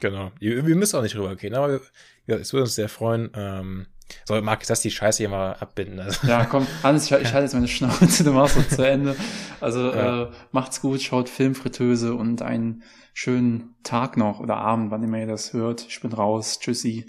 Genau. 0.00 0.32
Wir, 0.38 0.66
wir 0.66 0.76
müssen 0.76 0.96
auch 0.96 1.02
nicht 1.02 1.16
rübergehen, 1.16 1.54
aber 1.54 1.80
ja, 2.26 2.36
es 2.36 2.52
würde 2.52 2.64
uns 2.64 2.74
sehr 2.74 2.88
freuen. 2.88 3.30
Ähm, 3.34 3.86
so, 4.24 4.40
Marc, 4.42 4.68
lass 4.68 4.80
die 4.80 4.90
Scheiße 4.90 5.18
hier 5.18 5.28
mal 5.28 5.52
abbinden. 5.54 6.00
Also, 6.00 6.26
Ja, 6.26 6.44
komm, 6.44 6.66
Hannes, 6.82 7.04
ich, 7.06 7.12
ich 7.12 7.32
halte 7.32 7.44
jetzt 7.44 7.54
meine 7.54 7.68
Schnauze, 7.68 8.24
du 8.24 8.32
machst 8.32 8.56
es 8.56 8.76
zu 8.76 8.86
Ende. 8.86 9.16
Also 9.60 9.92
Ja. 9.92 10.24
äh, 10.24 10.30
macht's 10.52 10.80
gut, 10.80 11.00
schaut 11.02 11.28
Filmfritteuse 11.28 12.14
und 12.14 12.42
einen 12.42 12.82
schönen 13.14 13.74
Tag 13.82 14.16
noch 14.16 14.40
oder 14.40 14.56
Abend, 14.56 14.90
wann 14.90 15.02
immer 15.02 15.18
ihr 15.18 15.26
das 15.26 15.52
hört. 15.52 15.84
Ich 15.88 16.00
bin 16.00 16.12
raus. 16.12 16.58
Tschüssi. 16.60 17.06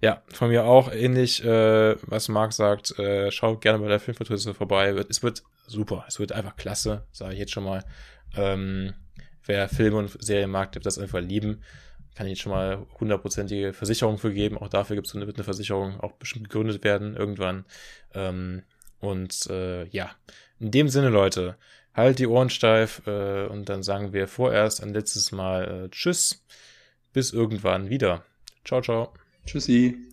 ja, 0.00 0.22
von 0.32 0.48
mir 0.48 0.64
auch 0.64 0.90
ähnlich, 0.92 1.44
äh, 1.44 1.96
was 2.02 2.28
Marc 2.28 2.52
sagt. 2.52 2.98
Äh, 2.98 3.30
schaut 3.30 3.60
gerne 3.60 3.78
bei 3.78 3.88
der 3.88 4.00
Filmfritteuse 4.00 4.54
vorbei. 4.54 4.88
Es 5.08 5.22
wird 5.22 5.42
super. 5.66 6.04
Es 6.08 6.18
wird 6.18 6.32
einfach 6.32 6.56
klasse, 6.56 7.06
sage 7.12 7.34
ich 7.34 7.38
jetzt 7.40 7.52
schon 7.52 7.64
mal. 7.64 7.84
Ähm, 8.36 8.94
wer 9.44 9.68
Filme 9.68 9.98
und 9.98 10.22
Serien 10.22 10.50
mag, 10.50 10.72
der 10.72 10.80
wird 10.80 10.86
das 10.86 10.98
einfach 10.98 11.20
lieben. 11.20 11.62
Kann 12.14 12.26
ich 12.26 12.40
schon 12.40 12.52
mal 12.52 12.86
hundertprozentige 13.00 13.72
Versicherung 13.72 14.18
für 14.18 14.32
geben. 14.32 14.58
Auch 14.58 14.68
dafür 14.68 14.96
gibt's 14.96 15.14
eine, 15.14 15.26
wird 15.26 15.36
eine 15.36 15.44
Versicherung 15.44 16.00
auch 16.00 16.12
bestimmt 16.12 16.50
gegründet 16.50 16.84
werden 16.84 17.16
irgendwann. 17.16 17.64
Ähm, 18.14 18.62
und 19.00 19.46
äh, 19.50 19.86
ja, 19.88 20.10
in 20.60 20.70
dem 20.70 20.88
Sinne, 20.88 21.08
Leute, 21.08 21.56
halt 21.94 22.18
die 22.18 22.26
Ohren 22.26 22.50
steif 22.50 23.02
äh, 23.06 23.46
und 23.46 23.68
dann 23.68 23.82
sagen 23.82 24.12
wir 24.12 24.28
vorerst 24.28 24.82
ein 24.82 24.94
letztes 24.94 25.32
Mal 25.32 25.86
äh, 25.86 25.88
Tschüss. 25.90 26.44
Bis 27.12 27.32
irgendwann 27.32 27.90
wieder. 27.90 28.24
Ciao, 28.64 28.80
ciao. 28.80 29.12
Tschüssi. 29.44 30.11